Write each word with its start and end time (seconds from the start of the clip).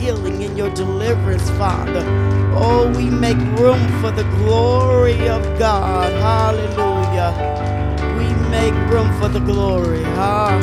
healing, 0.00 0.42
in 0.42 0.56
your 0.56 0.70
deliverance, 0.70 1.48
Father. 1.50 2.02
Oh, 2.54 2.90
we 2.96 3.10
make 3.10 3.36
room 3.58 3.86
for 4.00 4.10
the 4.10 4.24
glory 4.38 5.28
of 5.28 5.42
God. 5.58 6.12
Hallelujah. 6.14 7.32
We 8.18 8.28
make 8.50 8.74
room 8.90 9.12
for 9.20 9.28
the 9.28 9.40
glory. 9.40 10.02
Ha. 10.02 10.58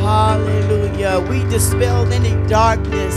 Hallelujah. 0.00 1.24
We 1.30 1.44
dispel 1.50 2.12
any 2.12 2.34
darkness, 2.48 3.14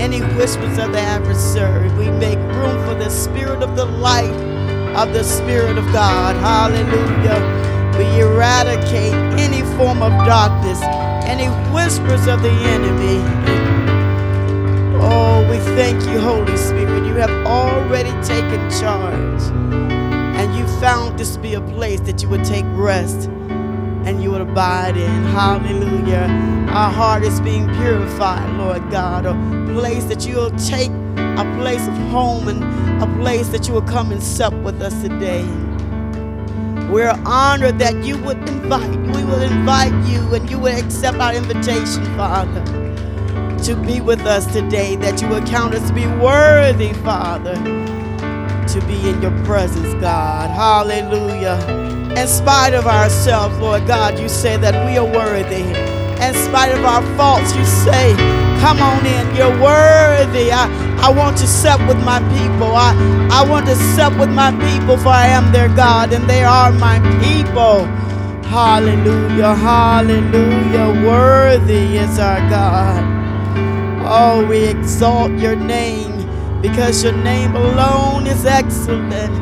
any 0.00 0.20
whispers 0.36 0.78
of 0.78 0.92
the 0.92 1.00
adversary. 1.00 1.90
We 1.94 2.10
make 2.10 2.38
room 2.38 2.78
for 2.86 2.94
the 2.94 3.10
spirit 3.10 3.62
of 3.62 3.76
the 3.76 3.86
light 3.86 4.52
of 4.96 5.12
the 5.14 5.24
Spirit 5.24 5.78
of 5.78 5.86
God. 5.86 6.36
Hallelujah. 6.36 7.40
We 7.96 8.20
eradicate 8.20 9.14
any 9.40 9.62
form 9.76 10.02
of 10.02 10.12
darkness, 10.26 10.80
any 11.32 11.48
whispers 11.72 12.26
of 12.26 12.42
the 12.42 12.50
enemy. 12.50 13.16
Oh, 15.00 15.48
we 15.50 15.56
thank 15.74 16.04
you, 16.04 16.20
Holy 16.20 16.58
Spirit. 16.58 17.06
You 17.06 17.14
have 17.14 17.30
already 17.46 18.10
taken 18.22 18.60
charge. 18.78 19.42
And 20.36 20.54
you 20.54 20.66
found 20.78 21.18
this 21.18 21.34
to 21.34 21.40
be 21.40 21.54
a 21.54 21.62
place 21.62 22.00
that 22.00 22.22
you 22.22 22.28
would 22.28 22.44
take 22.44 22.66
rest 22.72 23.30
and 24.04 24.22
you 24.22 24.30
would 24.30 24.42
abide 24.42 24.98
in. 24.98 25.24
Hallelujah. 25.24 26.28
Our 26.68 26.90
heart 26.90 27.22
is 27.22 27.40
being 27.40 27.64
purified, 27.76 28.50
Lord 28.58 28.90
God. 28.90 29.24
A 29.24 29.34
place 29.72 30.04
that 30.04 30.26
you'll 30.26 30.50
take 30.58 30.90
a 31.16 31.56
place 31.58 31.86
of 31.88 31.94
home 32.10 32.48
and 32.48 32.62
a 33.02 33.06
place 33.22 33.48
that 33.48 33.66
you 33.66 33.72
will 33.72 33.88
come 33.96 34.12
and 34.12 34.22
sup 34.22 34.52
with 34.52 34.82
us 34.82 35.00
today. 35.00 35.48
We're 36.92 37.18
honored 37.24 37.78
that 37.78 38.04
you 38.04 38.18
would 38.18 38.36
invite, 38.46 38.90
we 39.16 39.24
will 39.24 39.40
invite 39.40 39.94
you 40.06 40.34
and 40.34 40.50
you 40.50 40.58
would 40.58 40.74
accept 40.74 41.16
our 41.20 41.32
invitation, 41.32 42.04
Father, 42.18 42.62
to 43.64 43.74
be 43.76 44.02
with 44.02 44.20
us 44.26 44.44
today, 44.52 44.96
that 44.96 45.22
you 45.22 45.28
would 45.28 45.46
count 45.46 45.74
us 45.74 45.88
to 45.88 45.94
be 45.94 46.06
worthy, 46.06 46.92
Father, 46.92 47.54
to 47.54 48.84
be 48.86 49.08
in 49.08 49.22
your 49.22 49.30
presence, 49.46 49.94
God. 50.02 50.50
Hallelujah. 50.50 51.56
In 52.14 52.28
spite 52.28 52.74
of 52.74 52.86
ourselves, 52.86 53.56
Lord 53.56 53.86
God, 53.86 54.18
you 54.18 54.28
say 54.28 54.58
that 54.58 54.84
we 54.84 54.98
are 54.98 55.06
worthy. 55.06 55.62
In 56.22 56.34
spite 56.34 56.72
of 56.72 56.84
our 56.84 57.00
faults, 57.16 57.56
you 57.56 57.64
say, 57.64 58.14
Come 58.60 58.82
on 58.82 59.06
in, 59.06 59.34
you're 59.34 59.48
worthy. 59.62 60.52
I, 60.52 60.91
I 61.02 61.10
want 61.10 61.36
to 61.38 61.48
sup 61.48 61.80
with 61.88 61.98
my 62.04 62.20
people. 62.38 62.76
I, 62.76 62.94
I 63.32 63.48
want 63.48 63.66
to 63.66 63.74
sup 63.96 64.16
with 64.20 64.30
my 64.30 64.52
people, 64.52 64.96
for 64.96 65.08
I 65.08 65.26
am 65.26 65.50
their 65.50 65.68
God 65.68 66.12
and 66.12 66.30
they 66.30 66.44
are 66.44 66.70
my 66.70 67.00
people. 67.20 67.86
Hallelujah, 68.46 69.54
hallelujah. 69.54 71.04
Worthy 71.04 71.96
is 71.96 72.20
our 72.20 72.38
God. 72.48 73.02
Oh, 74.06 74.46
we 74.46 74.64
exalt 74.64 75.32
your 75.32 75.56
name 75.56 76.60
because 76.62 77.02
your 77.02 77.14
name 77.14 77.56
alone 77.56 78.28
is 78.28 78.46
excellent. 78.46 79.34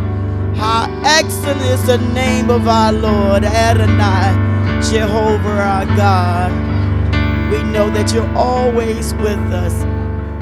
How 0.56 0.88
excellent 1.04 1.60
is 1.60 1.84
the 1.86 1.98
name 2.14 2.48
of 2.48 2.68
our 2.68 2.92
Lord 2.92 3.44
Adonai, 3.44 4.80
Jehovah 4.90 5.60
our 5.60 5.86
God. 5.96 6.52
We 7.52 7.62
know 7.64 7.90
that 7.90 8.14
you're 8.14 8.34
always 8.34 9.12
with 9.14 9.38
us. 9.52 9.74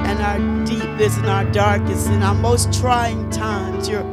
And 0.01 0.19
our 0.21 0.58
deepest 0.99 1.19
and 1.19 1.27
our 1.27 1.45
darkest 1.53 2.07
and 2.09 2.21
our 2.21 2.35
most 2.35 2.73
trying 2.73 3.29
times, 3.29 3.87
you're 3.87 4.03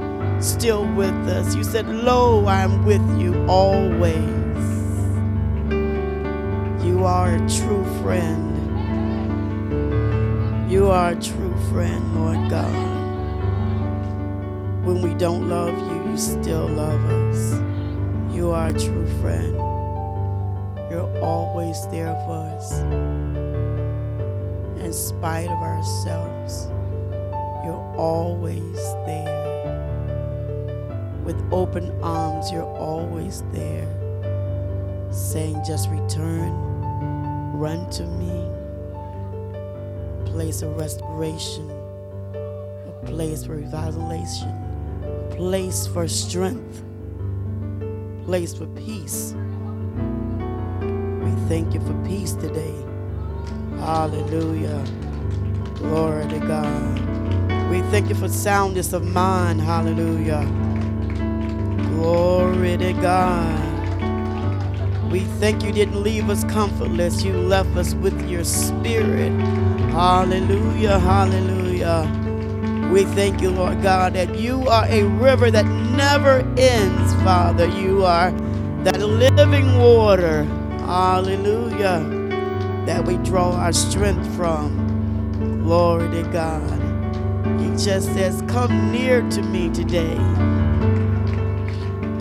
still 0.40 0.86
with 0.94 1.12
us. 1.26 1.52
You 1.56 1.64
said, 1.64 1.88
Lo, 1.88 2.46
I 2.46 2.62
am 2.62 2.84
with 2.84 3.02
you 3.18 3.44
always. 3.48 4.14
You 6.86 7.04
are 7.04 7.34
a 7.34 7.38
true 7.50 7.84
friend. 8.02 8.52
You 10.70 10.86
are 10.86 11.10
a 11.10 11.16
true 11.16 11.56
friend, 11.72 12.14
Lord 12.14 12.50
God. 12.50 12.94
When 14.84 15.02
we 15.02 15.12
don't 15.14 15.48
love 15.48 15.76
you, 15.76 16.10
you 16.12 16.16
still 16.16 16.68
love 16.68 17.04
us. 17.10 17.60
You 18.32 18.52
are 18.52 18.68
a 18.68 18.72
true 18.72 19.08
friend. 19.20 19.56
You're 20.88 21.10
always 21.20 21.84
there 21.88 22.14
for 22.26 22.46
us. 22.54 22.78
In 24.80 24.92
spite 24.92 25.48
of 25.48 25.58
ourselves, 25.58 26.70
you're 27.66 27.94
always 27.96 28.76
there. 29.06 29.44
With 31.24 31.36
open 31.52 31.90
arms, 32.02 32.52
you're 32.52 32.62
always 32.62 33.42
there. 33.52 33.88
Saying, 35.10 35.62
just 35.66 35.90
return, 35.90 36.52
run 37.52 37.90
to 37.90 38.04
me. 38.06 38.50
Place 40.30 40.62
of 40.62 40.76
restoration, 40.76 41.70
a 42.86 43.02
place 43.06 43.44
for 43.44 43.60
revitalization, 43.60 44.52
a 45.32 45.36
place 45.36 45.86
for 45.88 46.06
strength, 46.06 46.84
a 47.82 48.24
place 48.24 48.54
for 48.54 48.66
peace 48.68 49.34
We 51.24 51.32
thank 51.48 51.74
you 51.74 51.80
for 51.80 51.94
peace 52.06 52.34
today. 52.34 52.74
Hallelujah. 53.78 54.84
Glory 55.76 56.28
to 56.28 56.38
God. 56.40 57.15
We 57.70 57.82
thank 57.90 58.08
you 58.08 58.14
for 58.14 58.28
soundness 58.28 58.92
of 58.92 59.04
mind. 59.04 59.60
Hallelujah. 59.60 60.46
Glory 61.90 62.76
to 62.76 62.92
God. 62.94 63.90
We 65.10 65.20
thank 65.40 65.62
you 65.64 65.72
didn't 65.72 66.02
leave 66.02 66.30
us 66.30 66.44
comfortless. 66.44 67.24
You 67.24 67.32
left 67.32 67.76
us 67.76 67.94
with 67.94 68.28
your 68.28 68.44
spirit. 68.44 69.30
Hallelujah. 69.90 70.98
Hallelujah. 70.98 72.10
We 72.92 73.04
thank 73.04 73.42
you, 73.42 73.50
Lord 73.50 73.82
God, 73.82 74.14
that 74.14 74.38
you 74.38 74.68
are 74.68 74.86
a 74.86 75.02
river 75.04 75.50
that 75.50 75.66
never 75.66 76.40
ends, 76.56 77.14
Father. 77.24 77.66
You 77.66 78.04
are 78.04 78.30
that 78.84 79.00
living 79.00 79.78
water. 79.78 80.44
Hallelujah. 80.86 82.00
That 82.86 83.04
we 83.04 83.16
draw 83.18 83.52
our 83.52 83.72
strength 83.72 84.26
from. 84.36 85.62
Glory 85.64 86.08
to 86.10 86.30
God. 86.30 86.85
He 87.60 87.68
just 87.82 88.12
says, 88.14 88.42
Come 88.48 88.92
near 88.92 89.22
to 89.30 89.42
me 89.42 89.70
today. 89.70 90.16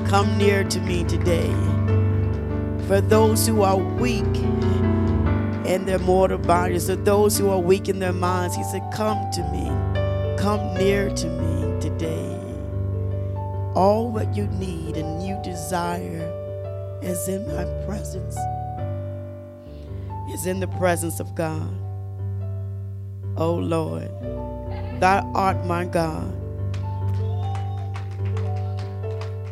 Come 0.07 0.38
near 0.38 0.63
to 0.63 0.79
me 0.81 1.03
today. 1.03 1.53
For 2.88 3.01
those 3.01 3.47
who 3.47 3.61
are 3.61 3.77
weak 3.77 4.35
in 5.65 5.85
their 5.85 5.99
mortal 5.99 6.38
bodies, 6.38 6.89
or 6.89 6.95
those 6.95 7.38
who 7.38 7.49
are 7.49 7.59
weak 7.59 7.89
in 7.89 7.99
their 7.99 8.13
minds, 8.13 8.55
He 8.55 8.63
said, 8.63 8.83
Come 8.93 9.29
to 9.31 9.43
me. 9.51 9.65
Come 10.38 10.75
near 10.75 11.09
to 11.09 11.27
me 11.27 11.81
today. 11.81 12.31
All 13.73 14.11
what 14.11 14.35
you 14.35 14.47
need 14.47 14.97
and 14.97 15.25
you 15.25 15.39
desire 15.43 16.31
is 17.01 17.27
in 17.27 17.45
my 17.47 17.65
presence 17.85 18.38
is 20.35 20.45
in 20.45 20.59
the 20.59 20.67
presence 20.67 21.19
of 21.19 21.33
God. 21.33 21.73
Oh 23.38 23.55
Lord, 23.55 24.09
Thou 24.99 25.29
art 25.36 25.65
my 25.65 25.84
God. 25.84 26.31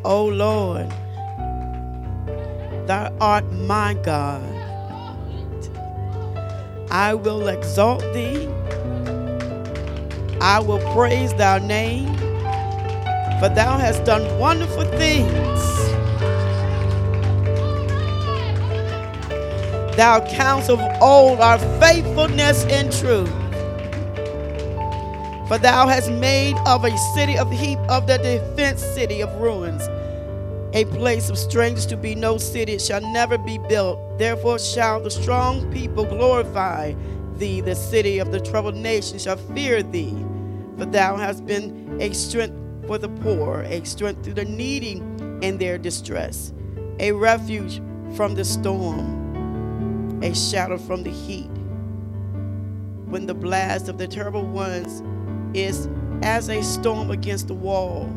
O 0.05 0.25
Lord, 0.25 0.89
Thou 2.87 3.13
art 3.19 3.51
my 3.51 3.93
God. 3.93 4.41
I 6.89 7.13
will 7.13 7.49
exalt 7.49 8.01
Thee. 8.13 8.47
I 10.39 10.59
will 10.59 10.79
praise 10.93 11.33
Thy 11.33 11.59
name, 11.59 12.15
for 13.39 13.49
Thou 13.49 13.77
hast 13.77 14.05
done 14.05 14.39
wonderful 14.39 14.85
things. 14.97 15.61
Thou 19.97 20.25
counsel 20.29 20.79
of 20.79 21.01
old 21.01 21.39
our 21.41 21.59
faithfulness 21.79 22.65
and 22.65 22.91
truth. 22.91 23.42
For 25.47 25.57
thou 25.57 25.87
hast 25.87 26.09
made 26.09 26.55
of 26.65 26.85
a 26.85 26.97
city 27.13 27.37
of 27.37 27.51
heap 27.51 27.77
of 27.89 28.07
the 28.07 28.17
defense 28.17 28.81
city 28.81 29.21
of 29.21 29.33
ruins, 29.35 29.83
a 30.73 30.85
place 30.85 31.29
of 31.29 31.37
strangers 31.37 31.85
to 31.87 31.97
be 31.97 32.15
no 32.15 32.37
city, 32.37 32.73
it 32.73 32.81
shall 32.81 33.01
never 33.01 33.37
be 33.37 33.57
built. 33.57 34.17
Therefore 34.17 34.57
shall 34.57 35.01
the 35.01 35.11
strong 35.11 35.69
people 35.71 36.05
glorify 36.05 36.93
thee, 37.35 37.61
the 37.61 37.75
city 37.75 38.19
of 38.19 38.31
the 38.31 38.39
troubled 38.39 38.75
nation 38.75 39.19
shall 39.19 39.35
fear 39.35 39.83
thee. 39.83 40.15
For 40.77 40.85
thou 40.85 41.17
hast 41.17 41.45
been 41.45 42.01
a 42.01 42.13
strength 42.13 42.55
for 42.87 42.97
the 42.97 43.09
poor, 43.09 43.63
a 43.67 43.83
strength 43.83 44.23
to 44.23 44.33
the 44.33 44.45
needy 44.45 45.03
in 45.41 45.57
their 45.57 45.77
distress, 45.77 46.53
a 46.99 47.11
refuge 47.11 47.81
from 48.15 48.33
the 48.35 48.45
storm, 48.45 50.21
a 50.23 50.33
shadow 50.33 50.77
from 50.77 51.03
the 51.03 51.11
heat. 51.11 51.51
When 53.05 53.27
the 53.27 53.35
blast 53.35 53.89
of 53.89 53.97
the 53.97 54.07
terrible 54.07 54.45
ones 54.45 55.03
is 55.53 55.87
as 56.21 56.49
a 56.49 56.61
storm 56.63 57.11
against 57.11 57.47
the 57.47 57.53
wall, 57.53 58.09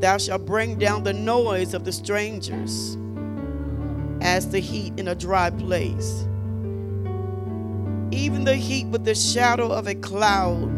thou 0.00 0.18
shalt 0.18 0.44
bring 0.44 0.78
down 0.78 1.04
the 1.04 1.12
noise 1.12 1.74
of 1.74 1.84
the 1.84 1.92
strangers 1.92 2.96
as 4.20 4.50
the 4.50 4.60
heat 4.60 4.92
in 4.98 5.08
a 5.08 5.14
dry 5.14 5.50
place. 5.50 6.26
Even 8.10 8.44
the 8.44 8.54
heat 8.56 8.86
with 8.86 9.04
the 9.04 9.14
shadow 9.14 9.72
of 9.72 9.86
a 9.86 9.94
cloud, 9.94 10.70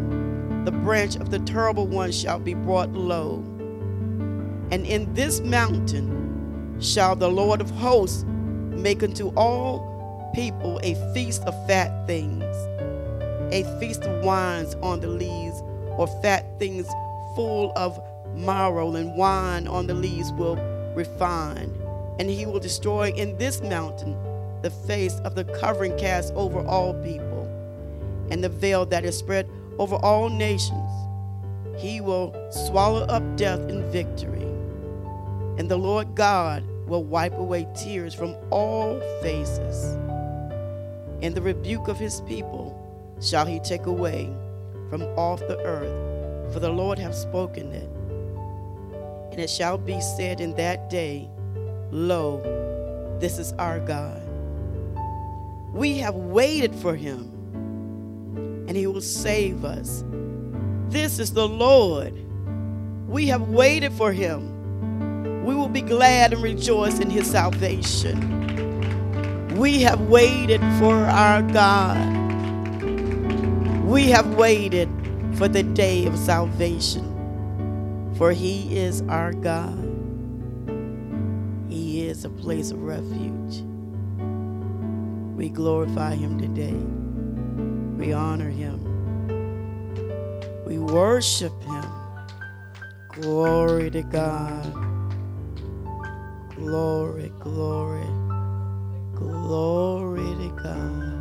the 0.65 0.71
branch 0.71 1.15
of 1.15 1.29
the 1.29 1.39
terrible 1.39 1.87
one 1.87 2.11
shall 2.11 2.39
be 2.39 2.53
brought 2.53 2.91
low. 2.91 3.35
And 4.71 4.85
in 4.85 5.13
this 5.13 5.39
mountain 5.41 6.77
shall 6.79 7.15
the 7.15 7.29
Lord 7.29 7.61
of 7.61 7.69
hosts 7.71 8.23
make 8.23 9.03
unto 9.03 9.29
all 9.35 10.31
people 10.33 10.79
a 10.83 10.95
feast 11.13 11.43
of 11.43 11.67
fat 11.67 12.07
things, 12.07 12.43
a 13.53 13.63
feast 13.79 14.03
of 14.03 14.23
wines 14.23 14.75
on 14.75 14.99
the 14.99 15.07
lees, 15.07 15.48
or 15.99 16.07
fat 16.21 16.45
things 16.59 16.87
full 17.35 17.73
of 17.75 17.99
marrow, 18.33 18.95
and 18.95 19.13
wine 19.17 19.67
on 19.67 19.85
the 19.85 19.93
lees 19.93 20.31
will 20.31 20.55
refine. 20.95 21.69
And 22.19 22.29
he 22.29 22.45
will 22.45 22.59
destroy 22.59 23.09
in 23.09 23.37
this 23.37 23.61
mountain 23.61 24.17
the 24.61 24.69
face 24.69 25.15
of 25.25 25.35
the 25.35 25.43
covering 25.43 25.97
cast 25.97 26.33
over 26.35 26.65
all 26.65 26.93
people, 27.03 27.43
and 28.31 28.41
the 28.41 28.47
veil 28.47 28.85
that 28.85 29.03
is 29.03 29.17
spread 29.17 29.45
over 29.77 29.97
all 29.97 30.29
nations. 30.29 30.89
He 31.77 31.99
will 31.99 32.33
swallow 32.49 33.01
up 33.01 33.35
death 33.35 33.59
in 33.67 33.91
victory. 33.91 34.43
And 35.57 35.69
the 35.69 35.77
Lord 35.77 36.15
God 36.15 36.63
will 36.87 37.03
wipe 37.03 37.37
away 37.37 37.67
tears 37.75 38.13
from 38.13 38.37
all 38.51 39.01
faces. 39.21 39.97
And 41.21 41.35
the 41.35 41.41
rebuke 41.41 41.89
of 41.89 41.97
his 41.97 42.21
people 42.21 42.73
shall 43.19 43.45
he 43.45 43.59
take 43.59 43.85
away 43.85 44.33
from 44.89 45.03
off 45.17 45.39
the 45.39 45.57
earth, 45.59 46.53
for 46.53 46.59
the 46.59 46.71
Lord 46.71 46.97
hath 46.97 47.15
spoken 47.15 47.71
it. 47.71 47.89
And 49.31 49.39
it 49.39 49.49
shall 49.49 49.77
be 49.77 50.01
said 50.01 50.41
in 50.41 50.55
that 50.55 50.89
day, 50.89 51.29
Lo, 51.91 52.41
this 53.19 53.37
is 53.37 53.53
our 53.53 53.79
God. 53.79 54.21
We 55.73 55.97
have 55.99 56.15
waited 56.15 56.73
for 56.75 56.95
him, 56.95 57.31
and 58.67 58.75
he 58.75 58.87
will 58.87 59.01
save 59.01 59.63
us. 59.63 60.03
This 60.89 61.19
is 61.19 61.33
the 61.33 61.47
Lord. 61.47 62.13
We 63.07 63.27
have 63.27 63.49
waited 63.49 63.93
for 63.93 64.11
him. 64.11 65.45
We 65.45 65.53
will 65.53 65.69
be 65.69 65.81
glad 65.81 66.33
and 66.33 66.41
rejoice 66.41 66.99
in 66.99 67.09
his 67.09 67.29
salvation. 67.29 68.37
We 69.57 69.81
have 69.81 70.01
waited 70.01 70.61
for 70.79 70.95
our 70.95 71.41
God. 71.43 72.28
We 73.89 74.11
have 74.11 74.35
waited 74.35 74.87
for 75.33 75.47
the 75.47 75.63
day 75.63 76.05
of 76.05 76.15
salvation, 76.15 78.13
for 78.15 78.31
he 78.31 78.77
is 78.77 79.01
our 79.09 79.33
God. 79.33 79.83
He 81.69 82.05
is 82.05 82.23
a 82.23 82.29
place 82.29 82.69
of 82.69 82.83
refuge. 82.83 83.63
We 85.35 85.49
glorify 85.49 86.13
him 86.13 86.39
today. 86.39 86.77
We 87.97 88.13
honor 88.13 88.51
him. 88.51 88.77
We 90.67 90.77
worship 90.77 91.59
him. 91.63 91.85
Glory 93.07 93.89
to 93.89 94.03
God. 94.03 94.71
Glory, 96.55 97.31
glory, 97.39 98.05
glory 99.15 100.47
to 100.47 100.59
God. 100.63 101.18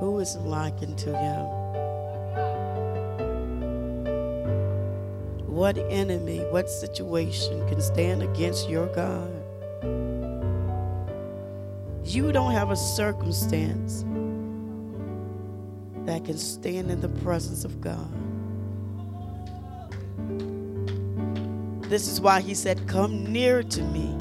Who 0.00 0.18
is 0.18 0.36
likened 0.36 0.98
to 0.98 1.16
him? 1.16 1.46
What 5.46 5.78
enemy, 5.78 6.40
what 6.50 6.68
situation 6.68 7.66
can 7.68 7.80
stand 7.80 8.22
against 8.22 8.68
your 8.68 8.88
God? 8.88 9.30
You 12.04 12.32
don't 12.32 12.52
have 12.52 12.70
a 12.70 12.76
circumstance 12.76 14.04
that 16.04 16.24
can 16.24 16.38
stand 16.38 16.90
in 16.90 17.00
the 17.00 17.08
presence 17.08 17.64
of 17.64 17.80
God. 17.80 18.10
This 21.88 22.08
is 22.08 22.20
why 22.20 22.40
he 22.40 22.54
said, 22.54 22.86
Come 22.88 23.32
near 23.32 23.62
to 23.62 23.82
me. 23.82 24.16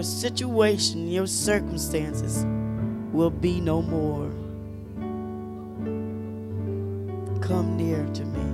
Your 0.00 0.04
situation, 0.04 1.10
your 1.10 1.26
circumstances 1.26 2.46
will 3.12 3.28
be 3.28 3.60
no 3.60 3.82
more. 3.82 4.30
Come 7.42 7.76
near 7.76 8.06
to 8.14 8.24
me. 8.24 8.46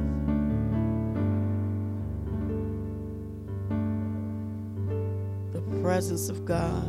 The 5.52 5.60
presence 5.82 6.28
of 6.28 6.44
God. 6.44 6.82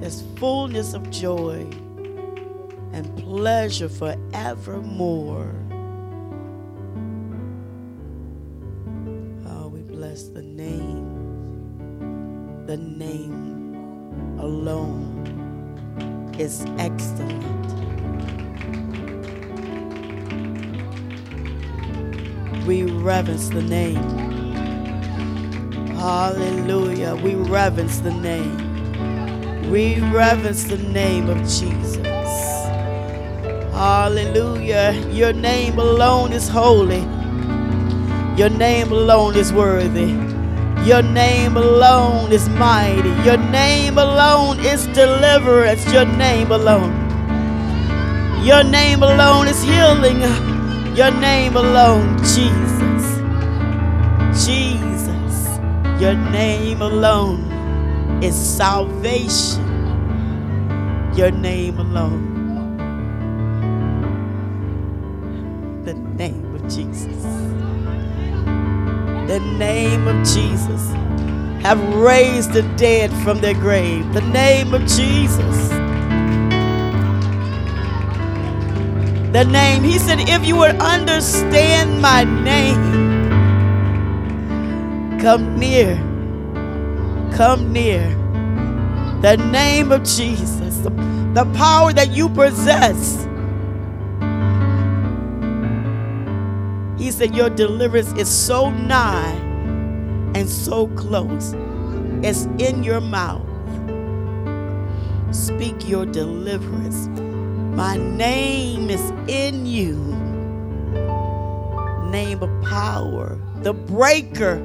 There's 0.00 0.24
fullness 0.38 0.94
of 0.94 1.08
joy 1.12 1.68
and 2.92 3.16
pleasure 3.16 3.88
forevermore. 3.88 5.54
Is 16.48 16.64
excellent. 16.78 17.44
We 22.66 22.84
reverence 22.84 23.50
the 23.50 23.60
name. 23.60 24.02
Hallelujah. 25.96 27.16
We 27.16 27.34
reverence 27.34 27.98
the 27.98 28.12
name. 28.12 29.70
We 29.70 30.00
reverence 30.00 30.64
the 30.64 30.78
name 30.78 31.28
of 31.28 31.36
Jesus. 31.40 32.38
Hallelujah. 33.74 34.92
Your 35.10 35.34
name 35.34 35.78
alone 35.78 36.32
is 36.32 36.48
holy. 36.48 37.04
Your 38.40 38.48
name 38.48 38.90
alone 38.90 39.36
is 39.36 39.52
worthy. 39.52 40.27
Your 40.84 41.02
name 41.02 41.56
alone 41.56 42.32
is 42.32 42.48
mighty. 42.48 43.10
Your 43.24 43.36
name 43.36 43.98
alone 43.98 44.60
is 44.60 44.86
deliverance. 44.88 45.84
Your 45.92 46.06
name 46.06 46.50
alone. 46.50 46.92
Your 48.42 48.64
name 48.64 49.02
alone 49.02 49.48
is 49.48 49.62
healing. 49.62 50.20
Your 50.96 51.10
name 51.10 51.56
alone, 51.56 52.16
Jesus. 52.18 53.04
Jesus. 54.46 55.58
Your 56.00 56.14
name 56.14 56.80
alone 56.80 57.44
is 58.22 58.34
salvation. 58.34 59.62
Your 61.14 61.30
name 61.30 61.78
alone. 61.78 62.37
Have 71.68 71.94
raised 71.94 72.54
the 72.54 72.62
dead 72.78 73.12
from 73.22 73.42
their 73.42 73.52
grave. 73.52 74.10
The 74.14 74.22
name 74.22 74.72
of 74.72 74.80
Jesus. 74.86 75.68
The 79.34 79.44
name. 79.44 79.84
He 79.84 79.98
said, 79.98 80.18
if 80.20 80.46
you 80.46 80.56
would 80.56 80.76
understand 80.76 82.00
my 82.00 82.24
name, 82.24 82.80
come 85.20 85.58
near. 85.58 85.96
Come 87.36 87.70
near. 87.70 88.08
The 89.20 89.36
name 89.52 89.92
of 89.92 90.04
Jesus. 90.04 90.78
The, 90.78 90.88
the 91.34 91.44
power 91.54 91.92
that 91.92 92.12
you 92.12 92.30
possess 92.30 93.28
He 96.96 97.12
said, 97.12 97.34
Your 97.34 97.48
deliverance 97.48 98.12
is 98.14 98.28
so 98.28 98.70
nigh 98.70 99.47
and 100.38 100.48
so 100.48 100.86
close. 100.88 101.54
It's 102.22 102.44
in 102.58 102.84
your 102.84 103.00
mouth. 103.00 103.44
Speak 105.34 105.88
your 105.88 106.06
deliverance. 106.06 107.08
My 107.76 107.96
name 107.96 108.88
is 108.88 109.10
in 109.26 109.66
you. 109.66 109.96
Name 112.10 112.42
of 112.42 112.64
power. 112.64 113.36
The 113.62 113.74
breaker 113.74 114.56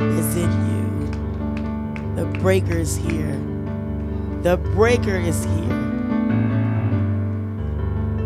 is 0.00 0.36
in 0.36 0.52
you. 0.70 2.14
The 2.14 2.26
breaker 2.38 2.78
is 2.78 2.96
here. 2.96 3.38
The 4.42 4.58
breaker 4.74 5.16
is 5.16 5.44
here. 5.44 5.80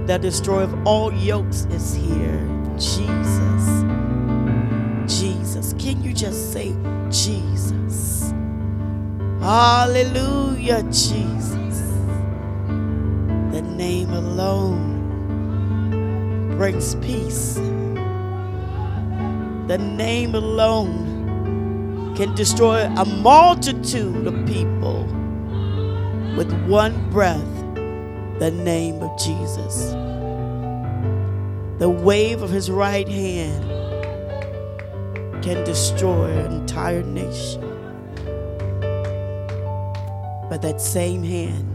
The 0.07 0.19
destroyer 0.19 0.65
of 0.65 0.87
all 0.87 1.13
yokes 1.13 1.65
is 1.71 1.95
here. 1.95 2.47
Jesus. 2.77 3.94
Jesus. 5.09 5.75
Can 5.79 6.03
you 6.03 6.13
just 6.13 6.53
say 6.53 6.75
Jesus? 7.11 8.33
Hallelujah, 9.41 10.83
Jesus. 10.85 11.81
The 13.53 13.63
name 13.77 14.11
alone 14.11 14.95
brings 16.57 16.95
peace. 16.97 17.55
The 19.67 19.79
name 19.79 20.35
alone 20.35 22.15
can 22.17 22.35
destroy 22.35 22.85
a 22.97 23.05
multitude 23.05 24.27
of 24.27 24.35
people 24.47 25.05
with 26.37 26.53
one 26.67 27.11
breath. 27.11 27.45
The 28.39 28.51
name 28.51 29.03
of 29.03 29.19
Jesus. 29.19 29.93
The 31.79 31.89
wave 31.91 32.43
of 32.43 32.51
his 32.51 32.71
right 32.71 33.09
hand 33.09 33.74
can 35.45 35.63
destroy 35.63 36.31
an 36.39 36.53
entire 36.53 37.03
nation. 37.03 37.61
But 40.49 40.63
that 40.63 40.81
same 40.81 41.23
hand 41.23 41.69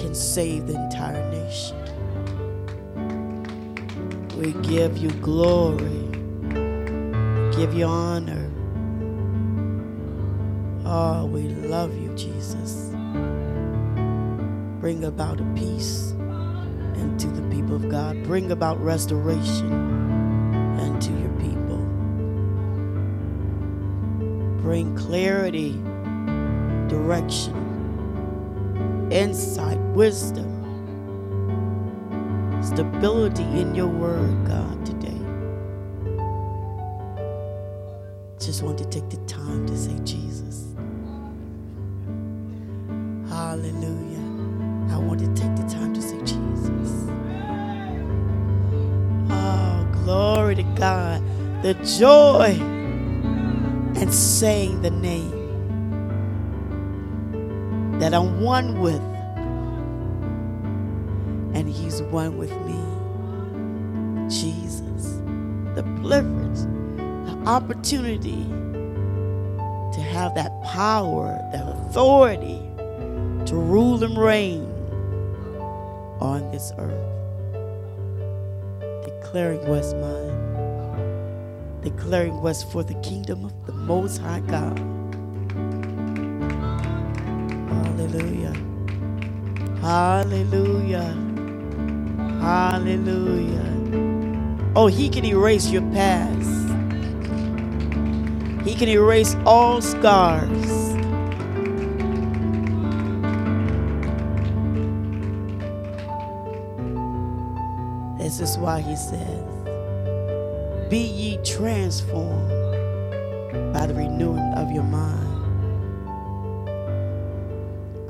can 0.00 0.12
save 0.12 0.66
the 0.66 0.74
entire 0.74 1.30
nation. 1.30 1.78
We 4.36 4.54
give 4.68 4.98
you 4.98 5.10
glory, 5.20 6.08
give 7.56 7.74
you 7.74 7.84
honor. 7.84 8.50
Oh, 10.84 11.26
we 11.26 11.42
love 11.42 11.96
you, 11.96 12.12
Jesus. 12.16 12.90
Bring 14.80 15.04
about 15.04 15.40
a 15.40 15.44
peace 15.54 16.10
into 16.96 17.28
the 17.28 17.42
people 17.54 17.76
of 17.76 17.88
God. 17.88 18.20
Bring 18.24 18.50
about 18.50 18.82
restoration 18.82 19.91
Bring 24.72 24.96
clarity, 24.96 25.72
direction, 26.88 27.52
insight, 29.12 29.78
wisdom, 29.94 30.48
stability 32.62 33.42
in 33.42 33.74
your 33.74 33.88
word, 33.88 34.46
God, 34.46 34.86
today. 34.86 35.20
Just 38.38 38.62
want 38.62 38.78
to 38.78 38.86
take 38.86 39.10
the 39.10 39.18
time 39.26 39.66
to 39.66 39.76
say, 39.76 39.94
Jesus. 40.04 40.74
Hallelujah. 43.28 44.24
I 44.90 44.96
want 44.96 45.20
to 45.20 45.26
take 45.34 45.54
the 45.54 45.68
time 45.68 45.92
to 45.92 46.00
say, 46.00 46.16
Jesus. 46.20 47.10
Oh, 49.28 49.86
glory 50.02 50.54
to 50.54 50.62
God. 50.62 51.22
The 51.62 51.74
joy 51.98 52.71
and 54.02 54.12
saying 54.12 54.82
the 54.82 54.90
name 54.90 55.30
that 58.00 58.12
I'm 58.12 58.40
one 58.40 58.80
with, 58.80 59.00
and 61.54 61.68
He's 61.68 62.02
one 62.02 62.36
with 62.36 62.50
me. 62.66 62.74
Jesus. 64.28 65.20
The 65.76 65.84
privilege, 66.02 66.58
the 67.26 67.44
opportunity 67.46 68.44
to 69.94 70.00
have 70.00 70.34
that 70.34 70.50
power, 70.64 71.38
that 71.52 71.62
authority 71.62 72.58
to 73.46 73.54
rule 73.54 74.02
and 74.02 74.18
reign 74.18 74.64
on 76.20 76.50
this 76.50 76.72
earth. 76.76 76.98
Declaring 79.04 79.64
what's 79.68 79.92
mine. 79.94 80.21
Declaring 81.82 82.42
was 82.42 82.62
for 82.64 82.84
the 82.84 82.94
kingdom 83.02 83.44
of 83.44 83.66
the 83.66 83.72
Most 83.72 84.18
High 84.18 84.40
God. 84.40 84.78
Hallelujah. 87.68 88.54
Hallelujah. 89.80 91.38
Hallelujah. 92.40 93.94
Oh, 94.76 94.88
He 94.88 95.08
can 95.10 95.24
erase 95.24 95.70
your 95.70 95.82
past. 95.92 96.68
He 98.64 98.74
can 98.74 98.88
erase 98.88 99.36
all 99.46 99.80
scars. 99.80 100.96
This 108.18 108.40
is 108.40 108.58
why 108.58 108.80
he 108.80 108.96
says, 108.96 109.51
Be 110.92 110.98
ye 110.98 111.38
transformed 111.42 112.50
by 113.72 113.86
the 113.86 113.94
renewing 113.94 114.52
of 114.58 114.70
your 114.70 114.82
mind. 114.82 115.80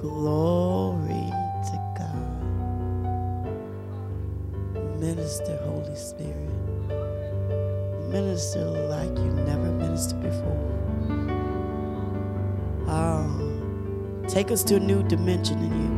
Glory 0.01 1.31
to 1.63 1.77
God. 1.97 2.43
Minister, 4.99 5.57
Holy 5.59 5.95
Spirit. 5.95 6.51
Minister 8.11 8.65
like 8.65 9.17
you 9.17 9.31
never 9.47 9.71
ministered 9.71 10.21
before. 10.21 10.69
Oh, 12.89 14.25
take 14.27 14.51
us 14.51 14.65
to 14.65 14.75
a 14.75 14.81
new 14.81 15.05
dimension 15.05 15.59
in 15.61 15.83
you. 15.85 15.92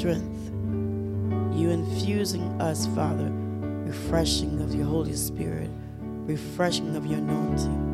Strength. 0.00 0.50
You 1.54 1.68
infusing 1.68 2.58
us, 2.58 2.86
Father, 2.94 3.30
refreshing 3.84 4.62
of 4.62 4.74
your 4.74 4.86
Holy 4.86 5.12
Spirit, 5.12 5.68
refreshing 6.00 6.96
of 6.96 7.04
your 7.04 7.18
anointing. 7.18 7.89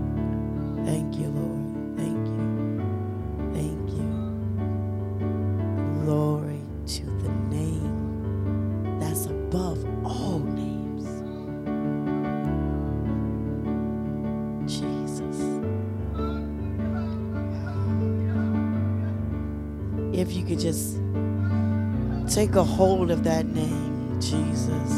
A 22.56 22.64
hold 22.64 23.10
of 23.10 23.22
that 23.24 23.46
name, 23.46 24.18
Jesus. 24.20 24.92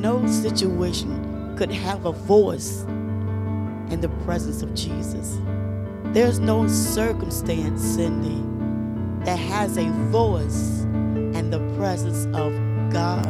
No 0.00 0.26
situation 0.26 1.56
could 1.56 1.70
have 1.70 2.06
a 2.06 2.12
voice 2.12 2.82
in 3.90 4.00
the 4.00 4.08
presence 4.24 4.62
of 4.62 4.74
Jesus. 4.74 5.38
There's 6.06 6.38
no 6.38 6.66
circumstance, 6.66 7.82
Cindy, 7.82 8.42
that 9.24 9.38
has 9.38 9.76
a 9.76 9.88
voice 10.10 10.80
in 10.82 11.50
the 11.50 11.60
presence 11.76 12.24
of 12.36 12.52
God. 12.90 13.26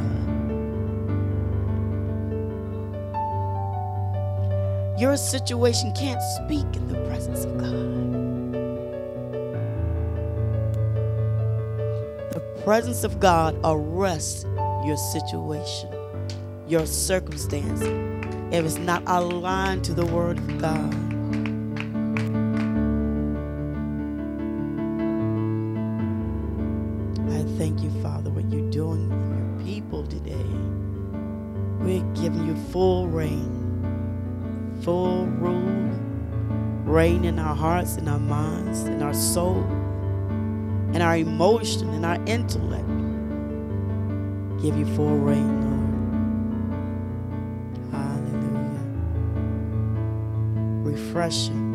Your 4.98 5.16
situation 5.16 5.92
can't 5.94 6.22
speak 6.44 6.76
in 6.76 6.88
the 6.88 7.00
presence 7.09 7.44
of 7.44 7.59
God. 7.59 8.02
presence 12.64 13.03
of 13.03 13.18
God 13.18 13.59
arrests 13.64 14.44
your 14.85 14.96
situation, 14.96 15.88
your 16.68 16.87
circumstance, 16.87 17.83
if 18.55 18.64
it's 18.64 18.79
not 18.79 19.03
aligned 19.07 19.85
to 19.85 19.94
the 19.94 20.07
Word 20.07 20.38
of 20.38 20.59
God. 20.59 20.94
I 27.31 27.42
thank 27.59 27.83
you, 27.83 27.90
Father, 28.01 28.31
what 28.31 28.44
you're 28.53 28.70
doing 28.70 29.11
in 29.11 29.57
your 29.59 29.64
people 29.66 30.07
today. 30.07 30.46
We're 31.81 32.14
giving 32.14 32.46
you 32.46 32.55
full 32.70 33.09
reign, 33.09 34.79
full 34.85 35.27
rule, 35.27 35.90
reign 36.85 37.25
in 37.25 37.40
our 37.40 37.57
hearts, 37.57 37.96
in 37.96 38.07
our 38.07 38.20
minds, 38.20 38.85
in 38.85 39.03
our 39.03 39.14
soul 39.14 39.82
and 41.03 41.09
our 41.09 41.17
emotion 41.17 41.91
and 41.95 42.07
our 42.07 42.23
intellect. 42.27 42.87
Give 44.62 44.77
you 44.77 44.87
full 44.95 45.19
reign, 45.19 45.61
Lord. 45.65 45.91
Hallelujah. 47.91 48.85
Refreshing. 50.85 51.71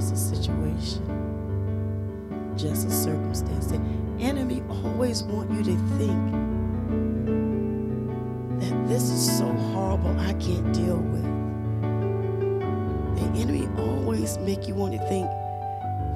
just 0.00 0.14
a 0.14 0.16
situation, 0.16 1.04
just 2.56 2.86
a 2.86 2.90
circumstance. 2.90 3.66
The 3.66 3.78
enemy 4.18 4.62
always 4.70 5.22
want 5.24 5.50
you 5.50 5.62
to 5.62 5.76
think 5.98 6.32
that 8.60 8.88
this 8.88 9.10
is 9.10 9.38
so 9.38 9.44
horrible 9.44 10.18
I 10.18 10.32
can't 10.34 10.72
deal 10.72 10.96
with. 10.96 11.24
The 13.16 13.40
enemy 13.42 13.68
always 13.76 14.38
make 14.38 14.66
you 14.66 14.74
want 14.74 14.94
to 14.94 15.06
think 15.06 15.28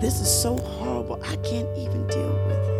this 0.00 0.18
is 0.18 0.30
so 0.42 0.56
horrible 0.56 1.22
I 1.22 1.36
can't 1.36 1.68
even 1.76 2.06
deal 2.06 2.32
with 2.46 2.68
it. 2.70 2.73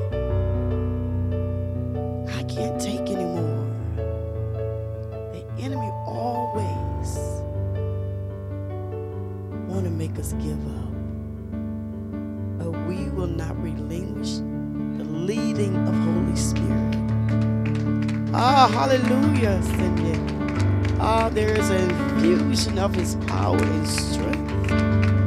Oh. 19.46 21.00
Ah, 21.00 21.28
there 21.28 21.54
is 21.54 21.68
an 21.68 21.90
infusion 21.90 22.78
of 22.78 22.94
his 22.94 23.16
power 23.26 23.58
and 23.58 23.86
strength 23.86 24.70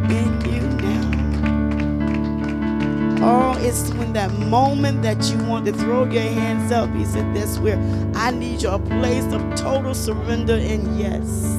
in 0.09 0.41
you 0.49 0.61
now. 0.81 1.09
Oh, 3.21 3.57
it's 3.61 3.91
when 3.93 4.13
that 4.13 4.33
moment 4.39 5.03
that 5.03 5.23
you 5.29 5.37
want 5.45 5.67
to 5.67 5.73
throw 5.73 6.05
your 6.05 6.23
hands 6.23 6.71
up. 6.71 6.91
He 6.95 7.05
said, 7.05 7.35
That's 7.35 7.59
where 7.59 7.77
I 8.15 8.31
need 8.31 8.63
your 8.63 8.79
place 8.79 9.31
of 9.31 9.53
total 9.53 9.93
surrender 9.93 10.55
and 10.55 10.99
yes. 10.99 11.56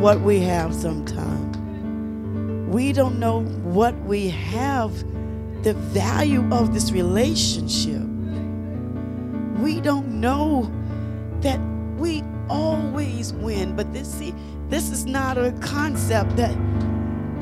What 0.00 0.20
we 0.22 0.40
have 0.40 0.74
sometimes. 0.74 1.56
We 2.68 2.92
don't 2.92 3.18
know 3.18 3.42
what 3.42 3.94
we 4.00 4.30
have, 4.30 4.96
the 5.62 5.74
value 5.74 6.48
of 6.50 6.72
this 6.72 6.90
relationship. 6.90 8.02
We 9.60 9.80
don't 9.80 10.08
know 10.20 10.72
that 11.42 11.60
we 11.98 12.22
always 12.48 13.34
win. 13.34 13.76
But 13.76 13.92
this 13.92 14.12
see, 14.12 14.34
this 14.68 14.90
is 14.90 15.04
not 15.04 15.36
a 15.36 15.52
concept 15.60 16.36
that 16.36 16.56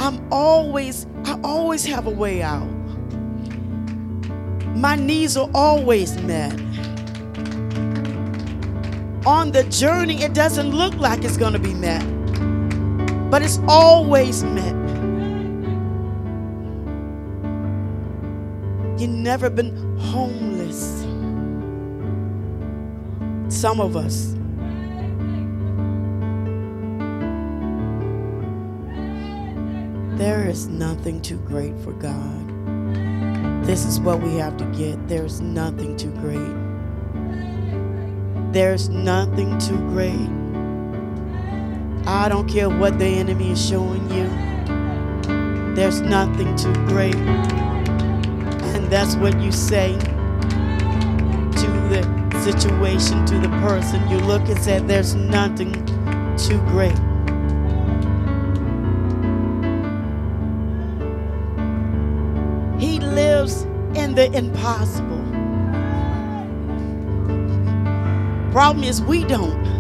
I'm 0.00 0.26
always, 0.32 1.06
I 1.24 1.38
always 1.44 1.84
have 1.84 2.06
a 2.06 2.10
way 2.10 2.42
out. 2.42 2.66
My 4.74 4.96
needs 4.96 5.36
are 5.36 5.50
always 5.54 6.20
met. 6.22 6.52
On 9.26 9.52
the 9.52 9.64
journey, 9.64 10.22
it 10.22 10.32
doesn't 10.32 10.70
look 10.70 10.94
like 10.94 11.22
it's 11.22 11.36
to 11.52 11.58
be 11.58 11.74
met, 11.74 12.02
but 13.30 13.42
it's 13.42 13.60
always 13.68 14.42
met. 14.42 14.74
You've 18.98 19.10
never 19.10 19.50
been 19.50 19.76
homeless. 19.98 21.02
Some 23.48 23.80
of 23.80 23.96
us. 23.96 24.34
There 30.18 30.48
is 30.48 30.66
nothing 30.66 31.22
too 31.22 31.38
great 31.46 31.78
for 31.78 31.92
God. 31.92 32.38
This 33.64 33.84
is 33.84 34.00
what 34.00 34.20
we 34.20 34.34
have 34.36 34.56
to 34.56 34.64
get. 34.76 35.06
There's 35.06 35.40
nothing 35.40 35.96
too 35.96 36.10
great. 36.12 36.56
There's 38.52 38.88
nothing 38.88 39.58
too 39.58 39.78
great. 39.90 40.37
I 42.10 42.30
don't 42.30 42.48
care 42.48 42.70
what 42.70 42.98
the 42.98 43.04
enemy 43.04 43.50
is 43.50 43.68
showing 43.68 44.00
you. 44.10 44.30
There's 45.74 46.00
nothing 46.00 46.56
too 46.56 46.72
great. 46.86 47.14
And 47.14 48.88
that's 48.90 49.14
what 49.16 49.38
you 49.42 49.52
say 49.52 49.92
to 49.92 51.68
the 51.90 52.40
situation, 52.42 53.26
to 53.26 53.38
the 53.38 53.50
person. 53.60 54.08
You 54.08 54.16
look 54.20 54.40
and 54.48 54.58
say, 54.58 54.78
There's 54.80 55.14
nothing 55.14 55.74
too 56.38 56.56
great. 56.68 56.96
He 62.80 63.00
lives 63.00 63.64
in 63.94 64.14
the 64.14 64.30
impossible. 64.32 65.18
Problem 68.50 68.82
is, 68.82 69.02
we 69.02 69.24
don't. 69.24 69.77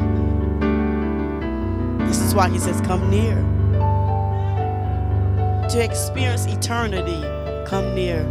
This 2.08 2.22
is 2.22 2.34
why 2.34 2.48
he 2.48 2.58
says, 2.58 2.80
Come 2.80 3.10
near. 3.10 3.36
To 5.68 5.84
experience 5.84 6.46
eternity, 6.46 7.20
come 7.68 7.94
near. 7.94 8.24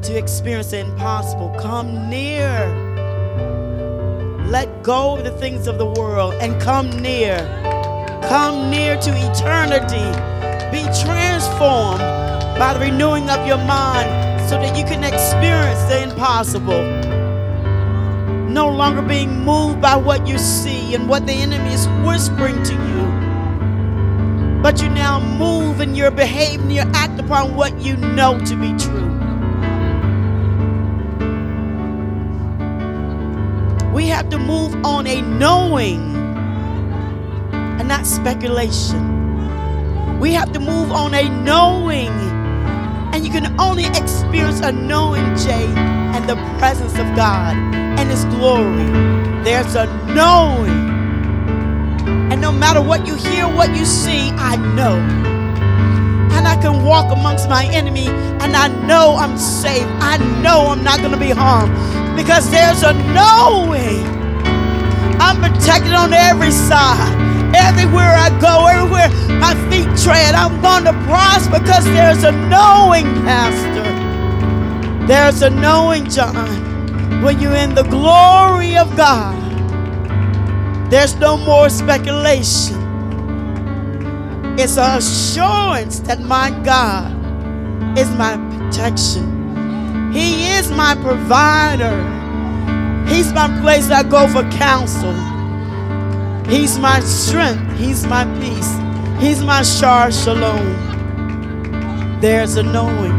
To 0.00 0.16
experience 0.16 0.70
the 0.70 0.78
impossible, 0.78 1.54
come 1.60 2.08
near. 2.08 2.48
Let 4.48 4.82
go 4.82 5.18
of 5.18 5.24
the 5.24 5.32
things 5.32 5.66
of 5.66 5.76
the 5.76 5.84
world 5.84 6.32
and 6.40 6.58
come 6.62 6.88
near. 7.02 7.36
Come 8.26 8.70
near 8.70 8.96
to 8.96 9.10
eternity. 9.10 10.08
Be 10.72 10.84
transformed 11.04 12.00
by 12.58 12.72
the 12.72 12.80
renewing 12.80 13.28
of 13.28 13.46
your 13.46 13.58
mind 13.58 14.08
so 14.48 14.56
that 14.56 14.74
you 14.78 14.84
can 14.84 15.04
experience 15.04 15.82
the 15.90 16.04
impossible. 16.04 17.03
No 18.54 18.68
longer 18.68 19.02
being 19.02 19.40
moved 19.40 19.80
by 19.80 19.96
what 19.96 20.28
you 20.28 20.38
see 20.38 20.94
and 20.94 21.08
what 21.08 21.26
the 21.26 21.32
enemy 21.32 21.74
is 21.74 21.88
whispering 22.06 22.62
to 22.62 22.72
you, 22.72 24.62
but 24.62 24.80
you 24.80 24.88
now 24.88 25.18
move 25.18 25.80
in 25.80 25.96
your 25.96 26.12
behavior 26.12 26.62
and 26.62 26.72
you 26.72 26.82
act 26.94 27.18
upon 27.18 27.56
what 27.56 27.76
you 27.80 27.96
know 27.96 28.38
to 28.44 28.54
be 28.54 28.72
true. 28.78 29.10
We 33.92 34.06
have 34.06 34.30
to 34.30 34.38
move 34.38 34.76
on 34.86 35.08
a 35.08 35.20
knowing 35.20 36.14
and 37.52 37.88
not 37.88 38.06
speculation. 38.06 40.20
We 40.20 40.32
have 40.34 40.52
to 40.52 40.60
move 40.60 40.92
on 40.92 41.12
a 41.12 41.28
knowing 41.42 42.12
and 43.12 43.26
you 43.26 43.32
can 43.32 43.60
only 43.60 43.86
experience 43.86 44.60
a 44.60 44.70
knowing 44.70 45.34
Jay 45.34 45.66
and 46.14 46.28
the 46.28 46.36
presence 46.60 46.92
of 46.92 47.16
God 47.16 47.83
and 47.98 48.10
His 48.10 48.24
glory. 48.26 48.86
There's 49.44 49.74
a 49.74 49.86
knowing. 50.14 50.92
And 52.32 52.40
no 52.40 52.50
matter 52.50 52.82
what 52.82 53.06
you 53.06 53.14
hear, 53.14 53.46
what 53.46 53.76
you 53.76 53.84
see, 53.84 54.30
I 54.30 54.56
know. 54.74 54.96
And 56.36 56.48
I 56.48 56.56
can 56.60 56.84
walk 56.84 57.12
amongst 57.12 57.48
my 57.48 57.64
enemy 57.66 58.08
and 58.08 58.56
I 58.56 58.68
know 58.86 59.16
I'm 59.16 59.38
safe. 59.38 59.86
I 60.00 60.18
know 60.42 60.66
I'm 60.68 60.82
not 60.82 60.98
going 60.98 61.12
to 61.12 61.18
be 61.18 61.30
harmed 61.30 61.72
because 62.16 62.50
there's 62.50 62.82
a 62.82 62.92
knowing. 63.14 64.04
I'm 65.20 65.40
protected 65.40 65.92
on 65.94 66.12
every 66.12 66.50
side. 66.50 67.14
Everywhere 67.54 68.12
I 68.12 68.30
go, 68.40 68.66
everywhere 68.66 69.08
my 69.38 69.54
feet 69.70 69.86
tread, 70.02 70.34
I'm 70.34 70.60
going 70.60 70.84
to 70.84 70.92
prosper 71.04 71.60
because 71.60 71.84
there's 71.84 72.24
a 72.24 72.32
knowing, 72.32 73.04
Pastor. 73.24 73.86
There's 75.06 75.42
a 75.42 75.50
knowing, 75.50 76.08
John, 76.10 76.73
when 77.24 77.40
you're 77.40 77.56
in 77.56 77.74
the 77.74 77.84
glory 77.84 78.76
of 78.76 78.94
God. 78.98 79.40
There's 80.90 81.16
no 81.16 81.38
more 81.38 81.70
speculation. 81.70 82.76
It's 84.58 84.76
an 84.76 84.98
assurance 84.98 86.00
that 86.00 86.20
my 86.20 86.50
God 86.62 87.10
is 87.98 88.10
my 88.10 88.36
protection. 88.36 90.12
He 90.12 90.50
is 90.50 90.70
my 90.70 90.94
provider. 90.96 91.96
He's 93.08 93.32
my 93.32 93.48
place 93.62 93.90
I 93.90 94.02
go 94.02 94.28
for 94.28 94.42
counsel. 94.50 95.14
He's 96.46 96.78
my 96.78 97.00
strength. 97.00 97.78
He's 97.78 98.06
my 98.06 98.26
peace. 98.38 98.76
He's 99.18 99.42
my 99.42 99.62
Sar 99.62 100.12
Shalom. 100.12 102.20
There's 102.20 102.56
a 102.56 102.62
knowing 102.62 103.14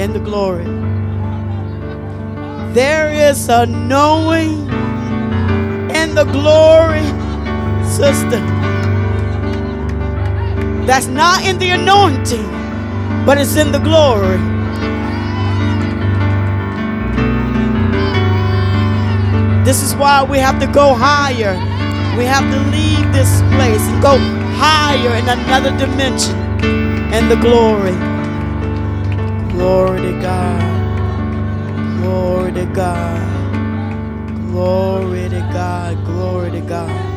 in 0.00 0.12
the 0.12 0.20
glory. 0.20 0.79
There 2.72 3.10
is 3.10 3.48
a 3.48 3.66
knowing 3.66 4.70
in 5.90 6.14
the 6.14 6.22
glory, 6.22 7.02
sister. 7.84 8.40
That's 10.86 11.06
not 11.06 11.44
in 11.44 11.58
the 11.58 11.70
anointing, 11.70 12.46
but 13.26 13.38
it's 13.38 13.56
in 13.56 13.72
the 13.72 13.80
glory. 13.80 14.38
This 19.64 19.82
is 19.82 19.96
why 19.96 20.22
we 20.22 20.38
have 20.38 20.60
to 20.60 20.68
go 20.68 20.94
higher. 20.94 21.54
We 22.16 22.24
have 22.24 22.48
to 22.52 22.58
leave 22.70 23.12
this 23.12 23.42
place 23.50 23.82
and 23.82 24.00
go 24.00 24.16
higher 24.56 25.16
in 25.16 25.28
another 25.28 25.76
dimension 25.76 26.36
and 27.12 27.28
the 27.28 27.36
glory. 27.36 27.96
Glory 29.52 30.02
to 30.02 30.22
God. 30.22 30.69
Glory 32.10 32.52
to 32.54 32.66
God. 32.74 33.52
Glory 34.50 35.28
to 35.28 35.40
God. 35.52 36.04
Glory 36.04 36.50
to 36.50 36.60
God. 36.60 37.14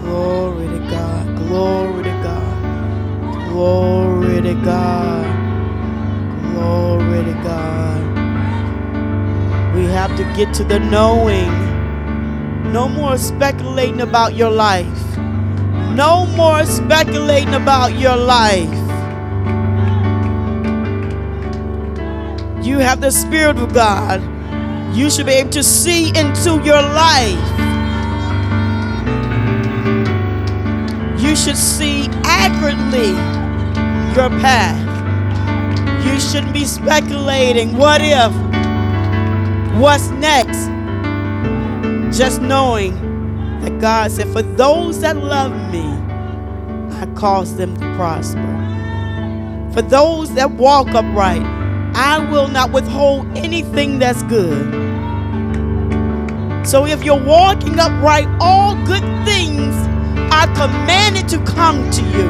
Glory 0.00 0.66
to 0.66 0.78
God. 0.90 1.36
Glory 1.36 2.02
to 2.04 2.10
God. 2.22 3.50
Glory 3.50 4.40
to 4.40 4.54
God. 4.64 5.52
Glory 6.40 7.24
to 7.24 7.34
God. 7.44 8.32
We 9.74 9.84
have 9.84 10.16
to 10.16 10.24
get 10.34 10.54
to 10.54 10.64
the 10.64 10.78
knowing 10.80 11.52
no 12.72 12.88
more 12.88 13.18
speculating 13.18 14.00
about 14.00 14.34
your 14.34 14.50
life. 14.50 15.18
No 15.92 16.24
more 16.24 16.64
speculating 16.64 17.52
about 17.52 17.98
your 17.98 18.16
life. 18.16 18.87
You 22.68 22.80
have 22.80 23.00
the 23.00 23.10
Spirit 23.10 23.56
of 23.56 23.72
God. 23.72 24.20
You 24.94 25.08
should 25.08 25.24
be 25.24 25.32
able 25.32 25.48
to 25.52 25.62
see 25.62 26.08
into 26.08 26.60
your 26.62 26.82
life. 26.82 27.48
You 31.18 31.34
should 31.34 31.56
see 31.56 32.08
accurately 32.24 33.12
your 34.14 34.28
path. 34.42 34.76
You 36.04 36.20
shouldn't 36.20 36.52
be 36.52 36.66
speculating. 36.66 37.74
What 37.78 38.02
if? 38.02 38.32
What's 39.80 40.10
next? 40.10 40.66
Just 42.14 42.42
knowing 42.42 42.92
that 43.62 43.80
God 43.80 44.10
said, 44.10 44.28
For 44.28 44.42
those 44.42 45.00
that 45.00 45.16
love 45.16 45.52
me, 45.72 45.86
I 47.00 47.06
cause 47.14 47.56
them 47.56 47.74
to 47.78 47.94
prosper. 47.96 48.42
For 49.72 49.80
those 49.80 50.34
that 50.34 50.50
walk 50.50 50.88
upright, 50.88 51.57
I 52.00 52.20
will 52.30 52.46
not 52.46 52.70
withhold 52.70 53.26
anything 53.36 53.98
that's 53.98 54.22
good. 54.22 54.72
So 56.64 56.86
if 56.86 57.02
you're 57.02 57.20
walking 57.20 57.76
upright, 57.80 58.28
all 58.38 58.76
good 58.86 59.02
things 59.24 59.74
are 60.32 60.46
commanded 60.54 61.28
to 61.30 61.44
come 61.44 61.90
to 61.90 62.02
you. 62.02 62.28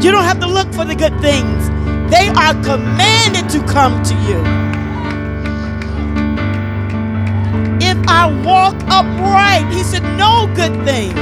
You 0.00 0.12
don't 0.12 0.22
have 0.22 0.38
to 0.38 0.46
look 0.46 0.72
for 0.72 0.84
the 0.84 0.94
good 0.94 1.20
things, 1.20 1.68
they 2.08 2.28
are 2.28 2.54
commanded 2.62 3.50
to 3.50 3.66
come 3.66 4.00
to 4.04 4.14
you. 4.28 4.38
If 7.80 7.98
I 8.06 8.30
walk 8.44 8.76
upright, 8.86 9.66
he 9.72 9.82
said, 9.82 10.04
no 10.16 10.46
good 10.54 10.74
thing. 10.84 11.12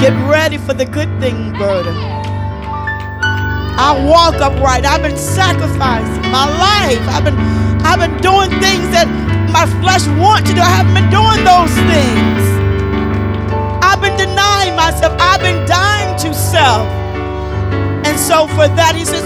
Get 0.00 0.12
ready 0.28 0.58
for 0.58 0.74
the 0.74 0.86
good 0.86 1.20
thing, 1.20 1.52
burden. 1.52 2.13
I 3.76 4.04
walk 4.06 4.36
upright. 4.36 4.84
I've 4.86 5.02
been 5.02 5.16
sacrificing 5.16 6.22
my 6.30 6.46
life. 6.46 7.02
I've 7.08 7.24
been 7.24 7.36
I've 7.82 7.98
been 7.98 8.16
doing 8.22 8.48
things 8.60 8.88
that 8.94 9.06
my 9.52 9.66
flesh 9.82 10.06
wants 10.18 10.48
to 10.50 10.54
do. 10.56 10.62
I 10.62 10.70
haven't 10.70 10.94
been 10.94 11.10
doing 11.10 11.44
those 11.44 11.74
things. 11.90 12.42
I've 13.84 14.00
been 14.00 14.16
denying 14.16 14.74
myself. 14.74 15.14
I've 15.20 15.40
been 15.40 15.66
dying 15.66 16.16
to 16.20 16.32
self. 16.32 16.86
And 18.06 18.18
so 18.18 18.46
for 18.48 18.68
that, 18.68 18.94
he 18.96 19.04
says, 19.04 19.24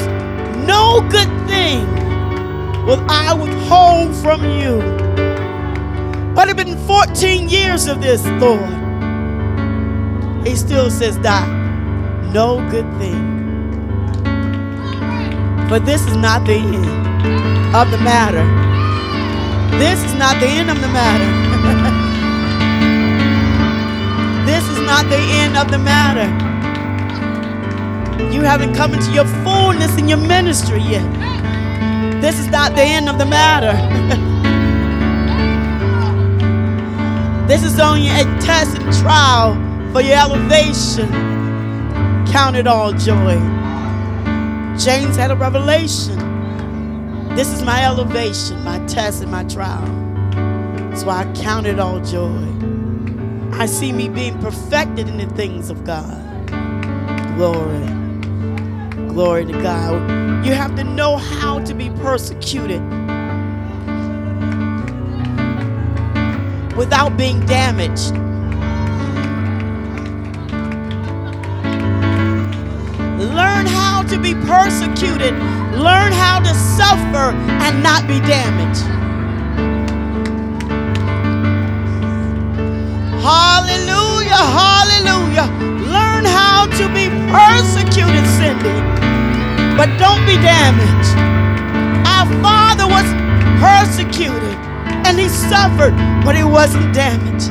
no 0.67 1.01
good 1.09 1.29
thing 1.47 1.87
will 2.85 3.05
I 3.09 3.33
withhold 3.33 4.17
from 4.17 4.43
you. 4.45 4.81
But 6.35 6.49
it's 6.49 6.63
been 6.63 6.77
14 6.87 7.49
years 7.49 7.87
of 7.87 8.01
this, 8.01 8.25
Lord. 8.43 8.69
He 10.47 10.57
still 10.57 10.91
says 10.91 11.19
that 11.21 11.47
no 12.33 12.59
good 12.71 12.87
thing 12.99 13.38
but 15.69 15.85
this 15.85 16.07
is 16.07 16.17
not 16.17 16.47
the 16.47 16.55
end 16.55 16.87
of 17.77 17.91
the 17.91 17.99
matter. 17.99 18.43
This 19.79 20.03
is 20.03 20.15
not 20.15 20.41
the 20.41 20.47
end 20.47 20.71
of 20.71 20.81
the 20.81 20.89
matter. 20.89 21.27
this 24.47 24.65
is 24.71 24.81
not 24.87 25.07
the 25.11 25.19
end 25.19 25.59
of 25.59 25.71
the 25.71 25.79
matter. 25.79 26.27
You 28.33 28.41
haven't 28.41 28.75
come 28.75 28.95
into 28.95 29.13
your 29.13 29.27
fullness 29.45 29.99
in 29.99 30.09
your 30.09 30.19
ministry 30.19 30.81
yet. 30.81 31.05
This 32.23 32.39
is 32.39 32.49
not 32.49 32.75
the 32.75 32.83
end 32.83 33.11
of 33.11 33.19
the 33.19 33.27
matter. 33.27 33.73
this 37.47 37.63
is 37.63 37.79
only 37.79 38.09
a 38.09 38.25
test 38.41 38.79
and 38.79 38.91
trial 38.95 39.55
for 39.93 40.01
your 40.01 40.17
elevation. 40.17 41.09
Count 42.27 42.57
it 42.57 42.67
all 42.67 42.93
joy. 42.93 43.68
James 44.79 45.17
had 45.17 45.33
a 45.33 45.37
revelation. 45.37 46.17
This 47.35 47.53
is 47.53 47.63
my 47.63 47.85
elevation, 47.85 48.63
my 48.65 48.79
test, 48.87 49.23
and 49.23 49.31
my 49.31 49.45
trial. 49.45 49.87
So 50.97 51.11
I 51.11 51.25
count 51.35 51.67
it 51.67 51.81
all 51.81 52.01
joy. 52.01 52.47
I 53.53 53.67
see 53.67 53.93
me 53.93 54.09
being 54.09 54.39
perfected 54.41 55.09
in 55.09 55.19
the 55.19 55.27
things 55.35 55.71
of 55.71 55.85
God. 55.85 56.17
Glory. 57.37 57.87
Glory 59.09 59.47
to 59.47 59.53
God. 59.63 60.47
You 60.47 60.53
have 60.53 60.77
to 60.77 60.85
know 60.85 61.17
how 61.17 61.61
to 61.65 61.75
be 61.75 61.91
persecuted 61.91 62.83
without 66.77 67.17
being 67.17 67.45
damaged. 67.47 68.15
How 73.99 74.05
to 74.05 74.21
be 74.21 74.33
persecuted. 74.33 75.35
Learn 75.75 76.13
how 76.13 76.39
to 76.39 76.55
suffer 76.55 77.35
and 77.65 77.83
not 77.83 78.07
be 78.07 78.21
damaged. 78.21 78.87
Hallelujah, 83.27 84.45
hallelujah. 84.63 85.49
Learn 85.91 86.25
how 86.25 86.67
to 86.79 86.87
be 86.95 87.11
persecuted, 87.35 88.25
Cindy, 88.39 88.79
but 89.77 89.91
don't 89.99 90.25
be 90.27 90.39
damaged. 90.47 91.13
Our 92.07 92.27
father 92.41 92.87
was 92.87 93.09
persecuted 93.59 94.55
and 95.07 95.19
he 95.19 95.29
suffered, 95.29 95.97
but 96.25 96.37
he 96.37 96.45
wasn't 96.45 96.95
damaged. 96.95 97.51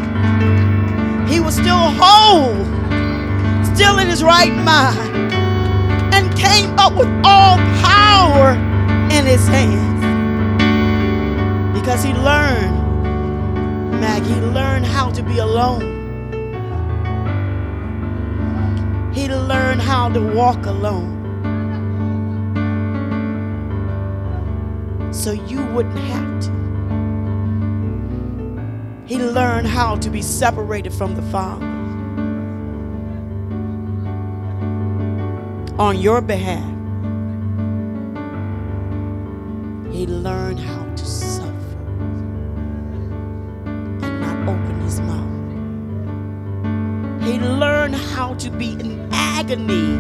He 1.30 1.42
was 1.42 1.56
still 1.56 1.92
whole, 2.00 2.56
still 3.76 4.00
in 4.00 4.08
his 4.08 4.24
right 4.24 4.56
mind 4.64 5.27
came 6.48 6.80
up 6.80 6.94
with 6.94 7.10
all 7.24 7.58
power 7.84 8.52
in 9.12 9.26
his 9.26 9.46
hands. 9.48 9.98
Because 11.78 12.04
he 12.04 12.14
learned, 12.14 12.76
Maggie, 14.00 14.34
he 14.34 14.40
learned 14.40 14.86
how 14.86 15.10
to 15.12 15.22
be 15.24 15.40
alone. 15.40 15.96
He 19.14 19.28
learned 19.28 19.82
how 19.82 20.10
to 20.10 20.22
walk 20.22 20.66
alone. 20.66 21.16
So 25.12 25.32
you 25.32 25.66
wouldn't 25.74 26.00
have 26.00 26.40
to. 26.44 26.52
He 29.06 29.18
learned 29.18 29.68
how 29.68 29.96
to 29.98 30.10
be 30.10 30.22
separated 30.22 30.94
from 30.94 31.16
the 31.16 31.22
Father. 31.24 31.77
On 35.80 35.98
your 36.00 36.22
behalf. 36.22 36.64
He 39.92 40.08
learned 40.08 40.60
how 40.60 40.84
to 40.96 41.06
suffer 41.06 41.52
and 44.02 44.20
not 44.22 44.38
open 44.48 44.82
his 44.82 45.00
mouth. 45.02 45.28
He 47.24 47.40
learned 47.40 47.96
how 47.96 48.34
to 48.36 48.50
be 48.50 48.72
in 48.72 49.08
agony 49.12 49.96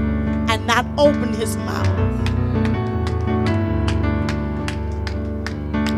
and 0.51 0.65
not 0.65 0.85
open 0.97 1.33
his 1.33 1.55
mouth. 1.57 1.87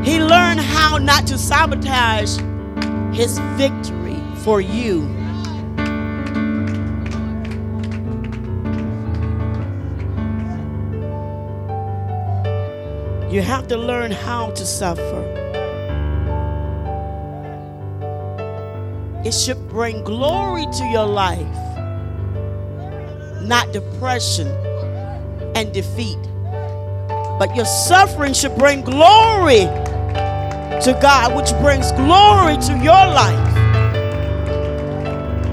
He 0.06 0.22
learned 0.22 0.60
how 0.60 0.98
not 0.98 1.26
to 1.28 1.38
sabotage 1.38 2.38
his 3.14 3.40
victory 3.56 4.22
for 4.44 4.60
you. 4.60 5.19
You 13.30 13.44
have 13.44 13.68
to 13.68 13.78
learn 13.78 14.10
how 14.10 14.50
to 14.50 14.66
suffer. 14.66 15.22
It 19.24 19.34
should 19.34 19.70
bring 19.70 20.04
glory 20.04 20.66
to 20.66 20.86
your 20.86 21.06
life, 21.06 21.46
not 23.44 23.72
depression 23.72 24.48
and 25.56 25.72
defeat. 25.72 26.18
But 27.38 27.56
your 27.56 27.66
suffering 27.66 28.34
should 28.34 28.56
bring 28.58 28.82
glory 28.82 29.68
to 30.82 30.98
God, 31.00 31.36
which 31.36 31.52
brings 31.62 31.92
glory 31.92 32.58
to 32.58 32.74
your 32.84 33.06
life. 33.14 33.56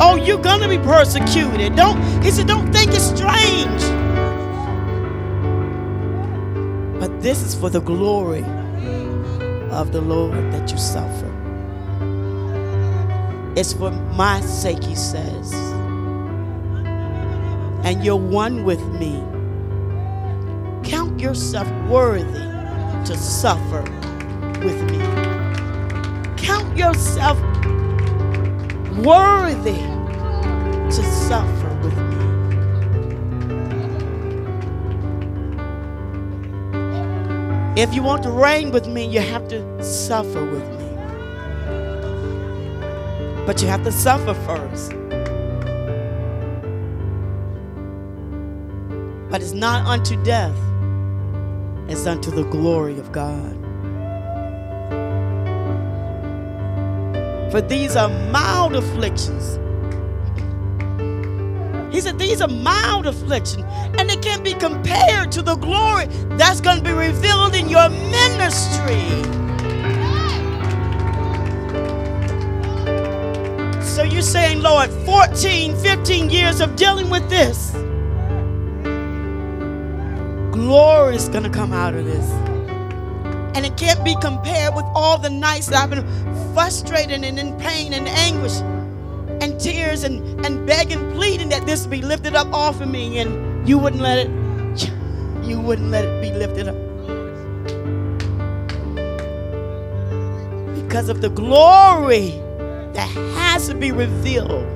Oh, 0.01 0.16
you're 0.16 0.41
gonna 0.41 0.68
be 0.68 0.79
persecuted. 0.79 1.77
Don't 1.77 2.01
he 2.22 2.31
said, 2.31 2.47
don't 2.47 2.72
think 2.72 2.95
it's 2.95 3.05
strange. 3.05 4.05
This 7.27 7.43
is 7.43 7.57
for 7.57 7.68
the 7.68 7.81
glory 7.81 8.45
of 9.72 9.91
the 9.91 10.01
Lord 10.01 10.53
that 10.53 10.70
you 10.70 10.79
suffer. 10.79 11.33
It's 13.57 13.72
for 13.72 13.91
my 13.91 14.41
sake, 14.43 14.85
he 14.85 14.95
says. 14.95 15.53
And 17.83 18.05
you're 18.05 18.14
one 18.14 18.62
with 18.62 18.81
me. 19.01 19.24
Count 20.89 21.18
yourself 21.18 21.66
worthy 21.89 22.47
to 23.07 23.16
suffer 23.16 23.83
with 24.64 24.81
me. 24.89 25.01
Count 26.37 26.79
yourself 26.79 27.41
worthy 29.05 29.83
to 30.95 31.03
suffer 31.27 31.55
If 37.77 37.93
you 37.93 38.03
want 38.03 38.22
to 38.22 38.31
reign 38.31 38.70
with 38.70 38.89
me, 38.89 39.05
you 39.05 39.20
have 39.20 39.49
to 39.49 39.85
suffer 39.85 40.43
with 40.43 40.66
me. 40.81 40.87
But 43.45 43.61
you 43.61 43.68
have 43.68 43.85
to 43.85 43.93
suffer 43.93 44.33
first. 44.33 44.93
But 49.31 49.43
it's 49.43 49.53
not 49.53 49.87
unto 49.87 50.16
death, 50.24 50.57
it's 51.87 52.07
unto 52.07 52.31
the 52.31 52.45
glory 52.45 52.99
of 52.99 53.12
God. 53.12 53.53
For 57.53 57.61
these 57.61 57.95
are 57.95 58.09
mild 58.31 58.74
afflictions. 58.74 59.59
Said, 62.07 62.20
These 62.20 62.40
are 62.40 62.46
mild 62.46 63.09
affliction, 63.09 63.64
and 63.98 64.09
it 64.09 64.22
can't 64.22 64.44
be 64.44 64.54
compared 64.54 65.32
to 65.32 65.42
the 65.42 65.57
glory 65.57 66.07
that's 66.38 66.61
going 66.61 66.76
to 66.76 66.84
be 66.84 66.92
revealed 66.92 67.57
in 67.57 67.68
your 67.68 67.88
ministry. 67.88 69.02
So 73.82 74.04
you're 74.04 74.22
saying, 74.22 74.62
Lord, 74.62 74.88
14, 74.88 75.74
15 75.78 76.30
years 76.30 76.61
of 76.61 76.76
dealing 76.76 77.11
with 77.11 77.28
this. 77.28 77.72
Glory 80.52 81.16
is 81.16 81.28
going 81.28 81.42
to 81.42 81.50
come 81.50 81.72
out 81.72 81.94
of 81.94 82.04
this. 82.04 82.30
And 83.57 83.66
it 83.66 83.76
can't 83.76 84.04
be 84.04 84.14
compared 84.20 84.76
with 84.76 84.84
all 84.94 85.18
the 85.18 85.30
nights 85.30 85.66
that 85.66 85.82
I've 85.82 85.90
been 85.90 86.54
frustrated 86.54 87.24
and 87.24 87.36
in 87.36 87.59
pain 87.59 87.92
and 87.92 88.07
anguish 88.07 88.61
tears 89.59 90.02
and, 90.02 90.44
and 90.44 90.66
begging, 90.66 91.12
pleading 91.12 91.48
that 91.50 91.66
this 91.66 91.86
be 91.86 92.02
lifted 92.02 92.34
up 92.34 92.52
off 92.52 92.80
of 92.80 92.88
me, 92.88 93.18
and 93.18 93.68
you 93.68 93.78
wouldn't 93.78 94.02
let 94.02 94.18
it, 94.18 94.30
you 95.42 95.61
wouldn't 95.61 95.90
let 95.90 96.04
it 96.04 96.20
be 96.20 96.32
lifted 96.32 96.68
up. 96.68 96.76
Because 100.74 101.09
of 101.09 101.20
the 101.20 101.30
glory 101.30 102.30
that 102.92 103.09
has 103.34 103.68
to 103.68 103.74
be 103.74 103.92
revealed. 103.92 104.66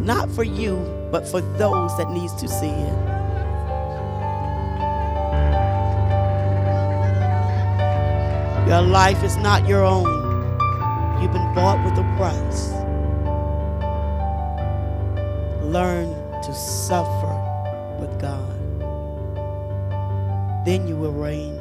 Not 0.00 0.30
for 0.30 0.44
you, 0.44 0.76
but 1.10 1.26
for 1.26 1.40
those 1.40 1.96
that 1.96 2.10
needs 2.10 2.34
to 2.34 2.48
see 2.48 2.66
it. 2.66 3.14
Your 8.68 8.82
life 8.82 9.22
is 9.22 9.36
not 9.36 9.68
your 9.68 9.84
own. 9.84 10.23
You've 11.24 11.32
been 11.32 11.54
bought 11.54 11.82
with 11.82 11.96
a 11.96 12.04
price. 12.18 12.68
Learn 15.64 16.12
to 16.42 16.52
suffer 16.52 17.34
with 17.98 18.20
God. 18.20 18.52
Then 20.66 20.86
you 20.86 20.96
will 20.96 21.12
reign. 21.12 21.56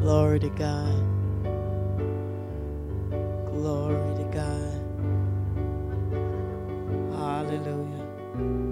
Glory 0.00 0.40
to 0.40 0.48
God. 0.48 0.96
Glory 3.52 4.14
to 4.16 4.24
God. 4.32 4.80
Hallelujah. 7.18 8.67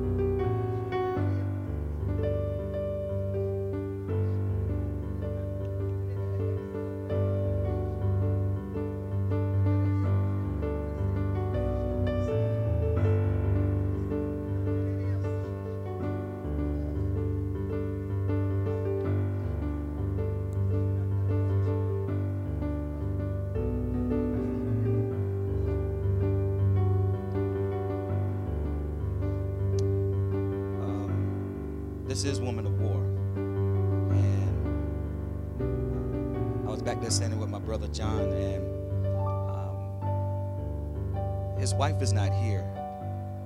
Wife 41.77 42.01
is 42.01 42.12
not 42.12 42.33
here. 42.33 42.64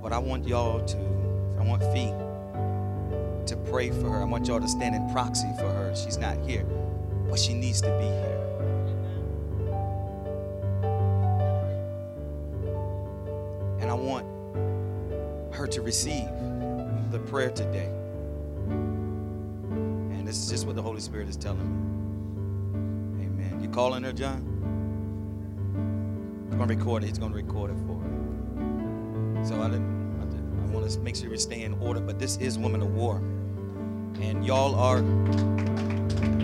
But 0.02 0.12
I 0.12 0.18
want 0.18 0.46
y'all 0.46 0.84
to, 0.84 0.96
I 1.58 1.64
want 1.64 1.82
Fee 1.92 2.12
to 3.46 3.56
pray 3.70 3.90
for 3.90 4.08
her. 4.08 4.20
I 4.20 4.24
want 4.24 4.46
y'all 4.46 4.60
to 4.60 4.68
stand 4.68 4.94
in 4.94 5.10
proxy 5.10 5.48
for 5.58 5.70
her. 5.70 5.94
She's 5.94 6.16
not 6.16 6.38
here, 6.46 6.64
but 7.28 7.38
she 7.38 7.52
needs 7.52 7.80
to 7.82 7.88
be 7.98 8.04
here. 8.04 8.38
And 13.80 13.90
I 13.90 13.94
want 13.94 14.24
her 15.54 15.66
to 15.66 15.82
receive 15.82 16.28
the 17.10 17.18
prayer 17.26 17.50
today. 17.50 17.90
And 18.68 20.26
this 20.26 20.38
is 20.38 20.48
just 20.48 20.66
what 20.66 20.76
the 20.76 20.82
Holy 20.82 21.00
Spirit 21.00 21.28
is 21.28 21.36
telling 21.36 21.58
me. 23.18 23.24
Amen. 23.26 23.60
You 23.60 23.68
calling 23.68 24.04
her, 24.04 24.12
John? 24.12 24.46
He's 26.46 26.54
going 26.54 26.68
to 26.68 26.74
record 26.76 27.02
it. 27.02 27.08
He's 27.08 27.18
going 27.18 27.32
to 27.32 27.36
record 27.36 27.70
it 27.70 27.76
for 27.86 27.99
her. 27.99 27.99
I. 29.60 29.66
I, 29.66 29.70
I 29.70 30.72
want 30.72 30.90
to 30.90 31.00
make 31.00 31.16
sure 31.16 31.30
we 31.30 31.38
stay 31.38 31.62
in 31.62 31.74
order. 31.74 32.00
But 32.00 32.18
this 32.18 32.36
is 32.38 32.58
Women 32.58 32.82
of 32.82 32.94
War, 32.94 33.16
and 34.20 34.44
y'all 34.44 34.74
are 34.74 35.02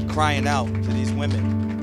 crying 0.08 0.46
out 0.46 0.66
to 0.66 0.90
these 0.92 1.12
women. 1.12 1.75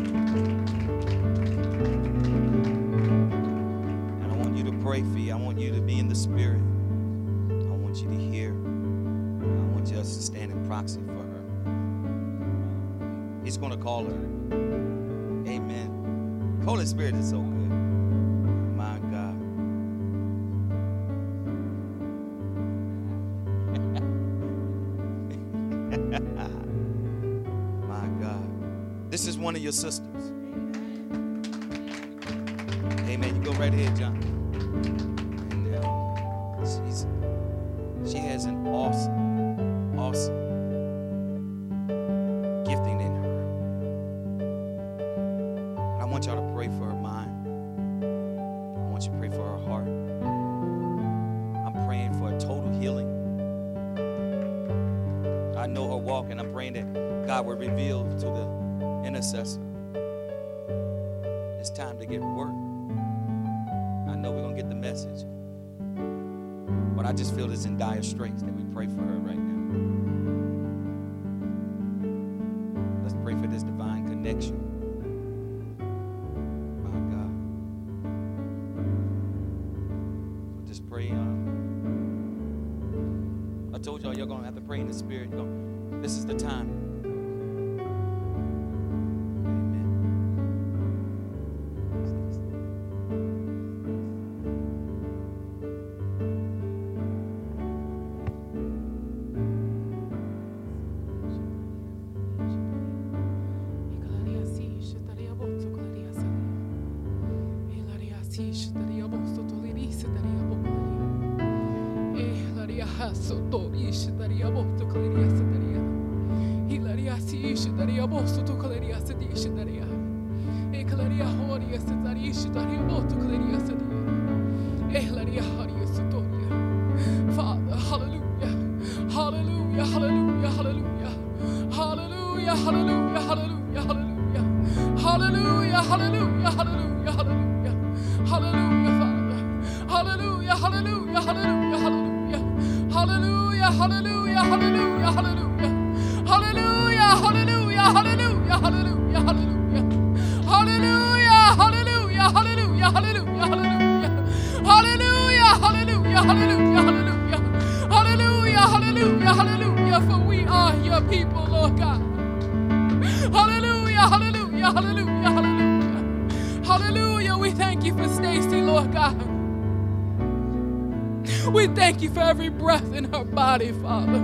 For 172.13 172.21
every 172.21 172.49
breath 172.49 172.93
in 172.93 173.05
her 173.05 173.23
body, 173.23 173.71
Father. 173.71 174.19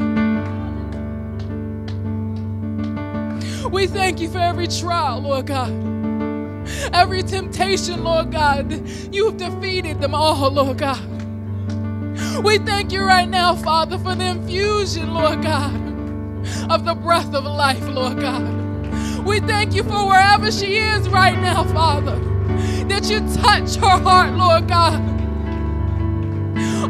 We 3.71 3.87
thank 3.87 4.19
you 4.19 4.29
for 4.29 4.39
every 4.39 4.67
trial, 4.67 5.21
Lord 5.21 5.47
God. 5.47 5.71
Every 6.93 7.23
temptation, 7.23 8.03
Lord 8.03 8.31
God. 8.31 8.71
You've 9.13 9.37
defeated 9.37 10.01
them 10.01 10.13
all, 10.15 10.51
Lord 10.51 10.77
God. 10.77 10.99
We 12.43 12.57
thank 12.59 12.91
you 12.91 13.03
right 13.03 13.27
now, 13.27 13.55
Father, 13.55 13.97
for 13.97 14.15
the 14.15 14.25
infusion, 14.25 15.13
Lord 15.13 15.41
God, 15.43 15.73
of 16.71 16.85
the 16.85 16.95
breath 16.95 17.33
of 17.33 17.43
life, 17.43 17.87
Lord 17.89 18.19
God. 18.19 19.25
We 19.25 19.39
thank 19.41 19.73
you 19.73 19.83
for 19.83 20.07
wherever 20.07 20.51
she 20.51 20.77
is 20.77 21.09
right 21.09 21.39
now, 21.39 21.63
Father, 21.65 22.17
that 22.87 23.09
you 23.09 23.19
touch 23.41 23.75
her 23.75 24.01
heart, 24.03 24.33
Lord 24.35 24.67
God. 24.67 25.01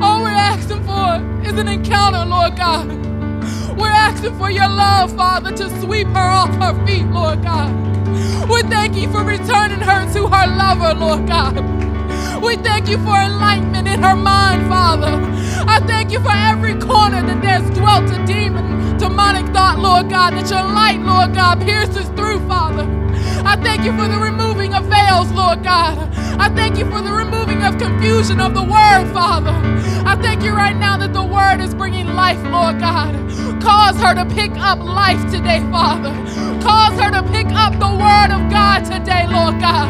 All 0.02 0.24
we're 0.24 0.30
asking 0.30 0.84
for 0.86 1.45
is 1.45 1.60
an 1.60 1.68
encounter, 1.68 2.26
Lord 2.26 2.56
God. 2.56 2.88
We're 3.78 3.89
asking 3.89 4.38
for 4.38 4.50
your 4.50 4.70
love, 4.70 5.14
Father, 5.16 5.52
to 5.58 5.82
sweep 5.82 6.08
her 6.08 6.20
off 6.20 6.54
her 6.56 6.86
feet, 6.86 7.06
Lord 7.08 7.43
God. 7.43 7.70
We 8.50 8.62
thank 8.64 8.95
you 8.95 9.12
for 9.12 9.24
returning 9.24 9.80
her 9.82 10.12
to 10.14 10.28
her 10.28 10.47
lover, 10.47 10.93
Lord 10.97 11.28
God. 11.28 11.56
We 12.41 12.56
thank 12.56 12.88
you 12.88 12.97
for 13.00 13.18
enlightenment 13.18 13.89
in 13.89 14.02
her 14.02 14.16
mind, 14.16 14.70
Father. 14.70 15.20
I 15.68 15.80
thank 15.86 16.12
you 16.12 16.22
for 16.22 16.32
every 16.32 16.76
corner 16.76 17.22
that 17.22 17.41
there's 17.41 17.70
dwelt 17.78 18.10
a 18.10 18.26
demon, 18.26 18.97
demonic 18.97 19.54
thought, 19.54 19.80
Lord 19.80 20.10
God, 20.10 20.32
that 20.32 20.50
your 20.50 20.64
light, 20.64 21.02
Lord 21.02 21.36
God, 21.36 21.62
pierces 21.62 22.08
through, 22.16 22.39
Father. 22.47 22.88
I 23.45 23.58
thank 23.58 23.84
you 23.84 23.91
for 23.97 24.08
the 24.08 24.18
removing 24.60 24.76
of 24.76 24.86
veils, 24.91 25.32
Lord 25.32 25.64
God. 25.64 25.97
I 26.38 26.49
thank 26.49 26.78
you 26.78 26.84
for 26.91 27.01
the 27.01 27.12
removing 27.12 27.64
of 27.64 27.78
confusion 27.78 28.41
of 28.41 28.53
the 28.53 28.62
word, 28.62 29.10
Father. 29.14 29.53
I 30.05 30.18
thank 30.22 30.43
you 30.43 30.51
right 30.51 30.76
now 30.76 30.97
that 30.97 31.14
the 31.14 31.24
word 31.24 31.62
is 31.62 31.74
bringing 31.74 32.07
life, 32.07 32.41
Lord 32.43 32.80
God. 32.80 33.14
Cause 33.62 33.95
her 34.01 34.14
to 34.16 34.26
pick 34.36 34.51
up 34.57 34.80
life 34.80 35.22
today, 35.32 35.60
Father. 35.72 36.12
Cause 36.62 36.99
her 36.99 37.10
to 37.12 37.24
pick 37.32 37.47
up 37.47 37.72
the 37.80 37.89
word 37.89 38.32
of 38.36 38.51
God 38.51 38.84
today, 38.84 39.28
Lord 39.28 39.62
God. 39.62 39.88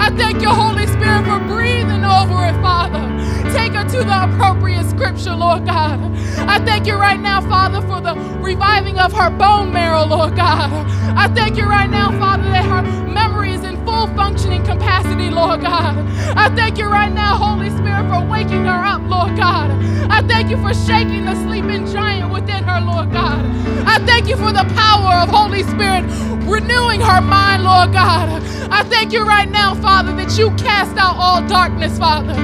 I 0.00 0.10
thank 0.16 0.42
you, 0.42 0.48
Holy 0.48 0.86
Spirit, 0.88 1.24
for 1.24 1.38
breathing 1.46 2.04
over 2.04 2.44
it, 2.46 2.60
Father. 2.60 3.07
Take 3.52 3.72
her 3.72 3.84
to 3.84 4.04
the 4.04 4.24
appropriate 4.24 4.84
scripture, 4.88 5.34
Lord 5.34 5.66
God. 5.66 6.00
I 6.48 6.58
thank 6.64 6.86
you 6.86 6.94
right 6.94 7.18
now, 7.20 7.40
Father, 7.40 7.80
for 7.82 8.00
the 8.00 8.14
reviving 8.40 8.98
of 8.98 9.12
her 9.12 9.30
bone 9.30 9.72
marrow, 9.72 10.04
Lord 10.04 10.36
God. 10.36 10.70
I 11.16 11.28
thank 11.28 11.56
you 11.56 11.64
right 11.64 11.90
now, 11.90 12.10
Father, 12.18 12.44
that 12.44 12.64
her 12.64 12.82
memory 13.08 13.52
is 13.52 13.64
in 13.64 13.82
full 13.84 14.06
functioning 14.08 14.64
capacity, 14.64 15.30
Lord 15.30 15.62
God. 15.62 15.96
I 16.36 16.48
thank 16.54 16.78
you 16.78 16.86
right 16.86 17.12
now, 17.12 17.36
Holy 17.36 17.70
Spirit, 17.70 18.08
for 18.08 18.24
waking 18.28 18.64
her 18.64 18.84
up, 18.84 19.02
Lord 19.02 19.36
God. 19.36 19.70
I 20.10 20.22
thank 20.22 20.50
you 20.50 20.56
for 20.58 20.74
shaking 20.74 21.24
the 21.24 21.34
sleeping 21.44 21.86
giant 21.86 22.32
within 22.32 22.64
her, 22.64 22.80
Lord 22.80 23.12
God. 23.12 23.44
I 23.86 23.98
thank 24.06 24.28
you 24.28 24.36
for 24.36 24.52
the 24.52 24.64
power 24.74 25.22
of 25.22 25.28
Holy 25.28 25.62
Spirit 25.62 26.04
renewing 26.46 27.00
her 27.00 27.20
mind, 27.20 27.64
Lord 27.64 27.92
God. 27.92 28.42
I 28.70 28.82
thank 28.84 29.12
you 29.12 29.24
right 29.24 29.50
now, 29.50 29.74
Father, 29.74 30.14
that 30.16 30.38
you 30.38 30.50
cast 30.56 30.96
out 30.96 31.16
all 31.16 31.46
darkness, 31.46 31.98
Father. 31.98 32.34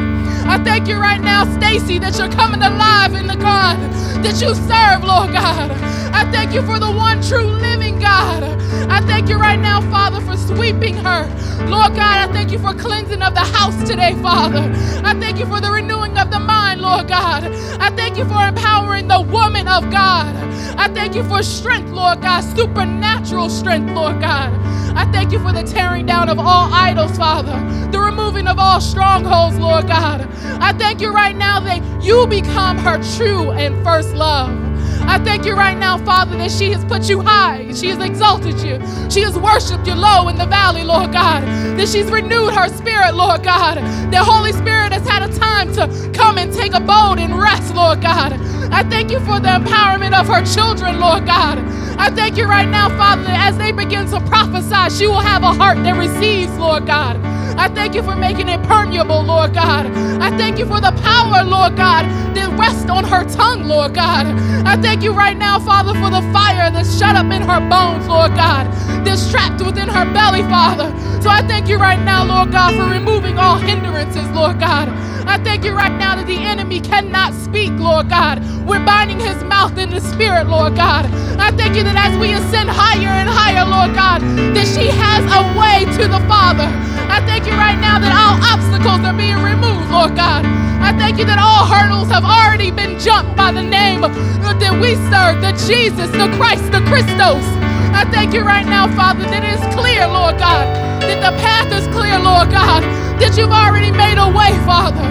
I 0.47 0.63
thank 0.63 0.89
you 0.89 0.97
right 0.97 1.21
now, 1.21 1.45
Stacy, 1.59 1.99
that 1.99 2.19
you're 2.19 2.31
coming 2.31 2.63
alive 2.63 3.15
in 3.15 3.27
the 3.27 3.37
God 3.37 3.79
that 4.23 4.41
you 4.41 4.55
serve, 4.55 5.03
Lord 5.05 5.33
God. 5.33 5.71
I 6.15 6.31
thank 6.31 6.55
you 6.55 6.63
for 6.63 6.79
the 6.79 6.91
one 6.91 7.21
true 7.21 7.45
living 7.45 7.99
God. 7.99 8.45
I 8.89 9.01
thank 9.01 9.29
you 9.29 9.37
right 9.37 9.59
now, 9.59 9.81
Father, 9.91 10.21
for 10.21 10.37
sweeping 10.37 10.95
her. 10.95 11.27
Lord 11.67 11.97
God, 11.97 12.29
I 12.29 12.33
thank 12.33 12.53
you 12.53 12.59
for 12.61 12.73
cleansing 12.73 13.21
of 13.21 13.35
the 13.35 13.41
house 13.41 13.77
today, 13.89 14.15
Father. 14.23 14.73
I 15.05 15.19
thank 15.19 15.41
you 15.41 15.47
for 15.47 15.61
the 15.61 15.73
renewing 15.73 16.17
of 16.17 16.31
the 16.31 16.39
mind, 16.39 16.81
Lord 16.81 17.09
God. 17.09 17.45
I 17.81 17.91
thank 17.97 18.17
you 18.17 18.25
for 18.27 18.47
empowering 18.47 19.09
the 19.09 19.21
woman 19.23 19.67
of 19.67 19.91
God. 19.91 20.37
I 20.79 20.87
thank 20.87 21.17
you 21.17 21.25
for 21.25 21.43
strength, 21.43 21.91
Lord 21.91 22.23
God, 22.23 22.43
supernatural 22.43 23.51
strength, 23.51 23.93
Lord 23.93 24.21
God. 24.21 24.53
I 24.97 25.11
thank 25.11 25.33
you 25.33 25.41
for 25.41 25.53
the 25.53 25.65
tearing 25.65 26.07
down 26.07 26.29
of 26.29 26.39
all 26.39 26.73
idols, 26.73 27.17
Father, 27.19 27.59
the 27.91 27.99
removing 27.99 28.47
of 28.47 28.61
all 28.61 28.81
strongholds, 28.81 29.59
Lord 29.59 29.89
God. 29.89 30.29
I 30.61 30.73
thank 30.75 31.01
you 31.01 31.11
right 31.11 31.35
now 31.35 31.59
that 31.59 31.83
you 32.05 32.29
become 32.29 32.79
her 32.79 33.03
true 33.17 33.51
and 33.51 33.83
first 33.83 34.15
love. 34.15 34.74
I 35.09 35.19
thank 35.19 35.45
you 35.45 35.55
right 35.55 35.77
now, 35.77 35.99
Father, 35.99 36.37
that 36.39 36.51
she 36.51 36.71
has 36.73 36.85
put 36.85 37.09
you 37.09 37.21
high. 37.21 37.73
She 37.73 37.89
has 37.89 37.99
exalted 37.99 38.61
you. 38.61 38.81
She 39.11 39.21
has 39.23 39.39
worshiped 39.39 39.87
you 39.87 39.95
low 39.95 40.29
in 40.29 40.37
the 40.37 40.47
valley, 40.47 40.85
Lord 40.85 41.13
God. 41.13 41.43
That 41.79 41.89
she's 41.89 42.11
renewed 42.11 42.55
her 42.55 42.69
spirit, 42.69 43.15
Lord 43.15 43.43
God. 43.43 43.79
That 43.79 44.25
Holy 44.25 44.53
Spirit 44.53 44.93
has 44.93 45.07
had 45.09 45.23
a 45.23 45.33
time 45.39 45.73
to 45.75 46.11
come 46.19 46.39
and 46.39 46.53
take 46.53 46.75
abode 46.75 47.19
and 47.19 47.39
rest, 47.39 47.75
Lord 47.75 48.01
God. 48.03 48.33
I 48.73 48.83
thank 48.85 49.11
you 49.11 49.21
for 49.21 49.41
the 49.41 49.49
empowerment 49.49 50.19
of 50.19 50.27
her 50.29 50.45
children, 50.45 50.99
Lord 51.01 51.27
God. 51.27 51.59
I 51.99 52.11
thank 52.11 52.37
you 52.37 52.45
right 52.45 52.69
now, 52.69 52.89
Father, 52.97 53.23
that 53.25 53.53
as 53.53 53.59
they 53.59 53.73
begin 53.73 54.07
to 54.11 54.21
prophesy, 54.23 54.97
she 54.97 55.07
will 55.07 55.21
have 55.21 55.43
a 55.43 55.53
heart 55.53 55.79
that 55.79 55.97
receives, 55.97 56.57
Lord 56.59 56.87
God. 56.87 57.17
I 57.57 57.69
thank 57.69 57.95
you 57.95 58.03
for 58.03 58.17
making 58.17 58.49
it 58.49 58.63
permeable, 58.65 59.23
Lord 59.23 59.55
God. 59.55 59.87
I 60.21 60.37
thank 60.37 60.59
you 60.59 60.67
for 60.67 60.81
the 60.81 60.91
power, 61.03 61.45
Lord 61.45 61.77
God, 61.77 62.05
that 62.35 62.59
rests 62.59 62.91
on 62.91 63.05
her 63.05 63.25
tongue, 63.25 63.65
Lord 63.65 63.95
God. 63.95 64.27
I 64.67 64.77
thank 64.77 64.94
you 65.03 65.13
right 65.13 65.37
now, 65.37 65.59
Father, 65.59 65.93
for 65.95 66.11
the 66.11 66.23
fire 66.33 66.71
that's 66.71 66.99
shut 66.99 67.17
up 67.17 67.27
in 67.33 67.43
her 67.43 67.61
bones, 67.69 68.07
Lord 68.07 68.35
God, 68.35 68.67
that's 69.05 69.31
trapped 69.31 69.65
within 69.65 69.89
her 69.89 70.05
belly, 70.13 70.43
Father. 70.43 70.91
So 71.23 71.31
I 71.31 71.41
thank 71.47 71.69
you 71.69 71.79
right 71.79 72.01
now, 72.05 72.25
Lord 72.25 72.53
God, 72.53 72.75
for 72.77 72.93
removing 72.93 73.39
all 73.39 73.57
hindrances, 73.59 74.29
Lord 74.31 74.61
God. 74.61 74.89
I 75.27 75.39
thank 75.43 75.65
you 75.65 75.73
right 75.73 75.97
now 75.99 76.17
that 76.17 76.27
the 76.27 76.37
enemy 76.37 76.81
cannot 76.81 77.33
speak, 77.33 77.73
Lord 77.73 78.11
God. 78.11 78.45
We're 78.67 78.85
binding 78.85 79.19
his 79.19 79.43
mouth 79.45 79.79
in 79.79 79.91
the 79.91 80.01
spirit, 80.01 80.49
Lord 80.49 80.77
God. 80.77 81.07
I 81.41 81.51
thank 81.51 81.77
you 81.77 81.83
that 81.85 81.97
as 81.97 82.19
we 82.19 82.33
ascend 82.33 82.69
higher 82.69 83.09
and 83.09 83.29
higher, 83.29 83.65
Lord 83.65 83.95
God, 83.97 84.21
that 84.55 84.67
she 84.69 84.89
has 84.89 85.25
a 85.25 85.43
way 85.59 85.91
to 85.97 86.09
the 86.09 86.21
Father. 86.29 86.69
I 87.15 87.23
thank 87.27 87.47
you 87.47 87.53
right 87.55 87.79
now 87.79 88.03
that 88.03 88.11
all 88.11 88.43
obstacles 88.43 89.07
are 89.07 89.15
being 89.15 89.39
removed, 89.39 89.87
Lord 89.87 90.19
God. 90.19 90.43
I 90.83 90.91
thank 90.99 91.15
you 91.17 91.25
that 91.31 91.39
all 91.39 91.63
hurdles 91.63 92.11
have 92.11 92.27
already 92.27 92.75
been 92.75 92.99
jumped 92.99 93.39
by 93.39 93.53
the 93.53 93.63
name 93.63 94.01
that 94.03 94.75
we 94.83 94.99
serve, 95.15 95.39
the 95.39 95.55
Jesus, 95.63 96.11
the 96.11 96.27
Christ, 96.35 96.67
the 96.75 96.83
Christos. 96.91 97.47
I 97.95 98.03
thank 98.11 98.35
you 98.35 98.43
right 98.43 98.67
now, 98.67 98.91
Father, 98.99 99.23
that 99.31 99.47
it 99.47 99.55
is 99.55 99.63
clear, 99.79 100.11
Lord 100.11 100.43
God, 100.43 100.67
that 101.07 101.23
the 101.23 101.39
path 101.39 101.71
is 101.71 101.87
clear, 101.95 102.19
Lord 102.19 102.51
God, 102.51 102.83
that 103.23 103.39
you've 103.39 103.55
already 103.55 103.95
made 103.95 104.19
a 104.19 104.27
way, 104.27 104.51
Father. 104.67 105.07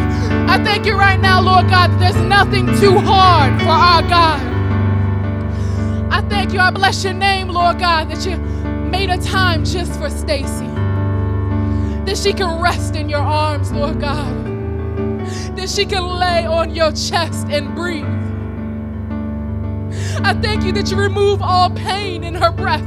I 0.52 0.60
thank 0.60 0.86
you 0.86 1.00
right 1.00 1.22
now, 1.22 1.40
Lord 1.40 1.70
God, 1.70 1.88
that 1.88 2.00
there's 2.04 2.20
nothing 2.28 2.68
too 2.84 3.00
hard 3.00 3.56
for 3.64 3.72
our 3.72 4.04
God. 4.04 4.44
I 6.12 6.20
thank 6.28 6.52
you, 6.52 6.60
I 6.60 6.70
bless 6.70 7.06
your 7.06 7.14
name, 7.14 7.48
Lord 7.48 7.80
God, 7.80 8.12
that 8.12 8.28
you 8.28 8.36
made 8.92 9.10
a 9.10 9.18
time 9.24 9.64
just 9.64 9.98
for 9.98 10.10
Stacy. 10.10 10.73
That 12.06 12.18
she 12.18 12.34
can 12.34 12.62
rest 12.62 12.96
in 12.96 13.10
your 13.10 13.22
arms, 13.22 13.72
Lord 13.72 14.00
God. 14.00 14.46
That 15.56 15.70
she 15.70 15.86
can 15.86 16.06
lay 16.06 16.46
on 16.46 16.76
your 16.76 16.92
chest 16.92 17.48
and 17.50 17.74
breathe. 17.76 18.06
I 20.26 20.34
thank 20.34 20.64
you 20.64 20.72
that 20.74 20.90
you 20.92 20.98
remove 20.98 21.42
all 21.42 21.70
pain 21.70 22.24
in 22.24 22.34
her 22.34 22.52
breath. 22.52 22.82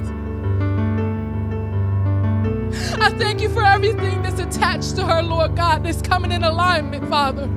I 3.00 3.10
thank 3.10 3.40
you 3.40 3.48
for 3.48 3.64
everything 3.64 4.22
that's 4.22 4.40
attached 4.40 4.96
to 4.96 5.06
her, 5.06 5.22
Lord 5.22 5.56
God, 5.56 5.84
that's 5.84 6.02
coming 6.02 6.32
in 6.32 6.44
alignment, 6.44 7.08
Father. 7.08 7.48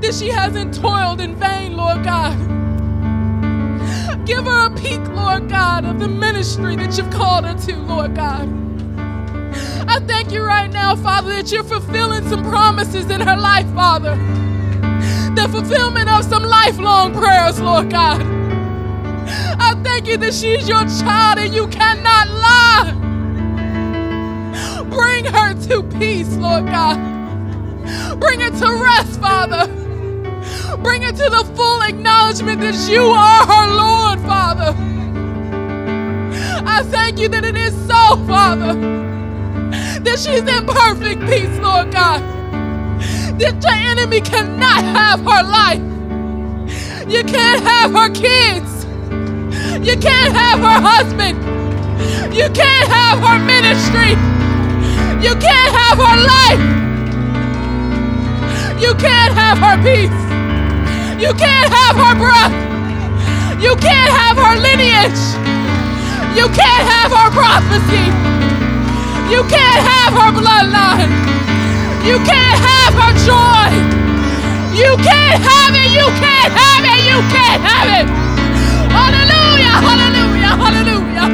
That 0.00 0.14
she 0.14 0.28
hasn't 0.28 0.74
toiled 0.74 1.20
in 1.20 1.34
vain, 1.36 1.76
Lord 1.76 2.04
God. 2.04 2.36
Give 4.26 4.44
her 4.44 4.66
a 4.66 4.70
peek, 4.74 5.06
Lord 5.08 5.48
God, 5.48 5.84
of 5.84 5.98
the 6.00 6.08
ministry 6.08 6.76
that 6.76 6.96
you've 6.98 7.10
called 7.10 7.44
her 7.44 7.54
to, 7.66 7.76
Lord 7.76 8.14
God. 8.14 8.65
I 9.88 10.00
thank 10.06 10.32
you 10.32 10.42
right 10.42 10.70
now, 10.70 10.96
Father, 10.96 11.30
that 11.34 11.50
you're 11.50 11.64
fulfilling 11.64 12.28
some 12.28 12.42
promises 12.44 13.10
in 13.10 13.20
her 13.20 13.36
life, 13.36 13.68
Father. 13.74 14.16
The 15.34 15.48
fulfillment 15.50 16.08
of 16.08 16.24
some 16.24 16.42
lifelong 16.42 17.12
prayers, 17.14 17.60
Lord 17.60 17.90
God. 17.90 18.22
I 19.58 19.74
thank 19.82 20.06
you 20.06 20.16
that 20.18 20.34
she's 20.34 20.68
your 20.68 20.84
child 21.00 21.38
and 21.38 21.54
you 21.54 21.66
cannot 21.68 22.28
lie. 22.28 22.92
Bring 24.88 25.24
her 25.26 25.54
to 25.68 25.82
peace, 25.98 26.34
Lord 26.36 26.66
God. 26.66 26.98
Bring 28.20 28.40
her 28.40 28.50
to 28.50 28.82
rest, 28.82 29.20
Father. 29.20 29.66
Bring 30.82 31.02
her 31.02 31.12
to 31.12 31.30
the 31.30 31.44
full 31.54 31.82
acknowledgement 31.82 32.60
that 32.60 32.90
you 32.90 33.02
are 33.02 33.46
her 33.46 33.66
Lord, 33.76 34.20
Father. 34.20 34.74
I 36.66 36.82
thank 36.84 37.18
you 37.18 37.28
that 37.28 37.44
it 37.44 37.56
is 37.56 37.74
so, 37.86 38.16
Father. 38.26 39.15
That 40.06 40.20
she's 40.20 40.46
in 40.46 40.64
perfect 40.66 41.20
peace, 41.26 41.58
Lord 41.58 41.90
God. 41.90 42.22
That 43.40 43.60
the 43.60 43.74
enemy 43.74 44.20
cannot 44.20 44.84
have 44.84 45.18
her 45.18 45.42
life. 45.42 45.82
You 47.10 47.24
can't 47.24 47.60
have 47.66 47.90
her 47.90 48.08
kids. 48.14 48.86
You 49.82 49.98
can't 49.98 50.30
have 50.30 50.62
her 50.62 50.78
husband. 50.78 51.42
You 52.32 52.46
can't 52.54 52.86
have 52.86 53.18
her 53.18 53.38
ministry. 53.42 54.14
You 55.26 55.34
can't 55.42 55.72
have 55.74 55.98
her 55.98 56.16
life. 56.22 56.62
You 58.80 58.94
can't 58.94 59.34
have 59.34 59.58
her 59.58 59.76
peace. 59.82 60.20
You 61.18 61.34
can't 61.34 61.66
have 61.66 61.96
her 61.98 62.14
breath. 62.14 62.54
You 63.60 63.74
can't 63.82 64.12
have 64.14 64.36
her 64.38 64.54
lineage. 64.54 65.18
You 66.38 66.46
can't 66.54 66.86
have 66.94 67.10
her 67.10 67.30
prophecy. 67.34 68.25
You 69.30 69.42
can't 69.50 69.82
have 69.82 70.12
her 70.14 70.30
bloodline. 70.30 71.10
You 72.06 72.16
can't 72.22 72.58
have 72.62 72.94
her 72.94 73.12
joy. 73.26 73.68
You 74.72 74.94
can't 75.02 75.42
have 75.42 75.74
it. 75.74 75.90
You 75.90 76.06
can't 76.22 76.52
have 76.54 76.84
it. 76.86 77.00
You 77.10 77.18
can't 77.34 77.62
have 77.66 77.88
it. 77.98 78.06
Hallelujah. 78.86 79.76
Hallelujah. 79.82 80.52
Hallelujah. 80.62 81.26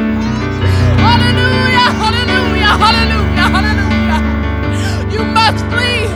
Hallelujah. 1.05 1.85
Hallelujah. 2.01 2.73
Hallelujah. 2.81 3.45
Hallelujah. 3.53 4.19
You 5.13 5.23
must 5.37 5.61
flee. 5.69 6.09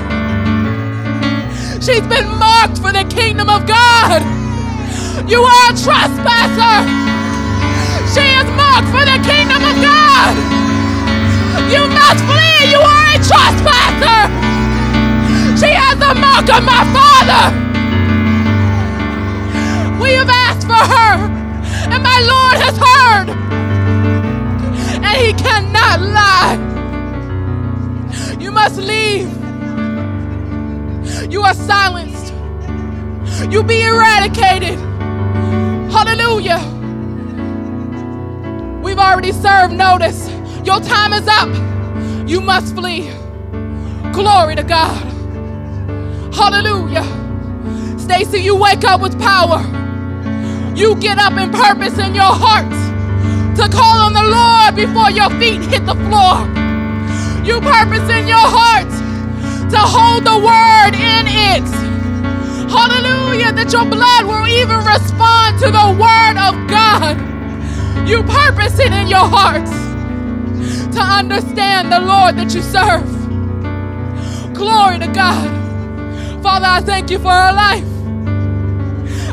She's 1.80 2.08
been 2.08 2.28
marked 2.40 2.80
for 2.80 2.92
the 2.92 3.06
kingdom 3.08 3.50
of 3.50 3.68
God. 3.68 4.24
You 5.30 5.44
are 5.44 5.70
a 5.70 5.78
trespasser. 5.78 6.78
She 8.14 8.26
is 8.42 8.50
marked 8.58 8.90
for 8.90 9.06
the 9.06 9.20
kingdom 9.24 9.62
of 9.62 9.76
God. 9.82 10.67
You 11.74 11.88
must 11.88 12.24
flee. 12.24 12.72
You 12.72 12.80
are 12.80 13.08
a 13.12 13.18
trespasser. 13.18 14.22
She 15.60 15.72
has 15.74 15.98
the 16.00 16.14
mark 16.16 16.48
of 16.50 16.64
my 16.64 16.84
Father. 16.96 17.44
We 20.02 20.14
have 20.14 20.30
asked 20.30 20.66
for 20.68 20.84
her, 20.96 21.28
and 21.92 22.04
my 22.04 22.20
Lord 22.34 22.58
has 22.64 22.78
heard. 22.78 23.30
And 25.04 25.18
he 25.18 25.34
cannot 25.34 26.02
lie. 26.02 26.58
You 28.40 28.52
must 28.52 28.78
leave. 28.78 29.30
You 31.32 31.42
are 31.42 31.54
silenced. 31.54 32.34
You 33.52 33.64
be 33.64 33.82
eradicated. 33.82 34.80
Hallelujah. 35.92 36.60
We've 38.84 39.00
already 39.00 39.32
served 39.32 39.74
notice. 39.74 40.37
Your 40.68 40.82
time 40.82 41.14
is 41.14 41.26
up. 41.30 41.48
You 42.28 42.42
must 42.42 42.76
flee. 42.76 43.10
Glory 44.12 44.54
to 44.54 44.64
God. 44.64 45.02
Hallelujah. 46.34 47.06
Stacy, 47.98 48.40
you 48.40 48.54
wake 48.54 48.84
up 48.84 49.00
with 49.00 49.18
power. 49.18 49.62
You 50.76 50.98
get 50.98 51.20
up 51.20 51.38
in 51.38 51.52
purpose 51.52 51.98
in 51.98 52.14
your 52.14 52.34
heart 52.44 52.70
to 53.56 53.70
call 53.70 53.98
on 53.98 54.12
the 54.12 54.28
Lord 54.28 54.76
before 54.76 55.10
your 55.10 55.30
feet 55.40 55.62
hit 55.72 55.86
the 55.86 55.96
floor. 55.96 56.44
You 57.46 57.62
purpose 57.62 58.10
in 58.12 58.28
your 58.28 58.36
heart 58.44 58.92
to 59.72 59.80
hold 59.80 60.26
the 60.26 60.36
word 60.36 60.96
in 61.00 61.28
it. 61.32 61.64
Hallelujah, 62.70 63.54
that 63.54 63.72
your 63.72 63.86
blood 63.86 64.26
will 64.26 64.46
even 64.46 64.84
respond 64.84 65.60
to 65.60 65.72
the 65.72 65.96
word 65.96 66.36
of 66.36 66.68
God. 66.68 67.16
You 68.06 68.22
purpose 68.24 68.78
it 68.80 68.92
in 68.92 69.08
your 69.08 69.30
heart 69.30 69.87
to 70.98 71.04
understand 71.04 71.92
the 71.92 72.00
Lord 72.00 72.38
that 72.38 72.54
you 72.56 72.62
serve. 72.62 73.06
Glory 74.54 75.00
to 75.00 75.08
God. 75.08 76.44
Father, 76.44 76.66
I 76.66 76.82
thank 76.82 77.12
you 77.12 77.20
for 77.20 77.32
her 77.32 77.54
life. 77.54 77.86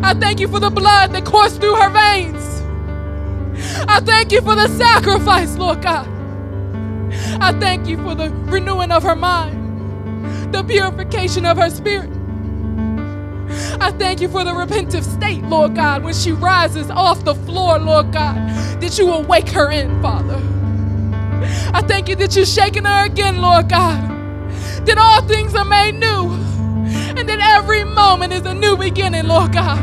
I 0.03 0.15
thank 0.15 0.41
you 0.41 0.49
for 0.49 0.61
the 0.61 0.71
blood 0.71 1.12
that 1.12 1.25
coursed 1.25 1.61
through 1.61 1.77
her 1.77 1.91
veins. 1.91 2.62
I 3.89 4.01
thank 4.01 4.33
you 4.33 4.43
for 4.43 4.55
the 4.55 4.69
sacrifice, 4.69 5.57
Lord 5.57 5.83
God. 5.83 6.07
I 7.41 7.53
thank 7.59 7.87
you 7.87 7.97
for 8.03 8.15
the 8.15 8.31
renewing 8.31 8.91
of 8.91 9.03
her 9.03 9.17
mind 9.17 9.65
the 10.53 10.62
purification 10.62 11.45
of 11.45 11.57
her 11.57 11.69
spirit. 11.69 12.11
I 13.81 13.91
thank 13.91 14.21
you 14.21 14.29
for 14.29 14.45
the 14.45 14.53
repentive 14.53 15.03
state, 15.03 15.43
Lord 15.45 15.75
God, 15.75 16.05
when 16.05 16.15
she 16.15 16.31
rises 16.31 16.91
off 16.91 17.25
the 17.25 17.35
floor, 17.35 17.79
Lord 17.79 18.12
God, 18.12 18.37
that 18.81 18.97
you 18.97 19.07
will 19.07 19.25
wake 19.25 19.49
her 19.49 19.71
in, 19.73 20.01
Father. 20.01 20.54
I 21.75 21.83
thank 21.83 22.09
you 22.09 22.14
that 22.16 22.37
you're 22.37 22.47
shaking 22.47 22.85
her 22.85 23.05
again, 23.05 23.43
Lord 23.43 23.68
God, 23.68 24.01
that 24.87 24.97
all 24.97 25.22
things 25.22 25.57
are 25.57 25.64
made 25.64 25.97
new, 25.97 26.31
and 27.16 27.29
that 27.29 27.41
every 27.41 27.83
moment 27.83 28.33
is 28.33 28.47
a 28.47 28.55
new 28.55 28.77
beginning, 28.77 29.27
Lord 29.27 29.53
God. 29.53 29.81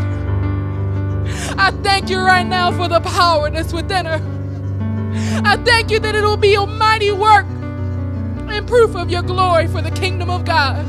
I 1.57 1.71
thank 1.83 2.09
you 2.09 2.19
right 2.19 2.47
now 2.47 2.71
for 2.71 2.87
the 2.87 3.01
power 3.01 3.49
that's 3.49 3.73
within 3.73 4.05
her. 4.05 4.21
I 5.43 5.57
thank 5.57 5.91
you 5.91 5.99
that 5.99 6.15
it 6.15 6.23
will 6.23 6.37
be 6.37 6.55
a 6.55 6.65
mighty 6.65 7.11
work 7.11 7.45
and 7.45 8.65
proof 8.65 8.95
of 8.95 9.09
your 9.09 9.21
glory 9.23 9.67
for 9.67 9.81
the 9.81 9.91
kingdom 9.91 10.29
of 10.29 10.45
God. 10.45 10.85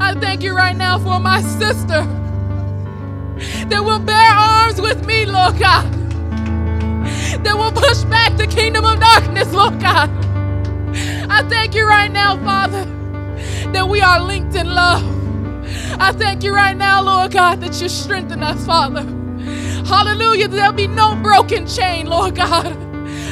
I 0.00 0.14
thank 0.14 0.42
you 0.42 0.56
right 0.56 0.76
now 0.76 0.98
for 0.98 1.20
my 1.20 1.40
sister 1.42 2.04
that 3.68 3.84
will 3.84 4.00
bear 4.00 4.32
arms 4.32 4.80
with 4.80 5.06
me, 5.06 5.24
Lord 5.24 5.56
God, 5.58 5.84
that 7.38 7.56
will 7.56 7.72
push 7.72 8.04
back 8.04 8.36
the 8.36 8.46
kingdom 8.46 8.84
of 8.84 9.00
darkness, 9.00 9.52
Lord 9.52 9.80
God. 9.80 10.10
I 11.30 11.46
thank 11.48 11.74
you 11.74 11.86
right 11.86 12.10
now, 12.10 12.36
Father, 12.44 12.84
that 13.72 13.88
we 13.88 14.00
are 14.00 14.20
linked 14.20 14.56
in 14.56 14.66
love. 14.66 15.04
I 16.00 16.12
thank 16.12 16.42
you 16.42 16.54
right 16.54 16.76
now, 16.76 17.02
Lord 17.02 17.32
God, 17.32 17.60
that 17.60 17.80
you 17.80 17.88
strengthen 17.88 18.42
us, 18.42 18.64
Father. 18.66 19.02
Hallelujah. 19.86 20.48
There'll 20.48 20.72
be 20.72 20.86
no 20.86 21.14
broken 21.16 21.66
chain, 21.66 22.06
Lord 22.06 22.34
God. 22.34 22.76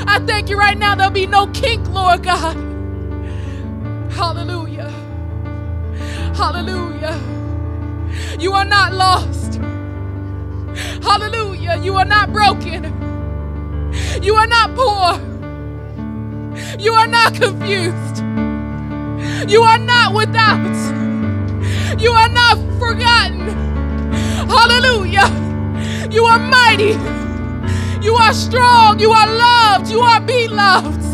I 0.07 0.19
thank 0.27 0.49
you 0.49 0.57
right 0.57 0.79
now 0.79 0.95
there'll 0.95 1.13
be 1.13 1.27
no 1.27 1.47
kink, 1.49 1.87
Lord 1.89 2.23
God. 2.23 2.57
Hallelujah. 4.11 4.89
Hallelujah. 6.35 7.21
You 8.39 8.53
are 8.53 8.65
not 8.65 8.93
lost. 8.95 9.61
Hallelujah. 11.03 11.81
You 11.83 11.97
are 11.97 12.05
not 12.05 12.33
broken. 12.33 13.08
You 14.23 14.35
are 14.35 14.47
not 14.47 14.75
poor. 14.75 15.21
You 16.79 16.93
are 16.95 17.07
not 17.07 17.35
confused. 17.35 18.23
You 19.51 19.63
are 19.63 19.79
not 19.79 20.15
without. 20.15 20.77
You 22.01 22.13
are 22.13 22.29
not 22.29 22.59
forgotten. 22.79 23.49
Hallelujah. 24.49 25.29
You 26.11 26.25
are 26.25 26.39
mighty. 26.39 26.97
You 28.05 28.15
are 28.15 28.33
strong. 28.33 28.99
You 28.99 29.11
are 29.13 29.27
loved. 29.27 29.91
You 29.91 30.01
are 30.01 30.21
beloved. 30.21 31.05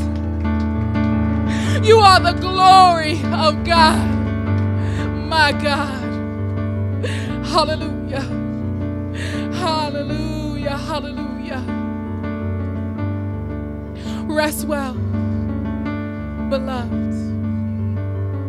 You 1.85 1.99
are 1.99 2.21
the 2.21 2.33
glory 2.41 3.23
of 3.25 3.65
God. 3.65 3.99
My 5.29 5.53
God. 5.53 6.03
Hallelujah. 7.47 8.23
Hallelujah. 9.53 10.77
Hallelujah. 10.79 11.84
Rest 14.35 14.67
well, 14.67 14.95
beloved. 16.51 16.91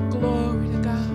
Glory 0.09 0.67
to 0.69 0.79
God. 0.81 1.11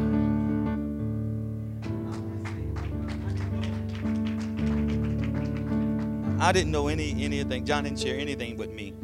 I 6.40 6.52
didn't 6.52 6.70
know 6.70 6.86
any 6.86 7.20
anything. 7.20 7.64
John 7.64 7.82
didn't 7.82 7.98
share 7.98 8.16
anything 8.16 8.56
with 8.56 8.70
me. 8.70 8.94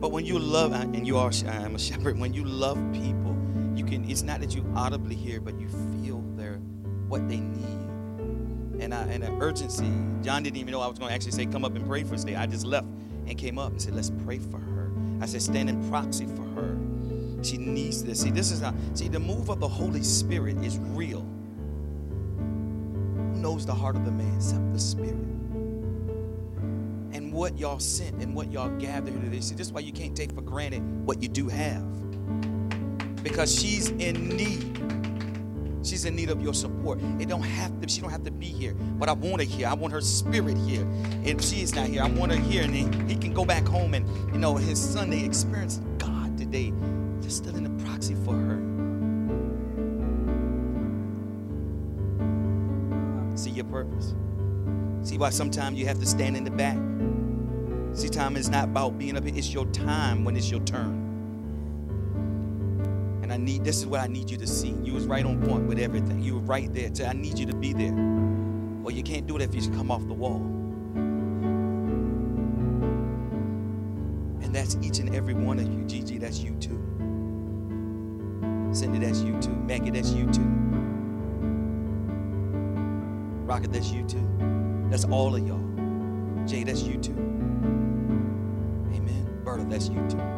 But 0.00 0.10
when 0.10 0.26
you 0.26 0.40
love, 0.40 0.72
and 0.72 1.06
you 1.06 1.18
are, 1.18 1.30
I 1.46 1.54
am 1.54 1.76
a 1.76 1.78
shepherd. 1.86 2.18
When 2.18 2.34
you 2.34 2.44
love 2.44 2.76
people, 2.92 3.36
you 3.76 3.84
can. 3.84 4.10
It's 4.10 4.22
not 4.22 4.40
that 4.40 4.56
you 4.56 4.64
audibly 4.74 5.14
hear, 5.14 5.40
but 5.40 5.56
you 5.60 5.68
feel 6.02 6.20
their 6.34 6.54
what 7.06 7.28
they 7.28 7.38
need. 7.38 8.82
And 8.82 8.92
I, 8.92 9.02
and 9.02 9.22
an 9.22 9.40
urgency. 9.40 9.88
John 10.24 10.42
didn't 10.42 10.56
even 10.56 10.72
know 10.72 10.80
I 10.80 10.88
was 10.88 10.98
going 10.98 11.10
to 11.10 11.14
actually 11.14 11.30
say, 11.30 11.46
"Come 11.46 11.64
up 11.64 11.76
and 11.76 11.86
pray 11.86 12.02
for 12.02 12.14
us." 12.14 12.24
Today, 12.24 12.34
I 12.34 12.46
just 12.46 12.66
left 12.66 12.88
and 13.28 13.38
came 13.38 13.56
up 13.56 13.70
and 13.70 13.80
said, 13.80 13.94
"Let's 13.94 14.10
pray 14.24 14.40
for 14.40 14.58
her." 14.58 14.75
I 15.20 15.26
said, 15.26 15.42
"Stand 15.42 15.70
in 15.70 15.88
proxy 15.90 16.26
for 16.26 16.42
her." 16.56 16.78
She 17.42 17.58
needs 17.58 18.04
this. 18.04 18.20
See, 18.22 18.30
this 18.30 18.52
is 18.52 18.60
not. 18.62 18.74
See, 18.94 19.08
the 19.08 19.20
move 19.20 19.50
of 19.50 19.60
the 19.60 19.68
Holy 19.68 20.02
Spirit 20.02 20.58
is 20.64 20.78
real. 20.80 21.26
Who 23.18 23.34
knows 23.40 23.66
the 23.66 23.74
heart 23.74 23.96
of 23.96 24.04
the 24.04 24.12
man 24.12 24.34
except 24.36 24.72
the 24.72 24.80
Spirit? 24.80 25.16
and 27.12 27.32
what 27.32 27.58
y'all 27.58 27.78
sent 27.78 28.22
and 28.22 28.34
what 28.34 28.52
y'all 28.52 28.70
gathered 28.78 29.14
here 29.14 29.22
today. 29.22 29.40
See, 29.40 29.54
this 29.54 29.68
is 29.68 29.72
why 29.72 29.80
you 29.80 29.92
can't 29.92 30.16
take 30.16 30.32
for 30.32 30.42
granted 30.42 30.82
what 31.06 31.22
you 31.22 31.28
do 31.28 31.48
have. 31.48 31.84
because 33.22 33.54
she's 33.54 33.90
in 33.90 34.28
need. 34.28 34.95
She's 35.86 36.04
in 36.04 36.16
need 36.16 36.30
of 36.30 36.42
your 36.42 36.52
support. 36.52 36.98
It 37.20 37.28
don't 37.28 37.42
have 37.42 37.80
to. 37.80 37.88
She 37.88 38.00
don't 38.00 38.10
have 38.10 38.24
to 38.24 38.32
be 38.32 38.46
here, 38.46 38.74
but 38.74 39.08
I 39.08 39.12
want 39.12 39.40
her 39.40 39.46
here. 39.46 39.68
I 39.68 39.74
want 39.74 39.92
her 39.92 40.00
spirit 40.00 40.58
here. 40.58 40.84
If 41.24 41.40
she 41.40 41.62
is 41.62 41.76
not 41.76 41.86
here, 41.86 42.02
I 42.02 42.08
want 42.08 42.32
her 42.32 42.38
here, 42.38 42.64
and 42.64 42.74
he, 43.08 43.14
can 43.16 43.32
go 43.32 43.44
back 43.44 43.64
home 43.64 43.94
and 43.94 44.04
you 44.32 44.38
know 44.40 44.56
his 44.56 44.82
Sunday 44.82 45.24
experience 45.24 45.80
God 45.98 46.36
today, 46.36 46.72
just 47.22 47.36
still 47.36 47.54
in 47.54 47.62
the 47.62 47.84
proxy 47.84 48.16
for 48.24 48.34
her. 48.34 48.56
See 53.36 53.50
your 53.50 53.66
purpose. 53.66 54.16
See 55.02 55.18
why 55.18 55.30
sometimes 55.30 55.78
you 55.78 55.86
have 55.86 56.00
to 56.00 56.06
stand 56.06 56.36
in 56.36 56.42
the 56.42 56.50
back. 56.50 56.78
See, 57.96 58.08
time 58.08 58.36
is 58.36 58.48
not 58.48 58.64
about 58.64 58.98
being 58.98 59.16
up 59.16 59.22
here. 59.22 59.34
It's 59.36 59.54
your 59.54 59.66
time 59.66 60.24
when 60.24 60.36
it's 60.36 60.50
your 60.50 60.60
turn. 60.60 61.05
And 63.26 63.32
I 63.32 63.38
need 63.38 63.64
this 63.64 63.78
is 63.78 63.86
what 63.86 63.98
I 63.98 64.06
need 64.06 64.30
you 64.30 64.36
to 64.36 64.46
see. 64.46 64.72
You 64.84 64.92
was 64.92 65.04
right 65.08 65.26
on 65.26 65.42
point 65.42 65.66
with 65.66 65.80
everything. 65.80 66.22
You 66.22 66.34
were 66.34 66.42
right 66.42 66.72
there. 66.72 66.92
I 67.08 67.12
need 67.12 67.36
you 67.36 67.46
to 67.46 67.56
be 67.56 67.72
there. 67.72 67.92
Well, 67.92 68.94
you 68.94 69.02
can't 69.02 69.26
do 69.26 69.34
it 69.34 69.42
if 69.42 69.52
you 69.52 69.68
come 69.72 69.90
off 69.90 70.06
the 70.06 70.14
wall. 70.14 70.36
And 74.42 74.54
that's 74.54 74.76
each 74.80 75.00
and 75.00 75.12
every 75.12 75.34
one 75.34 75.58
of 75.58 75.66
you. 75.66 75.82
Gigi, 75.86 76.18
that's 76.18 76.38
you 76.38 76.54
too. 76.60 76.80
Cindy, 78.72 79.00
that's 79.00 79.22
you 79.22 79.36
too. 79.40 79.56
Maggie, 79.56 79.90
that's 79.90 80.12
you 80.12 80.30
too. 80.30 80.46
Rocket, 83.44 83.72
that's 83.72 83.90
you 83.90 84.04
too. 84.04 84.24
That's 84.88 85.04
all 85.04 85.34
of 85.34 85.44
y'all. 85.44 85.58
Jay, 86.46 86.62
that's 86.62 86.84
you 86.84 86.96
too. 86.98 87.16
Amen. 88.94 89.40
Berta, 89.42 89.64
that's 89.64 89.88
you 89.88 90.06
too. 90.08 90.35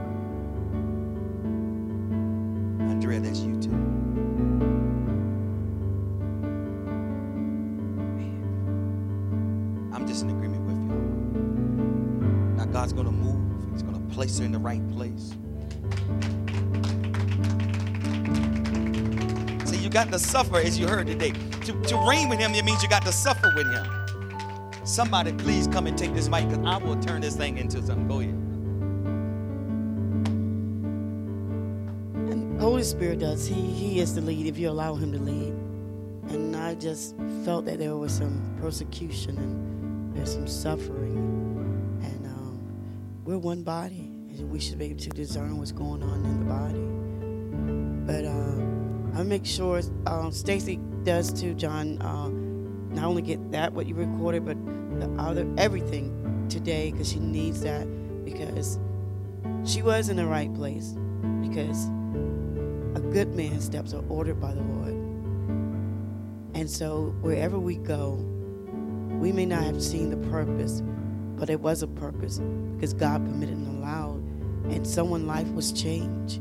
Place 14.28 14.38
her 14.38 14.44
in 14.44 14.52
the 14.52 14.58
right 14.58 14.86
place. 14.90 15.34
See, 19.70 19.78
you 19.82 19.88
got 19.88 20.12
to 20.12 20.18
suffer 20.18 20.58
as 20.58 20.78
you 20.78 20.86
heard 20.86 21.06
today. 21.06 21.30
To, 21.30 21.72
to 21.72 21.96
reign 22.08 22.28
with 22.28 22.38
him, 22.38 22.54
it 22.54 22.64
means 22.64 22.82
you 22.82 22.88
got 22.90 23.04
to 23.06 23.12
suffer 23.12 23.50
with 23.56 23.72
him. 23.72 23.86
Somebody 24.84 25.32
please 25.32 25.66
come 25.66 25.86
and 25.86 25.96
take 25.96 26.12
this 26.14 26.28
mic 26.28 26.48
because 26.48 26.64
I 26.66 26.76
will 26.76 26.96
turn 26.96 27.22
this 27.22 27.36
thing 27.36 27.56
into 27.58 27.82
something. 27.82 28.06
Go 28.08 28.20
ahead. 28.20 28.34
And 32.30 32.60
Holy 32.60 32.82
Spirit 32.82 33.20
does. 33.20 33.46
He 33.46 33.54
He 33.54 34.00
is 34.00 34.14
the 34.14 34.20
lead 34.20 34.46
if 34.46 34.58
you 34.58 34.68
allow 34.70 34.94
Him 34.94 35.12
to 35.12 35.18
lead. 35.18 35.54
And 36.32 36.54
I 36.56 36.74
just 36.74 37.16
felt 37.44 37.64
that 37.66 37.78
there 37.78 37.96
was 37.96 38.12
some 38.12 38.56
persecution 38.60 39.38
and 39.38 40.14
there's 40.14 40.32
some 40.32 40.46
suffering. 40.48 41.16
And 42.02 42.26
um, 42.26 42.60
we're 43.24 43.38
one 43.38 43.62
body, 43.62 44.07
we 44.44 44.60
should 44.60 44.78
be 44.78 44.86
able 44.86 45.00
to 45.00 45.10
discern 45.10 45.58
what's 45.58 45.72
going 45.72 46.02
on 46.02 46.24
in 46.24 46.38
the 46.40 46.44
body. 46.46 46.80
But 48.06 48.24
uh, 48.24 49.18
I 49.18 49.22
make 49.22 49.44
sure 49.44 49.80
um, 50.06 50.32
Stacy 50.32 50.78
does 51.04 51.32
too, 51.32 51.54
John. 51.54 52.00
Uh, 52.00 52.28
not 52.94 53.04
only 53.04 53.22
get 53.22 53.52
that 53.52 53.72
what 53.72 53.86
you 53.86 53.94
recorded, 53.94 54.44
but 54.44 54.56
the 55.00 55.10
other 55.22 55.46
everything 55.58 56.46
today 56.48 56.90
because 56.90 57.10
she 57.10 57.20
needs 57.20 57.60
that 57.60 57.86
because 58.24 58.78
she 59.64 59.82
was 59.82 60.08
in 60.08 60.16
the 60.16 60.26
right 60.26 60.52
place 60.54 60.96
because 61.40 61.86
a 62.94 63.00
good 63.12 63.34
man's 63.34 63.64
steps 63.64 63.92
are 63.92 64.04
ordered 64.08 64.40
by 64.40 64.52
the 64.52 64.62
Lord. 64.62 64.94
And 66.54 66.68
so 66.68 67.14
wherever 67.20 67.58
we 67.58 67.76
go, 67.76 68.14
we 69.20 69.32
may 69.32 69.46
not 69.46 69.62
have 69.62 69.82
seen 69.82 70.10
the 70.10 70.28
purpose, 70.28 70.82
but 71.36 71.50
it 71.50 71.60
was 71.60 71.82
a 71.82 71.86
purpose 71.86 72.38
because 72.74 72.94
God 72.94 73.24
permitted 73.24 73.56
and 73.56 73.78
allowed, 73.78 74.17
and 74.70 74.86
someone's 74.86 75.24
life 75.24 75.48
was 75.52 75.72
changed. 75.72 76.40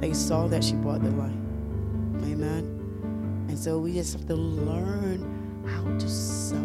They 0.00 0.12
saw 0.12 0.46
that 0.48 0.64
she 0.64 0.74
brought 0.74 1.02
the 1.02 1.10
light. 1.10 1.30
Amen. 2.24 3.46
And 3.48 3.58
so 3.58 3.78
we 3.78 3.94
just 3.94 4.12
have 4.14 4.26
to 4.28 4.36
learn 4.36 5.64
how 5.66 5.82
to 5.98 6.08
suffer. 6.08 6.64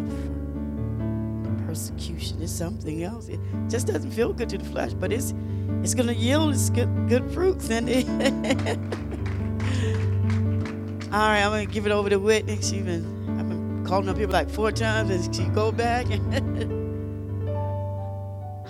Persecution 1.66 2.40
is 2.40 2.54
something 2.54 3.02
else. 3.02 3.28
It 3.28 3.40
just 3.68 3.88
doesn't 3.88 4.12
feel 4.12 4.32
good 4.32 4.48
to 4.50 4.58
the 4.58 4.64
flesh, 4.64 4.92
but 4.94 5.12
it's 5.12 5.34
it's 5.82 5.94
gonna 5.94 6.12
yield 6.12 6.54
its 6.54 6.70
good 6.70 6.88
good 7.08 7.30
fruits. 7.32 7.68
And 7.70 7.88
all 11.12 11.18
right, 11.18 11.42
I'm 11.42 11.50
gonna 11.50 11.66
give 11.66 11.86
it 11.86 11.92
over 11.92 12.08
to 12.08 12.18
Whitney. 12.18 12.56
She's 12.56 12.82
been 12.82 13.04
I've 13.38 13.48
been 13.48 13.84
calling 13.84 14.08
up 14.08 14.16
people 14.16 14.32
like 14.32 14.48
four 14.48 14.72
times, 14.72 15.10
and 15.10 15.34
she 15.34 15.44
go 15.46 15.72
back. 15.72 16.06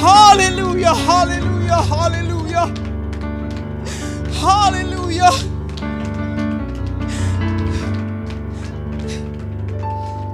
Hallelujah, 0.00 0.94
hallelujah, 0.94 1.82
hallelujah. 1.82 2.66
Hallelujah. 4.32 5.30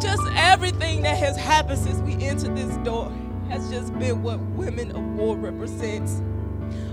Just 0.00 0.22
everything 0.36 1.02
that 1.02 1.18
has 1.18 1.36
happened 1.36 1.80
since 1.80 1.98
we 1.98 2.14
entered 2.24 2.56
this 2.56 2.76
door 2.84 3.12
has 3.48 3.68
just 3.68 3.92
been 3.98 4.22
what 4.22 4.38
Women 4.38 4.92
of 4.92 5.02
War 5.16 5.36
represents. 5.36 6.22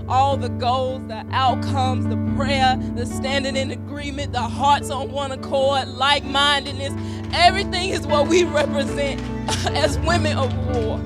All 0.08 0.36
the 0.36 0.48
goals, 0.48 1.06
the 1.06 1.24
outcomes, 1.30 2.06
the 2.08 2.16
prayer, 2.36 2.76
the 2.96 3.06
standing 3.06 3.54
in 3.54 3.70
agreement, 3.70 4.32
the 4.32 4.42
hearts 4.42 4.90
on 4.90 5.12
one 5.12 5.30
accord, 5.30 5.86
like 5.86 6.24
mindedness, 6.24 6.92
everything 7.32 7.90
is 7.90 8.04
what 8.04 8.26
we 8.26 8.42
represent 8.42 9.20
as 9.66 9.96
women 10.00 10.36
of 10.36 10.52
war. 10.74 11.00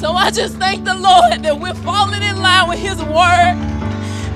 So 0.00 0.12
I 0.12 0.30
just 0.30 0.56
thank 0.56 0.86
the 0.86 0.94
Lord 0.94 1.42
that 1.42 1.60
we're 1.60 1.74
falling 1.74 2.22
in 2.22 2.40
line 2.40 2.70
with 2.70 2.78
His 2.78 2.96
word, 3.02 3.52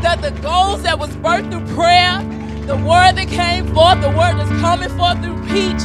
that 0.04 0.20
the 0.20 0.30
goals 0.42 0.82
that 0.82 0.98
was 0.98 1.08
birthed 1.16 1.50
through 1.50 1.64
prayer, 1.74 2.20
the 2.66 2.76
word 2.76 3.16
that 3.16 3.28
came 3.28 3.64
forth, 3.72 4.02
the 4.02 4.10
word 4.10 4.36
that's 4.36 4.50
coming 4.60 4.90
forth 4.90 5.24
through 5.24 5.40
Peach, 5.48 5.80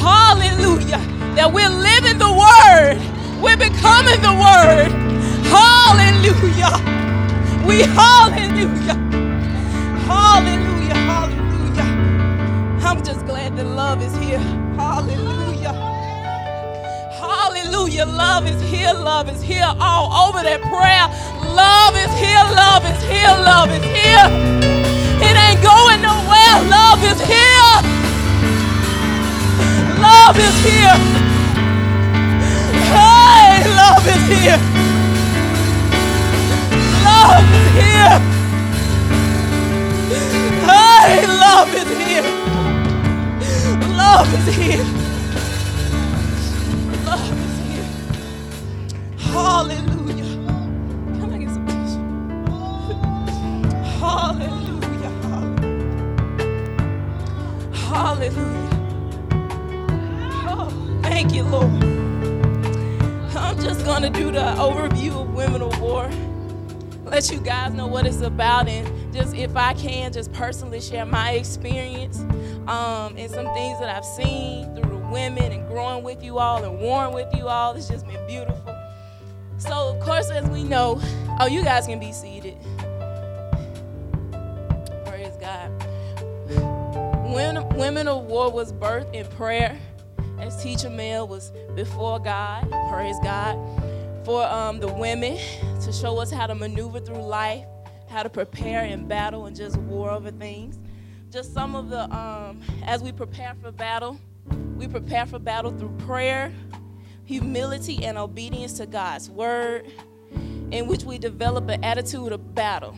hallelujah, 0.00 0.96
that 1.36 1.52
we're 1.52 1.68
living 1.68 2.16
the 2.16 2.32
word, 2.32 2.96
we're 3.44 3.60
becoming 3.60 4.16
the 4.24 4.32
word, 4.32 4.88
hallelujah. 5.44 6.72
We 7.68 7.82
hallelujah, 7.82 8.96
hallelujah, 10.08 10.94
hallelujah. 10.96 11.84
I'm 12.80 13.04
just 13.04 13.26
glad 13.26 13.58
that 13.58 13.66
love 13.66 14.00
is 14.00 14.16
here, 14.16 14.38
hallelujah. 14.80 15.91
Hallelujah. 17.72 18.04
Love 18.04 18.46
is 18.46 18.60
here. 18.70 18.92
Love 18.92 19.30
is 19.30 19.40
here. 19.40 19.64
All 19.80 20.28
over 20.28 20.42
that 20.42 20.60
prayer. 20.60 21.08
Love 21.56 21.96
is 21.96 22.12
here. 22.20 22.44
Love 22.52 22.84
is 22.84 23.00
here. 23.08 23.32
Love 23.48 23.72
is 23.72 23.82
here. 23.96 24.28
It 25.24 25.32
ain't 25.40 25.62
going 25.64 26.04
nowhere. 26.04 26.68
Love 26.68 27.00
is 27.00 27.16
here. 27.24 27.72
Love 30.04 30.36
is 30.36 30.52
here. 30.60 30.96
Hey, 32.92 33.64
love 33.72 34.04
is 34.04 34.22
here. 34.28 34.60
Love 37.08 37.48
is 37.56 37.68
here. 37.80 38.20
Hey, 40.68 41.24
love 41.24 41.72
is 41.72 41.88
here. 42.04 42.24
Love 43.96 44.28
is 44.34 44.54
here. 44.54 45.01
Hallelujah. 49.32 50.24
Can 51.20 51.32
I 51.32 51.38
get 51.38 51.50
some 51.50 51.66
tissue? 51.66 52.22
Hallelujah. 54.00 55.10
Hallelujah. 57.72 58.70
Oh, 60.48 61.00
thank 61.02 61.34
you, 61.34 61.44
Lord. 61.44 61.72
I'm 63.36 63.58
just 63.60 63.84
going 63.86 64.02
to 64.02 64.10
do 64.10 64.32
the 64.32 64.40
overview 64.40 65.22
of 65.22 65.34
Women 65.34 65.62
of 65.62 65.80
War. 65.80 66.10
let 67.04 67.30
you 67.30 67.40
guys 67.40 67.74
know 67.74 67.86
what 67.86 68.06
it's 68.06 68.22
about 68.22 68.68
and 68.68 69.12
just 69.12 69.34
if 69.34 69.56
I 69.56 69.74
can 69.74 70.12
just 70.12 70.32
personally 70.32 70.80
share 70.80 71.06
my 71.06 71.32
experience 71.32 72.20
um, 72.68 73.16
and 73.16 73.30
some 73.30 73.46
things 73.54 73.78
that 73.80 73.88
I've 73.94 74.04
seen 74.04 74.74
through 74.74 74.90
the 74.90 75.06
women 75.08 75.52
and 75.52 75.66
growing 75.68 76.04
with 76.04 76.22
you 76.22 76.38
all 76.38 76.64
and 76.64 76.78
warring 76.80 77.14
with 77.14 77.34
you 77.36 77.48
all. 77.48 77.74
It's 77.74 77.88
just 77.88 78.06
been 78.06 78.26
beautiful. 78.26 78.71
So 79.62 79.94
of 79.94 80.00
course, 80.00 80.28
as 80.30 80.48
we 80.50 80.64
know, 80.64 81.00
oh, 81.38 81.46
you 81.46 81.62
guys 81.62 81.86
can 81.86 82.00
be 82.00 82.10
seated. 82.10 82.56
Praise 85.06 85.36
God. 85.40 85.68
When 87.32 87.68
Women 87.76 88.08
of 88.08 88.24
War 88.24 88.50
was 88.50 88.72
birthed 88.72 89.14
in 89.14 89.24
prayer, 89.26 89.78
as 90.40 90.60
Teacher 90.60 90.90
Mel 90.90 91.28
was 91.28 91.52
before 91.76 92.18
God, 92.18 92.68
praise 92.90 93.16
God, 93.22 93.56
for 94.24 94.44
um, 94.44 94.80
the 94.80 94.92
women 94.92 95.38
to 95.80 95.92
show 95.92 96.18
us 96.18 96.32
how 96.32 96.48
to 96.48 96.56
maneuver 96.56 96.98
through 96.98 97.22
life, 97.22 97.64
how 98.08 98.24
to 98.24 98.30
prepare 98.30 98.84
in 98.84 99.06
battle 99.06 99.46
and 99.46 99.54
just 99.54 99.76
war 99.76 100.10
over 100.10 100.32
things. 100.32 100.80
Just 101.30 101.54
some 101.54 101.76
of 101.76 101.88
the, 101.88 102.12
um, 102.14 102.60
as 102.84 103.02
we 103.02 103.12
prepare 103.12 103.54
for 103.62 103.70
battle, 103.70 104.18
we 104.76 104.88
prepare 104.88 105.24
for 105.24 105.38
battle 105.38 105.70
through 105.70 105.96
prayer, 105.98 106.52
humility, 107.32 108.04
and 108.04 108.18
obedience 108.18 108.74
to 108.74 108.84
God's 108.84 109.30
word, 109.30 109.86
in 110.70 110.86
which 110.86 111.04
we 111.04 111.16
develop 111.16 111.66
an 111.70 111.82
attitude 111.82 112.30
of 112.30 112.54
battle. 112.54 112.94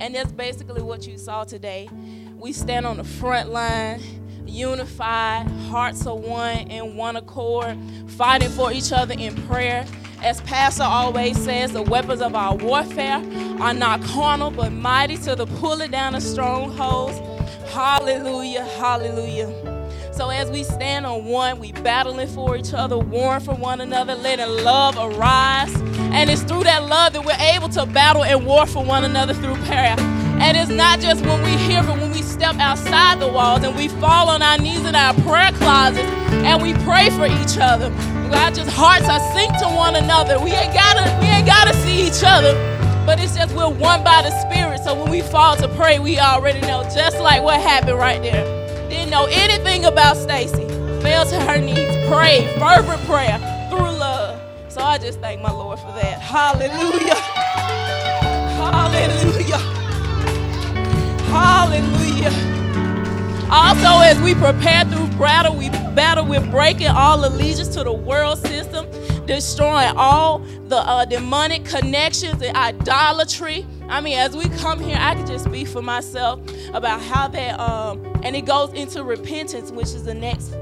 And 0.00 0.14
that's 0.14 0.32
basically 0.32 0.82
what 0.82 1.06
you 1.06 1.16
saw 1.16 1.44
today. 1.44 1.88
We 2.36 2.52
stand 2.52 2.84
on 2.84 2.96
the 2.96 3.04
front 3.04 3.50
line, 3.50 4.00
unified, 4.44 5.46
hearts 5.68 6.04
are 6.04 6.16
one 6.16 6.68
in 6.68 6.96
one 6.96 7.14
accord, 7.14 7.78
fighting 8.08 8.48
for 8.48 8.72
each 8.72 8.92
other 8.92 9.14
in 9.16 9.36
prayer. 9.46 9.86
As 10.20 10.40
Pastor 10.40 10.82
always 10.82 11.38
says, 11.38 11.72
the 11.72 11.82
weapons 11.82 12.20
of 12.20 12.34
our 12.34 12.56
warfare 12.56 13.22
are 13.60 13.72
not 13.72 14.02
carnal, 14.02 14.50
but 14.50 14.72
mighty 14.72 15.16
to 15.18 15.36
the 15.36 15.46
pulling 15.46 15.92
down 15.92 16.16
of 16.16 16.22
strongholds. 16.24 17.18
Hallelujah, 17.72 18.64
hallelujah. 18.64 19.69
So 20.12 20.28
as 20.28 20.50
we 20.50 20.64
stand 20.64 21.06
on 21.06 21.24
one, 21.24 21.58
we 21.58 21.72
battling 21.72 22.28
for 22.28 22.56
each 22.56 22.74
other, 22.74 22.98
warring 22.98 23.40
for 23.40 23.54
one 23.54 23.80
another, 23.80 24.14
letting 24.14 24.64
love 24.64 24.96
arise. 24.98 25.74
And 26.12 26.28
it's 26.28 26.42
through 26.42 26.64
that 26.64 26.84
love 26.88 27.12
that 27.12 27.24
we're 27.24 27.54
able 27.54 27.68
to 27.70 27.86
battle 27.86 28.24
and 28.24 28.44
war 28.44 28.66
for 28.66 28.84
one 28.84 29.04
another 29.04 29.32
through 29.34 29.56
prayer. 29.64 29.96
And 30.40 30.56
it's 30.56 30.70
not 30.70 31.00
just 31.00 31.24
when 31.24 31.42
we 31.42 31.50
hear, 31.50 31.82
but 31.82 31.98
when 31.98 32.10
we 32.10 32.22
step 32.22 32.56
outside 32.56 33.20
the 33.20 33.28
walls 33.28 33.62
and 33.62 33.76
we 33.76 33.88
fall 33.88 34.28
on 34.28 34.42
our 34.42 34.58
knees 34.58 34.84
in 34.84 34.94
our 34.94 35.14
prayer 35.22 35.52
closets 35.52 36.08
and 36.44 36.62
we 36.62 36.74
pray 36.84 37.10
for 37.10 37.26
each 37.26 37.58
other. 37.58 37.90
God 38.30 38.54
just 38.54 38.70
hearts 38.70 39.08
are 39.08 39.20
synced 39.34 39.60
to 39.60 39.74
one 39.74 39.96
another. 39.96 40.38
We 40.40 40.50
ain't 40.50 40.74
gotta, 40.74 41.18
we 41.20 41.26
ain't 41.26 41.46
gotta 41.46 41.74
see 41.74 42.06
each 42.06 42.22
other, 42.24 42.54
but 43.06 43.20
it's 43.20 43.36
just 43.36 43.54
we're 43.54 43.68
one 43.68 44.02
by 44.02 44.22
the 44.22 44.30
Spirit. 44.40 44.80
So 44.82 44.94
when 45.00 45.10
we 45.10 45.20
fall 45.20 45.56
to 45.56 45.68
pray, 45.68 45.98
we 45.98 46.18
already 46.18 46.60
know, 46.62 46.82
just 46.94 47.20
like 47.20 47.42
what 47.42 47.60
happened 47.60 47.98
right 47.98 48.20
there. 48.22 48.59
Didn't 48.90 49.10
know 49.10 49.26
anything 49.30 49.84
about 49.84 50.16
Stacy. 50.16 50.66
Fell 51.00 51.24
to 51.24 51.40
her 51.40 51.58
knees, 51.58 52.08
prayed, 52.08 52.50
fervent 52.58 53.00
prayer 53.06 53.38
through 53.70 53.78
love. 53.78 54.40
So 54.68 54.80
I 54.82 54.98
just 54.98 55.20
thank 55.20 55.40
my 55.40 55.52
Lord 55.52 55.78
for 55.78 55.92
that. 55.92 56.20
Hallelujah. 56.20 57.14
Hallelujah. 58.60 59.58
Hallelujah. 61.30 62.59
Also, 63.52 63.98
as 63.98 64.20
we 64.20 64.32
prepare 64.34 64.84
through 64.84 65.08
battle, 65.18 65.56
we 65.56 65.68
battle 65.70 66.24
with 66.24 66.48
breaking 66.52 66.86
all 66.86 67.24
allegiance 67.24 67.66
to 67.68 67.82
the 67.82 67.92
world 67.92 68.38
system, 68.38 68.86
destroying 69.26 69.92
all 69.96 70.38
the 70.68 70.76
uh, 70.76 71.04
demonic 71.04 71.64
connections 71.64 72.40
and 72.42 72.56
idolatry. 72.56 73.66
I 73.88 74.00
mean, 74.00 74.16
as 74.18 74.36
we 74.36 74.48
come 74.50 74.78
here, 74.78 74.96
I 75.00 75.16
can 75.16 75.26
just 75.26 75.46
speak 75.46 75.66
for 75.66 75.82
myself 75.82 76.40
about 76.74 77.02
how 77.02 77.26
that, 77.26 77.58
um, 77.58 78.00
and 78.22 78.36
it 78.36 78.46
goes 78.46 78.72
into 78.72 79.02
repentance, 79.02 79.72
which 79.72 79.86
is 79.86 80.04
the 80.04 80.14
next 80.14 80.54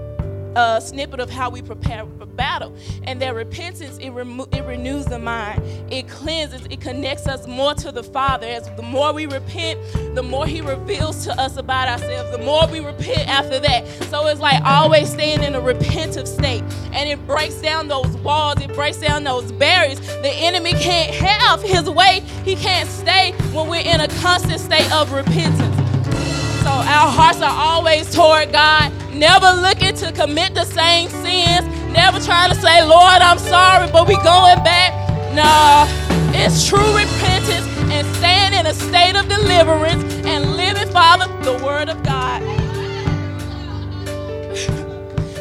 uh, 0.56 0.80
snippet 0.80 1.20
of 1.20 1.30
how 1.30 1.50
we 1.50 1.62
prepare 1.62 2.04
for 2.18 2.26
battle. 2.26 2.74
And 3.04 3.20
that 3.22 3.34
repentance, 3.34 3.98
it, 3.98 4.10
remo- 4.10 4.48
it 4.52 4.64
renews 4.64 5.06
the 5.06 5.18
mind, 5.18 5.62
it 5.92 6.08
cleanses, 6.08 6.66
it 6.70 6.80
connects 6.80 7.26
us 7.26 7.46
more 7.46 7.74
to 7.74 7.92
the 7.92 8.02
Father. 8.02 8.46
As 8.46 8.68
the 8.76 8.82
more 8.82 9.12
we 9.12 9.26
repent, 9.26 9.80
the 10.14 10.22
more 10.22 10.46
He 10.46 10.60
reveals 10.60 11.24
to 11.24 11.32
us 11.40 11.56
about 11.56 11.88
ourselves, 11.88 12.30
the 12.30 12.42
more 12.42 12.66
we 12.68 12.80
repent 12.80 13.28
after 13.28 13.58
that. 13.60 13.86
So 14.04 14.26
it's 14.26 14.40
like 14.40 14.62
always 14.64 15.10
staying 15.10 15.42
in 15.42 15.54
a 15.54 15.60
repentive 15.60 16.26
state. 16.26 16.62
And 16.92 17.08
it 17.08 17.24
breaks 17.26 17.60
down 17.60 17.88
those 17.88 18.16
walls, 18.18 18.60
it 18.60 18.72
breaks 18.74 18.98
down 18.98 19.24
those 19.24 19.52
barriers. 19.52 19.98
The 20.00 20.30
enemy 20.30 20.72
can't 20.72 21.14
have 21.14 21.62
his 21.62 21.88
way, 21.88 22.22
he 22.44 22.56
can't 22.56 22.88
stay 22.88 23.32
when 23.52 23.68
we're 23.68 23.86
in 23.86 24.00
a 24.00 24.08
constant 24.20 24.60
state 24.60 24.90
of 24.92 25.12
repentance. 25.12 25.77
So 26.62 26.70
our 26.70 27.10
hearts 27.10 27.40
are 27.40 27.54
always 27.54 28.12
toward 28.14 28.52
God, 28.52 28.92
never 29.14 29.52
looking 29.60 29.94
to 29.96 30.12
commit 30.12 30.54
the 30.54 30.64
same 30.64 31.08
sins, 31.08 31.66
never 31.92 32.20
trying 32.20 32.50
to 32.50 32.56
say, 32.56 32.82
Lord, 32.84 33.22
I'm 33.22 33.38
sorry, 33.38 33.90
but 33.90 34.08
we 34.08 34.14
going 34.16 34.62
back. 34.64 34.92
Nah, 35.34 35.86
it's 36.34 36.66
true 36.66 36.96
repentance 36.96 37.66
and 37.90 38.06
staying 38.16 38.54
in 38.54 38.66
a 38.66 38.74
state 38.74 39.16
of 39.16 39.28
deliverance 39.28 40.02
and 40.26 40.56
living, 40.56 40.88
Father, 40.90 41.26
the 41.42 41.64
word 41.64 41.88
of 41.88 42.02
God. 42.02 42.42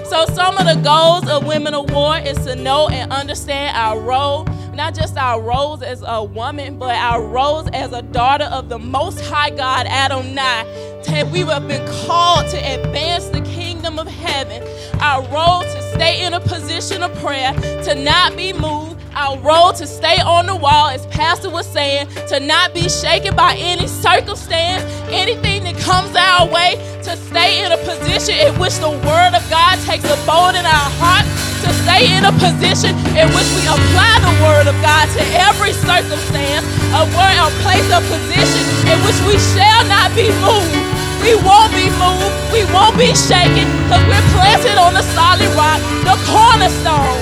So, 0.07 0.25
some 0.33 0.57
of 0.57 0.65
the 0.65 0.79
goals 0.83 1.27
of 1.29 1.45
Women 1.45 1.73
of 1.73 1.91
War 1.91 2.17
is 2.17 2.37
to 2.45 2.55
know 2.55 2.87
and 2.87 3.11
understand 3.11 3.75
our 3.75 3.99
role, 3.99 4.45
not 4.77 4.93
just 4.93 5.17
our 5.17 5.41
roles 5.41 5.81
as 5.81 6.03
a 6.05 6.23
woman, 6.23 6.77
but 6.77 6.95
our 6.95 7.21
roles 7.23 7.67
as 7.73 7.91
a 7.93 8.03
daughter 8.03 8.45
of 8.45 8.69
the 8.69 8.77
Most 8.77 9.19
High 9.19 9.49
God, 9.49 9.87
Adonai. 9.87 10.93
We 11.31 11.39
have 11.39 11.67
been 11.67 11.85
called 12.05 12.47
to 12.49 12.57
advance 12.57 13.25
the 13.29 13.41
kingdom 13.41 13.97
of 13.97 14.07
heaven. 14.07 14.61
Our 15.01 15.23
role 15.29 15.61
to 15.61 15.81
stay 15.93 16.23
in 16.23 16.33
a 16.33 16.39
position 16.39 17.01
of 17.01 17.11
prayer, 17.19 17.53
to 17.85 17.95
not 17.95 18.37
be 18.37 18.53
moved, 18.53 19.01
our 19.13 19.39
role 19.39 19.73
to 19.73 19.87
stay 19.87 20.21
on 20.21 20.45
the 20.45 20.55
wall, 20.55 20.89
as 20.89 21.07
Pastor 21.07 21.49
was 21.49 21.65
saying, 21.65 22.07
to 22.27 22.39
not 22.39 22.73
be 22.75 22.87
shaken 22.87 23.35
by 23.35 23.55
any 23.57 23.87
circumstance, 23.87 24.83
anything 25.09 25.63
that 25.63 25.77
comes 25.79 26.15
our 26.15 26.47
way, 26.47 26.75
to 27.01 27.17
stay 27.17 27.65
in 27.65 27.71
a 27.71 27.77
position 27.77 28.35
in 28.35 28.59
which 28.59 28.77
the 28.77 28.89
Word 28.89 29.33
of 29.33 29.49
God 29.49 29.79
takes 29.85 30.03
a 30.03 30.17
bold 30.27 30.53
in 30.53 30.65
our 30.65 30.91
heart, 31.01 31.25
to 31.67 31.73
stay 31.83 32.07
in 32.15 32.23
a 32.23 32.31
position 32.39 32.95
in 33.11 33.27
which 33.35 33.49
we 33.59 33.67
apply 33.67 34.23
the 34.23 34.33
Word 34.39 34.71
of 34.71 34.75
God 34.79 35.11
to 35.19 35.21
every 35.35 35.75
circumstance, 35.75 36.63
a 36.95 37.03
word, 37.11 37.35
a 37.35 37.51
place, 37.59 37.83
a 37.91 37.99
position 38.07 38.63
in 38.87 38.97
which 39.03 39.19
we 39.27 39.35
shall 39.51 39.83
not 39.91 40.15
be 40.15 40.31
moved. 40.39 40.71
We 41.19 41.35
won't 41.43 41.75
be 41.75 41.91
moved. 41.99 42.31
We 42.55 42.63
won't 42.71 42.95
be 42.95 43.11
shaken 43.11 43.67
because 43.83 44.03
we're 44.07 44.27
planted 44.31 44.79
on 44.79 44.95
the 44.95 45.03
solid 45.11 45.51
rock, 45.59 45.83
the 46.07 46.15
cornerstone. 46.23 47.19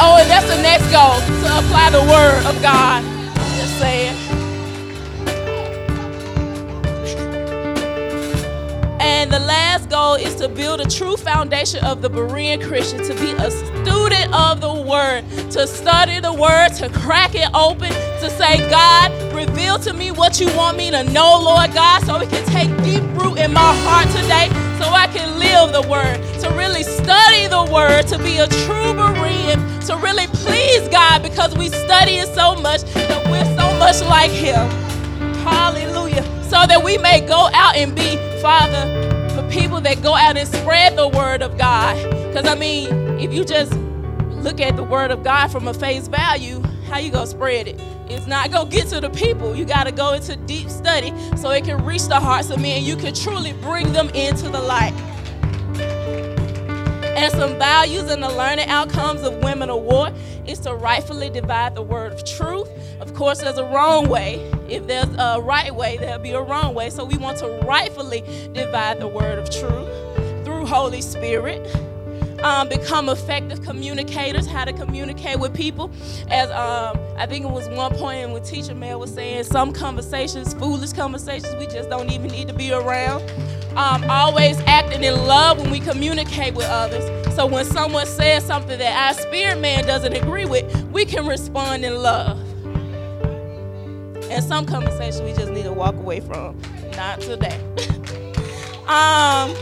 Oh, 0.00 0.18
and 0.18 0.30
that's 0.30 0.48
the 0.50 0.60
next 0.62 0.90
goal 0.90 1.18
to 1.22 1.46
apply 1.58 1.90
the 1.90 2.02
word 2.02 2.42
of 2.46 2.60
God. 2.62 3.04
Just 3.58 3.78
saying. 3.78 4.27
And 9.08 9.32
the 9.32 9.40
last 9.40 9.88
goal 9.88 10.16
is 10.16 10.34
to 10.34 10.50
build 10.50 10.82
a 10.82 10.86
true 10.86 11.16
foundation 11.16 11.82
of 11.82 12.02
the 12.02 12.10
Berean 12.10 12.62
Christian, 12.62 13.02
to 13.04 13.14
be 13.14 13.32
a 13.32 13.50
student 13.50 14.34
of 14.34 14.60
the 14.60 14.72
Word, 14.72 15.24
to 15.52 15.66
study 15.66 16.20
the 16.20 16.32
Word, 16.32 16.74
to 16.74 16.90
crack 16.90 17.34
it 17.34 17.48
open, 17.54 17.88
to 17.88 18.28
say, 18.28 18.58
God, 18.68 19.10
reveal 19.34 19.78
to 19.78 19.94
me 19.94 20.10
what 20.10 20.38
you 20.38 20.54
want 20.54 20.76
me 20.76 20.90
to 20.90 21.02
know, 21.04 21.40
Lord 21.42 21.72
God, 21.72 22.04
so 22.04 22.20
it 22.20 22.28
can 22.28 22.44
take 22.48 22.68
deep 22.84 23.02
root 23.18 23.38
in 23.38 23.50
my 23.54 23.72
heart 23.86 24.08
today, 24.08 24.48
so 24.78 24.90
I 24.92 25.06
can 25.06 25.38
live 25.38 25.72
the 25.72 25.88
Word, 25.88 26.18
to 26.42 26.50
really 26.50 26.82
study 26.82 27.46
the 27.46 27.64
Word, 27.72 28.06
to 28.08 28.18
be 28.18 28.36
a 28.36 28.46
true 28.46 28.92
Berean, 28.92 29.86
to 29.86 29.96
really 29.96 30.26
please 30.26 30.86
God 30.88 31.22
because 31.22 31.56
we 31.56 31.70
study 31.70 32.16
it 32.16 32.28
so 32.34 32.56
much 32.56 32.82
that 32.92 33.24
we're 33.30 33.56
so 33.56 33.78
much 33.78 34.02
like 34.02 34.30
Him. 34.30 34.68
Hallelujah. 35.42 36.37
So 36.48 36.66
that 36.66 36.82
we 36.82 36.96
may 36.98 37.20
go 37.20 37.50
out 37.52 37.76
and 37.76 37.94
be, 37.94 38.16
Father, 38.40 39.28
for 39.34 39.46
people 39.50 39.82
that 39.82 40.02
go 40.02 40.14
out 40.14 40.36
and 40.38 40.48
spread 40.48 40.96
the 40.96 41.06
word 41.06 41.42
of 41.42 41.58
God. 41.58 41.96
Because 42.10 42.46
I 42.46 42.54
mean, 42.54 43.20
if 43.20 43.34
you 43.34 43.44
just 43.44 43.74
look 44.30 44.60
at 44.60 44.74
the 44.76 44.82
word 44.82 45.10
of 45.10 45.22
God 45.22 45.48
from 45.48 45.68
a 45.68 45.74
face 45.74 46.08
value, 46.08 46.62
how 46.88 46.98
you 46.98 47.10
gonna 47.10 47.26
spread 47.26 47.68
it? 47.68 47.78
It's 48.08 48.26
not 48.26 48.50
gonna 48.50 48.70
get 48.70 48.88
to 48.88 49.00
the 49.00 49.10
people. 49.10 49.54
You 49.54 49.66
gotta 49.66 49.92
go 49.92 50.14
into 50.14 50.36
deep 50.36 50.70
study 50.70 51.12
so 51.36 51.50
it 51.50 51.64
can 51.64 51.84
reach 51.84 52.06
the 52.06 52.18
hearts 52.18 52.48
of 52.50 52.60
men 52.60 52.82
you 52.82 52.96
can 52.96 53.12
truly 53.14 53.52
bring 53.54 53.92
them 53.92 54.08
into 54.10 54.48
the 54.48 54.60
light 54.60 54.94
and 57.18 57.32
some 57.32 57.58
values 57.58 58.10
and 58.10 58.22
the 58.22 58.28
learning 58.28 58.68
outcomes 58.68 59.22
of 59.22 59.42
women 59.42 59.70
of 59.70 59.82
war 59.82 60.08
is 60.46 60.60
to 60.60 60.72
rightfully 60.72 61.28
divide 61.28 61.74
the 61.74 61.82
word 61.82 62.12
of 62.12 62.24
truth. 62.24 62.68
Of 63.00 63.14
course, 63.14 63.40
there's 63.40 63.58
a 63.58 63.64
wrong 63.66 64.08
way. 64.08 64.36
If 64.68 64.86
there's 64.86 65.08
a 65.18 65.40
right 65.40 65.74
way, 65.74 65.98
there'll 65.98 66.18
be 66.20 66.32
a 66.32 66.42
wrong 66.42 66.74
way. 66.74 66.90
So 66.90 67.04
we 67.04 67.18
want 67.18 67.38
to 67.38 67.48
rightfully 67.66 68.22
divide 68.52 69.00
the 69.00 69.08
word 69.08 69.38
of 69.38 69.50
truth 69.50 69.88
through 70.44 70.66
Holy 70.66 71.02
Spirit. 71.02 71.68
um, 72.42 72.68
become 72.68 73.08
effective 73.08 73.62
communicators, 73.62 74.46
how 74.46 74.64
to 74.64 74.72
communicate 74.72 75.38
with 75.38 75.54
people. 75.54 75.90
As 76.30 76.50
um, 76.50 76.98
I 77.16 77.26
think 77.26 77.44
it 77.44 77.50
was 77.50 77.68
one 77.70 77.94
point 77.96 78.30
when 78.30 78.42
Teacher 78.42 78.74
Mel 78.74 79.00
was 79.00 79.12
saying, 79.14 79.44
some 79.44 79.72
conversations, 79.72 80.54
foolish 80.54 80.92
conversations, 80.92 81.54
we 81.56 81.66
just 81.66 81.90
don't 81.90 82.10
even 82.10 82.28
need 82.30 82.48
to 82.48 82.54
be 82.54 82.72
around. 82.72 83.22
Um, 83.76 84.04
always 84.10 84.58
acting 84.62 85.04
in 85.04 85.14
love 85.26 85.60
when 85.60 85.70
we 85.70 85.80
communicate 85.80 86.54
with 86.54 86.66
others. 86.66 87.04
So 87.36 87.46
when 87.46 87.64
someone 87.64 88.06
says 88.06 88.44
something 88.44 88.78
that 88.78 89.08
our 89.08 89.14
spirit 89.22 89.60
man 89.60 89.86
doesn't 89.86 90.14
agree 90.14 90.46
with, 90.46 90.84
we 90.92 91.04
can 91.04 91.26
respond 91.26 91.84
in 91.84 91.96
love. 91.96 92.38
And 94.30 94.44
some 94.44 94.66
conversations 94.66 95.22
we 95.22 95.32
just 95.32 95.52
need 95.52 95.64
to 95.64 95.72
walk 95.72 95.94
away 95.96 96.20
from. 96.20 96.60
Not 96.96 97.20
today. 97.20 97.60
um, 98.86 99.54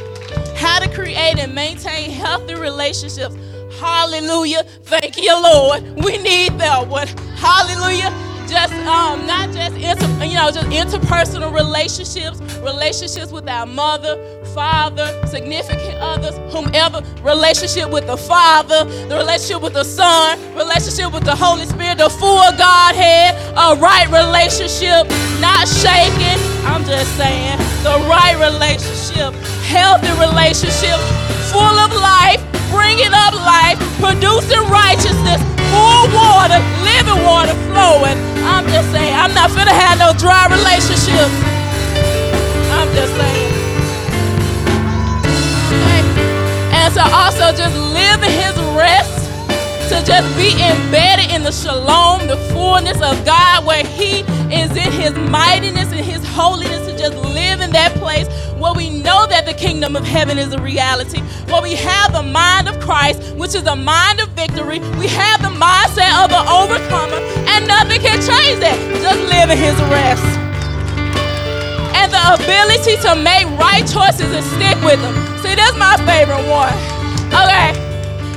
how 0.56 0.78
to 0.80 0.88
create 0.94 1.38
and 1.38 1.54
maintain 1.54 2.10
healthy 2.10 2.54
relationships. 2.54 3.36
Hallelujah. 3.78 4.62
Thank 4.84 5.16
you, 5.18 5.34
Lord. 5.42 5.82
We 6.04 6.18
need 6.18 6.58
that 6.58 6.88
one. 6.88 7.08
Hallelujah. 7.36 8.10
Just 8.48 8.72
um, 8.74 9.26
not 9.26 9.52
just 9.52 9.76
inter, 9.76 10.24
you 10.24 10.34
know, 10.34 10.50
just 10.50 10.68
interpersonal 10.68 11.52
relationships, 11.52 12.40
relationships 12.58 13.32
with 13.32 13.48
our 13.48 13.66
mother, 13.66 14.16
father, 14.56 15.12
significant 15.26 16.00
others, 16.00 16.32
whomever, 16.48 17.04
relationship 17.20 17.90
with 17.90 18.06
the 18.06 18.16
Father, 18.16 18.88
the 19.04 19.14
relationship 19.14 19.60
with 19.60 19.74
the 19.74 19.84
Son, 19.84 20.40
relationship 20.56 21.12
with 21.12 21.24
the 21.28 21.36
Holy 21.36 21.66
Spirit, 21.66 21.98
the 21.98 22.08
full 22.08 22.48
Godhead, 22.56 23.36
a 23.52 23.76
right 23.76 24.08
relationship, 24.08 25.04
not 25.44 25.68
shaking. 25.68 26.40
I'm 26.64 26.88
just 26.88 27.12
saying, 27.20 27.60
the 27.84 28.00
right 28.08 28.32
relationship, 28.40 29.36
healthy 29.68 30.08
relationship, 30.16 30.96
full 31.52 31.76
of 31.76 31.92
life, 31.92 32.40
bringing 32.72 33.12
up 33.12 33.36
life, 33.36 33.76
producing 34.00 34.64
righteousness, 34.72 35.36
full 35.68 36.08
water, 36.16 36.64
living 36.80 37.20
water 37.28 37.52
flowing. 37.68 38.16
I'm 38.48 38.64
just 38.72 38.88
saying, 38.88 39.12
I'm 39.12 39.36
not 39.36 39.52
finna 39.52 39.76
have 39.76 40.00
no 40.00 40.16
dry 40.16 40.48
relationships. 40.48 41.36
I'm 42.72 42.88
just 42.96 43.12
saying. 43.20 43.45
And 46.86 46.94
to 46.94 47.02
also 47.02 47.50
just 47.50 47.76
live 47.76 48.22
in 48.22 48.30
his 48.30 48.56
rest, 48.76 49.28
to 49.88 50.06
just 50.06 50.36
be 50.36 50.52
embedded 50.52 51.32
in 51.32 51.42
the 51.42 51.50
shalom, 51.50 52.28
the 52.28 52.36
fullness 52.54 53.02
of 53.02 53.24
God, 53.24 53.66
where 53.66 53.84
he 53.84 54.20
is 54.54 54.70
in 54.70 54.92
his 54.92 55.12
mightiness 55.28 55.90
and 55.90 56.04
his 56.04 56.24
holiness, 56.24 56.86
to 56.86 56.96
just 56.96 57.16
live 57.16 57.60
in 57.60 57.72
that 57.72 57.92
place 57.94 58.28
where 58.60 58.72
we 58.72 58.88
know 58.88 59.26
that 59.26 59.46
the 59.46 59.54
kingdom 59.54 59.96
of 59.96 60.04
heaven 60.04 60.38
is 60.38 60.52
a 60.52 60.62
reality, 60.62 61.18
where 61.50 61.60
we 61.60 61.74
have 61.74 62.12
the 62.12 62.22
mind 62.22 62.68
of 62.68 62.78
Christ, 62.78 63.34
which 63.34 63.56
is 63.56 63.66
a 63.66 63.74
mind 63.74 64.20
of 64.20 64.28
victory. 64.28 64.78
We 64.96 65.08
have 65.08 65.42
the 65.42 65.50
mindset 65.58 66.24
of 66.24 66.30
an 66.30 66.46
overcomer, 66.46 67.18
and 67.50 67.66
nothing 67.66 68.00
can 68.00 68.22
change 68.22 68.60
that. 68.60 68.78
Just 69.02 69.20
live 69.28 69.50
in 69.50 69.58
his 69.58 69.74
rest. 69.90 70.45
The 72.06 72.34
ability 72.34 72.96
to 73.02 73.16
make 73.16 73.46
right 73.58 73.82
choices 73.82 74.30
and 74.30 74.44
stick 74.54 74.78
with 74.82 75.00
them. 75.02 75.14
See, 75.42 75.54
that's 75.54 75.76
my 75.76 75.96
favorite 76.06 76.46
one. 76.48 76.72
Okay. 77.34 77.74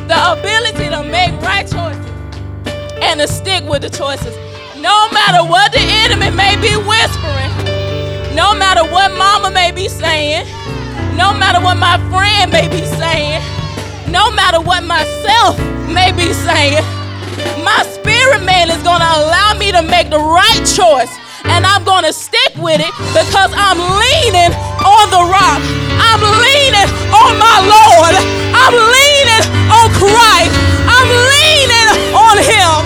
The 0.09 0.33
ability 0.33 0.89
to 0.89 1.03
make 1.03 1.31
right 1.41 1.63
choices 1.63 2.05
and 3.01 3.19
to 3.19 3.27
stick 3.27 3.63
with 3.69 3.81
the 3.81 3.89
choices. 3.89 4.35
No 4.81 5.09
matter 5.11 5.43
what 5.47 5.71
the 5.71 5.79
enemy 5.79 6.29
may 6.35 6.55
be 6.57 6.75
whispering, 6.75 7.51
no 8.35 8.53
matter 8.55 8.83
what 8.89 9.11
mama 9.17 9.51
may 9.51 9.71
be 9.71 9.87
saying, 9.87 10.45
no 11.15 11.33
matter 11.33 11.61
what 11.61 11.77
my 11.77 11.97
friend 12.09 12.51
may 12.51 12.67
be 12.67 12.85
saying, 12.85 13.41
no 14.11 14.31
matter 14.31 14.59
what 14.59 14.83
myself 14.83 15.57
may 15.87 16.11
be 16.11 16.33
saying, 16.33 16.83
my 17.63 17.83
spirit 17.93 18.43
man 18.43 18.69
is 18.71 18.81
going 18.83 18.99
to 18.99 19.11
allow 19.19 19.53
me 19.57 19.71
to 19.71 19.81
make 19.83 20.09
the 20.09 20.17
right 20.17 20.63
choice. 20.65 21.13
And 21.49 21.65
I'm 21.65 21.83
going 21.83 22.03
to 22.05 22.13
stick 22.13 22.53
with 22.57 22.79
it 22.79 22.93
because 23.13 23.51
I'm 23.55 23.77
leaning 23.77 24.53
on 24.85 25.05
the 25.11 25.23
rock. 25.27 25.61
I'm 25.99 26.21
leaning 26.21 26.89
on 27.11 27.37
my 27.37 27.57
Lord. 27.67 28.13
I'm 28.55 28.75
leaning 28.75 29.43
on 29.69 29.87
Christ. 29.97 30.53
I'm 30.87 31.09
leaning 31.33 31.89
on 32.15 32.37
Him. 32.37 32.79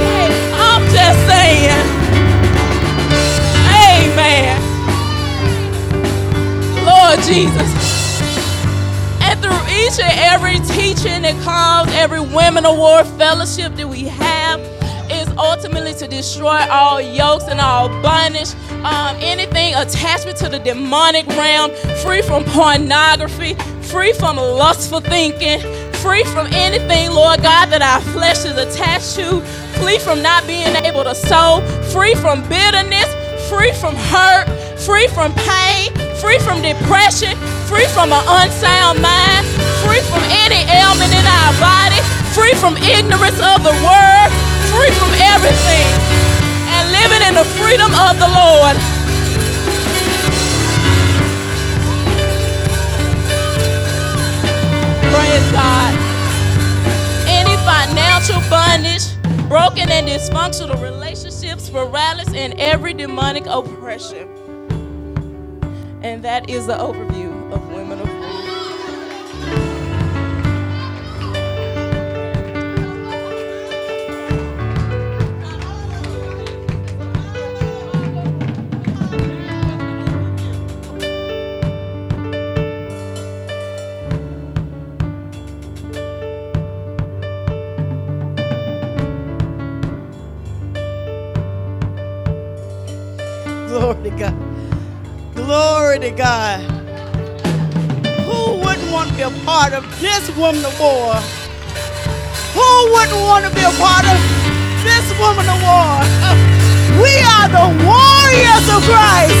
Hey, 0.00 0.30
I'm 0.54 0.82
just 0.90 1.18
saying. 1.28 1.84
Amen. 3.70 4.56
Lord 6.84 7.18
Jesus. 7.26 7.70
And 9.22 9.38
through 9.40 9.62
each 9.68 10.00
and 10.00 10.18
every 10.18 10.58
teaching 10.74 11.22
that 11.22 11.40
comes, 11.44 11.92
every 11.94 12.20
Women 12.20 12.66
of 12.66 12.76
War 12.76 13.04
fellowship 13.04 13.76
that 13.76 13.88
we 13.88 14.04
have, 14.04 14.39
ultimately 15.40 15.94
to 15.94 16.06
destroy 16.06 16.60
all 16.70 17.00
yokes 17.00 17.44
and 17.48 17.60
all 17.60 17.88
bondage, 18.02 18.52
um, 18.84 19.16
anything 19.20 19.74
attachment 19.74 20.36
to 20.38 20.48
the 20.48 20.58
demonic 20.58 21.26
realm, 21.28 21.70
free 22.04 22.20
from 22.20 22.44
pornography, 22.44 23.54
free 23.80 24.12
from 24.12 24.36
lustful 24.36 25.00
thinking, 25.00 25.60
free 25.94 26.24
from 26.24 26.46
anything, 26.52 27.10
Lord 27.10 27.42
God, 27.42 27.70
that 27.72 27.80
our 27.82 28.00
flesh 28.12 28.44
is 28.44 28.56
attached 28.56 29.16
to, 29.16 29.40
free 29.80 29.98
from 29.98 30.22
not 30.22 30.46
being 30.46 30.76
able 30.84 31.04
to 31.04 31.14
sow, 31.14 31.60
free 31.90 32.14
from 32.14 32.46
bitterness, 32.48 33.08
free 33.48 33.72
from 33.72 33.96
hurt, 34.12 34.46
free 34.78 35.08
from 35.08 35.32
pain, 35.48 35.88
free 36.20 36.38
from 36.38 36.60
depression, 36.60 37.32
free 37.64 37.88
from 37.96 38.12
an 38.12 38.24
unsound 38.28 39.00
mind, 39.00 39.44
free 39.84 40.04
from 40.12 40.20
any 40.44 40.60
ailment 40.68 41.12
in 41.12 41.24
our 41.24 41.52
body, 41.56 42.00
free 42.36 42.52
from 42.60 42.76
ignorance 42.76 43.40
of 43.40 43.64
the 43.64 43.74
word, 43.80 44.49
free 44.72 44.90
from 44.92 45.12
everything, 45.34 45.86
and 46.74 46.84
living 46.92 47.22
in 47.28 47.34
the 47.34 47.44
freedom 47.58 47.90
of 48.06 48.18
the 48.18 48.30
Lord. 48.30 48.76
Praise 55.12 55.52
God. 55.52 55.92
Any 57.26 57.56
financial 57.66 58.40
bondage, 58.48 59.06
broken 59.48 59.90
and 59.90 60.06
dysfunctional 60.08 60.80
relationships, 60.80 61.68
paralysis, 61.68 62.34
and 62.34 62.54
every 62.60 62.94
demonic 62.94 63.46
oppression. 63.46 64.28
And 66.02 66.22
that 66.22 66.48
is 66.48 66.66
the 66.66 66.74
overview 66.74 67.29
Glory 95.90 96.06
to 96.08 96.14
God. 96.16 96.60
Who 98.22 98.62
wouldn't 98.62 98.92
want 98.92 99.10
to 99.10 99.16
be 99.16 99.22
a 99.22 99.30
part 99.44 99.72
of 99.72 99.82
this 100.00 100.30
woman 100.36 100.64
of 100.64 100.78
war? 100.78 101.14
Who 102.54 102.92
wouldn't 102.92 103.20
want 103.26 103.44
to 103.46 103.50
be 103.52 103.62
a 103.62 103.72
part 103.74 104.04
of 104.06 104.16
this 104.86 105.12
woman 105.18 105.48
of 105.50 105.60
war? 105.60 106.04
We 107.02 107.10
are 107.34 107.48
the 107.48 107.66
warriors 107.82 108.68
of 108.70 108.86
Christ. 108.86 109.34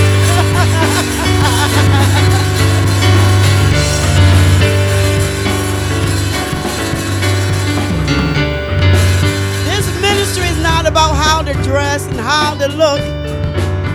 this 9.70 9.86
ministry 10.00 10.48
is 10.48 10.58
not 10.60 10.88
about 10.88 11.14
how 11.14 11.42
to 11.42 11.52
dress 11.62 12.08
and 12.08 12.18
how 12.18 12.56
to 12.56 12.66
look. 12.66 13.00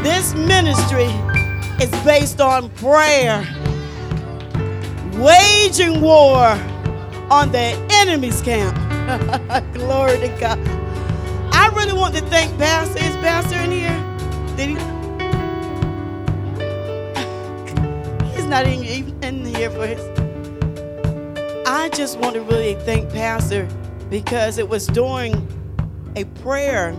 This 0.04 0.34
ministry 0.36 1.10
is 1.82 1.90
based 2.04 2.42
on 2.42 2.70
prayer, 2.72 3.46
waging 5.14 6.02
war 6.02 6.58
on 7.30 7.52
the 7.52 7.76
enemy's 7.92 8.42
camp. 8.42 8.76
Glory 9.74 10.18
to 10.20 10.28
God. 10.40 10.60
I 11.52 11.68
really 11.76 11.94
want 11.94 12.16
to 12.16 12.22
thank 12.22 12.58
Pastor. 12.58 13.00
Is 13.00 13.16
Pastor 13.18 13.58
in 13.58 13.72
here? 13.72 14.04
Did 14.56 14.70
he? 14.70 14.76
He's 18.36 18.46
not 18.46 18.68
even 18.68 19.24
in 19.24 19.46
here 19.46 19.70
for 19.70 19.86
his. 19.88 20.00
I 21.68 21.90
just 21.90 22.20
want 22.20 22.36
to 22.36 22.42
really 22.42 22.76
thank 22.76 23.10
Pastor 23.10 23.68
because 24.10 24.58
it 24.58 24.70
was 24.70 24.88
during 24.88 25.48
a 26.16 26.24
prayer, 26.42 26.94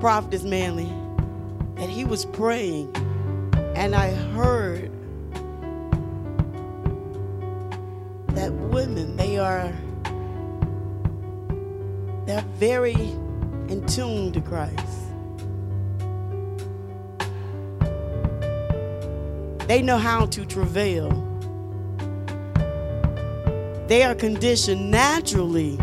Prophetess 0.00 0.42
Manley, 0.42 0.88
and 1.76 1.90
he 1.90 2.04
was 2.04 2.24
praying, 2.24 2.92
and 3.78 3.94
I 3.94 4.10
heard 4.10 4.90
that 8.34 8.52
women, 8.52 9.16
they 9.16 9.38
are 9.38 9.72
they're 12.26 12.44
very 12.56 12.94
in 13.68 13.86
tune 13.86 14.32
to 14.32 14.40
Christ. 14.40 14.74
They 19.68 19.80
know 19.80 19.96
how 19.96 20.26
to 20.26 20.44
travail. 20.44 21.10
They 23.86 24.02
are 24.02 24.16
conditioned 24.16 24.90
naturally 24.90 25.76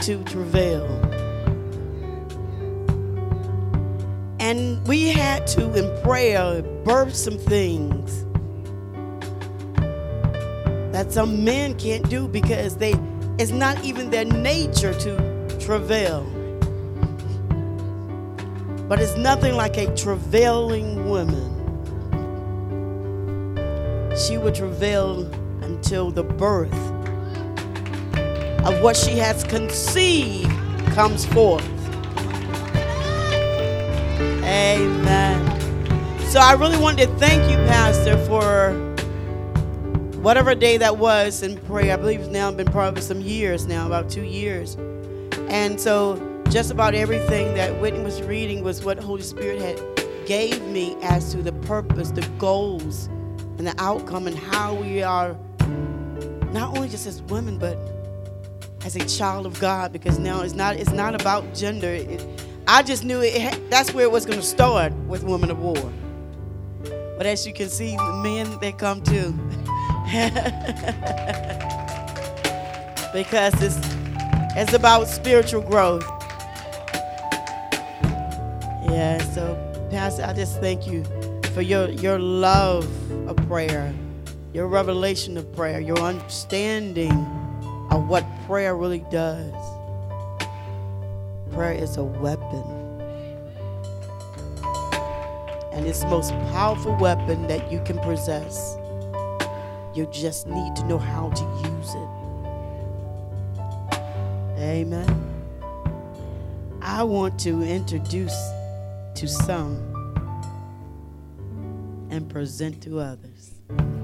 to 0.00 0.22
travail. 0.24 1.07
And 4.48 4.82
we 4.88 5.08
had 5.08 5.46
to, 5.48 5.74
in 5.74 6.02
prayer, 6.02 6.62
birth 6.62 7.14
some 7.14 7.36
things 7.36 8.24
that 10.90 11.12
some 11.12 11.44
men 11.44 11.74
can't 11.76 12.08
do 12.08 12.26
because 12.26 12.78
they 12.78 12.94
it's 13.38 13.50
not 13.50 13.84
even 13.84 14.08
their 14.08 14.24
nature 14.24 14.94
to 14.94 15.58
travail. 15.60 16.24
But 18.88 19.02
it's 19.02 19.18
nothing 19.18 19.54
like 19.54 19.76
a 19.76 19.94
travailing 19.94 21.06
woman. 21.06 21.52
She 24.16 24.38
would 24.38 24.54
travail 24.54 25.26
until 25.60 26.10
the 26.10 26.24
birth 26.24 26.72
of 28.64 28.80
what 28.80 28.96
she 28.96 29.18
has 29.18 29.44
conceived 29.44 30.50
comes 30.94 31.26
forth. 31.26 31.77
Amen. 34.48 36.20
So 36.30 36.40
I 36.40 36.54
really 36.54 36.78
wanted 36.78 37.06
to 37.06 37.14
thank 37.16 37.50
you, 37.50 37.58
Pastor, 37.68 38.16
for 38.24 38.72
whatever 40.22 40.54
day 40.54 40.78
that 40.78 40.96
was 40.96 41.42
in 41.42 41.58
prayer. 41.58 41.92
I 41.92 41.96
believe 41.96 42.20
it's 42.20 42.30
now 42.30 42.50
been 42.50 42.70
probably 42.72 43.02
some 43.02 43.20
years 43.20 43.66
now, 43.66 43.86
about 43.86 44.08
two 44.08 44.24
years. 44.24 44.76
And 45.50 45.78
so 45.78 46.16
just 46.48 46.70
about 46.70 46.94
everything 46.94 47.52
that 47.56 47.78
Whitney 47.78 48.00
was 48.00 48.22
reading 48.22 48.64
was 48.64 48.82
what 48.82 48.98
Holy 48.98 49.20
Spirit 49.20 49.60
had 49.60 50.26
gave 50.26 50.62
me 50.62 50.96
as 51.02 51.30
to 51.32 51.42
the 51.42 51.52
purpose, 51.52 52.10
the 52.10 52.26
goals, 52.38 53.08
and 53.58 53.66
the 53.66 53.74
outcome, 53.76 54.26
and 54.26 54.38
how 54.38 54.72
we 54.72 55.02
are 55.02 55.36
not 56.52 56.74
only 56.74 56.88
just 56.88 57.06
as 57.06 57.20
women, 57.24 57.58
but 57.58 57.76
as 58.82 58.96
a 58.96 59.04
child 59.06 59.44
of 59.44 59.60
God. 59.60 59.92
Because 59.92 60.18
now 60.18 60.40
it's 60.40 60.54
not 60.54 60.76
it's 60.76 60.92
not 60.92 61.14
about 61.14 61.54
gender. 61.54 61.88
It, 61.88 62.24
I 62.70 62.82
just 62.82 63.02
knew 63.02 63.22
it. 63.22 63.70
That's 63.70 63.94
where 63.94 64.04
it 64.04 64.12
was 64.12 64.26
going 64.26 64.40
to 64.40 64.44
start 64.44 64.92
with 65.08 65.24
Women 65.24 65.50
of 65.50 65.58
War. 65.58 65.90
But 67.16 67.24
as 67.24 67.46
you 67.46 67.54
can 67.54 67.70
see, 67.70 67.96
the 67.96 68.20
men 68.22 68.58
they 68.60 68.72
come 68.72 69.00
too. 69.02 69.32
because 73.14 73.54
it's 73.62 73.78
it's 74.54 74.74
about 74.74 75.08
spiritual 75.08 75.62
growth. 75.62 76.04
Yeah, 78.84 79.16
so 79.32 79.56
Pastor, 79.90 80.24
I 80.24 80.34
just 80.34 80.60
thank 80.60 80.86
you 80.86 81.04
for 81.54 81.62
your 81.62 81.88
your 81.88 82.18
love 82.18 82.86
of 83.26 83.36
prayer, 83.48 83.94
your 84.52 84.68
revelation 84.68 85.38
of 85.38 85.50
prayer, 85.56 85.80
your 85.80 85.98
understanding 86.00 87.12
of 87.90 88.08
what 88.08 88.26
prayer 88.46 88.76
really 88.76 89.04
does. 89.10 89.54
Prayer 91.58 91.72
is 91.72 91.96
a 91.96 92.04
weapon. 92.04 92.62
And 95.72 95.84
it's 95.88 96.02
the 96.02 96.06
most 96.06 96.30
powerful 96.52 96.94
weapon 96.98 97.48
that 97.48 97.72
you 97.72 97.80
can 97.84 97.98
possess. 97.98 98.76
You 99.92 100.08
just 100.12 100.46
need 100.46 100.76
to 100.76 100.84
know 100.84 100.98
how 100.98 101.30
to 101.30 101.42
use 101.68 101.94
it. 101.96 102.08
Amen. 104.60 105.34
I 106.80 107.02
want 107.02 107.40
to 107.40 107.60
introduce 107.64 108.38
to 109.16 109.26
some 109.26 109.82
and 112.08 112.30
present 112.30 112.84
to 112.84 113.00
others, 113.00 113.50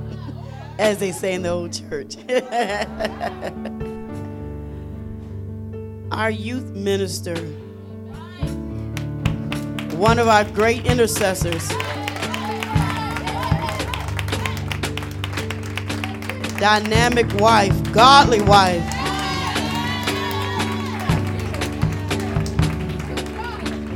as 0.80 0.98
they 0.98 1.12
say 1.12 1.34
in 1.34 1.42
the 1.42 1.50
old 1.50 1.72
church. 1.72 2.16
our 6.14 6.30
youth 6.30 6.70
minister, 6.70 7.36
one 9.96 10.18
of 10.18 10.28
our 10.28 10.44
great 10.44 10.86
intercessors. 10.86 11.68
dynamic 16.64 17.30
wife, 17.34 17.92
godly 17.92 18.40
wife. 18.40 18.82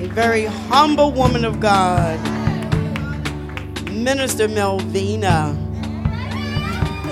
A 0.02 0.08
very 0.12 0.44
humble 0.44 1.12
woman 1.12 1.46
of 1.46 1.60
God, 1.60 2.18
Minister 3.90 4.48
Melvina. 4.48 5.56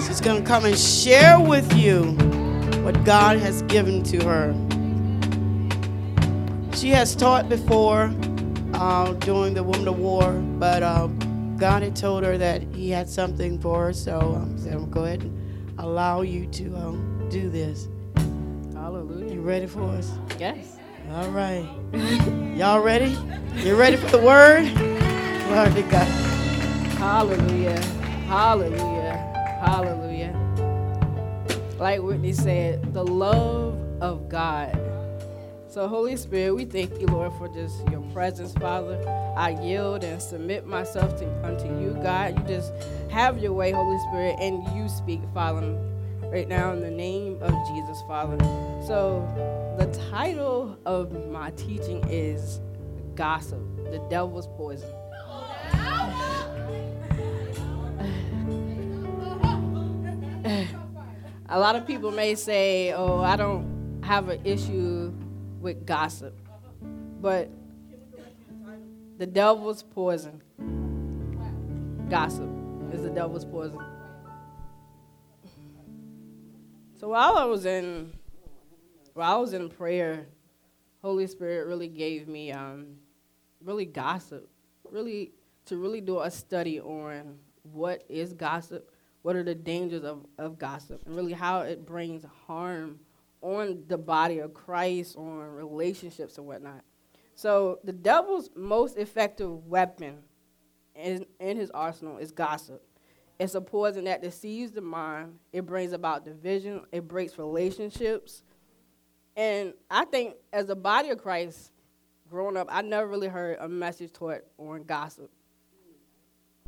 She's 0.06 0.20
going 0.20 0.42
to 0.42 0.46
come 0.46 0.66
and 0.66 0.76
share 0.76 1.40
with 1.40 1.72
you 1.74 2.12
what 2.82 3.02
God 3.04 3.38
has 3.38 3.62
given 3.62 4.02
to 4.02 4.22
her. 4.24 4.65
She 6.76 6.90
has 6.90 7.16
taught 7.16 7.48
before 7.48 8.14
uh, 8.74 9.14
during 9.14 9.54
the 9.54 9.62
Woman 9.62 9.88
of 9.88 9.98
War, 9.98 10.30
but 10.32 10.82
uh, 10.82 11.06
God 11.56 11.82
had 11.82 11.96
told 11.96 12.22
her 12.22 12.36
that 12.36 12.62
He 12.74 12.90
had 12.90 13.08
something 13.08 13.58
for 13.58 13.86
her, 13.86 13.92
so 13.94 14.20
um, 14.20 14.58
said, 14.58 14.74
"I'm 14.74 14.90
go 14.90 15.04
ahead 15.04 15.22
and 15.22 15.80
allow 15.80 16.20
you 16.20 16.46
to 16.48 16.76
um, 16.76 17.28
do 17.30 17.48
this." 17.48 17.88
Hallelujah. 18.74 19.32
You 19.32 19.40
ready 19.40 19.66
for 19.66 19.84
us? 19.84 20.12
Yes. 20.38 20.76
All 21.12 21.30
right. 21.30 21.66
Y'all 22.54 22.80
ready? 22.80 23.16
You 23.54 23.74
ready 23.74 23.96
for 23.96 24.08
the 24.08 24.18
word? 24.18 24.70
Glory 25.48 25.82
to 25.82 25.90
God. 25.90 26.06
Hallelujah. 26.98 27.80
Hallelujah. 28.28 29.16
Hallelujah. 29.64 30.34
Like 31.78 32.02
Whitney 32.02 32.34
said, 32.34 32.92
the 32.92 33.04
love 33.04 33.78
of 34.02 34.28
God. 34.28 34.85
So, 35.76 35.86
Holy 35.88 36.16
Spirit, 36.16 36.54
we 36.54 36.64
thank 36.64 36.98
you, 37.02 37.06
Lord, 37.06 37.34
for 37.34 37.48
just 37.48 37.86
your 37.90 38.00
presence, 38.14 38.54
Father. 38.54 38.98
I 39.36 39.50
yield 39.62 40.04
and 40.04 40.22
submit 40.22 40.66
myself 40.66 41.18
to, 41.18 41.46
unto 41.46 41.66
you, 41.66 41.92
God. 42.02 42.38
You 42.38 42.44
just 42.46 42.72
have 43.10 43.36
your 43.36 43.52
way, 43.52 43.72
Holy 43.72 43.98
Spirit, 44.08 44.36
and 44.40 44.66
you 44.74 44.88
speak, 44.88 45.20
Father, 45.34 45.78
right 46.32 46.48
now 46.48 46.72
in 46.72 46.80
the 46.80 46.90
name 46.90 47.36
of 47.42 47.52
Jesus, 47.68 48.00
Father. 48.08 48.38
So, 48.86 49.20
the 49.78 49.84
title 50.10 50.78
of 50.86 51.12
my 51.30 51.50
teaching 51.50 52.02
is 52.08 52.62
Gossip, 53.14 53.60
the 53.90 53.98
Devil's 54.08 54.46
Poison. 54.56 54.88
A 61.50 61.60
lot 61.60 61.76
of 61.76 61.86
people 61.86 62.12
may 62.12 62.34
say, 62.34 62.94
oh, 62.94 63.20
I 63.20 63.36
don't 63.36 64.00
have 64.02 64.30
an 64.30 64.40
issue 64.42 65.05
with 65.66 65.84
gossip. 65.84 66.38
But 67.20 67.51
the 69.18 69.26
devil's 69.26 69.82
poison. 69.82 70.40
Gossip 72.09 72.48
is 72.93 73.02
the 73.02 73.10
devil's 73.10 73.44
poison. 73.44 73.80
So 77.01 77.09
while 77.09 77.36
I 77.36 77.44
was 77.47 77.66
in 77.66 78.12
while 79.14 79.38
I 79.38 79.40
was 79.40 79.55
in 79.55 79.68
prayer, 79.68 80.26
Holy 81.02 81.26
Spirit 81.26 81.66
really 81.66 81.88
gave 81.88 82.28
me 82.28 82.52
um, 82.52 82.98
really 83.60 83.86
gossip, 83.86 84.48
really 84.88 85.32
to 85.64 85.78
really 85.78 86.01
do 86.01 86.20
a 86.20 86.30
study 86.30 86.80
on 86.80 87.38
what 87.64 88.05
is 88.09 88.32
gossip, 88.34 88.93
what 89.22 89.34
are 89.34 89.43
the 89.43 89.56
dangers 89.56 90.05
of, 90.05 90.26
of 90.38 90.60
gossip, 90.60 91.05
and 91.06 91.16
really 91.16 91.32
how 91.32 91.62
it 91.62 91.84
brings 91.84 92.24
harm 92.47 93.01
on 93.47 93.85
the 93.86 93.97
body 93.97 94.40
of 94.40 94.52
Christ, 94.52 95.16
on 95.16 95.39
relationships 95.39 96.36
and 96.36 96.48
whatnot. 96.48 96.82
So 97.36 97.78
the 97.85 97.93
devil's 97.93 98.51
most 98.56 98.97
effective 98.97 99.66
weapon 99.66 100.18
in, 100.97 101.24
in 101.39 101.56
his 101.56 101.70
arsenal 101.70 102.18
is 102.18 102.32
gossip. 102.32 102.82
It's 103.39 103.55
a 103.55 103.60
poison 103.60 104.05
that 104.05 104.20
deceives 104.20 104.73
the 104.73 104.81
mind. 104.81 105.39
It 105.52 105.64
brings 105.64 105.93
about 105.93 106.24
division. 106.24 106.82
It 106.90 107.06
breaks 107.06 107.39
relationships. 107.39 108.43
And 109.36 109.74
I 109.89 110.06
think 110.06 110.35
as 110.52 110.68
a 110.68 110.74
body 110.74 111.10
of 111.10 111.18
Christ, 111.18 111.70
growing 112.28 112.56
up, 112.56 112.66
I 112.68 112.82
never 112.82 113.06
really 113.06 113.28
heard 113.28 113.59
a 113.60 113.68
message 113.68 114.12
taught 114.12 114.40
on 114.59 114.82
gossip. 114.82 115.31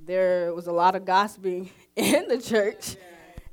There 0.05 0.55
was 0.55 0.69
a 0.69 0.73
lot 0.73 0.95
of 0.95 1.05
gossiping 1.05 1.71
in 1.97 2.29
the 2.29 2.41
church, 2.41 2.95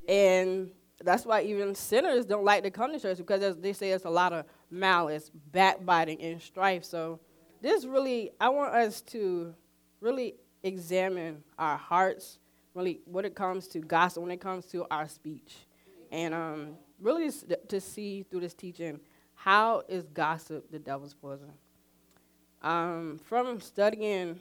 and 0.07 0.69
that's 1.03 1.25
why 1.25 1.41
even 1.41 1.75
sinners 1.75 2.25
don't 2.25 2.45
like 2.45 2.63
to 2.63 2.71
come 2.71 2.91
to 2.93 2.99
church 2.99 3.17
because 3.17 3.57
they 3.57 3.73
say 3.73 3.91
it's 3.91 4.05
a 4.05 4.09
lot 4.09 4.33
of 4.33 4.45
malice, 4.71 5.29
backbiting, 5.51 6.21
and 6.21 6.41
strife. 6.41 6.85
So 6.85 7.19
this 7.61 7.85
really, 7.85 8.31
I 8.39 8.49
want 8.49 8.73
us 8.73 9.01
to 9.01 9.53
really 9.99 10.35
examine 10.63 11.43
our 11.59 11.77
hearts, 11.77 12.39
really 12.73 13.01
when 13.05 13.25
it 13.25 13.35
comes 13.35 13.67
to 13.69 13.79
gossip, 13.79 14.23
when 14.23 14.31
it 14.31 14.39
comes 14.39 14.65
to 14.67 14.85
our 14.89 15.07
speech. 15.07 15.55
And 16.11 16.33
um, 16.33 16.77
really 16.99 17.29
to 17.67 17.81
see 17.81 18.23
through 18.23 18.41
this 18.41 18.53
teaching, 18.53 18.99
how 19.33 19.83
is 19.89 20.05
gossip 20.05 20.71
the 20.71 20.79
devil's 20.79 21.13
poison? 21.13 21.51
Um, 22.61 23.19
from 23.25 23.59
studying, 23.59 24.39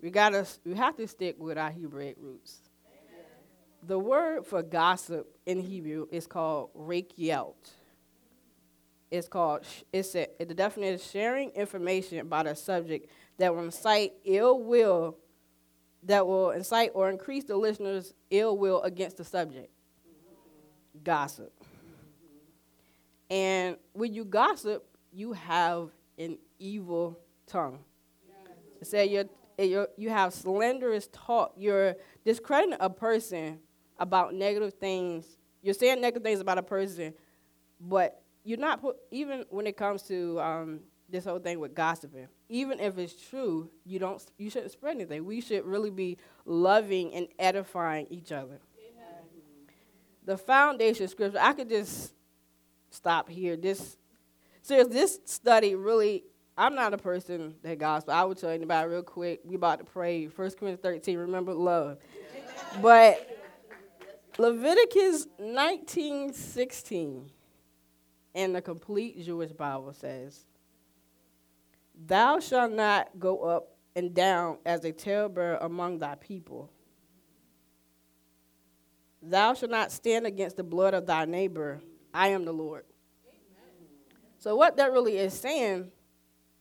we 0.00 0.10
gotta 0.10 0.46
we 0.64 0.74
have 0.74 0.96
to 0.96 1.08
stick 1.08 1.36
with 1.38 1.58
our 1.58 1.70
Hebraic 1.70 2.16
roots. 2.20 2.67
The 3.82 3.98
word 3.98 4.44
for 4.44 4.62
gossip 4.62 5.38
in 5.46 5.60
Hebrew 5.60 6.06
is 6.10 6.26
called 6.26 6.70
rechilut. 6.74 7.54
It's 9.10 9.28
called 9.28 9.64
it's 9.92 10.14
a, 10.14 10.26
the 10.38 10.54
definition 10.54 10.94
is 10.94 11.10
sharing 11.10 11.50
information 11.50 12.18
about 12.18 12.46
a 12.46 12.54
subject 12.54 13.08
that 13.38 13.54
will 13.54 13.64
incite 13.64 14.12
ill 14.24 14.62
will, 14.62 15.16
that 16.02 16.26
will 16.26 16.50
incite 16.50 16.90
or 16.94 17.08
increase 17.08 17.44
the 17.44 17.56
listener's 17.56 18.12
ill 18.30 18.58
will 18.58 18.82
against 18.82 19.16
the 19.16 19.24
subject. 19.24 19.70
Gossip. 21.02 21.52
And 23.30 23.76
when 23.92 24.12
you 24.12 24.24
gossip, 24.24 24.84
you 25.12 25.32
have 25.32 25.90
an 26.18 26.38
evil 26.58 27.18
tongue. 27.46 27.78
It 28.80 28.86
said 28.86 29.10
you're, 29.10 29.24
you're, 29.58 29.88
you 29.96 30.10
have 30.10 30.34
slanderous 30.34 31.08
talk. 31.12 31.54
You're 31.56 31.96
discrediting 32.24 32.76
a 32.80 32.90
person 32.90 33.60
about 33.98 34.34
negative 34.34 34.74
things. 34.74 35.26
You're 35.62 35.74
saying 35.74 36.00
negative 36.00 36.22
things 36.22 36.40
about 36.40 36.58
a 36.58 36.62
person, 36.62 37.14
but 37.80 38.22
you're 38.44 38.58
not 38.58 38.80
put, 38.80 38.96
even 39.10 39.44
when 39.50 39.66
it 39.66 39.76
comes 39.76 40.02
to 40.04 40.40
um, 40.40 40.80
this 41.08 41.24
whole 41.24 41.38
thing 41.38 41.58
with 41.58 41.74
gossiping. 41.74 42.28
Even 42.48 42.80
if 42.80 42.98
it's 42.98 43.14
true, 43.28 43.70
you 43.84 43.98
don't. 43.98 44.24
You 44.38 44.50
shouldn't 44.50 44.72
spread 44.72 44.96
anything. 44.96 45.24
We 45.24 45.40
should 45.40 45.64
really 45.64 45.90
be 45.90 46.18
loving 46.44 47.14
and 47.14 47.28
edifying 47.38 48.06
each 48.10 48.32
other. 48.32 48.58
The 50.24 50.36
foundation 50.36 51.08
scripture. 51.08 51.38
I 51.40 51.52
could 51.54 51.68
just 51.68 52.12
stop 52.90 53.28
here. 53.28 53.56
This 53.56 53.96
seriously, 54.62 54.92
this 54.92 55.20
study 55.24 55.74
really. 55.74 56.24
I'm 56.56 56.74
not 56.74 56.92
a 56.92 56.98
person 56.98 57.54
that 57.62 57.78
gospel. 57.78 58.12
I 58.12 58.24
will 58.24 58.34
tell 58.34 58.50
anybody 58.50 58.88
real 58.88 59.02
quick. 59.04 59.40
We 59.44 59.54
about 59.54 59.78
to 59.78 59.84
pray. 59.84 60.26
First 60.26 60.58
Corinthians 60.58 60.80
13. 60.82 61.18
Remember 61.18 61.54
love, 61.54 61.98
but 62.82 63.37
Leviticus 64.38 65.26
19:16 65.40 67.30
in 68.34 68.52
the 68.52 68.62
complete 68.62 69.20
Jewish 69.24 69.50
Bible 69.52 69.92
says, 69.92 70.46
"Thou 72.06 72.38
shalt 72.38 72.70
not 72.70 73.18
go 73.18 73.40
up 73.40 73.76
and 73.96 74.14
down 74.14 74.58
as 74.64 74.84
a 74.84 74.92
talebearer 74.92 75.58
among 75.60 75.98
thy 75.98 76.14
people." 76.14 76.70
Thou 79.20 79.54
shalt 79.54 79.72
not 79.72 79.90
stand 79.90 80.24
against 80.24 80.56
the 80.56 80.62
blood 80.62 80.94
of 80.94 81.06
thy 81.06 81.24
neighbor. 81.24 81.80
I 82.14 82.28
am 82.28 82.44
the 82.44 82.52
Lord. 82.52 82.84
So, 84.38 84.54
what 84.54 84.76
that 84.76 84.92
really 84.92 85.18
is 85.18 85.34
saying, 85.34 85.90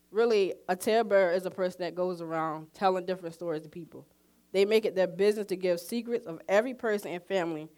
really, 0.09 0.55
a 0.67 0.75
talebearer 0.75 1.31
is 1.33 1.45
a 1.45 1.51
person 1.51 1.81
that 1.81 1.93
goes 1.93 2.21
around 2.21 2.73
telling 2.73 3.05
different 3.05 3.35
stories 3.35 3.61
to 3.61 3.69
people. 3.69 4.07
They 4.51 4.65
make 4.65 4.85
it 4.85 4.95
their 4.95 5.07
business 5.07 5.47
to 5.47 5.55
give 5.55 5.79
secrets 5.79 6.25
of 6.25 6.39
every 6.47 6.73
person 6.73 7.11
and 7.11 7.23
family, 7.23 7.69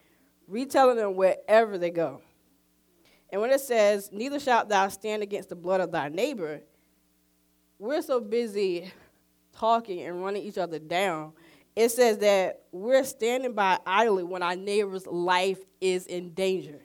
retelling 0.46 0.96
them 0.96 1.14
wherever 1.14 1.78
they 1.78 1.90
go. 1.90 2.22
And 3.30 3.40
when 3.40 3.50
it 3.50 3.60
says, 3.60 4.10
Neither 4.12 4.40
shalt 4.40 4.68
thou 4.68 4.88
stand 4.88 5.22
against 5.22 5.48
the 5.48 5.56
blood 5.56 5.80
of 5.80 5.92
thy 5.92 6.08
neighbor, 6.08 6.60
we're 7.78 8.02
so 8.02 8.20
busy 8.20 8.92
talking 9.52 10.02
and 10.02 10.22
running 10.22 10.42
each 10.42 10.58
other 10.58 10.78
down 10.78 11.32
it 11.76 11.90
says 11.90 12.18
that 12.18 12.62
we're 12.72 13.04
standing 13.04 13.52
by 13.52 13.78
idly 13.86 14.24
when 14.24 14.42
our 14.42 14.56
neighbor's 14.56 15.06
life 15.06 15.58
is 15.80 16.06
in 16.06 16.34
danger. 16.34 16.80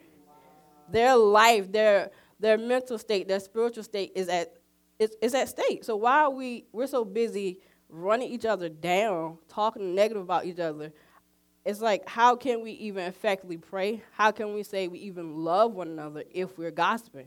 Their 0.90 1.16
life, 1.16 1.70
their 1.72 2.10
their 2.38 2.58
mental 2.58 2.98
state, 2.98 3.28
their 3.28 3.40
spiritual 3.40 3.82
state 3.82 4.12
is 4.14 4.28
at 4.28 4.54
is, 4.98 5.14
is 5.20 5.34
at 5.34 5.48
stake. 5.48 5.84
So 5.84 5.96
why 5.96 6.22
are 6.22 6.30
we 6.30 6.66
we're 6.72 6.86
so 6.86 7.04
busy 7.04 7.58
running 7.88 8.30
each 8.30 8.44
other 8.44 8.68
down, 8.68 9.38
talking 9.48 9.94
negative 9.94 10.22
about 10.22 10.46
each 10.46 10.58
other? 10.58 10.92
It's 11.64 11.80
like 11.80 12.08
how 12.08 12.36
can 12.36 12.62
we 12.62 12.72
even 12.72 13.04
effectively 13.04 13.58
pray? 13.58 14.02
How 14.12 14.30
can 14.30 14.54
we 14.54 14.62
say 14.62 14.88
we 14.88 15.00
even 15.00 15.36
love 15.36 15.72
one 15.72 15.88
another 15.88 16.24
if 16.30 16.56
we're 16.56 16.70
gossiping? 16.70 17.26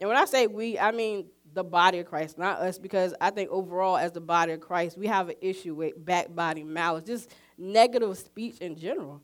And 0.00 0.08
when 0.08 0.16
I 0.16 0.24
say 0.24 0.46
we, 0.46 0.78
I 0.78 0.90
mean 0.90 1.26
the 1.54 1.64
body 1.64 1.98
of 1.98 2.06
Christ, 2.06 2.38
not 2.38 2.60
us, 2.60 2.78
because 2.78 3.14
I 3.20 3.30
think 3.30 3.50
overall, 3.50 3.96
as 3.96 4.12
the 4.12 4.20
body 4.20 4.52
of 4.52 4.60
Christ, 4.60 4.96
we 4.96 5.06
have 5.06 5.28
an 5.28 5.36
issue 5.40 5.74
with 5.74 6.02
backbiting, 6.04 6.72
malice, 6.72 7.04
just 7.04 7.30
negative 7.58 8.16
speech 8.18 8.58
in 8.58 8.76
general. 8.76 9.20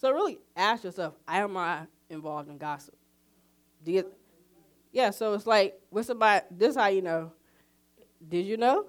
So 0.00 0.10
really 0.10 0.38
ask 0.56 0.84
yourself, 0.84 1.14
am 1.28 1.56
I 1.56 1.86
involved 2.08 2.48
in 2.48 2.56
gossip? 2.56 2.96
Yeah, 4.92 5.10
so 5.10 5.34
it's 5.34 5.46
like 5.46 5.78
with 5.90 6.06
somebody, 6.06 6.44
this 6.50 6.76
how 6.76 6.88
you 6.88 7.02
know. 7.02 7.32
Did 8.26 8.46
you 8.46 8.56
know? 8.56 8.86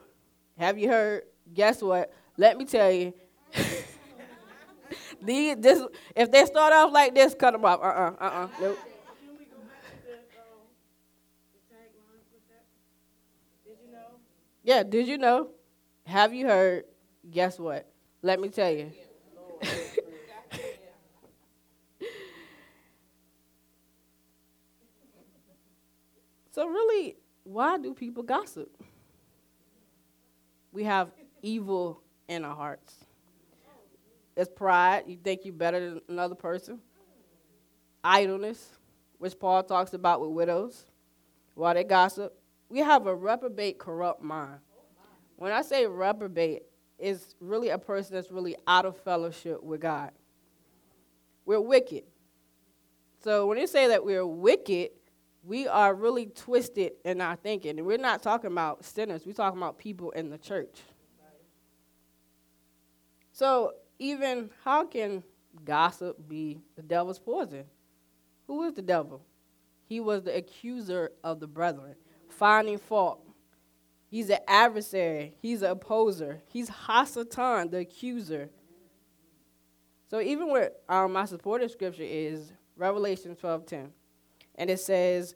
Have 0.58 0.78
you 0.78 0.90
heard? 0.90 1.24
Guess 1.54 1.82
what? 1.82 2.14
Let 2.38 2.58
me 2.58 2.66
tell 2.66 2.92
you. 2.92 3.14
These, 5.22 5.58
this, 5.58 5.82
if 6.16 6.32
they 6.32 6.46
start 6.46 6.74
off 6.74 6.92
like 6.92 7.14
this, 7.14 7.36
cut 7.36 7.52
them 7.52 7.64
off. 7.64 7.80
Uh-uh, 7.82 8.14
uh-uh, 8.20 8.48
nope. 8.60 8.80
Yeah, 14.64 14.84
did 14.84 15.08
you 15.08 15.18
know? 15.18 15.50
Have 16.06 16.34
you 16.34 16.48
heard? 16.48 16.86
Guess 17.30 17.60
what? 17.60 17.92
Let 18.22 18.40
me 18.40 18.50
tell 18.50 18.72
you. 18.72 18.92
So, 26.62 26.68
really, 26.68 27.16
why 27.44 27.80
do 27.80 27.92
people 27.92 28.22
gossip? 28.22 28.70
We 30.72 30.84
have 30.84 31.10
evil 31.42 32.04
in 32.28 32.46
our 32.46 32.56
hearts. 32.56 32.94
It's 34.38 34.48
pride. 34.48 35.06
You 35.08 35.18
think 35.18 35.42
you're 35.44 35.56
better 35.56 35.80
than 35.80 36.02
another 36.08 36.36
person. 36.36 36.78
Idleness, 38.04 38.78
which 39.18 39.40
Paul 39.40 39.64
talks 39.64 39.94
about 39.96 40.22
with 40.22 40.30
widows. 40.30 40.86
Why 41.56 41.74
they 41.74 41.84
gossip. 41.84 42.38
We 42.70 42.78
have 42.82 43.08
a 43.08 43.16
reprobate, 43.16 43.80
corrupt 43.80 44.22
mind. 44.22 44.60
When 45.38 45.52
I 45.52 45.64
say 45.64 45.88
reprobate, 45.88 46.62
it's 47.00 47.34
really 47.40 47.70
a 47.70 47.80
person 47.80 48.14
that's 48.14 48.30
really 48.30 48.56
out 48.68 48.86
of 48.86 48.98
fellowship 48.98 49.64
with 49.64 49.82
God. 49.82 50.12
We're 51.44 51.60
wicked. 51.60 52.04
So 53.24 53.48
when 53.48 53.58
they 53.58 53.66
say 53.66 53.88
that 53.88 54.06
we're 54.06 54.28
wicked, 54.28 54.92
we 55.44 55.68
are 55.68 55.94
really 55.94 56.28
twisted 56.28 56.94
in 57.04 57.22
our 57.22 57.36
thinking. 57.36 57.78
And 57.78 57.88
we're 57.88 57.98
not 57.98 58.22
talking 58.22 58.52
about 58.52 58.86
sinners, 58.86 59.26
we're 59.26 59.34
talking 59.34 59.60
about 59.60 59.78
people 59.78 60.12
in 60.12 60.30
the 60.30 60.38
church. 60.38 60.82
So 63.32 63.74
even 63.98 64.50
how 64.64 64.86
can 64.86 65.24
gossip 65.66 66.18
be 66.28 66.62
the 66.76 66.82
devil's 66.82 67.20
poison? 67.20 67.66
Who 68.48 68.64
is 68.64 68.74
the 68.74 68.82
devil? 68.82 69.24
He 69.86 70.00
was 70.00 70.24
the 70.24 70.36
accuser 70.36 71.12
of 71.24 71.40
the 71.40 71.48
brethren, 71.48 71.96
finding 72.30 72.78
fault. 72.78 73.26
He's 74.10 74.30
an 74.30 74.40
adversary. 74.48 75.36
He's 75.42 75.62
an 75.62 75.72
opposer. 75.72 76.42
He's 76.48 76.70
Hasatan, 76.70 77.72
the 77.72 77.78
accuser. 77.78 78.50
So 80.10 80.20
even 80.20 80.50
where 80.50 80.72
um, 80.90 81.14
my 81.14 81.24
supported 81.24 81.72
scripture 81.72 82.04
is 82.04 82.52
Revelation 82.76 83.36
12:10, 83.36 83.90
and 84.56 84.70
it 84.70 84.80
says, 84.80 85.36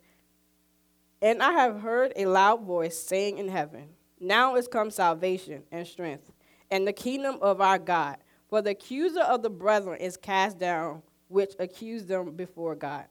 "And 1.20 1.42
I 1.42 1.52
have 1.52 1.80
heard 1.80 2.12
a 2.16 2.26
loud 2.26 2.62
voice 2.62 2.98
saying 2.98 3.38
in 3.38 3.48
heaven, 3.48 3.96
Now 4.18 4.56
is 4.56 4.66
come 4.66 4.90
salvation 4.90 5.64
and 5.70 5.86
strength, 5.86 6.32
and 6.70 6.86
the 6.86 6.92
kingdom 6.92 7.38
of 7.42 7.60
our 7.60 7.78
God. 7.78 8.16
For 8.48 8.62
the 8.62 8.70
accuser 8.70 9.20
of 9.20 9.42
the 9.42 9.50
brethren 9.50 10.00
is 10.00 10.16
cast 10.16 10.58
down, 10.58 11.02
which 11.28 11.54
accused 11.58 12.08
them 12.08 12.36
before 12.36 12.74
God." 12.74 13.06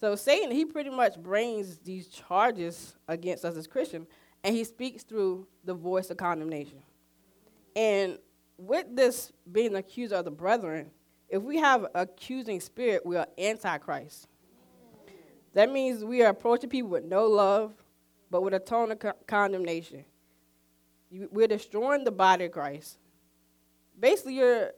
So 0.00 0.14
Satan, 0.14 0.50
he 0.50 0.64
pretty 0.64 0.90
much 0.90 1.20
brings 1.20 1.78
these 1.78 2.08
charges 2.08 2.96
against 3.06 3.44
us 3.44 3.56
as 3.56 3.66
Christians, 3.66 4.08
and 4.42 4.54
he 4.54 4.64
speaks 4.64 5.02
through 5.02 5.46
the 5.64 5.74
voice 5.74 6.08
of 6.10 6.16
condemnation. 6.16 6.82
And 7.76 8.18
with 8.56 8.86
this 8.96 9.32
being 9.50 9.72
the 9.72 9.80
accuser 9.80 10.16
of 10.16 10.24
the 10.24 10.30
brethren, 10.30 10.90
if 11.28 11.42
we 11.42 11.58
have 11.58 11.86
accusing 11.94 12.60
spirit, 12.60 13.04
we 13.04 13.16
are 13.16 13.28
antichrist. 13.36 14.26
That 15.54 15.70
means 15.70 16.04
we 16.04 16.22
are 16.22 16.30
approaching 16.30 16.70
people 16.70 16.90
with 16.90 17.04
no 17.04 17.26
love, 17.26 17.72
but 18.30 18.42
with 18.42 18.54
a 18.54 18.60
tone 18.60 18.92
of 18.92 19.00
co- 19.00 19.12
condemnation. 19.26 20.04
You, 21.10 21.28
we're 21.32 21.48
destroying 21.48 22.04
the 22.04 22.12
body 22.12 22.44
of 22.44 22.52
Christ. 22.52 22.98
Basically, 23.98 24.34
you're 24.36 24.70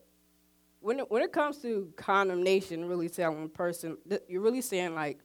when 0.81 0.99
it, 0.99 1.11
when 1.11 1.23
it 1.23 1.33
comes 1.33 1.59
to 1.59 1.93
condemnation, 1.97 2.89
really 2.89 3.09
telling 3.09 3.45
a 3.45 3.49
person, 3.49 3.97
th- 4.09 4.23
you're 4.29 4.41
really 4.41 4.63
saying 4.63 4.95
like, 4.95 5.19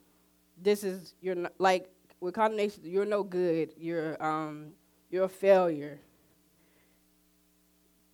this 0.62 0.84
is 0.84 1.16
you're 1.22 1.36
not, 1.36 1.54
like 1.60 1.90
with 2.20 2.36
condemnation, 2.36 2.82
you're 2.84 3.06
no 3.06 3.24
good. 3.24 3.74
You're 3.78 4.22
um 4.24 4.74
you're 5.10 5.26
a 5.26 5.30
failure. 5.30 6.00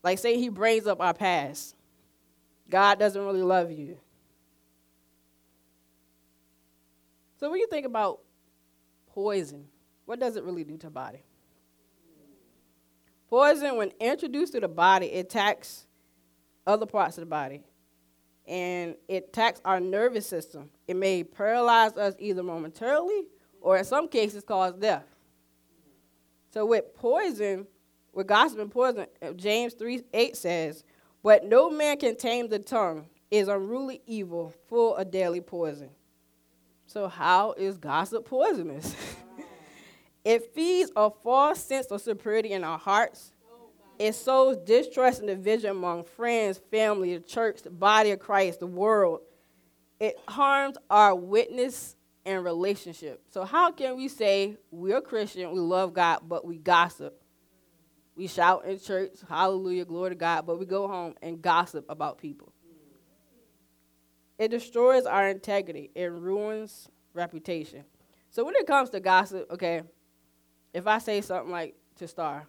Like 0.03 0.19
say 0.19 0.37
he 0.37 0.49
brings 0.49 0.85
up 0.85 1.01
our 1.01 1.13
past, 1.13 1.75
God 2.69 2.99
doesn't 2.99 3.23
really 3.23 3.41
love 3.41 3.71
you. 3.71 3.97
So 7.43 7.51
when 7.51 7.59
you 7.59 7.67
think 7.67 7.85
about 7.85 8.21
poison, 9.07 9.65
what 10.05 10.17
does 10.17 10.37
it 10.37 10.45
really 10.45 10.63
do 10.63 10.77
to 10.77 10.89
body? 10.89 11.25
Poison, 13.29 13.75
when 13.75 13.91
introduced 13.99 14.53
to 14.53 14.61
the 14.61 14.69
body, 14.69 15.07
it 15.07 15.25
attacks 15.25 15.85
other 16.65 16.85
parts 16.85 17.17
of 17.17 17.23
the 17.23 17.25
body. 17.25 17.65
And 18.47 18.95
it 19.09 19.25
attacks 19.27 19.59
our 19.65 19.81
nervous 19.81 20.25
system. 20.25 20.69
It 20.87 20.95
may 20.95 21.25
paralyze 21.25 21.97
us 21.97 22.15
either 22.17 22.43
momentarily 22.43 23.25
or 23.59 23.77
in 23.77 23.83
some 23.83 24.07
cases 24.07 24.45
cause 24.45 24.75
death. 24.75 25.03
So 26.53 26.65
with 26.65 26.93
poison, 26.95 27.67
with 28.13 28.27
gossip 28.27 28.59
and 28.59 28.71
poison, 28.71 29.07
uh, 29.21 29.33
James 29.33 29.73
3 29.73 30.01
8 30.13 30.37
says, 30.37 30.85
But 31.21 31.43
no 31.43 31.69
man 31.69 31.97
can 31.97 32.15
tame 32.15 32.47
the 32.47 32.59
tongue, 32.59 33.07
is 33.29 33.49
unruly 33.49 34.01
evil, 34.07 34.53
full 34.69 34.95
of 34.95 35.11
deadly 35.11 35.41
poison. 35.41 35.89
So 36.93 37.07
how 37.07 37.53
is 37.53 37.77
gossip 37.77 38.23
poisonous? 38.23 38.95
it 40.23 40.53
feeds 40.53 40.91
a 40.95 41.09
false 41.09 41.59
sense 41.59 41.87
of 41.87 41.99
superiority 42.01 42.51
in 42.51 42.63
our 42.63 42.77
hearts. 42.77 43.31
It 43.97 44.13
sows 44.13 44.57
distrust 44.57 45.17
and 45.17 45.27
division 45.27 45.71
among 45.71 46.03
friends, 46.03 46.61
family, 46.69 47.17
the 47.17 47.23
church, 47.23 47.63
the 47.63 47.71
body 47.71 48.11
of 48.11 48.19
Christ, 48.19 48.59
the 48.59 48.67
world. 48.67 49.21
It 49.99 50.19
harms 50.27 50.77
our 50.87 51.15
witness 51.15 51.95
and 52.27 52.43
relationship. 52.43 53.23
So 53.31 53.43
how 53.43 53.71
can 53.71 53.97
we 53.97 54.07
say 54.07 54.57
we're 54.69 55.01
Christian, 55.01 55.51
we 55.51 55.61
love 55.61 55.95
God, 55.95 56.19
but 56.27 56.45
we 56.45 56.59
gossip? 56.59 57.19
We 58.15 58.27
shout 58.27 58.65
in 58.65 58.79
church, 58.79 59.13
hallelujah, 59.27 59.85
glory 59.85 60.11
to 60.11 60.15
God, 60.15 60.45
but 60.45 60.59
we 60.59 60.67
go 60.67 60.87
home 60.87 61.15
and 61.23 61.41
gossip 61.41 61.85
about 61.89 62.19
people. 62.19 62.52
It 64.43 64.51
destroys 64.51 65.05
our 65.05 65.29
integrity. 65.29 65.89
It 65.95 66.11
ruins 66.11 66.89
reputation. 67.13 67.85
So 68.29 68.43
when 68.43 68.55
it 68.55 68.67
comes 68.67 68.89
to 68.89 68.99
gossip, 68.99 69.49
okay, 69.51 69.83
if 70.73 70.85
I 70.85 70.97
say 70.97 71.21
something 71.21 71.49
like 71.51 71.75
to 71.97 72.09
Star 72.09 72.45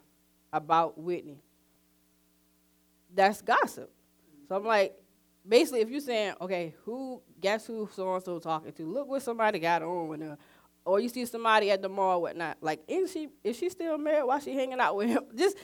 about 0.51 0.97
Whitney, 0.97 1.41
that's 3.13 3.41
gossip. 3.41 3.89
So 4.49 4.57
I'm 4.57 4.65
like, 4.65 4.93
basically, 5.47 5.81
if 5.81 5.89
you're 5.89 6.01
saying, 6.01 6.33
okay, 6.41 6.75
who, 6.83 7.21
guess 7.39 7.65
who 7.65 7.87
so 7.95 8.13
and 8.13 8.23
so 8.23 8.39
talking 8.39 8.73
to? 8.73 8.91
Look 8.91 9.07
what 9.07 9.21
somebody 9.21 9.59
got 9.59 9.81
on 9.81 10.09
with 10.09 10.21
her. 10.21 10.37
Or 10.83 10.99
you 10.99 11.07
see 11.07 11.25
somebody 11.25 11.71
at 11.71 11.81
the 11.81 11.87
mall, 11.89 12.21
whatnot. 12.21 12.57
Like, 12.59 12.81
is 12.89 13.11
she 13.11 13.29
is 13.41 13.57
she 13.57 13.69
still 13.69 13.97
married? 13.97 14.25
Why 14.25 14.39
she 14.39 14.53
hanging 14.53 14.81
out 14.81 14.97
with 14.97 15.07
him? 15.07 15.23
Just, 15.35 15.57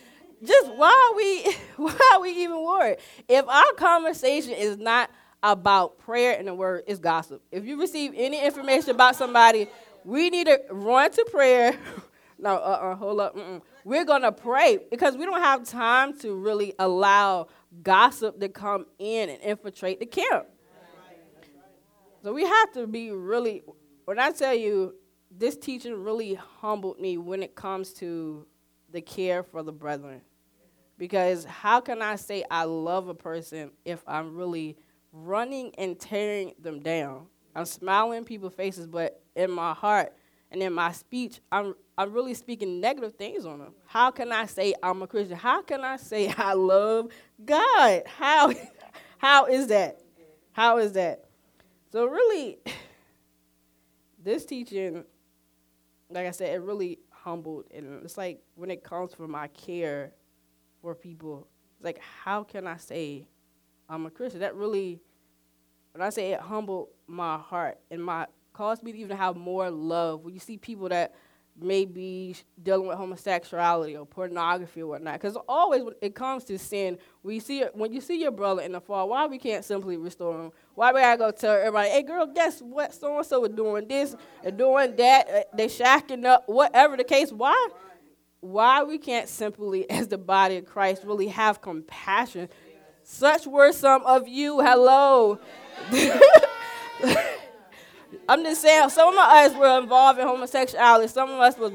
just 0.44 0.74
why 0.74 1.14
we 1.16 1.54
why 1.76 2.12
are 2.14 2.22
we 2.22 2.32
even 2.44 2.64
worried? 2.64 2.98
If 3.28 3.48
our 3.48 3.74
conversation 3.74 4.54
is 4.54 4.78
not 4.78 5.12
about 5.44 5.98
prayer 6.00 6.38
and 6.38 6.48
the 6.48 6.54
word, 6.54 6.84
is 6.88 7.00
gossip. 7.00 7.42
If 7.52 7.66
you 7.66 7.80
receive 7.80 8.14
any 8.16 8.44
information 8.44 8.92
about 8.92 9.16
somebody, 9.16 9.68
we 10.04 10.30
need 10.30 10.48
to 10.48 10.60
run 10.70 11.12
to 11.12 11.26
prayer. 11.32 11.78
no, 12.40 12.56
uh, 12.56 12.58
uh 12.58 12.96
hold 12.96 13.20
up. 13.20 13.36
Mm-mm. 13.36 13.62
We're 13.84 14.06
gonna 14.06 14.32
pray 14.32 14.80
because 14.90 15.18
we 15.18 15.26
don't 15.26 15.42
have 15.42 15.66
time 15.66 16.18
to 16.20 16.36
really 16.36 16.74
allow 16.78 17.48
gossip 17.82 18.40
to 18.40 18.50
come 18.50 18.86
in 19.00 19.30
and 19.30 19.42
infiltrate 19.42 20.00
the 20.00 20.06
camp. 20.06 20.48
So 22.24 22.34
we 22.34 22.44
have 22.44 22.72
to 22.74 22.86
be 22.86 23.10
really, 23.10 23.64
when 24.06 24.20
I 24.20 24.32
tell 24.32 24.54
you, 24.54 24.94
this 25.36 25.58
teaching 25.58 26.04
really 26.04 26.36
humbled 26.36 27.00
me 27.00 27.18
when 27.18 27.42
it 27.42 27.56
comes 27.56 27.94
to 27.94 28.46
the 28.92 29.02
care 29.02 29.42
for 29.42 29.64
the 29.64 29.72
brethren. 29.72 30.22
Because 30.98 31.46
how 31.46 31.80
can 31.80 32.02
I 32.02 32.18
say 32.18 32.44
I 32.52 32.66
love 32.66 33.08
a 33.08 33.16
person 33.16 33.72
if 33.86 34.04
I'm 34.06 34.36
really 34.36 34.78
running 35.12 35.74
and 35.78 36.00
tearing 36.00 36.54
them 36.60 36.80
down? 36.80 37.28
I'm 37.56 37.66
smiling 37.66 38.20
in 38.20 38.26
people's 38.26 38.54
faces, 38.54 38.88
but 38.88 39.22
in 39.36 39.52
my 39.52 39.74
heart 39.74 40.14
and 40.52 40.62
in 40.62 40.74
my 40.74 40.92
speech, 40.92 41.40
I'm, 41.52 41.76
I'm 41.98 42.14
really 42.14 42.34
speaking 42.34 42.80
negative 42.80 43.16
things 43.16 43.46
on 43.46 43.60
them. 43.60 43.74
How 43.86 44.12
can 44.12 44.32
I 44.32 44.46
say 44.46 44.74
I'm 44.82 45.02
a 45.02 45.08
Christian? 45.08 45.38
How 45.38 45.62
can 45.62 45.82
I 45.82 45.98
say 45.98 46.34
I 46.38 46.54
love 46.54 47.10
God? 47.44 48.04
How, 48.06 48.52
how 49.18 49.46
is 49.46 49.68
that? 49.68 50.02
How 50.54 50.78
is 50.78 50.94
that? 50.94 51.26
So, 51.92 52.06
really, 52.06 52.60
this 54.24 54.46
teaching 54.46 55.04
like 56.14 56.28
I 56.28 56.32
said, 56.32 56.54
it 56.54 56.62
really 56.62 57.00
humbled. 57.10 57.66
And 57.74 58.04
it's 58.04 58.18
like 58.18 58.42
when 58.56 58.70
it 58.70 58.84
comes 58.84 59.14
from 59.14 59.32
my 59.32 59.48
care 59.48 60.12
for 60.82 60.94
people, 60.96 61.48
it's 61.78 61.86
like, 61.86 62.00
how 62.00 62.44
can 62.44 62.68
I 62.68 62.78
say 62.78 63.26
I'm 63.92 64.06
a 64.06 64.10
Christian? 64.10 64.40
That 64.40 64.56
really, 64.56 65.02
when 65.92 66.02
I 66.02 66.10
say 66.10 66.32
it 66.32 66.40
humbled 66.40 66.88
my 67.08 67.38
heart 67.38 67.78
and 67.92 68.04
my 68.04 68.26
caused 68.54 68.84
me 68.84 68.92
to 68.92 68.98
even 68.98 69.18
have 69.18 69.36
more 69.36 69.70
love. 69.70 70.24
When 70.24 70.34
you 70.34 70.40
see 70.40 70.58
people 70.58 70.90
that 70.90 71.14
may 71.60 71.86
be 71.86 72.36
dealing 72.64 72.88
with 72.88 72.98
homosexuality 72.98 73.96
or 73.96 74.06
pornography 74.06 74.82
or 74.82 74.88
whatnot. 74.88 75.20
Because 75.20 75.38
always 75.48 75.84
when 75.84 75.94
it 76.02 76.16
comes 76.16 76.46
to 76.46 76.58
sin, 76.58 76.98
we 77.24 77.40
see 77.40 77.64
when 77.74 77.92
you 77.92 78.02
see 78.02 78.20
your 78.20 78.32
brother 78.32 78.62
in 78.62 78.72
the 78.72 78.82
fall, 78.82 79.10
why 79.10 79.26
we 79.26 79.38
can't 79.38 79.66
simply 79.66 79.98
restore 79.98 80.46
him? 80.46 80.52
Why 80.76 80.94
we 80.94 81.02
gotta 81.02 81.18
go 81.18 81.32
tell 81.32 81.56
everybody, 81.56 81.90
hey 81.90 82.04
girl, 82.04 82.26
guess 82.26 82.62
what? 82.62 82.94
So 82.94 83.18
and 83.18 83.26
so 83.26 83.44
is 83.46 83.52
doing 83.54 83.88
this 83.88 84.16
and 84.44 84.58
doing 84.58 84.96
that. 84.96 85.30
Uh, 85.30 85.42
they 85.54 85.68
shacking 85.68 86.26
up, 86.26 86.44
whatever 86.48 86.96
the 86.96 87.04
case. 87.04 87.32
Why? 87.32 87.70
Why 88.40 88.84
we 88.84 88.98
can't 88.98 89.28
simply, 89.30 89.90
as 89.90 90.08
the 90.08 90.18
body 90.18 90.58
of 90.58 90.66
Christ, 90.66 91.04
really 91.04 91.28
have 91.28 91.62
compassion? 91.62 92.50
Such 93.12 93.46
were 93.46 93.74
some 93.74 94.04
of 94.06 94.28
you. 94.30 94.62
Hello. 94.62 95.38
I'm 98.30 98.42
just 98.42 98.62
saying, 98.62 98.90
some 98.90 99.10
of 99.10 99.20
us 99.20 99.54
were 99.54 99.80
involved 99.80 100.18
in 100.18 100.26
homosexuality. 100.26 101.10
Some 101.10 101.30
of 101.30 101.40
us 101.42 101.58
was 101.58 101.74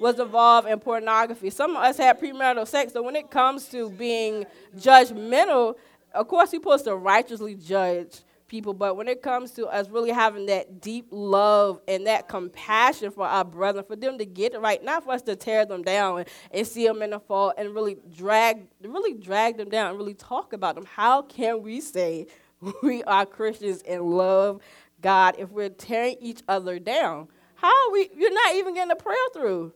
was 0.00 0.18
involved 0.18 0.68
in 0.68 0.80
pornography. 0.80 1.50
Some 1.50 1.72
of 1.72 1.84
us 1.84 1.98
had 1.98 2.18
premarital 2.18 2.66
sex. 2.66 2.94
So 2.94 3.02
when 3.02 3.14
it 3.14 3.30
comes 3.30 3.68
to 3.68 3.90
being 3.90 4.46
judgmental, 4.78 5.76
of 6.14 6.26
course, 6.26 6.50
you're 6.50 6.62
supposed 6.62 6.86
to 6.86 6.96
righteously 6.96 7.56
judge 7.56 8.20
people. 8.50 8.74
But 8.74 8.96
when 8.96 9.08
it 9.08 9.22
comes 9.22 9.52
to 9.52 9.66
us 9.68 9.88
really 9.88 10.10
having 10.10 10.46
that 10.46 10.82
deep 10.82 11.06
love 11.10 11.80
and 11.88 12.06
that 12.06 12.28
compassion 12.28 13.10
for 13.10 13.26
our 13.26 13.44
brethren, 13.44 13.84
for 13.86 13.96
them 13.96 14.18
to 14.18 14.26
get 14.26 14.52
it 14.52 14.60
right, 14.60 14.84
not 14.84 15.04
for 15.04 15.12
us 15.12 15.22
to 15.22 15.36
tear 15.36 15.64
them 15.64 15.82
down 15.82 16.18
and, 16.18 16.28
and 16.50 16.66
see 16.66 16.86
them 16.86 17.00
in 17.00 17.10
the 17.10 17.20
fall 17.20 17.54
and 17.56 17.74
really 17.74 17.96
drag, 18.14 18.66
really 18.82 19.14
drag 19.14 19.56
them 19.56 19.70
down 19.70 19.90
and 19.90 19.98
really 19.98 20.14
talk 20.14 20.52
about 20.52 20.74
them. 20.74 20.84
How 20.84 21.22
can 21.22 21.62
we 21.62 21.80
say 21.80 22.26
we 22.82 23.02
are 23.04 23.24
Christians 23.24 23.82
and 23.88 24.02
love 24.02 24.60
God 25.00 25.36
if 25.38 25.50
we're 25.50 25.70
tearing 25.70 26.16
each 26.20 26.42
other 26.48 26.78
down? 26.78 27.28
How 27.54 27.68
are 27.68 27.92
we? 27.92 28.10
You're 28.14 28.34
not 28.34 28.56
even 28.56 28.74
getting 28.74 28.90
a 28.90 28.96
prayer 28.96 29.16
through. 29.32 29.72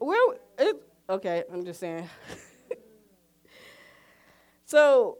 We're 0.00 0.34
it, 0.58 0.82
okay. 1.08 1.44
I'm 1.52 1.64
just 1.64 1.78
saying. 1.80 2.08
so 4.64 5.18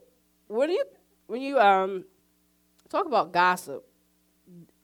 when 0.48 0.70
you 0.70 0.84
when 1.26 1.40
you 1.40 1.58
um 1.58 2.04
talk 2.92 3.06
about 3.06 3.32
gossip, 3.32 3.84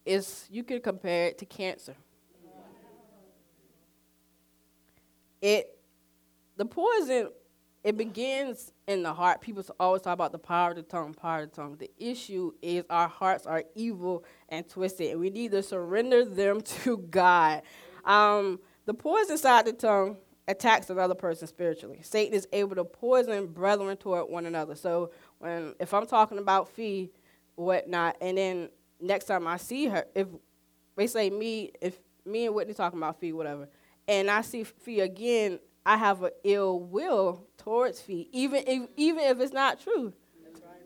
is 0.04 0.46
you 0.50 0.64
could 0.64 0.82
compare 0.82 1.28
it 1.28 1.38
to 1.38 1.46
cancer. 1.46 1.94
It 5.40 5.78
the 6.56 6.64
poison 6.64 7.28
it 7.84 7.96
begins 7.96 8.72
in 8.88 9.02
the 9.02 9.12
heart. 9.14 9.40
People 9.40 9.64
always 9.78 10.02
talk 10.02 10.14
about 10.14 10.32
the 10.32 10.38
power 10.38 10.70
of 10.70 10.76
the 10.76 10.82
tongue, 10.82 11.14
power 11.14 11.42
of 11.42 11.50
the 11.50 11.56
tongue. 11.56 11.76
The 11.78 11.90
issue 11.96 12.52
is 12.60 12.84
our 12.90 13.08
hearts 13.08 13.46
are 13.46 13.62
evil 13.76 14.24
and 14.48 14.68
twisted, 14.68 15.12
and 15.12 15.20
we 15.20 15.30
need 15.30 15.52
to 15.52 15.62
surrender 15.62 16.24
them 16.24 16.60
to 16.82 16.98
God. 16.98 17.62
Um, 18.04 18.58
the 18.86 18.94
poison 18.94 19.32
inside 19.32 19.66
the 19.66 19.72
tongue 19.74 20.16
attacks 20.48 20.90
another 20.90 21.14
person 21.14 21.46
spiritually. 21.46 22.00
Satan 22.02 22.34
is 22.34 22.48
able 22.52 22.74
to 22.74 22.84
poison 22.84 23.46
brethren 23.46 23.96
toward 23.96 24.28
one 24.30 24.46
another. 24.46 24.74
So 24.74 25.12
when 25.38 25.74
if 25.78 25.94
I'm 25.94 26.06
talking 26.06 26.38
about 26.38 26.68
fee, 26.68 27.10
whatnot, 27.58 28.16
and 28.20 28.38
then 28.38 28.68
next 29.00 29.26
time 29.26 29.46
I 29.46 29.56
see 29.56 29.86
her, 29.86 30.06
if 30.14 30.28
they 30.96 31.06
say 31.06 31.30
me, 31.30 31.72
if 31.80 31.98
me 32.24 32.46
and 32.46 32.54
Whitney 32.54 32.74
talking 32.74 32.98
about 32.98 33.20
fee, 33.20 33.32
whatever, 33.32 33.68
and 34.06 34.30
I 34.30 34.42
see 34.42 34.64
fee 34.64 35.00
again, 35.00 35.58
I 35.88 35.96
have 35.96 36.22
an 36.22 36.30
ill 36.44 36.80
will 36.80 37.46
towards 37.56 37.98
Fee, 37.98 38.28
even 38.32 38.62
if 38.66 38.88
even 38.96 39.24
if 39.24 39.40
it's 39.40 39.54
not 39.54 39.80
true. 39.80 40.12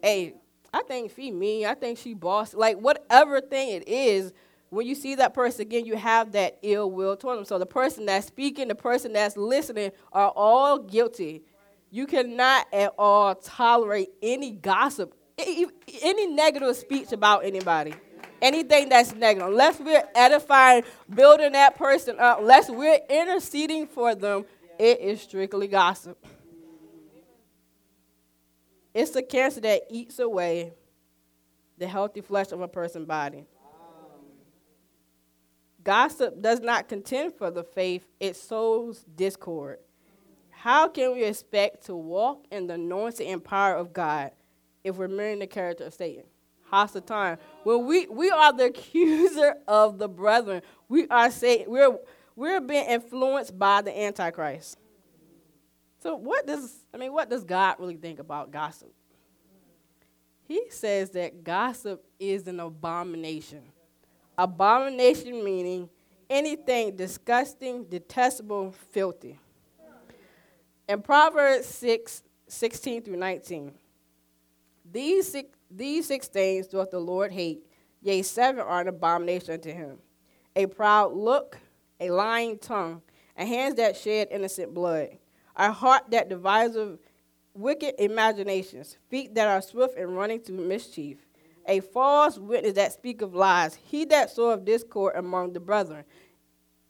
Hey, 0.01 0.35
I 0.73 0.83
think 0.83 1.11
Fee 1.11 1.33
me. 1.33 1.67
I 1.67 1.75
think 1.75 1.99
she 1.99 2.15
boss. 2.15 2.55
Like 2.55 2.79
whatever 2.79 3.41
thing 3.41 3.71
it 3.71 3.89
is, 3.89 4.33
when 4.71 4.87
you 4.87 4.95
see 4.95 5.17
that 5.17 5.35
person 5.35 5.63
again, 5.63 5.87
you 5.87 5.97
have 5.97 6.33
that 6.33 6.59
ill 6.63 6.89
will 6.89 7.17
towards 7.17 7.39
them. 7.39 7.45
So 7.45 7.59
the 7.59 7.67
person 7.67 8.07
that's 8.07 8.29
speaking, 8.29 8.69
the 8.69 8.77
person 8.77 9.13
that's 9.13 9.37
listening, 9.37 9.91
are 10.13 10.33
all 10.37 10.79
guilty. 10.79 11.43
You 11.91 12.07
cannot 12.07 12.73
at 12.73 12.95
all 12.97 13.35
tolerate 13.35 14.11
any 14.23 14.53
gossip, 14.53 15.15
any 15.39 16.27
negative 16.27 16.77
speech 16.77 17.13
about 17.13 17.45
anybody 17.45 17.95
anything 18.43 18.89
that's 18.89 19.15
negative, 19.15 19.49
unless 19.49 19.79
we're 19.79 20.03
edifying, 20.15 20.83
building 21.09 21.53
that 21.53 21.79
person 21.79 22.19
up, 22.19 22.41
unless 22.41 22.69
we're 22.69 22.99
interceding 23.09 23.87
for 23.87 24.15
them, 24.15 24.45
it 24.79 25.01
is 25.01 25.23
strictly 25.23 25.69
gossip. 25.69 26.27
It's 28.93 29.15
a 29.17 29.23
cancer 29.23 29.61
that 29.61 29.83
eats 29.89 30.19
away 30.19 30.75
the 31.79 31.87
healthy 31.87 32.21
flesh 32.21 32.53
of 32.53 32.61
a 32.61 32.69
person's 32.69 33.07
body. 33.07 33.45
Gossip 35.83 36.41
does 36.43 36.61
not 36.61 36.89
contend 36.89 37.35
for 37.35 37.51
the 37.51 37.65
faith, 37.65 38.07
it 38.21 38.37
sows 38.37 39.05
discord. 39.17 39.79
How 40.51 40.89
can 40.89 41.15
we 41.15 41.25
expect 41.25 41.87
to 41.87 41.97
walk 41.97 42.45
in 42.53 42.67
the 42.67 42.75
anointing 42.75 43.29
and 43.29 43.43
power 43.43 43.75
of 43.75 43.93
God 43.93 44.31
if 44.85 44.97
we're 44.97 45.09
mirroring 45.09 45.39
the 45.39 45.47
character 45.47 45.85
of 45.85 45.95
Satan? 45.95 46.25
Time. 47.05 47.37
When 47.65 47.85
we, 47.85 48.07
we 48.07 48.31
are 48.31 48.51
the 48.51 48.65
accuser 48.73 49.57
of 49.69 49.99
the 49.99 50.09
brethren, 50.09 50.63
we 50.89 51.07
are 51.09 51.31
saying 51.31 51.67
we're 51.69 51.99
we're 52.35 52.63
being 52.63 52.87
influenced 52.87 53.59
by 53.59 53.83
the 53.83 53.97
Antichrist. 53.97 54.79
So 55.99 56.17
what 56.17 56.47
does 56.47 56.85
I 56.95 56.97
mean 56.97 57.13
what 57.13 57.29
does 57.29 57.45
God 57.45 57.77
really 57.79 57.97
think 57.97 58.21
about 58.21 58.51
gossip? 58.51 58.91
He 60.49 60.63
says 60.71 61.11
that 61.11 61.45
gossip 61.45 62.05
is 62.19 62.47
an 62.47 62.59
abomination. 62.59 63.63
Abomination 64.39 65.45
meaning 65.45 65.91
anything 66.29 66.97
disgusting, 66.97 67.85
detestable, 67.85 68.73
filthy. 68.91 69.39
In 70.89 71.03
Proverbs 71.03 71.67
6, 71.67 72.23
16 72.49 73.03
through 73.03 73.17
19, 73.17 73.73
these 74.93 75.31
six, 75.31 75.49
these 75.71 76.07
six 76.07 76.29
things 76.29 76.67
doth 76.69 76.91
the 76.91 76.99
Lord 76.99 77.33
hate, 77.33 77.65
yea, 78.03 78.23
seven 78.23 78.61
are 78.61 78.81
an 78.81 78.89
abomination 78.89 79.55
unto 79.55 79.73
him. 79.73 79.99
A 80.55 80.67
proud 80.67 81.15
look, 81.15 81.59
a 81.99 82.11
lying 82.11 82.59
tongue, 82.59 83.03
and 83.37 83.49
hands 83.49 83.77
that 83.77 83.97
shed 83.97 84.29
innocent 84.31 84.75
blood, 84.75 85.09
a 85.57 85.73
heart 85.73 86.11
that 86.11 86.29
devises 86.29 86.99
wicked 87.55 87.95
imaginations, 87.99 88.97
feet 89.09 89.35
that 89.35 89.49
are 89.49 89.63
swift 89.63 89.97
in 89.97 90.11
running 90.11 90.43
to 90.43 90.53
mischief, 90.53 91.19
a 91.67 91.81
false 91.81 92.39
witness 92.39 92.75
that 92.75 92.93
speaketh 92.93 93.33
lies, 93.33 93.75
he 93.75 94.05
that 94.07 94.31
soweth 94.31 94.65
discord 94.65 95.15
among 95.17 95.53
the 95.53 95.61
brethren. 95.61 96.05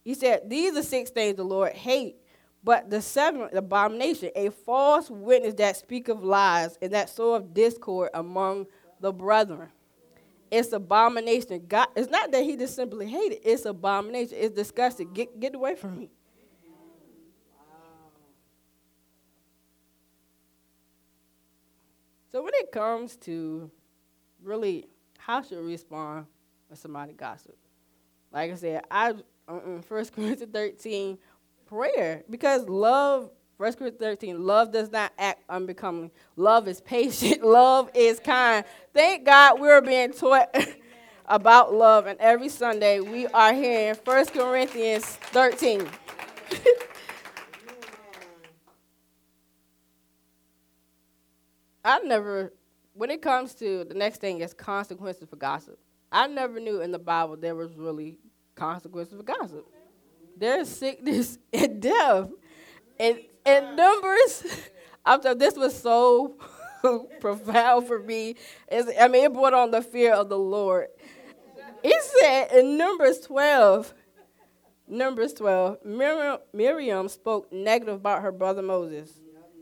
He 0.02 0.14
said, 0.14 0.48
These 0.48 0.76
are 0.76 0.82
six 0.82 1.10
things 1.10 1.36
the 1.36 1.44
Lord 1.44 1.72
hate, 1.72 2.16
but 2.64 2.90
the 2.90 3.02
seventh 3.02 3.52
abomination, 3.54 4.30
a 4.36 4.50
false 4.50 5.10
witness 5.10 5.54
that 5.54 5.76
speak 5.76 6.08
of 6.08 6.22
lies 6.22 6.78
and 6.80 6.92
that 6.92 7.10
soweth 7.10 7.52
discord 7.52 8.10
among 8.14 8.66
the 9.00 9.12
brethren. 9.12 9.68
It's 10.50 10.72
abomination. 10.72 11.64
God, 11.66 11.88
it's 11.96 12.10
not 12.10 12.30
that 12.30 12.44
he 12.44 12.56
just 12.56 12.76
simply 12.76 13.06
hated. 13.06 13.38
It's 13.42 13.64
abomination. 13.64 14.36
It's 14.38 14.54
disgusting. 14.54 15.12
Get 15.12 15.40
get 15.40 15.54
away 15.54 15.74
from 15.74 15.98
me. 15.98 16.10
So 22.30 22.42
when 22.42 22.52
it 22.54 22.70
comes 22.70 23.16
to 23.18 23.70
really 24.42 24.86
how 25.18 25.42
should 25.42 25.64
we 25.64 25.72
respond 25.72 26.26
when 26.68 26.76
somebody 26.76 27.12
gossip? 27.12 27.56
Like 28.32 28.52
I 28.52 28.54
said, 28.54 28.82
I 28.90 29.14
um, 29.48 29.82
First 29.82 30.12
Corinthians 30.14 30.52
13 30.52 31.18
prayer 31.72 32.22
because 32.28 32.68
love 32.68 33.30
1 33.56 33.72
Corinthians 33.74 34.00
13, 34.00 34.44
love 34.44 34.72
does 34.72 34.90
not 34.90 35.12
act 35.18 35.42
unbecoming. 35.48 36.10
Love 36.36 36.68
is 36.68 36.80
patient. 36.80 37.42
love 37.46 37.90
is 37.94 38.18
kind. 38.20 38.64
Thank 38.92 39.24
God 39.24 39.60
we're 39.60 39.80
being 39.80 40.12
taught 40.12 40.54
about 41.26 41.72
love, 41.72 42.06
and 42.06 42.18
every 42.18 42.48
Sunday 42.48 43.00
we 43.00 43.26
are 43.28 43.54
here 43.54 43.90
in 43.90 43.96
1 43.96 44.26
Corinthians 44.26 45.04
13. 45.04 45.88
I 51.84 51.98
never, 52.00 52.52
when 52.94 53.10
it 53.10 53.22
comes 53.22 53.54
to 53.54 53.84
the 53.84 53.94
next 53.94 54.20
thing 54.20 54.40
is 54.40 54.52
consequences 54.52 55.28
for 55.28 55.36
gossip. 55.36 55.78
I 56.10 56.26
never 56.26 56.60
knew 56.60 56.82
in 56.82 56.90
the 56.90 56.98
Bible 56.98 57.36
there 57.36 57.54
was 57.54 57.74
really 57.76 58.18
consequences 58.54 59.16
for 59.16 59.22
gossip. 59.22 59.66
There's 60.36 60.68
sickness 60.68 61.38
and 61.52 61.80
death. 61.80 62.28
And, 62.98 63.18
and 63.44 63.76
numbers, 63.76 64.44
I'm 65.04 65.22
sorry, 65.22 65.36
this 65.36 65.56
was 65.56 65.78
so 65.78 66.36
profound 67.20 67.86
for 67.86 67.98
me. 67.98 68.36
It's, 68.68 68.90
I 69.00 69.08
mean, 69.08 69.24
it 69.24 69.32
brought 69.32 69.54
on 69.54 69.70
the 69.70 69.82
fear 69.82 70.14
of 70.14 70.28
the 70.28 70.38
Lord. 70.38 70.88
He 71.82 71.94
said 72.20 72.52
in 72.52 72.76
Numbers 72.76 73.20
12, 73.20 73.92
Numbers 74.86 75.32
12, 75.34 75.84
Miriam, 75.84 76.38
Miriam 76.52 77.08
spoke 77.08 77.52
negative 77.52 77.94
about 77.94 78.22
her 78.22 78.30
brother 78.30 78.62
Moses. 78.62 79.10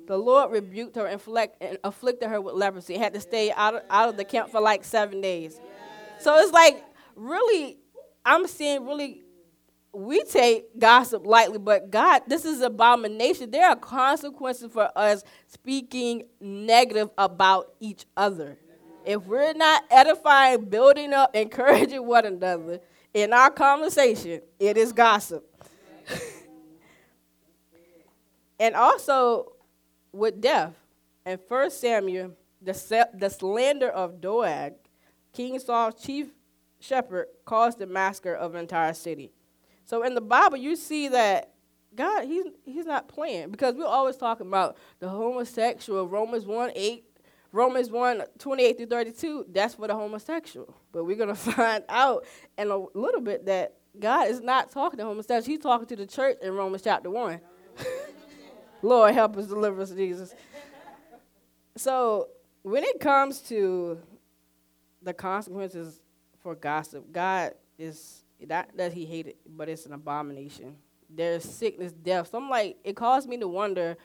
The 0.07 0.19
Lord 0.19 0.51
rebuked 0.51 0.97
her 0.97 1.07
and, 1.07 1.15
afflict, 1.15 1.57
and 1.63 1.79
afflicted 1.85 2.29
her 2.29 2.41
with 2.41 2.57
leprosy. 2.57 2.99
Had 2.99 3.15
to 3.15 3.21
stay 3.21 3.53
out 3.53 3.77
of, 3.77 3.83
out 3.89 4.09
of 4.09 4.17
the 4.17 4.25
camp 4.25 4.51
for 4.51 4.61
like 4.61 4.83
seven 4.83 5.21
days. 5.21 5.61
So 6.19 6.37
it's 6.37 6.53
like, 6.53 6.85
really, 7.15 7.79
I'm 8.25 8.47
seeing 8.49 8.87
really 8.87 9.23
we 9.93 10.23
take 10.23 10.79
gossip 10.79 11.27
lightly, 11.27 11.59
but 11.59 11.91
God, 11.91 12.23
this 12.27 12.45
is 12.45 12.61
abomination. 12.61 13.51
There 13.51 13.69
are 13.69 13.77
consequences 13.77 14.71
for 14.73 14.91
us 14.97 15.25
speaking 15.49 16.25
negative 16.41 17.11
about 17.19 17.73
each 17.81 18.07
other. 18.17 18.57
If 19.05 19.25
we're 19.25 19.55
not 19.55 19.85
edifying, 19.91 20.67
building 20.67 21.13
up, 21.13 21.35
encouraging 21.35 22.07
one 22.07 22.27
another 22.27 22.81
in 23.13 23.33
our 23.33 23.51
conversation, 23.51 24.43
it 24.59 24.77
is 24.77 24.93
gossip. 24.93 25.45
and 28.61 28.77
also 28.77 29.53
with 30.13 30.41
death, 30.41 30.75
in 31.27 31.39
1 31.49 31.71
Samuel, 31.71 32.33
the, 32.63 33.09
the 33.15 33.29
slander 33.29 33.89
of 33.89 34.21
Doeg, 34.21 34.75
King 35.33 35.59
Saul's 35.59 36.01
chief 36.03 36.29
shepherd, 36.79 37.27
caused 37.45 37.79
the 37.79 37.87
massacre 37.87 38.35
of 38.35 38.55
an 38.55 38.61
entire 38.61 38.95
city. 38.95 39.33
So 39.91 40.05
in 40.05 40.15
the 40.15 40.21
Bible, 40.21 40.57
you 40.57 40.77
see 40.77 41.09
that 41.09 41.51
God, 41.97 42.25
he's, 42.25 42.45
he's 42.65 42.87
not 42.87 43.09
playing 43.09 43.51
because 43.51 43.75
we're 43.75 43.87
always 43.87 44.17
talking 44.17 44.47
about 44.47 44.77
the 45.01 45.09
homosexual, 45.09 46.07
Romans 46.07 46.47
1 46.47 46.71
8, 46.77 47.05
Romans 47.51 47.91
1 47.91 48.23
28 48.39 48.77
through 48.77 48.87
32, 48.87 49.47
that's 49.51 49.75
for 49.75 49.89
the 49.89 49.95
homosexual. 49.97 50.77
But 50.93 51.07
we're 51.07 51.17
going 51.17 51.29
to 51.35 51.35
find 51.35 51.83
out 51.89 52.25
in 52.57 52.71
a 52.71 52.77
little 52.95 53.21
bit 53.21 53.47
that 53.47 53.79
God 53.99 54.29
is 54.29 54.41
not 54.41 54.71
talking 54.71 54.99
to 54.99 55.05
homosexuals, 55.05 55.47
he's 55.47 55.59
talking 55.59 55.89
to 55.89 55.97
the 55.97 56.07
church 56.07 56.37
in 56.41 56.55
Romans 56.55 56.83
chapter 56.85 57.11
1. 57.11 57.41
Lord, 58.83 59.13
help 59.13 59.37
us, 59.39 59.49
deliver 59.49 59.81
us, 59.81 59.91
Jesus. 59.91 60.37
So 61.77 62.29
when 62.63 62.85
it 62.85 63.01
comes 63.01 63.41
to 63.49 63.99
the 65.03 65.15
consequences 65.15 66.01
for 66.39 66.55
gossip, 66.55 67.11
God 67.11 67.55
is 67.77 68.23
not 68.49 68.77
that 68.77 68.93
he 68.93 69.05
hated, 69.05 69.37
but 69.47 69.69
it's 69.69 69.87
an 69.87 69.93
abomination. 69.93 70.77
There's 71.09 71.45
sickness, 71.45 71.93
death. 71.93 72.29
So 72.31 72.39
I'm 72.39 72.49
like, 72.49 72.79
it 72.85 72.95
caused 72.97 73.29
me 73.29 73.37
to 73.39 73.49
wonder 73.49 73.97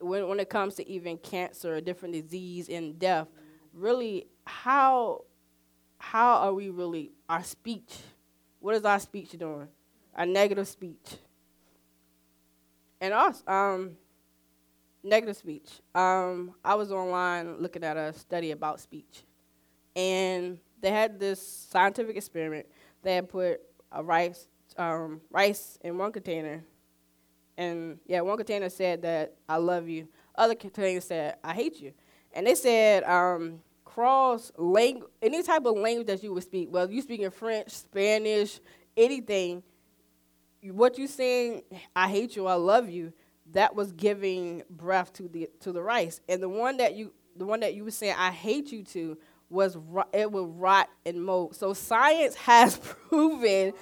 when 0.00 0.28
when 0.28 0.40
it 0.40 0.50
comes 0.50 0.74
to 0.76 0.88
even 0.88 1.16
cancer, 1.18 1.76
a 1.76 1.80
different 1.80 2.14
disease, 2.14 2.68
and 2.68 2.98
death. 2.98 3.28
Really, 3.72 4.26
how 4.46 5.24
how 5.98 6.34
are 6.36 6.54
we 6.54 6.70
really 6.70 7.12
our 7.28 7.42
speech? 7.42 7.96
What 8.60 8.74
is 8.74 8.84
our 8.84 8.98
speech 8.98 9.30
doing? 9.32 9.68
Our 10.14 10.26
negative 10.26 10.68
speech. 10.68 11.18
And 13.00 13.12
us, 13.12 13.42
um, 13.46 13.96
negative 15.02 15.36
speech. 15.36 15.68
Um, 15.94 16.54
I 16.64 16.74
was 16.74 16.90
online 16.90 17.60
looking 17.60 17.84
at 17.84 17.96
a 17.96 18.12
study 18.12 18.52
about 18.52 18.80
speech, 18.80 19.24
and 19.94 20.58
they 20.80 20.90
had 20.90 21.18
this 21.18 21.46
scientific 21.46 22.16
experiment 22.16 22.66
they 23.04 23.14
had 23.16 23.28
put 23.28 23.60
a 23.92 24.02
rice 24.02 24.48
um, 24.76 25.20
rice 25.30 25.78
in 25.82 25.96
one 25.96 26.10
container, 26.10 26.64
and 27.56 27.98
yeah, 28.06 28.20
one 28.22 28.36
container 28.36 28.68
said 28.68 29.02
that 29.02 29.34
I 29.48 29.56
love 29.56 29.88
you. 29.88 30.08
Other 30.34 30.54
container 30.54 31.00
said 31.00 31.36
I 31.44 31.52
hate 31.54 31.80
you, 31.80 31.92
and 32.32 32.46
they 32.46 32.56
said 32.56 33.04
um, 33.04 33.60
cross 33.84 34.50
language, 34.56 35.08
any 35.22 35.42
type 35.42 35.64
of 35.64 35.76
language 35.76 36.08
that 36.08 36.22
you 36.22 36.32
would 36.32 36.42
speak, 36.42 36.68
Well, 36.72 36.90
you 36.90 37.00
speak 37.02 37.20
in 37.20 37.30
French, 37.30 37.70
Spanish, 37.70 38.58
anything. 38.96 39.62
What 40.62 40.98
you 40.98 41.06
saying, 41.06 41.62
I 41.94 42.08
hate 42.08 42.36
you, 42.36 42.46
I 42.46 42.54
love 42.54 42.88
you, 42.88 43.12
that 43.52 43.76
was 43.76 43.92
giving 43.92 44.62
breath 44.70 45.12
to 45.14 45.28
the 45.28 45.48
to 45.60 45.72
the 45.72 45.82
rice, 45.82 46.20
and 46.28 46.42
the 46.42 46.48
one 46.48 46.78
that 46.78 46.94
you 46.94 47.12
the 47.36 47.44
one 47.44 47.60
that 47.60 47.74
you 47.74 47.84
were 47.84 47.90
saying 47.90 48.14
I 48.18 48.30
hate 48.30 48.72
you 48.72 48.82
to 48.84 49.18
was 49.54 49.78
it 50.12 50.30
will 50.30 50.48
rot 50.48 50.90
and 51.06 51.24
mold. 51.24 51.56
So 51.56 51.72
science 51.72 52.34
has 52.50 52.76
proven 52.76 53.72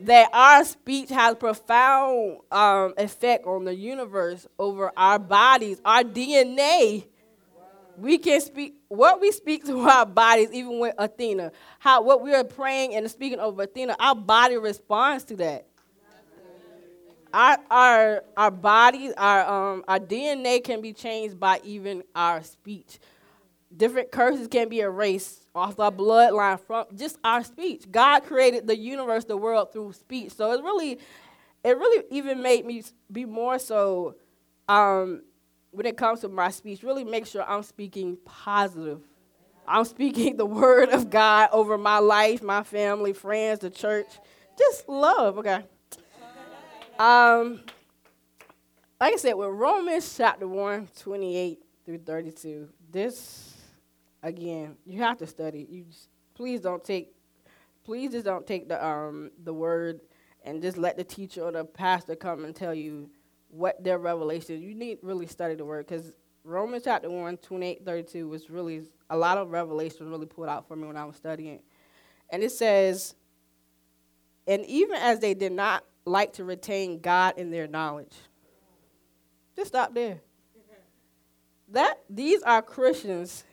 that 0.00 0.28
our 0.32 0.64
speech 0.64 1.08
has 1.08 1.36
profound 1.36 2.38
um, 2.52 2.94
effect 2.98 3.46
on 3.46 3.64
the 3.64 3.74
universe 3.74 4.46
over 4.58 4.92
our 4.96 5.18
bodies, 5.18 5.80
our 5.84 6.02
DNA. 6.02 7.06
We 7.96 8.18
can 8.18 8.40
speak 8.40 8.74
what 8.88 9.20
we 9.20 9.30
speak 9.30 9.64
to 9.66 9.80
our 9.88 10.06
bodies, 10.06 10.50
even 10.52 10.78
with 10.80 10.94
Athena. 10.98 11.52
How 11.78 12.02
what 12.02 12.22
we 12.22 12.34
are 12.34 12.44
praying 12.44 12.94
and 12.94 13.10
speaking 13.10 13.38
over 13.40 13.62
Athena, 13.62 13.96
our 13.98 14.14
body 14.14 14.56
responds 14.56 15.24
to 15.24 15.36
that. 15.36 15.66
Our 17.32 17.58
our 17.70 18.24
our 18.36 18.50
bodies, 18.50 19.12
our 19.16 19.72
um 19.72 19.84
our 19.88 19.98
DNA 19.98 20.62
can 20.62 20.80
be 20.80 20.92
changed 20.92 21.38
by 21.38 21.60
even 21.64 22.02
our 22.14 22.42
speech. 22.42 22.98
Different 23.76 24.10
curses 24.10 24.48
can 24.48 24.68
be 24.68 24.80
erased 24.80 25.46
off 25.54 25.78
our 25.78 25.90
bloodline 25.90 26.60
from 26.60 26.86
just 26.94 27.18
our 27.24 27.42
speech. 27.44 27.84
God 27.90 28.24
created 28.24 28.66
the 28.66 28.76
universe, 28.76 29.24
the 29.24 29.36
world 29.36 29.72
through 29.72 29.92
speech. 29.92 30.32
So 30.32 30.52
it 30.52 30.62
really, 30.62 30.98
it 31.62 31.76
really 31.76 32.04
even 32.10 32.42
made 32.42 32.64
me 32.64 32.82
be 33.10 33.24
more 33.24 33.58
so 33.58 34.16
um, 34.68 35.22
when 35.70 35.86
it 35.86 35.96
comes 35.96 36.20
to 36.20 36.28
my 36.28 36.50
speech, 36.50 36.82
really 36.82 37.04
make 37.04 37.26
sure 37.26 37.42
I'm 37.42 37.62
speaking 37.62 38.16
positive. 38.24 39.00
I'm 39.66 39.84
speaking 39.84 40.36
the 40.38 40.46
word 40.46 40.90
of 40.90 41.10
God 41.10 41.48
over 41.52 41.76
my 41.76 41.98
life, 41.98 42.42
my 42.42 42.62
family, 42.62 43.12
friends, 43.12 43.60
the 43.60 43.70
church. 43.70 44.08
Just 44.58 44.88
love, 44.88 45.38
okay? 45.38 45.64
Um, 46.98 47.60
like 49.00 49.14
I 49.14 49.16
said, 49.16 49.32
with 49.34 49.50
Romans 49.50 50.14
chapter 50.16 50.46
1, 50.46 50.88
28 51.00 51.58
through 51.84 51.98
32, 51.98 52.68
this, 52.92 53.53
again, 54.24 54.76
you 54.84 55.02
have 55.02 55.18
to 55.18 55.26
study. 55.26 55.66
You 55.70 55.84
just, 55.84 56.08
please 56.34 56.60
don't 56.60 56.82
take, 56.82 57.12
please 57.84 58.10
just 58.10 58.24
don't 58.24 58.46
take 58.46 58.68
the, 58.68 58.84
um, 58.84 59.30
the 59.44 59.52
word 59.52 60.00
and 60.44 60.60
just 60.60 60.76
let 60.76 60.96
the 60.96 61.04
teacher 61.04 61.42
or 61.42 61.52
the 61.52 61.64
pastor 61.64 62.16
come 62.16 62.44
and 62.44 62.56
tell 62.56 62.74
you 62.74 63.10
what 63.48 63.82
their 63.84 63.98
revelation. 63.98 64.60
You 64.60 64.74
need 64.74 64.98
really 65.02 65.26
study 65.26 65.54
the 65.54 65.64
word 65.64 65.86
because 65.86 66.12
Romans 66.42 66.84
chapter 66.84 67.08
1, 67.08 67.36
28, 67.36 67.84
32 67.84 68.28
was 68.28 68.50
really 68.50 68.82
a 69.10 69.16
lot 69.16 69.38
of 69.38 69.50
revelation 69.50 70.10
really 70.10 70.26
pulled 70.26 70.48
out 70.48 70.66
for 70.66 70.74
me 70.74 70.86
when 70.86 70.96
I 70.96 71.04
was 71.04 71.16
studying. 71.16 71.60
And 72.30 72.42
it 72.42 72.50
says, 72.50 73.14
and 74.46 74.64
even 74.66 74.96
as 74.96 75.20
they 75.20 75.34
did 75.34 75.52
not 75.52 75.84
like 76.04 76.34
to 76.34 76.44
retain 76.44 77.00
God 77.00 77.38
in 77.38 77.50
their 77.50 77.66
knowledge. 77.66 78.14
Just 79.56 79.68
stop 79.68 79.94
there. 79.94 80.20
That 81.68 82.00
these 82.10 82.42
are 82.42 82.60
Christians 82.60 83.44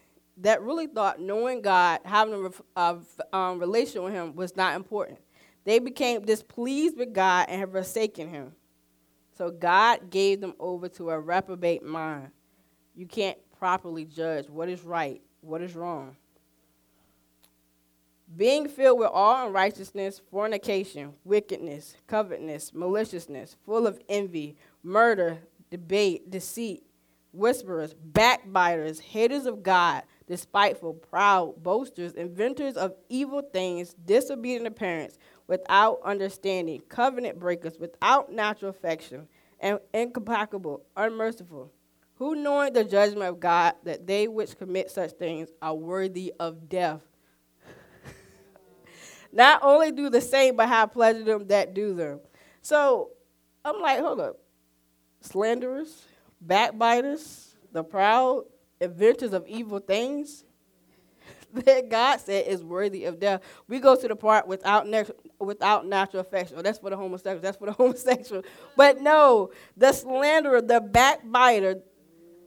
that 0.42 0.62
really 0.62 0.88
thought 0.88 1.20
knowing 1.20 1.62
God, 1.62 2.00
having 2.04 2.52
a 2.76 2.98
um, 3.34 3.60
relation 3.60 4.04
with 4.04 4.14
Him 4.14 4.36
was 4.36 4.56
not 4.56 4.76
important. 4.76 5.20
They 5.64 5.80
became 5.80 6.26
displeased 6.26 6.98
with 6.98 7.14
God 7.14 7.46
and 7.50 7.60
have 7.60 7.72
forsaken 7.72 8.30
Him. 8.30 8.54
So 9.38 9.52
God 9.52 10.10
gave 10.10 10.42
them 10.42 10.54
over 10.60 10.90
to 10.90 11.12
a 11.12 11.20
reprobate 11.20 11.84
mind. 11.84 12.30
You 12.96 13.06
can't 13.06 13.38
properly 13.58 14.06
judge 14.06 14.50
what 14.50 14.70
is 14.70 14.84
right, 14.84 15.22
what 15.42 15.62
is 15.62 15.76
wrong. 15.76 16.16
Being 18.36 18.68
filled 18.70 19.00
with 19.00 19.10
all 19.12 19.48
unrighteousness, 19.48 20.22
fornication, 20.32 21.14
wickedness, 21.26 21.96
covetousness, 22.08 22.74
maliciousness, 22.74 23.58
full 23.66 23.86
of 23.86 24.00
envy, 24.08 24.56
murder, 24.84 25.40
debate, 25.70 26.32
deceit, 26.32 26.84
whisperers, 27.34 27.94
backbiters, 27.94 29.00
haters 29.00 29.46
of 29.46 29.64
God, 29.64 30.04
despiteful, 30.27 30.93
proud, 30.93 31.56
boasters, 31.61 32.14
inventors 32.14 32.77
of 32.77 32.95
evil 33.10 33.41
things, 33.41 33.93
disobedient 34.06 34.65
to 34.65 34.72
parents, 34.72 35.18
without 35.48 35.99
understanding, 36.03 36.81
covenant 36.88 37.39
breakers, 37.39 37.77
without 37.77 38.31
natural 38.31 38.69
affection, 38.69 39.27
and 39.60 39.80
incomplacable, 39.93 40.84
unmerciful, 40.95 41.72
who 42.15 42.35
knowing 42.35 42.73
the 42.73 42.84
judgment 42.84 43.23
of 43.23 43.39
God 43.39 43.73
that 43.84 44.07
they 44.07 44.27
which 44.27 44.57
commit 44.57 44.91
such 44.91 45.11
things 45.11 45.49
are 45.61 45.76
worthy 45.76 46.34
of 46.39 46.69
death. 46.69 47.02
Not 49.31 49.61
only 49.64 49.91
do 49.91 50.10
the 50.10 50.22
same, 50.22 50.56
but 50.56 50.68
have 50.68 50.93
pleasure 50.93 51.23
them 51.23 51.48
that 51.48 51.73
do 51.73 51.93
them. 51.93 52.19
So 52.61 53.10
I'm 53.65 53.81
like, 53.81 53.99
hold 53.99 54.19
up. 54.19 54.38
Slanderers, 55.22 56.06
backbiters, 56.39 57.56
the 57.72 57.84
proud, 57.84 58.45
inventors 58.82 59.32
of 59.32 59.48
evil 59.48 59.80
things 59.80 60.44
that 61.53 61.90
God 61.90 62.20
said 62.20 62.48
is 62.48 62.64
worthy 62.64 63.06
of 63.06 63.20
death. 63.20 63.41
We 63.68 63.80
go 63.80 63.95
to 63.95 64.08
the 64.08 64.16
part 64.16 64.48
without 64.48 64.88
without 65.40 65.86
natural 65.86 66.22
affection. 66.22 66.58
Oh, 66.60 66.62
that's 66.62 66.80
for 66.80 66.90
the 66.90 66.98
homosexual. 66.98 67.41
That's 67.41 67.58
for 67.58 67.68
the 67.68 67.72
homosexual. 67.74 68.44
But 68.76 69.02
no, 69.02 69.52
the 69.78 69.91
slanderer, 69.94 70.62
the 70.62 70.82
backbiter, 70.82 71.82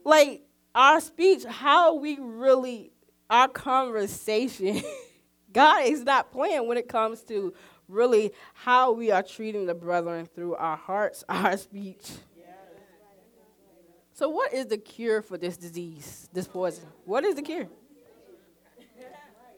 like 0.05 0.43
our 0.75 1.01
speech, 1.01 1.45
how 1.45 1.95
we 1.97 2.19
really, 2.21 2.93
our 3.31 3.49
conversation, 3.49 4.83
God 5.53 5.87
is 5.87 6.03
not 6.03 6.33
playing 6.33 6.67
when 6.67 6.77
it 6.77 6.89
comes 6.89 7.23
to 7.25 7.55
really 7.89 8.33
how 8.55 8.93
we 8.93 9.11
are 9.11 9.23
treating 9.23 9.67
the 9.67 9.75
brethren 9.75 10.27
through 10.35 10.55
our 10.57 10.77
hearts, 10.77 11.23
our 11.29 11.57
speech. 11.57 12.11
So, 14.15 14.29
what 14.29 14.53
is 14.53 14.67
the 14.67 14.79
cure 14.79 15.23
for 15.23 15.37
this 15.37 15.57
disease, 15.57 16.29
this 16.33 16.47
poison? 16.47 16.85
What 17.05 17.25
is 17.25 17.35
the 17.35 17.43
cure? 17.43 17.67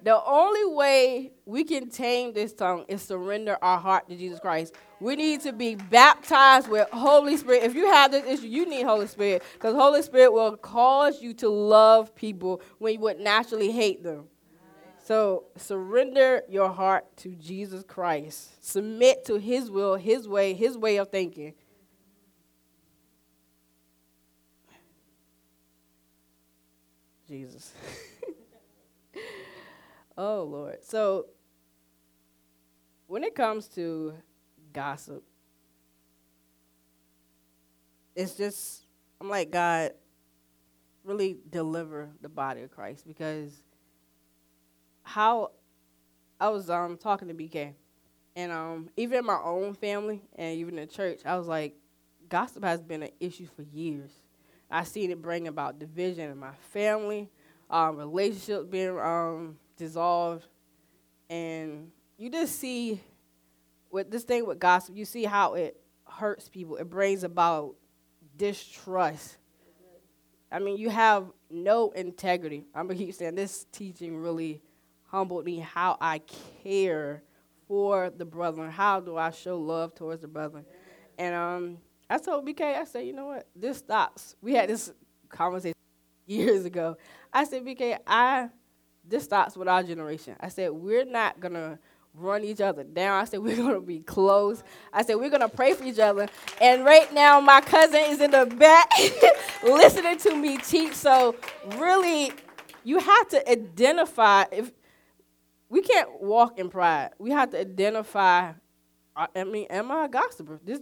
The 0.03 0.23
only 0.25 0.65
way 0.75 1.33
we 1.45 1.63
can 1.65 1.91
tame 1.91 2.33
this 2.33 2.55
tongue 2.55 2.87
is 2.89 3.03
surrender 3.03 3.59
our 3.61 3.77
heart 3.77 4.09
to 4.09 4.17
Jesus 4.17 4.41
Christ. 4.41 4.75
We 4.99 5.15
need 5.15 5.43
to 5.43 5.53
be 5.53 5.75
baptized 5.75 6.69
with 6.69 6.89
Holy 6.91 7.37
Spirit. 7.37 7.65
If 7.65 7.75
you 7.75 7.87
have 7.87 8.13
this 8.13 8.25
issue, 8.25 8.47
you 8.47 8.67
need 8.67 8.85
Holy 8.85 9.09
Spirit 9.09 9.43
because 9.53 9.75
Holy 9.75 10.01
Spirit 10.01 10.33
will 10.33 10.57
cause 10.57 11.21
you 11.21 11.35
to 11.35 11.51
love 11.51 12.15
people 12.15 12.63
when 12.79 12.95
you 12.95 13.01
would 13.01 13.21
naturally 13.21 13.73
hate 13.73 14.03
them. 14.03 14.25
So 15.05 15.45
surrender 15.57 16.43
your 16.49 16.71
heart 16.71 17.15
to 17.19 17.35
Jesus 17.35 17.85
Christ. 17.87 18.65
Submit 18.65 19.27
to 19.27 19.37
His 19.37 19.71
will, 19.71 19.97
His 19.97 20.27
way, 20.27 20.55
His 20.55 20.79
way 20.79 20.97
of 20.97 21.11
thinking. 21.11 21.53
Jesus. 27.29 27.73
Oh, 30.19 30.45
Lord. 30.45 30.83
So, 30.83 31.27
when 33.07 33.23
it 33.23 33.35
comes 33.35 33.69
to 33.69 34.15
gossip, 34.73 35.23
it's 38.15 38.35
just, 38.35 38.87
I'm 39.21 39.29
like, 39.29 39.51
God, 39.51 39.93
really 41.05 41.37
deliver 41.51 42.09
the 42.23 42.31
body 42.31 42.63
of 42.63 42.71
Christ 42.71 43.07
because 43.07 43.53
how 45.03 45.53
I 46.41 46.49
was 46.49 46.71
um, 46.71 46.97
talking 46.97 47.29
to 47.29 47.35
BK, 47.35 47.75
and 48.35 48.53
um, 48.53 48.89
even 48.97 49.19
in 49.19 49.27
my 49.27 49.39
own 49.43 49.75
family 49.75 50.23
and 50.35 50.59
even 50.59 50.79
in 50.79 50.89
church, 50.89 51.21
I 51.27 51.37
was 51.37 51.47
like, 51.47 51.77
gossip 52.29 52.65
has 52.65 52.83
been 52.83 53.03
an 53.03 53.13
issue 53.21 53.47
for 53.55 53.63
years. 53.63 54.11
I 54.71 54.85
seen 54.85 55.11
it 55.11 55.23
bring 55.23 55.49
about 55.49 55.79
division 55.79 56.31
in 56.31 56.39
my 56.39 56.55
family, 56.71 57.31
um, 57.71 57.97
relationships 57.97 58.67
being 58.69 58.99
um, 58.99 59.57
dissolved. 59.77 60.47
And 61.31 61.91
you 62.19 62.31
just 62.31 62.59
see 62.59 63.01
with 63.91 64.11
this 64.11 64.25
thing 64.25 64.47
with 64.47 64.59
gossip, 64.59 64.97
you 64.97 65.05
see 65.05 65.25
how 65.25 65.55
it 65.55 65.81
hurts 66.07 66.49
people. 66.49 66.77
It 66.77 66.91
brings 66.91 67.25
about 67.25 67.77
distrust. 68.37 69.39
I 70.51 70.59
mean, 70.59 70.77
you 70.77 70.91
have 70.91 71.27
no 71.51 71.91
integrity. 71.91 72.65
I'm 72.75 72.87
gonna 72.87 72.99
keep 72.99 73.15
saying 73.15 73.35
this 73.35 73.67
teaching 73.73 74.17
really 74.17 74.63
humbled 75.05 75.45
me 75.45 75.59
how 75.59 75.97
I 76.01 76.21
care 76.63 77.23
for 77.67 78.11
the 78.11 78.25
brethren. 78.25 78.71
How 78.71 79.01
do 79.01 79.17
I 79.17 79.31
show 79.31 79.59
love 79.59 79.95
towards 79.95 80.23
the 80.23 80.29
brethren? 80.29 80.65
And 81.19 81.35
um, 81.35 81.79
I 82.09 82.19
told 82.19 82.47
BK, 82.47 82.61
I 82.61 82.85
said, 82.85 83.07
you 83.07 83.13
know 83.13 83.27
what? 83.27 83.49
This 83.55 83.79
stops. 83.79 84.37
We 84.41 84.55
had 84.55 84.69
this 84.69 84.93
conversation 85.29 85.77
years 86.27 86.65
ago. 86.65 86.97
I 87.33 87.45
said, 87.45 87.65
BK, 87.65 87.99
I 88.07 88.49
this 89.09 89.25
stops 89.25 89.57
with 89.57 89.69
our 89.69 89.83
generation. 89.83 90.37
I 90.41 90.49
said, 90.49 90.73
we're 90.73 91.05
not 91.05 91.41
to 91.55 91.79
run 92.15 92.45
each 92.45 92.61
other 92.61 92.83
down. 92.83 93.21
I 93.21 93.25
said, 93.25 93.41
we're 93.41 93.57
to 93.75 93.81
be 93.81 94.01
close. 94.01 94.63
I 94.93 95.03
said, 95.03 95.17
we're 95.17 95.31
to 95.43 95.49
pray 95.49 95.75
for 95.75 95.85
each 95.85 95.99
other. 95.99 96.29
And 96.61 96.85
right 96.85 97.13
now, 97.13 97.41
my 97.41 97.61
cousin 97.61 98.01
is 98.07 98.21
in 98.21 98.31
the 98.31 98.47
back 98.47 98.91
listening 99.63 100.19
to 100.19 100.35
me 100.35 100.59
teach. 100.59 100.95
So, 100.95 101.37
really, 101.77 102.33
you 102.85 102.99
have 102.99 103.29
to 103.29 103.51
identify 103.51 104.45
if 104.51 104.73
we 105.69 105.83
can't 105.83 106.23
walk 106.23 106.59
in 106.59 106.69
pride. 106.69 107.11
We 107.19 107.31
have 107.31 107.51
to 107.51 107.61
identify. 107.61 108.53
I 109.15 109.45
mean, 109.45 109.67
am 109.71 109.91
I 109.91 110.05
a 110.05 110.09
gossiper? 110.09 110.61
This 110.63 110.81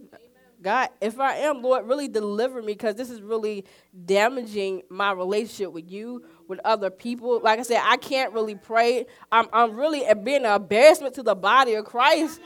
God, 0.64 0.88
if 1.02 1.20
I 1.20 1.36
am, 1.36 1.60
Lord, 1.60 1.86
really 1.86 2.08
deliver 2.08 2.62
me 2.62 2.72
because 2.72 2.94
this 2.94 3.10
is 3.10 3.20
really 3.20 3.66
damaging 4.06 4.82
my 4.88 5.12
relationship 5.12 5.72
with 5.72 5.90
you, 5.90 6.24
with 6.48 6.58
other 6.64 6.88
people. 6.88 7.38
Like 7.40 7.58
I 7.58 7.62
said, 7.62 7.82
I 7.84 7.98
can't 7.98 8.32
really 8.32 8.54
pray. 8.54 9.04
I'm, 9.30 9.46
I'm 9.52 9.76
really 9.76 10.02
being 10.22 10.46
an 10.46 10.62
embarrassment 10.62 11.14
to 11.16 11.22
the 11.22 11.34
body 11.34 11.74
of 11.74 11.84
Christ. 11.84 12.40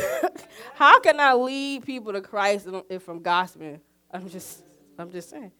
How 0.74 0.98
can 0.98 1.20
I 1.20 1.34
lead 1.34 1.86
people 1.86 2.12
to 2.12 2.20
Christ 2.20 2.66
if 2.90 3.08
I'm 3.08 3.22
gossiping? 3.22 3.80
I'm 4.10 4.28
just, 4.28 4.64
I'm 4.98 5.12
just 5.12 5.30
saying. 5.30 5.52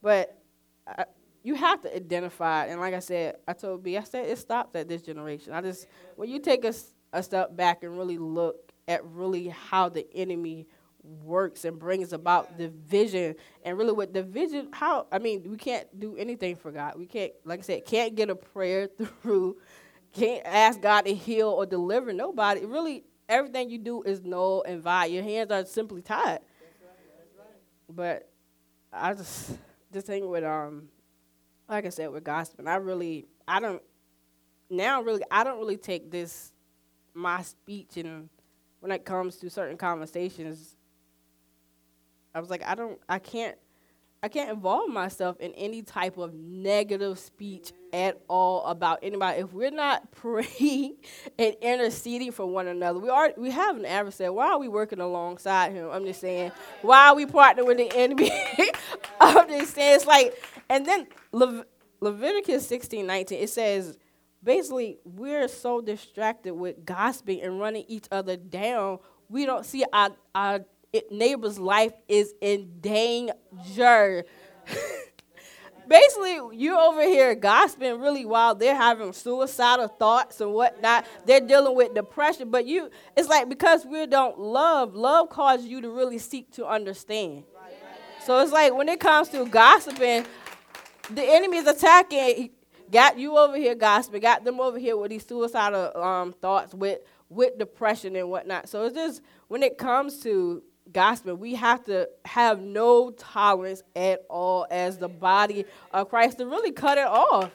But 0.00 0.38
I, 0.86 1.06
you 1.42 1.56
have 1.56 1.80
to 1.80 1.92
identify, 1.92 2.66
and 2.66 2.78
like 2.78 2.94
I 2.94 3.00
said, 3.00 3.38
I 3.48 3.52
told 3.54 3.82
B, 3.82 3.98
I 3.98 4.04
said 4.04 4.28
it 4.28 4.38
stops 4.38 4.76
at 4.76 4.88
this 4.88 5.02
generation. 5.02 5.54
I 5.54 5.60
just, 5.60 5.88
when 6.14 6.30
you 6.30 6.38
take 6.38 6.64
a, 6.64 6.72
a 7.12 7.20
step 7.20 7.56
back 7.56 7.82
and 7.82 7.98
really 7.98 8.18
look 8.18 8.72
at 8.86 9.04
really 9.04 9.48
how 9.48 9.88
the 9.88 10.06
enemy 10.14 10.68
works 11.02 11.64
and 11.64 11.78
brings 11.78 12.12
about 12.12 12.56
division. 12.58 13.34
And 13.64 13.76
really, 13.78 13.92
with 13.92 14.12
division, 14.12 14.68
how 14.72 15.06
I 15.10 15.18
mean, 15.18 15.42
we 15.48 15.56
can't 15.56 15.88
do 15.98 16.16
anything 16.16 16.56
for 16.56 16.70
God. 16.70 16.94
We 16.96 17.06
can't, 17.06 17.32
like 17.44 17.60
I 17.60 17.62
said, 17.62 17.84
can't 17.84 18.14
get 18.14 18.30
a 18.30 18.36
prayer 18.36 18.88
through. 19.22 19.56
Can't 20.12 20.42
ask 20.44 20.80
God 20.80 21.02
to 21.02 21.14
heal 21.14 21.48
or 21.48 21.64
deliver 21.64 22.12
nobody. 22.12 22.64
Really, 22.66 23.04
everything 23.28 23.70
you 23.70 23.78
do 23.78 24.02
is 24.02 24.22
null 24.22 24.62
and 24.66 24.82
void. 24.82 25.06
Your 25.06 25.22
hands 25.22 25.50
are 25.50 25.64
simply 25.64 26.02
tied. 26.02 26.40
But 27.88 28.28
I 28.92 29.14
just 29.14 29.52
this 29.90 30.04
thing 30.04 30.28
with 30.28 30.44
um, 30.44 30.88
like 31.68 31.86
I 31.86 31.88
said 31.88 32.10
with 32.10 32.24
gospel, 32.24 32.60
and 32.60 32.68
I 32.68 32.76
really 32.76 33.26
I 33.46 33.60
don't 33.60 33.82
now 34.70 35.02
really 35.02 35.22
I 35.30 35.44
don't 35.44 35.58
really 35.58 35.76
take 35.76 36.10
this 36.10 36.52
my 37.14 37.42
speech 37.42 37.96
and 37.96 38.28
when 38.80 38.90
it 38.90 39.04
comes 39.04 39.36
to 39.36 39.48
certain 39.48 39.76
conversations, 39.76 40.76
I 42.34 42.40
was 42.40 42.50
like 42.50 42.62
I 42.66 42.74
don't 42.74 42.98
I 43.08 43.18
can't 43.18 43.56
I 44.24 44.28
can't 44.28 44.50
involve 44.50 44.88
myself 44.88 45.40
in 45.40 45.52
any 45.54 45.82
type 45.82 46.16
of 46.16 46.32
negative 46.32 47.18
speech 47.18 47.72
at 47.92 48.20
all 48.28 48.64
about 48.66 49.00
anybody. 49.02 49.40
If 49.40 49.52
we're 49.52 49.72
not 49.72 50.10
praying 50.12 50.96
and 51.38 51.56
interceding 51.60 52.30
for 52.30 52.46
one 52.46 52.68
another, 52.68 53.00
we 53.00 53.08
are 53.08 53.32
we 53.36 53.50
have 53.50 53.76
an 53.76 53.84
adversary. 53.84 54.30
Why 54.30 54.50
are 54.50 54.58
we 54.58 54.68
working 54.68 55.00
alongside 55.00 55.72
him? 55.72 55.88
I'm 55.90 56.04
just 56.04 56.20
saying. 56.20 56.52
Why 56.82 57.08
are 57.08 57.16
we 57.16 57.26
partnering 57.26 57.66
with 57.66 57.78
the 57.78 57.92
enemy? 57.96 58.30
I'm 59.20 59.48
just 59.48 59.74
saying 59.74 59.96
it's 59.96 60.06
like 60.06 60.34
and 60.68 60.86
then 60.86 61.06
Le- 61.32 61.66
Leviticus 62.00 62.66
16, 62.66 63.06
19, 63.06 63.38
it 63.38 63.50
says 63.50 63.98
basically 64.42 64.98
we're 65.04 65.48
so 65.48 65.80
distracted 65.80 66.54
with 66.54 66.84
gossiping 66.84 67.40
and 67.42 67.60
running 67.60 67.84
each 67.88 68.06
other 68.10 68.36
down, 68.36 68.98
we 69.28 69.46
don't 69.46 69.64
see 69.64 69.84
our, 69.92 70.10
our 70.34 70.64
neighbor's 71.10 71.58
life 71.58 71.92
is 72.06 72.34
in 72.40 72.80
danger. 72.80 74.24
basically, 75.88 76.38
you're 76.52 76.78
over 76.78 77.02
here 77.02 77.34
gossiping 77.34 78.00
really 78.00 78.26
while 78.26 78.54
they're 78.54 78.76
having 78.76 79.12
suicidal 79.12 79.88
thoughts 79.88 80.40
and 80.40 80.52
whatnot. 80.52 81.06
They're 81.24 81.40
dealing 81.40 81.76
with 81.76 81.94
depression, 81.94 82.50
but 82.50 82.66
you, 82.66 82.90
it's 83.16 83.28
like 83.28 83.48
because 83.48 83.86
we 83.86 84.06
don't 84.06 84.38
love, 84.38 84.94
love 84.94 85.30
causes 85.30 85.66
you 85.66 85.80
to 85.80 85.90
really 85.90 86.18
seek 86.18 86.50
to 86.52 86.66
understand. 86.66 87.44
So 88.24 88.38
it's 88.40 88.52
like 88.52 88.74
when 88.74 88.88
it 88.88 89.00
comes 89.00 89.30
to 89.30 89.46
gossiping, 89.46 90.26
the 91.10 91.22
enemy 91.24 91.56
is 91.56 91.66
attacking 91.66 92.50
got 92.90 93.18
you 93.18 93.38
over 93.38 93.56
here 93.56 93.74
gossiping, 93.74 94.20
got 94.20 94.44
them 94.44 94.60
over 94.60 94.78
here 94.78 94.96
with 94.96 95.10
these 95.10 95.26
suicidal 95.26 95.96
um, 95.96 96.32
thoughts, 96.34 96.74
with 96.74 97.00
with 97.30 97.56
depression 97.58 98.14
and 98.14 98.28
whatnot. 98.28 98.68
So 98.68 98.84
it's 98.84 98.94
just 98.94 99.22
when 99.48 99.62
it 99.62 99.78
comes 99.78 100.18
to 100.20 100.62
gospel, 100.92 101.34
we 101.34 101.54
have 101.54 101.84
to 101.84 102.08
have 102.24 102.60
no 102.60 103.10
tolerance 103.10 103.82
at 103.96 104.24
all 104.28 104.66
as 104.70 104.98
the 104.98 105.08
body 105.08 105.64
of 105.92 106.08
Christ 106.08 106.38
to 106.38 106.46
really 106.46 106.72
cut 106.72 106.98
it 106.98 107.06
off. 107.06 107.50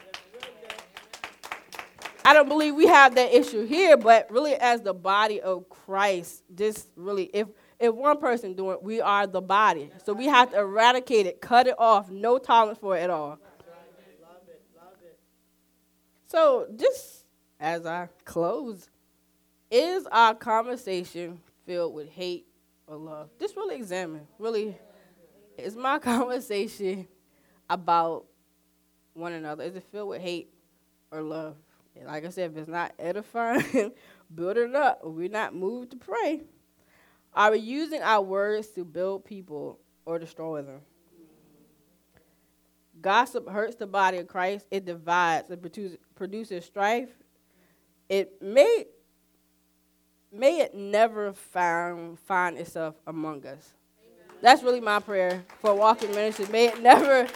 I 2.26 2.34
don't 2.34 2.50
believe 2.50 2.76
we 2.76 2.88
have 2.88 3.16
that 3.16 3.34
issue 3.34 3.66
here, 3.66 3.96
but 3.96 4.30
really 4.30 4.56
as 4.56 4.82
the 4.82 4.94
body 4.94 5.40
of 5.40 5.70
Christ, 5.70 6.44
this 6.50 6.88
really 6.96 7.30
if 7.34 7.48
if 7.80 7.94
one 7.94 8.20
person 8.20 8.54
doing 8.54 8.74
it, 8.74 8.84
we 8.84 9.02
are 9.02 9.28
the 9.28 9.42
body. 9.42 9.92
So 10.04 10.14
we 10.14 10.26
have 10.26 10.52
to 10.52 10.60
eradicate 10.60 11.28
it, 11.28 11.42
cut 11.42 11.68
it 11.68 11.76
off, 11.78 12.10
no 12.10 12.38
tolerance 12.40 12.80
for 12.80 12.98
it 12.98 13.02
at 13.02 13.10
all. 13.10 13.40
So, 16.26 16.68
just 16.76 17.24
as 17.60 17.86
I 17.86 18.10
close, 18.26 18.90
is 19.72 20.06
our 20.12 20.36
conversation 20.36 21.40
filled 21.66 21.94
with 21.94 22.10
hate 22.10 22.47
or 22.88 22.98
love? 22.98 23.30
Just 23.40 23.56
really 23.56 23.76
examine. 23.76 24.28
Really, 24.40 24.78
is 25.58 25.76
my 25.76 26.00
conversation 26.00 27.08
about 27.70 28.26
one 29.14 29.34
another? 29.34 29.64
Is 29.64 29.76
it 29.76 29.84
filled 29.92 30.10
with 30.10 30.22
hate 30.22 30.50
or 31.12 31.22
love? 31.22 31.56
And 31.96 32.08
like 32.08 32.26
I 32.26 32.30
said, 32.30 32.52
if 32.52 32.58
it's 32.58 32.68
not 32.68 32.94
edifying, 33.00 33.92
build 34.36 34.58
it 34.58 34.76
up. 34.76 35.02
We're 35.04 35.30
not 35.30 35.56
moved 35.56 35.92
to 35.92 35.98
pray. 35.98 36.42
Are 37.34 37.52
we 37.52 37.60
using 37.60 38.02
our 38.02 38.22
words 38.22 38.70
to 38.70 38.86
build 38.86 39.26
people 39.26 39.80
or 40.06 40.20
destroy 40.20 40.62
them? 40.62 40.82
Gossip 43.00 43.48
hurts 43.48 43.76
the 43.76 43.86
body 43.86 44.18
of 44.18 44.28
Christ. 44.28 44.66
It 44.72 44.86
divides. 44.86 45.50
It 45.52 45.62
produces, 45.62 45.98
produces 46.16 46.66
strife. 46.66 47.10
It 48.10 48.42
may 48.42 48.86
may 50.32 50.62
it 50.62 50.74
never 50.74 51.34
find 51.34 52.18
find 52.20 52.58
itself 52.58 52.96
among 53.06 53.46
us. 53.46 53.74
Amen. 54.02 54.38
That's 54.42 54.64
really 54.64 54.82
my 54.82 55.00
prayer 55.00 55.44
for 55.60 55.74
walking 55.74 56.12
ministry. 56.12 56.46
May 56.52 56.68
it 56.68 56.82
never 56.82 57.28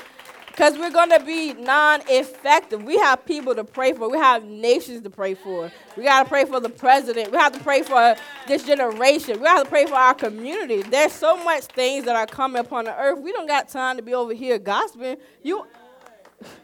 because 0.51 0.77
we're 0.77 0.91
going 0.91 1.09
to 1.09 1.19
be 1.21 1.53
non 1.53 2.01
effective. 2.07 2.83
We 2.83 2.97
have 2.97 3.25
people 3.25 3.55
to 3.55 3.63
pray 3.63 3.93
for, 3.93 4.09
we 4.09 4.17
have 4.17 4.43
nations 4.43 5.01
to 5.03 5.09
pray 5.09 5.33
for. 5.33 5.71
We 5.95 6.03
got 6.03 6.23
to 6.23 6.29
pray 6.29 6.45
for 6.45 6.59
the 6.59 6.69
president, 6.69 7.31
we 7.31 7.37
have 7.37 7.53
to 7.53 7.59
pray 7.59 7.83
for 7.83 8.15
this 8.47 8.63
generation, 8.63 9.39
we 9.39 9.47
have 9.47 9.63
to 9.63 9.69
pray 9.69 9.85
for 9.85 9.95
our 9.95 10.13
community. 10.13 10.81
There's 10.83 11.13
so 11.13 11.41
much 11.43 11.63
things 11.63 12.05
that 12.05 12.15
are 12.15 12.27
coming 12.27 12.59
upon 12.59 12.85
the 12.85 12.95
earth. 12.95 13.19
We 13.21 13.31
don't 13.31 13.47
got 13.47 13.69
time 13.69 13.97
to 13.97 14.03
be 14.03 14.13
over 14.13 14.33
here 14.33 14.59
gossiping. 14.59 15.17
You, 15.41 15.65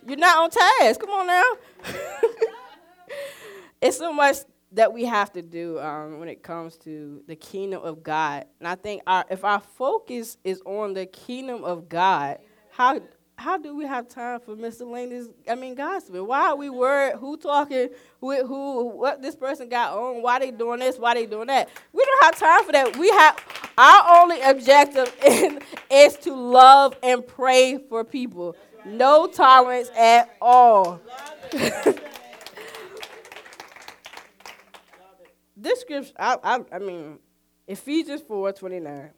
you're 0.06 0.18
not 0.18 0.38
on 0.38 0.50
task. 0.50 1.00
Come 1.00 1.10
on 1.12 1.28
now. 1.28 1.52
it's 3.82 3.98
so 3.98 4.12
much 4.12 4.38
that 4.72 4.92
we 4.92 5.06
have 5.06 5.32
to 5.34 5.42
do 5.42 5.80
um, 5.80 6.20
when 6.20 6.28
it 6.30 6.44
comes 6.44 6.78
to 6.78 7.22
the 7.28 7.36
kingdom 7.36 7.82
of 7.84 8.04
God. 8.04 8.46
And 8.60 8.68
I 8.68 8.76
think 8.76 9.02
our, 9.08 9.26
if 9.30 9.44
our 9.44 9.60
focus 9.60 10.38
is 10.44 10.62
on 10.66 10.94
the 10.94 11.06
kingdom 11.06 11.64
of 11.64 11.88
God, 11.88 12.40
how 12.72 13.00
how 13.40 13.56
do 13.56 13.76
we 13.76 13.86
have 13.86 14.08
time 14.08 14.40
for 14.40 14.56
miscellaneous? 14.56 15.28
I 15.48 15.54
mean, 15.54 15.76
gossiping. 15.76 16.26
Why 16.26 16.48
are 16.48 16.56
we 16.56 16.72
worried 16.72 17.18
who 17.18 17.38
talking 17.38 17.90
with 18.20 18.48
who? 18.48 18.90
What 18.90 19.22
this 19.22 19.36
person 19.36 19.70
got 19.70 19.94
on? 19.94 20.24
Why 20.24 20.40
they 20.40 20.50
doing 20.50 20.80
this? 20.80 20.98
Why 20.98 21.14
they 21.14 21.28
doing 21.28 21.46
that? 21.48 21.70
We 21.94 22.04
don't 22.04 22.24
have 22.24 22.40
time 22.40 22.64
for 22.66 22.72
that. 22.72 22.98
We 22.98 23.10
have 23.10 23.72
our 23.78 24.22
only 24.22 24.42
objective 24.42 25.16
in, 25.24 25.60
is 25.92 26.16
to 26.18 26.34
love 26.34 26.98
and 27.04 27.26
pray 27.26 27.78
for 27.78 28.04
people. 28.04 28.56
No 28.86 29.28
tolerance 29.28 29.92
at 29.96 30.36
all. 30.42 31.00
this 35.58 35.82
scripture, 35.82 36.14
I, 36.18 36.38
I, 36.44 36.60
I 36.72 36.80
mean, 36.80 37.20
Ephesians 37.68 38.22
four 38.22 38.52
twenty 38.54 38.80
nine 38.80 39.10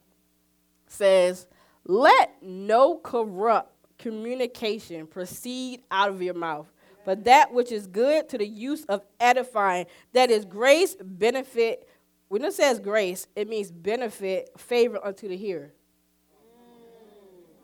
says, 0.87 1.47
"Let 1.85 2.41
no 2.41 2.97
corrupt." 2.97 3.73
communication 3.99 5.05
proceed 5.05 5.81
out 5.91 6.09
of 6.09 6.21
your 6.21 6.33
mouth, 6.33 6.71
but 7.05 7.25
that 7.25 7.53
which 7.53 7.71
is 7.71 7.85
good 7.85 8.27
to 8.29 8.37
the 8.37 8.47
use 8.47 8.83
of 8.85 9.01
edifying, 9.19 9.85
that 10.13 10.31
is 10.31 10.45
grace, 10.45 10.95
benefit. 10.99 11.87
When 12.29 12.43
it 12.43 12.53
says 12.53 12.79
grace, 12.79 13.27
it 13.35 13.47
means 13.47 13.69
benefit, 13.71 14.49
favor 14.57 14.99
unto 15.05 15.27
the 15.27 15.37
hearer. 15.37 15.73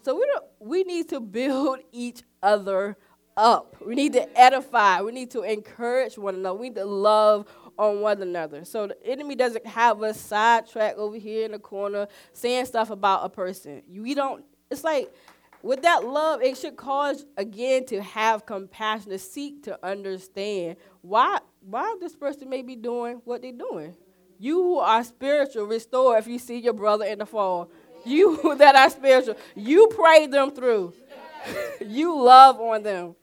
So 0.04 0.16
we 0.16 0.28
don't, 0.28 0.46
we 0.60 0.84
need 0.84 1.10
to 1.10 1.20
build 1.20 1.80
each 1.92 2.22
other 2.44 2.98
up. 3.38 3.76
We 3.86 3.96
need 3.96 4.14
to 4.14 4.40
edify. 4.40 5.02
We 5.02 5.12
need 5.12 5.32
to 5.32 5.42
encourage 5.42 6.18
one 6.18 6.36
another. 6.36 6.58
We 6.58 6.70
need 6.70 6.76
to 6.76 6.86
love 6.86 7.48
on 7.78 8.02
one 8.02 8.22
another. 8.22 8.66
So 8.66 8.88
the 8.88 9.06
enemy 9.06 9.36
doesn't 9.36 9.66
have 9.66 10.02
us 10.02 10.20
sidetracked 10.20 10.98
over 10.98 11.18
here 11.18 11.46
in 11.46 11.52
the 11.52 11.60
corner 11.60 12.08
saying 12.34 12.66
stuff 12.66 12.90
about 12.90 13.26
a 13.26 13.30
person. 13.30 13.82
We 13.90 14.14
don't. 14.14 14.44
It's 14.70 14.84
like 14.84 15.14
with 15.62 15.82
that 15.84 16.06
love, 16.06 16.42
it 16.42 16.58
should 16.58 16.76
cause 16.76 17.26
again 17.38 17.86
to 17.88 18.02
have 18.02 18.46
compassion, 18.46 19.10
to 19.12 19.20
seek 19.20 19.64
to 19.64 19.84
understand 19.86 20.78
why 21.02 21.40
why 21.62 21.96
this 22.00 22.16
person 22.16 22.50
may 22.50 22.62
be 22.62 22.76
doing 22.76 23.22
what 23.26 23.42
they're 23.42 23.52
doing. 23.52 23.96
You 24.38 24.62
who 24.62 24.80
are 24.80 25.04
spiritual, 25.04 25.66
restore 25.66 26.18
if 26.18 26.28
you 26.28 26.40
see 26.40 26.60
your 26.60 26.74
brother 26.74 27.06
in 27.06 27.20
the 27.20 27.26
fall. 27.26 27.72
You 28.06 28.56
that 28.60 28.76
are 28.76 28.90
spiritual, 28.90 29.36
you 29.56 29.88
pray 29.88 30.28
them 30.28 30.52
through. 30.52 30.94
you 31.86 32.20
love 32.20 32.60
on 32.60 32.84
them. 32.84 33.16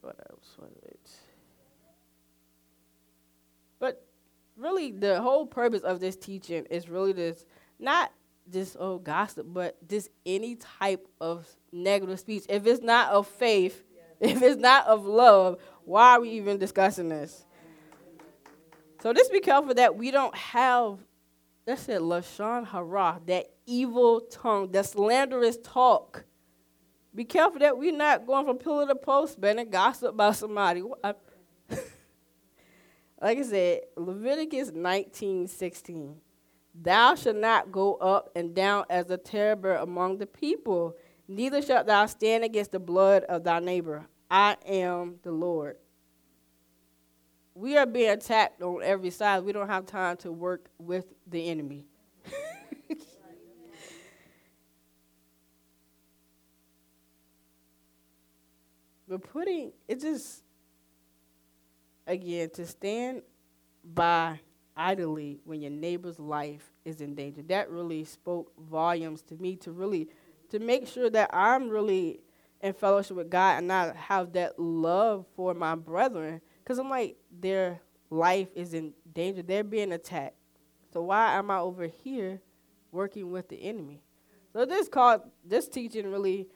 What 0.00 0.16
else? 0.30 0.40
But 3.80 4.06
really, 4.60 4.92
the 4.92 5.20
whole 5.20 5.46
purpose 5.46 5.82
of 5.82 6.00
this 6.00 6.16
teaching 6.16 6.66
is 6.66 6.88
really 6.88 7.12
this 7.12 7.44
not 7.78 8.12
just 8.52 8.76
oh 8.78 8.98
gossip, 8.98 9.46
but 9.48 9.76
just 9.88 10.08
any 10.26 10.56
type 10.56 11.06
of 11.20 11.46
negative 11.72 12.20
speech. 12.20 12.44
If 12.48 12.66
it's 12.66 12.82
not 12.82 13.10
of 13.10 13.26
faith, 13.26 13.84
if 14.20 14.42
it's 14.42 14.60
not 14.60 14.86
of 14.86 15.06
love, 15.06 15.60
why 15.84 16.12
are 16.12 16.20
we 16.20 16.30
even 16.30 16.58
discussing 16.58 17.08
this? 17.08 17.44
So 19.02 19.12
just 19.14 19.32
be 19.32 19.40
careful 19.40 19.74
that 19.74 19.96
we 19.96 20.10
don't 20.10 20.36
have 20.36 20.98
that's 21.70 21.88
it, 21.88 22.00
Lashon 22.00 22.66
Hara, 22.66 23.20
that 23.26 23.46
evil 23.66 24.22
tongue, 24.22 24.72
that 24.72 24.86
slanderous 24.86 25.56
talk. 25.62 26.24
Be 27.14 27.24
careful 27.24 27.60
that 27.60 27.76
we're 27.76 27.96
not 27.96 28.26
going 28.26 28.46
from 28.46 28.58
pillar 28.58 28.86
to 28.86 28.94
post, 28.94 29.34
spending 29.34 29.70
gossip 29.70 30.10
about 30.10 30.36
somebody. 30.36 30.82
Like 33.20 33.38
I 33.38 33.42
said, 33.42 33.80
Leviticus 33.96 34.72
19 34.72 35.46
16 35.46 36.16
Thou 36.74 37.14
shalt 37.14 37.36
not 37.36 37.72
go 37.72 37.94
up 37.96 38.30
and 38.36 38.54
down 38.54 38.84
as 38.88 39.10
a 39.10 39.18
terror 39.18 39.74
among 39.76 40.18
the 40.18 40.26
people, 40.26 40.96
neither 41.26 41.60
shalt 41.60 41.86
thou 41.86 42.06
stand 42.06 42.44
against 42.44 42.72
the 42.72 42.78
blood 42.78 43.24
of 43.24 43.44
thy 43.44 43.58
neighbor. 43.58 44.06
I 44.30 44.56
am 44.66 45.16
the 45.22 45.32
Lord. 45.32 45.76
We 47.54 47.76
are 47.76 47.86
being 47.86 48.10
attacked 48.10 48.62
on 48.62 48.82
every 48.82 49.10
side. 49.10 49.44
We 49.44 49.52
don't 49.52 49.66
have 49.68 49.84
time 49.84 50.16
to 50.18 50.30
work 50.30 50.70
with 50.78 51.12
the 51.26 51.48
enemy. 51.48 51.86
but 59.08 59.22
putting 59.22 59.72
it 59.88 60.00
just 60.00 60.44
again 62.10 62.50
to 62.50 62.66
stand 62.66 63.22
by 63.84 64.40
idly 64.76 65.40
when 65.44 65.60
your 65.60 65.70
neighbor's 65.70 66.18
life 66.18 66.72
is 66.84 67.00
in 67.00 67.14
danger. 67.14 67.42
That 67.42 67.70
really 67.70 68.04
spoke 68.04 68.52
volumes 68.58 69.22
to 69.22 69.36
me 69.36 69.56
to 69.56 69.72
really 69.72 70.08
to 70.50 70.58
make 70.58 70.86
sure 70.86 71.08
that 71.10 71.30
I'm 71.32 71.68
really 71.68 72.20
in 72.60 72.72
fellowship 72.72 73.16
with 73.16 73.30
God 73.30 73.58
and 73.58 73.68
not 73.68 73.96
have 73.96 74.32
that 74.32 74.58
love 74.58 75.26
for 75.36 75.54
my 75.54 75.74
brethren 75.74 76.40
cuz 76.64 76.78
I'm 76.78 76.90
like 76.90 77.16
their 77.30 77.80
life 78.10 78.48
is 78.54 78.74
in 78.74 78.92
danger. 79.12 79.42
They're 79.42 79.64
being 79.64 79.92
attacked. 79.92 80.36
So 80.92 81.02
why 81.02 81.34
am 81.34 81.50
I 81.50 81.58
over 81.58 81.86
here 81.86 82.40
working 82.90 83.30
with 83.30 83.48
the 83.48 83.62
enemy? 83.62 84.02
So 84.52 84.64
this 84.64 84.88
called 84.88 85.22
this 85.44 85.68
teaching 85.68 86.10
really 86.10 86.48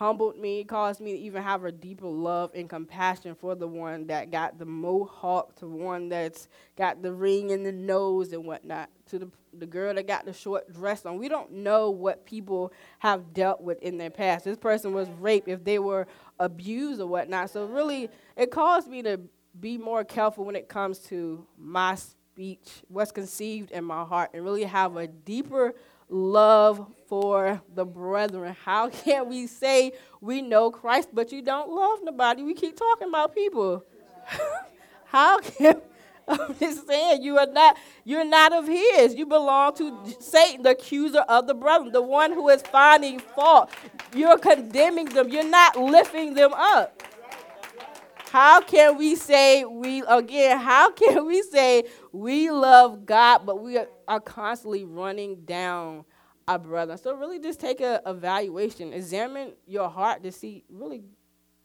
humbled 0.00 0.38
me, 0.38 0.64
caused 0.64 0.98
me 0.98 1.12
to 1.12 1.18
even 1.18 1.42
have 1.42 1.62
a 1.62 1.70
deeper 1.70 2.06
love 2.06 2.50
and 2.54 2.70
compassion 2.70 3.34
for 3.34 3.54
the 3.54 3.68
one 3.68 4.06
that 4.06 4.30
got 4.30 4.58
the 4.58 4.64
mohawk, 4.64 5.54
to 5.54 5.66
one 5.66 6.08
that's 6.08 6.48
got 6.74 7.02
the 7.02 7.12
ring 7.12 7.50
in 7.50 7.62
the 7.62 7.70
nose 7.70 8.32
and 8.32 8.42
whatnot, 8.46 8.88
to 9.04 9.18
the, 9.18 9.30
the 9.58 9.66
girl 9.66 9.92
that 9.92 10.06
got 10.06 10.24
the 10.24 10.32
short 10.32 10.72
dress 10.72 11.04
on. 11.04 11.18
We 11.18 11.28
don't 11.28 11.52
know 11.52 11.90
what 11.90 12.24
people 12.24 12.72
have 13.00 13.34
dealt 13.34 13.60
with 13.60 13.78
in 13.82 13.98
their 13.98 14.08
past. 14.08 14.46
This 14.46 14.56
person 14.56 14.94
was 14.94 15.06
raped, 15.18 15.48
if 15.48 15.64
they 15.64 15.78
were 15.78 16.06
abused 16.38 17.02
or 17.02 17.06
whatnot. 17.06 17.50
So, 17.50 17.66
really, 17.66 18.08
it 18.38 18.50
caused 18.50 18.88
me 18.88 19.02
to 19.02 19.20
be 19.60 19.76
more 19.76 20.02
careful 20.02 20.46
when 20.46 20.56
it 20.56 20.66
comes 20.66 21.00
to 21.08 21.46
my 21.58 21.96
speech, 21.96 22.82
what's 22.88 23.12
conceived 23.12 23.70
in 23.70 23.84
my 23.84 24.04
heart, 24.04 24.30
and 24.32 24.42
really 24.44 24.64
have 24.64 24.96
a 24.96 25.08
deeper 25.08 25.74
love 26.10 26.86
for 27.08 27.60
the 27.74 27.84
brethren. 27.84 28.56
How 28.64 28.88
can 28.88 29.28
we 29.28 29.46
say 29.46 29.92
we 30.20 30.42
know 30.42 30.70
Christ, 30.70 31.10
but 31.12 31.32
you 31.32 31.42
don't 31.42 31.70
love 31.70 32.00
nobody? 32.02 32.42
We 32.42 32.54
keep 32.54 32.76
talking 32.76 33.08
about 33.08 33.34
people. 33.34 33.84
How 35.06 35.38
can 35.40 35.80
I'm 36.28 36.54
just 36.58 36.86
saying 36.86 37.22
you 37.22 37.38
are 37.38 37.46
not 37.46 37.76
you're 38.04 38.24
not 38.24 38.52
of 38.52 38.66
his. 38.66 39.14
You 39.14 39.26
belong 39.26 39.74
to 39.76 39.98
Satan, 40.20 40.62
the 40.62 40.70
accuser 40.70 41.20
of 41.20 41.46
the 41.48 41.54
brethren, 41.54 41.90
the 41.92 42.02
one 42.02 42.32
who 42.32 42.48
is 42.48 42.62
finding 42.62 43.18
fault. 43.18 43.70
You're 44.14 44.38
condemning 44.38 45.06
them. 45.06 45.28
You're 45.28 45.48
not 45.48 45.76
lifting 45.76 46.34
them 46.34 46.52
up. 46.54 47.02
How 48.30 48.60
can 48.60 48.96
we 48.96 49.16
say 49.16 49.64
we 49.64 50.04
again? 50.06 50.56
How 50.60 50.92
can 50.92 51.26
we 51.26 51.42
say 51.42 51.82
we 52.12 52.48
love 52.48 53.04
God, 53.04 53.44
but 53.44 53.60
we 53.60 53.76
are 54.06 54.20
constantly 54.20 54.84
running 54.84 55.44
down 55.44 56.04
our 56.46 56.60
brother? 56.60 56.96
So 56.96 57.12
really, 57.14 57.40
just 57.40 57.58
take 57.58 57.80
a 57.80 58.00
evaluation, 58.06 58.92
examine 58.92 59.54
your 59.66 59.88
heart 59.88 60.22
to 60.22 60.30
see 60.30 60.62
really, 60.68 61.02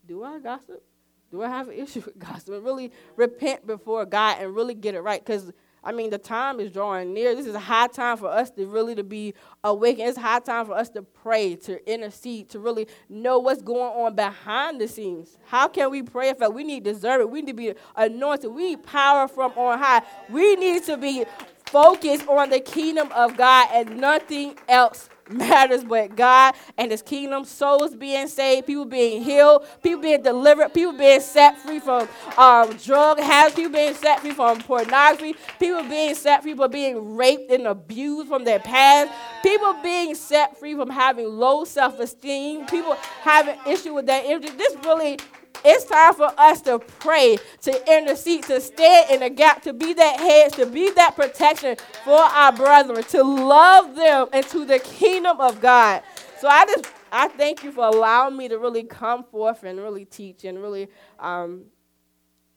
do 0.07 0.23
I 0.23 0.39
gossip? 0.39 0.83
Do 1.29 1.43
I 1.43 1.49
have 1.49 1.67
an 1.67 1.75
issue 1.75 2.01
with 2.03 2.17
gossip? 2.19 2.55
And 2.55 2.63
really 2.63 2.91
repent 3.15 3.67
before 3.67 4.03
God 4.07 4.37
and 4.39 4.55
really 4.55 4.73
get 4.73 4.95
it 4.95 5.01
right, 5.01 5.23
because 5.23 5.51
I 5.85 5.91
mean, 5.91 6.09
the 6.09 6.17
time 6.17 6.59
is 6.59 6.71
drawing 6.71 7.13
near. 7.13 7.35
This 7.35 7.45
is 7.45 7.53
a 7.53 7.59
high 7.59 7.87
time 7.87 8.17
for 8.17 8.27
us 8.27 8.49
to 8.51 8.65
really 8.65 8.95
to 8.95 9.03
be 9.03 9.35
awake. 9.63 9.99
It's 9.99 10.17
high 10.17 10.39
time 10.39 10.65
for 10.65 10.73
us 10.73 10.89
to 10.89 11.03
pray, 11.03 11.55
to 11.57 11.91
intercede, 11.91 12.49
to 12.49 12.59
really 12.59 12.87
know 13.07 13.37
what's 13.37 13.61
going 13.61 13.93
on 13.93 14.15
behind 14.15 14.81
the 14.81 14.87
scenes. 14.87 15.37
How 15.45 15.67
can 15.67 15.91
we 15.91 16.01
pray 16.01 16.29
if 16.29 16.39
we 16.39 16.63
need 16.63 16.83
discernment? 16.83 17.29
We 17.29 17.41
need 17.41 17.47
to 17.47 17.53
be 17.53 17.73
anointed. 17.95 18.51
We 18.51 18.69
need 18.71 18.83
power 18.83 19.27
from 19.27 19.51
on 19.51 19.77
high. 19.77 20.01
We 20.29 20.55
need 20.55 20.83
to 20.85 20.97
be 20.97 21.25
focused 21.67 22.27
on 22.27 22.49
the 22.49 22.59
kingdom 22.59 23.11
of 23.11 23.37
God 23.37 23.69
and 23.71 23.97
nothing 23.97 24.57
else 24.67 25.09
matters 25.29 25.83
but 25.83 26.15
God 26.15 26.55
and 26.77 26.91
His 26.91 27.01
kingdom. 27.01 27.45
Souls 27.45 27.95
being 27.95 28.27
saved, 28.27 28.67
people 28.67 28.85
being 28.85 29.23
healed, 29.23 29.65
people 29.81 30.01
being 30.01 30.21
delivered, 30.21 30.73
people 30.73 30.93
being 30.93 31.19
set 31.19 31.57
free 31.59 31.79
from 31.79 32.07
um, 32.37 32.75
drug 32.77 33.19
habits, 33.19 33.55
people 33.55 33.71
being 33.71 33.93
set 33.93 34.19
free 34.21 34.31
from 34.31 34.59
pornography, 34.61 35.35
people 35.59 35.83
being 35.83 36.15
set 36.15 36.43
free 36.43 36.53
from 36.53 36.71
being 36.71 37.15
raped 37.15 37.51
and 37.51 37.67
abused 37.67 38.27
from 38.27 38.43
their 38.43 38.59
past, 38.59 39.11
people 39.43 39.73
being 39.83 40.15
set 40.15 40.57
free 40.59 40.75
from 40.75 40.89
having 40.89 41.27
low 41.27 41.63
self 41.65 41.99
esteem, 41.99 42.65
people 42.67 42.95
having 43.21 43.57
issue 43.67 43.93
with 43.93 44.05
their 44.05 44.23
image. 44.25 44.55
This 44.57 44.75
really 44.83 45.17
it's 45.63 45.85
time 45.85 46.13
for 46.13 46.31
us 46.37 46.61
to 46.61 46.79
pray, 46.79 47.37
to 47.61 47.97
intercede, 47.97 48.43
to 48.43 48.59
stand 48.59 49.11
in 49.11 49.19
the 49.21 49.29
gap, 49.29 49.61
to 49.63 49.73
be 49.73 49.93
that 49.93 50.19
hedge, 50.19 50.53
to 50.53 50.65
be 50.65 50.91
that 50.91 51.15
protection 51.15 51.77
for 52.03 52.19
our 52.19 52.51
brethren, 52.51 53.03
to 53.03 53.23
love 53.23 53.95
them 53.95 54.27
into 54.33 54.65
the 54.65 54.79
kingdom 54.79 55.39
of 55.39 55.61
God. 55.61 56.03
So 56.39 56.47
I 56.47 56.65
just 56.65 56.85
I 57.11 57.27
thank 57.29 57.63
you 57.63 57.71
for 57.71 57.85
allowing 57.85 58.35
me 58.35 58.49
to 58.49 58.57
really 58.59 58.83
come 58.83 59.23
forth 59.23 59.63
and 59.63 59.79
really 59.79 60.05
teach 60.05 60.43
and 60.43 60.61
really 60.61 60.89
um, 61.19 61.65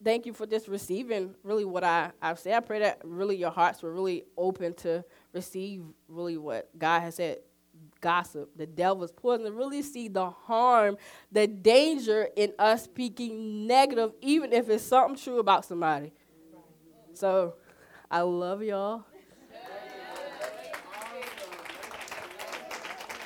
thank 0.02 0.26
you 0.26 0.32
for 0.32 0.46
just 0.46 0.68
receiving 0.68 1.34
really 1.42 1.64
what 1.64 1.84
I, 1.84 2.10
I've 2.20 2.38
said. 2.38 2.54
I 2.54 2.60
pray 2.60 2.80
that 2.80 3.00
really 3.04 3.36
your 3.36 3.50
hearts 3.50 3.82
were 3.82 3.92
really 3.92 4.24
open 4.36 4.74
to 4.74 5.04
receive 5.32 5.84
really 6.08 6.36
what 6.36 6.76
God 6.78 7.00
has 7.00 7.16
said 7.16 7.38
gossip, 8.00 8.50
the 8.56 8.66
devil's 8.66 9.12
poison, 9.12 9.46
to 9.46 9.52
really 9.52 9.82
see 9.82 10.08
the 10.08 10.30
harm, 10.30 10.96
the 11.32 11.46
danger 11.46 12.28
in 12.36 12.52
us 12.58 12.84
speaking 12.84 13.66
negative, 13.66 14.12
even 14.20 14.52
if 14.52 14.68
it's 14.68 14.84
something 14.84 15.16
true 15.16 15.38
about 15.38 15.64
somebody. 15.64 16.12
So 17.14 17.54
I 18.10 18.20
love 18.20 18.62
y'all. 18.62 19.04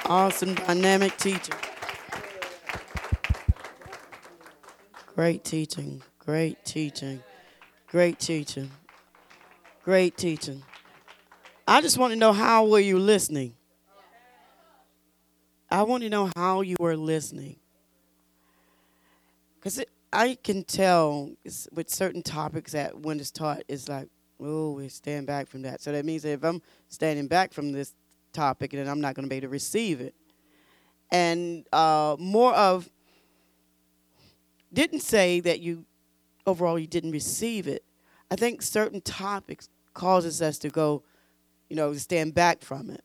Awesome, 0.06 0.54
dynamic 0.54 1.16
teacher. 1.16 1.52
Great 5.14 5.44
teaching, 5.44 6.02
great 6.18 6.64
teaching, 6.64 7.22
great 7.86 8.18
teaching, 8.18 8.70
great 9.84 10.16
teaching. 10.16 10.62
I 11.68 11.80
just 11.80 11.98
want 11.98 12.12
to 12.12 12.18
know 12.18 12.32
how 12.32 12.66
were 12.66 12.80
you 12.80 12.98
listening? 12.98 13.54
I 15.72 15.84
want 15.84 16.02
to 16.02 16.10
know 16.10 16.30
how 16.36 16.60
you 16.60 16.76
are 16.82 16.96
listening. 16.96 17.56
Because 19.58 19.82
I 20.12 20.36
can 20.44 20.64
tell 20.64 21.30
with 21.72 21.88
certain 21.88 22.22
topics 22.22 22.72
that 22.72 22.98
when 22.98 23.18
it's 23.18 23.30
taught, 23.30 23.62
it's 23.68 23.88
like, 23.88 24.08
oh, 24.38 24.72
we 24.72 24.88
stand 24.88 25.26
back 25.26 25.48
from 25.48 25.62
that. 25.62 25.80
So 25.80 25.90
that 25.92 26.04
means 26.04 26.24
that 26.24 26.32
if 26.32 26.44
I'm 26.44 26.60
standing 26.88 27.26
back 27.26 27.54
from 27.54 27.72
this 27.72 27.94
topic, 28.34 28.72
then 28.72 28.86
I'm 28.86 29.00
not 29.00 29.14
going 29.14 29.24
to 29.24 29.30
be 29.30 29.36
able 29.36 29.46
to 29.46 29.48
receive 29.48 30.02
it. 30.02 30.14
And 31.10 31.66
uh, 31.72 32.16
more 32.18 32.52
of, 32.52 32.90
didn't 34.74 35.00
say 35.00 35.40
that 35.40 35.60
you, 35.60 35.86
overall, 36.46 36.78
you 36.78 36.86
didn't 36.86 37.12
receive 37.12 37.66
it. 37.66 37.82
I 38.30 38.36
think 38.36 38.60
certain 38.60 39.00
topics 39.00 39.70
causes 39.94 40.42
us 40.42 40.58
to 40.58 40.68
go, 40.68 41.02
you 41.70 41.76
know, 41.76 41.94
stand 41.94 42.34
back 42.34 42.60
from 42.60 42.90
it 42.90 43.02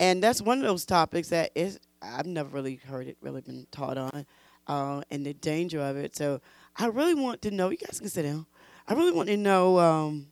and 0.00 0.22
that's 0.22 0.40
one 0.40 0.58
of 0.58 0.64
those 0.64 0.86
topics 0.86 1.28
that 1.28 1.52
is 1.54 1.78
I've 2.02 2.26
never 2.26 2.48
really 2.48 2.76
heard 2.76 3.06
it 3.06 3.18
really 3.20 3.42
been 3.42 3.66
taught 3.70 3.98
on, 3.98 4.26
uh, 4.66 5.02
and 5.10 5.24
the 5.26 5.34
danger 5.34 5.78
of 5.80 5.98
it. 5.98 6.16
So 6.16 6.40
I 6.76 6.86
really 6.86 7.14
want 7.14 7.42
to 7.42 7.50
know. 7.50 7.68
You 7.68 7.76
guys 7.76 8.00
can 8.00 8.08
sit 8.08 8.22
down. 8.22 8.46
I 8.88 8.94
really 8.94 9.12
want 9.12 9.28
to 9.28 9.36
know 9.36 9.78
um, 9.78 10.28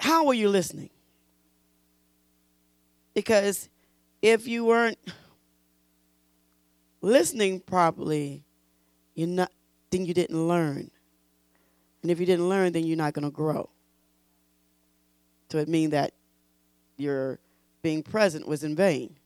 how 0.00 0.26
were 0.26 0.34
you 0.34 0.48
listening? 0.48 0.90
Because 3.14 3.68
if 4.20 4.48
you 4.48 4.64
weren't 4.64 4.98
listening 7.00 7.60
properly, 7.60 8.42
you're 9.14 9.28
not. 9.28 9.52
Then 9.90 10.04
you 10.04 10.12
didn't 10.12 10.48
learn, 10.48 10.90
and 12.02 12.10
if 12.10 12.18
you 12.18 12.26
didn't 12.26 12.48
learn, 12.48 12.72
then 12.72 12.84
you're 12.84 12.96
not 12.96 13.14
going 13.14 13.24
to 13.24 13.30
grow. 13.30 13.70
So 15.50 15.58
it 15.58 15.68
means 15.68 15.92
that 15.92 16.12
you're 16.98 17.38
being 17.88 18.02
present 18.02 18.46
was 18.46 18.62
in 18.62 18.76
vain. 18.76 19.16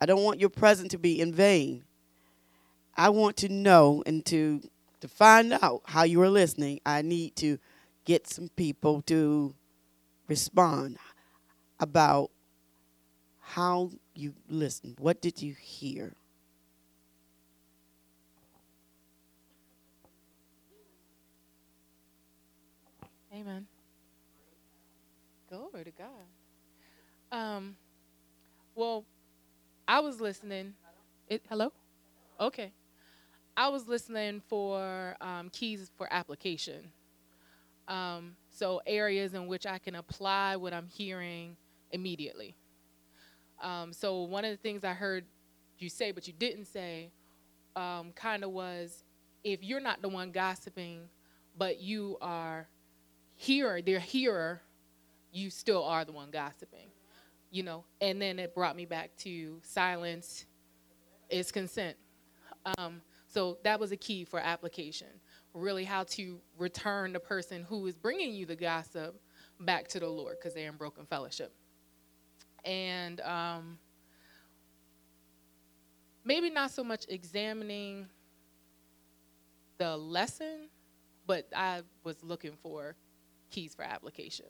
I 0.00 0.06
don't 0.06 0.24
want 0.24 0.40
your 0.40 0.50
present 0.50 0.90
to 0.90 0.98
be 0.98 1.20
in 1.20 1.32
vain. 1.32 1.84
I 2.96 3.10
want 3.10 3.36
to 3.36 3.48
know 3.48 4.02
and 4.04 4.26
to 4.26 4.60
to 4.98 5.06
find 5.06 5.52
out 5.52 5.82
how 5.84 6.02
you 6.02 6.20
are 6.22 6.28
listening. 6.28 6.80
I 6.84 7.02
need 7.02 7.36
to 7.36 7.60
get 8.04 8.26
some 8.26 8.48
people 8.56 9.02
to 9.02 9.54
respond 10.26 10.96
about 11.78 12.32
how 13.40 13.92
you 14.16 14.34
listen. 14.48 14.96
What 14.98 15.20
did 15.20 15.40
you 15.40 15.54
hear? 15.56 16.14
Amen. 23.32 23.68
Glory 25.48 25.84
to 25.84 25.92
God. 25.92 26.35
Um, 27.32 27.76
well, 28.74 29.04
I 29.88 30.00
was 30.00 30.20
listening. 30.20 30.74
It, 31.28 31.42
hello? 31.48 31.72
Okay. 32.40 32.72
I 33.56 33.68
was 33.68 33.88
listening 33.88 34.42
for 34.48 35.16
um, 35.20 35.48
keys 35.50 35.90
for 35.96 36.12
application. 36.12 36.92
Um, 37.88 38.36
so, 38.50 38.80
areas 38.86 39.34
in 39.34 39.46
which 39.46 39.66
I 39.66 39.78
can 39.78 39.94
apply 39.94 40.56
what 40.56 40.74
I'm 40.74 40.88
hearing 40.88 41.56
immediately. 41.92 42.54
Um, 43.62 43.92
so, 43.92 44.22
one 44.22 44.44
of 44.44 44.50
the 44.50 44.56
things 44.56 44.84
I 44.84 44.92
heard 44.92 45.24
you 45.78 45.88
say, 45.88 46.10
but 46.10 46.26
you 46.26 46.32
didn't 46.32 46.66
say, 46.66 47.10
um, 47.76 48.12
kind 48.14 48.44
of 48.44 48.50
was 48.50 49.04
if 49.44 49.62
you're 49.62 49.80
not 49.80 50.02
the 50.02 50.08
one 50.08 50.32
gossiping, 50.32 51.02
but 51.56 51.80
you 51.80 52.18
are 52.20 52.68
hearer, 53.36 53.80
their 53.80 54.00
hearer, 54.00 54.60
you 55.32 55.50
still 55.50 55.84
are 55.84 56.04
the 56.04 56.12
one 56.12 56.30
gossiping. 56.30 56.88
You 57.56 57.62
know, 57.62 57.84
and 58.02 58.20
then 58.20 58.38
it 58.38 58.54
brought 58.54 58.76
me 58.76 58.84
back 58.84 59.16
to 59.20 59.58
silence 59.62 60.44
is 61.30 61.50
consent. 61.50 61.96
Um, 62.76 63.00
so 63.28 63.56
that 63.64 63.80
was 63.80 63.92
a 63.92 63.96
key 63.96 64.26
for 64.26 64.38
application. 64.38 65.06
Really, 65.54 65.82
how 65.82 66.04
to 66.04 66.38
return 66.58 67.14
the 67.14 67.18
person 67.18 67.62
who 67.62 67.86
is 67.86 67.96
bringing 67.96 68.34
you 68.34 68.44
the 68.44 68.56
gossip 68.56 69.18
back 69.58 69.88
to 69.88 70.00
the 70.00 70.06
Lord 70.06 70.36
because 70.38 70.52
they're 70.52 70.68
in 70.68 70.76
broken 70.76 71.06
fellowship. 71.06 71.54
And 72.62 73.22
um, 73.22 73.78
maybe 76.26 76.50
not 76.50 76.72
so 76.72 76.84
much 76.84 77.06
examining 77.08 78.06
the 79.78 79.96
lesson, 79.96 80.68
but 81.26 81.48
I 81.56 81.84
was 82.04 82.22
looking 82.22 82.52
for 82.62 82.96
keys 83.48 83.74
for 83.74 83.82
application. 83.82 84.44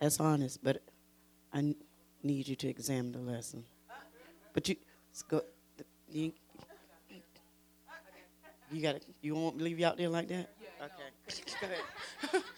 That's 0.00 0.20
honest, 0.20 0.62
but 0.62 0.82
I 1.52 1.74
need 2.22 2.48
you 2.48 2.56
to 2.56 2.68
examine 2.68 3.12
the 3.12 3.18
lesson. 3.18 3.64
But 4.52 4.68
you, 4.68 4.76
let's 5.10 5.22
go. 5.22 5.42
You, 6.10 6.32
you 8.70 8.82
got 8.82 9.00
to 9.00 9.00
You 9.22 9.34
won't 9.34 9.58
leave 9.58 9.78
you 9.78 9.86
out 9.86 9.96
there 9.96 10.08
like 10.08 10.28
that? 10.28 10.50
okay. 10.80 11.42
Go 11.60 11.66
ahead. 11.66 12.42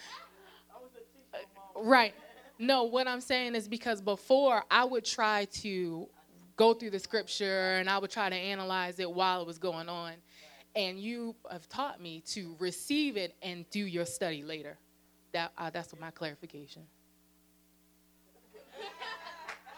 Right. 1.81 2.13
No, 2.59 2.85
what 2.85 3.07
I'm 3.07 3.21
saying 3.21 3.55
is 3.55 3.69
because 3.69 4.01
before 4.01 4.65
I 4.69 4.85
would 4.85 5.05
try 5.05 5.45
to 5.63 6.09
go 6.57 6.75
through 6.75 6.91
the 6.91 6.99
scripture 6.99 7.77
and 7.77 7.89
I 7.89 7.99
would 7.99 8.11
try 8.11 8.29
to 8.29 8.35
analyze 8.35 8.99
it 8.99 9.09
while 9.09 9.41
it 9.43 9.47
was 9.47 9.59
going 9.59 9.89
on. 9.89 10.15
And 10.75 10.99
you 10.99 11.37
have 11.51 11.69
taught 11.69 12.01
me 12.01 12.23
to 12.29 12.57
receive 12.59 13.17
it 13.17 13.37
and 13.43 13.69
do 13.71 13.81
your 13.81 14.05
study 14.05 14.43
later. 14.43 14.77
That, 15.33 15.53
uh, 15.57 15.71
that's 15.71 15.95
my 16.01 16.11
clarification. 16.11 16.83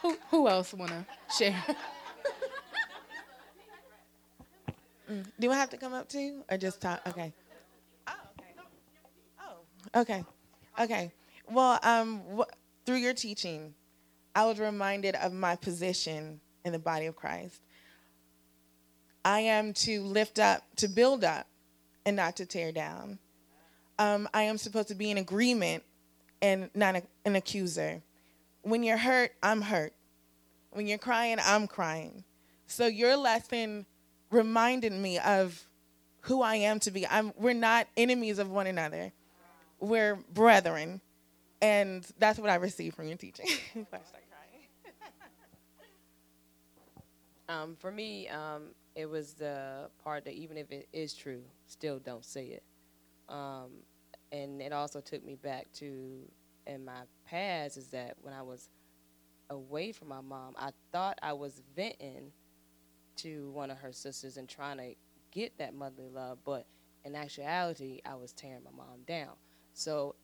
Who, 0.03 0.17
who 0.31 0.49
else 0.49 0.73
want 0.75 0.91
to 0.93 1.05
share? 1.37 1.63
Do 5.41 5.51
I 5.51 5.57
have 5.57 5.71
to 5.71 5.77
come 5.77 5.93
up 5.93 6.09
too, 6.09 6.45
or 6.51 6.57
just 6.57 6.81
talk? 6.81 7.01
Okay. 7.09 7.33
Oh, 8.07 8.13
okay. 8.39 8.55
Oh, 9.41 10.01
okay. 10.01 10.25
Okay. 10.81 11.13
Well, 11.51 11.81
um, 11.83 12.21
wh- 12.39 12.49
through 12.87 12.99
your 12.99 13.13
teaching, 13.15 13.75
I 14.37 14.47
was 14.47 14.61
reminded 14.61 15.17
of 15.17 15.33
my 15.33 15.57
position 15.57 16.41
in 16.65 16.71
the 16.73 16.79
body 16.79 17.07
of 17.07 17.17
Christ. 17.17 17.61
I 19.25 19.41
am 19.41 19.73
to 19.75 20.03
lift 20.03 20.39
up, 20.39 20.63
to 20.77 20.87
build 20.87 21.25
up, 21.25 21.47
and 22.07 22.15
not 22.17 22.37
to 22.37 22.47
tear 22.47 22.71
down. 22.71 23.19
Um, 23.99 24.29
I 24.33 24.43
am 24.43 24.57
supposed 24.59 24.89
to 24.89 24.95
be 24.95 25.11
in 25.11 25.19
agreement 25.19 25.83
and 26.41 26.71
not 26.75 26.97
a, 26.97 27.03
an 27.25 27.35
accuser. 27.37 28.01
When 28.63 28.83
you're 28.83 28.97
hurt, 28.97 29.33
I'm 29.43 29.63
hurt. 29.63 29.93
When 30.71 30.87
you're 30.87 30.99
crying, 30.99 31.39
I'm 31.43 31.67
crying. 31.67 32.25
So 32.67 32.87
your 32.87 33.17
lesson 33.17 33.87
reminded 34.31 34.93
me 34.93 35.19
of 35.19 35.67
who 36.23 36.43
I 36.43 36.57
am 36.57 36.79
to 36.81 36.91
be. 36.91 37.07
I'm, 37.07 37.33
we're 37.37 37.55
not 37.55 37.89
enemies 37.97 38.39
of 38.39 38.51
one 38.51 38.67
another. 38.67 39.13
We're 39.81 40.17
brethren. 40.33 41.01
And 41.63 42.07
that's 42.19 42.39
what 42.39 42.51
I 42.51 42.57
received 42.57 42.97
from 42.97 43.09
your 43.09 43.17
teaching. 43.17 43.47
Um, 47.49 47.75
for 47.81 47.91
me, 47.91 48.29
um, 48.29 48.69
it 48.95 49.07
was 49.07 49.35
the 49.35 49.91
part 50.05 50.25
that 50.27 50.35
even 50.35 50.57
if 50.57 50.71
it 50.71 50.87
is 50.93 51.15
true, 51.15 51.43
still 51.67 51.99
don't 51.99 52.25
say 52.25 52.47
it. 52.47 52.63
Um, 53.29 53.71
and 54.31 54.63
it 54.63 54.73
also 54.73 55.01
took 55.01 55.25
me 55.25 55.35
back 55.35 55.67
to 55.75 56.21
in 56.71 56.85
my 56.85 57.03
past 57.27 57.77
is 57.77 57.89
that 57.89 58.15
when 58.23 58.33
I 58.33 58.43
was 58.43 58.71
away 59.51 59.93
from 59.93 60.09
my 60.09 60.21
mom, 60.21 60.55
I 60.57 60.71
thought 60.93 61.19
I 61.23 61.33
was 61.33 61.63
venting 61.75 62.33
to 63.17 63.51
one 63.51 63.71
of 63.71 63.79
her 63.79 63.93
sisters 63.93 64.37
and 64.37 64.49
trying 64.49 64.79
to 64.79 64.95
get 65.33 65.59
that 65.59 65.75
motherly 65.75 66.09
love, 66.09 66.39
but 66.45 66.67
in 67.05 67.15
actuality, 67.15 68.01
I 68.05 68.15
was 68.15 68.33
tearing 68.33 68.63
my 68.65 68.71
mom 68.71 69.01
down. 69.07 69.33
So 69.73 70.15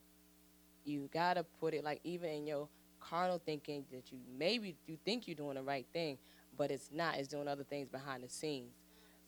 you 0.85 1.09
gotta 1.12 1.44
put 1.59 1.74
it 1.74 1.85
like 1.85 2.01
even 2.05 2.31
in 2.31 2.47
your 2.47 2.68
carnal 3.01 3.40
thinking 3.44 3.85
that 3.93 4.10
you 4.12 4.18
maybe 4.39 4.77
you 4.86 4.97
think 5.05 5.27
you're 5.27 5.35
doing 5.35 5.56
the 5.56 5.62
right 5.62 5.86
thing, 5.93 6.18
but 6.56 6.70
it's 6.70 6.90
not. 6.93 7.16
It's 7.16 7.28
doing 7.28 7.48
other 7.48 7.64
things 7.64 7.89
behind 7.89 8.23
the 8.23 8.28
scenes. 8.28 8.74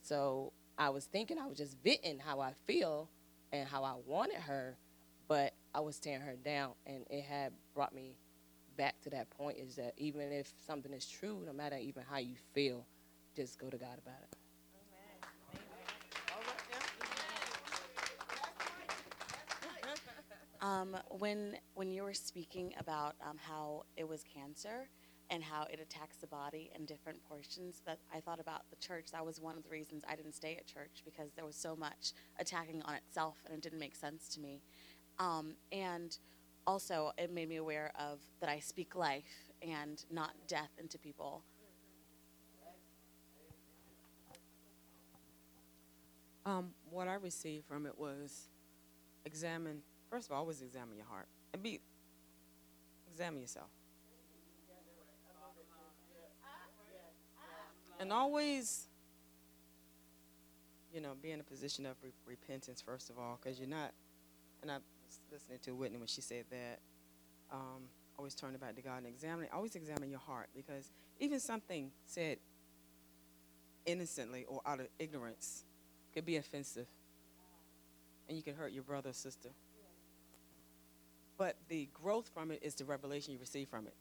So 0.01 0.53
I 0.77 0.89
was 0.89 1.05
thinking 1.05 1.37
I 1.37 1.45
was 1.47 1.57
just 1.57 1.77
venting 1.83 2.19
how 2.19 2.39
I 2.39 2.53
feel 2.65 3.09
and 3.51 3.67
how 3.67 3.83
I 3.83 3.95
wanted 4.05 4.37
her, 4.37 4.77
but 5.27 5.53
I 5.73 5.81
was 5.81 5.99
tearing 5.99 6.21
her 6.21 6.35
down, 6.35 6.73
and 6.85 7.05
it 7.09 7.23
had 7.23 7.53
brought 7.73 7.93
me 7.93 8.17
back 8.77 8.99
to 9.01 9.09
that 9.11 9.29
point. 9.29 9.57
Is 9.57 9.75
that 9.75 9.93
even 9.97 10.31
if 10.31 10.51
something 10.65 10.91
is 10.93 11.07
true, 11.07 11.43
no 11.45 11.53
matter 11.53 11.77
even 11.77 12.03
how 12.09 12.17
you 12.17 12.35
feel, 12.53 12.85
just 13.35 13.59
go 13.59 13.69
to 13.69 13.77
God 13.77 13.99
about 13.99 14.21
it. 14.23 14.37
Um, 20.61 20.97
when 21.09 21.55
when 21.75 21.89
you 21.89 22.03
were 22.03 22.13
speaking 22.13 22.73
about 22.77 23.15
um, 23.25 23.37
how 23.37 23.83
it 23.95 24.05
was 24.05 24.23
cancer 24.23 24.89
and 25.29 25.43
how 25.43 25.63
it 25.71 25.79
attacks 25.79 26.17
the 26.17 26.27
body 26.27 26.69
in 26.75 26.85
different 26.85 27.23
portions, 27.29 27.81
that 27.85 27.99
I 28.13 28.19
thought 28.19 28.39
about 28.39 28.63
the 28.69 28.75
church. 28.75 29.11
That 29.11 29.25
was 29.25 29.39
one 29.39 29.55
of 29.55 29.63
the 29.63 29.69
reasons 29.69 30.03
I 30.09 30.15
didn't 30.15 30.33
stay 30.33 30.57
at 30.57 30.65
church 30.65 31.01
because 31.05 31.31
there 31.35 31.45
was 31.45 31.55
so 31.55 31.75
much 31.75 32.13
attacking 32.39 32.81
on 32.83 32.95
itself, 32.95 33.37
and 33.45 33.53
it 33.53 33.61
didn't 33.61 33.79
make 33.79 33.95
sense 33.95 34.27
to 34.29 34.39
me. 34.41 34.61
Um, 35.19 35.55
and 35.71 36.17
also, 36.65 37.11
it 37.17 37.31
made 37.31 37.49
me 37.49 37.57
aware 37.57 37.91
of 37.99 38.19
that 38.39 38.49
I 38.49 38.59
speak 38.59 38.95
life 38.95 39.51
and 39.61 40.03
not 40.11 40.31
death 40.47 40.71
into 40.79 40.97
people. 40.97 41.43
Um, 46.45 46.71
what 46.89 47.07
I 47.07 47.15
received 47.15 47.65
from 47.65 47.85
it 47.85 47.97
was 47.97 48.47
examine, 49.25 49.81
first 50.09 50.27
of 50.27 50.31
all, 50.31 50.39
always 50.39 50.61
examine 50.61 50.95
your 50.95 51.05
heart 51.05 51.27
and 51.53 51.61
be, 51.61 51.79
examine 53.11 53.41
yourself. 53.41 53.69
And 57.99 58.13
always, 58.13 58.87
you 60.93 61.01
know, 61.01 61.11
be 61.21 61.31
in 61.31 61.39
a 61.41 61.43
position 61.43 61.85
of 61.85 61.95
re- 62.01 62.11
repentance, 62.25 62.81
first 62.81 63.09
of 63.09 63.19
all, 63.19 63.37
because 63.41 63.59
you're 63.59 63.67
not, 63.67 63.91
and 64.61 64.71
I 64.71 64.77
was 65.09 65.19
listening 65.31 65.59
to 65.63 65.71
Whitney 65.71 65.97
when 65.97 66.07
she 66.07 66.21
said 66.21 66.45
that, 66.51 66.79
um, 67.51 67.89
always 68.17 68.35
turn 68.35 68.55
back 68.57 68.75
to 68.75 68.81
God 68.81 68.97
and 68.97 69.07
examine. 69.07 69.47
Always 69.53 69.75
examine 69.75 70.09
your 70.09 70.19
heart 70.19 70.49
because 70.55 70.91
even 71.19 71.39
something 71.39 71.91
said 72.05 72.37
innocently 73.85 74.45
or 74.47 74.61
out 74.65 74.79
of 74.79 74.87
ignorance 74.99 75.63
could 76.13 76.25
be 76.25 76.35
offensive 76.35 76.87
and 78.27 78.37
you 78.37 78.43
can 78.43 78.55
hurt 78.55 78.71
your 78.71 78.83
brother 78.83 79.09
or 79.09 79.13
sister. 79.13 79.49
But 81.37 81.55
the 81.69 81.87
growth 81.93 82.29
from 82.33 82.51
it 82.51 82.59
is 82.61 82.75
the 82.75 82.85
revelation 82.85 83.33
you 83.33 83.39
receive 83.39 83.69
from 83.69 83.87
it. 83.87 83.95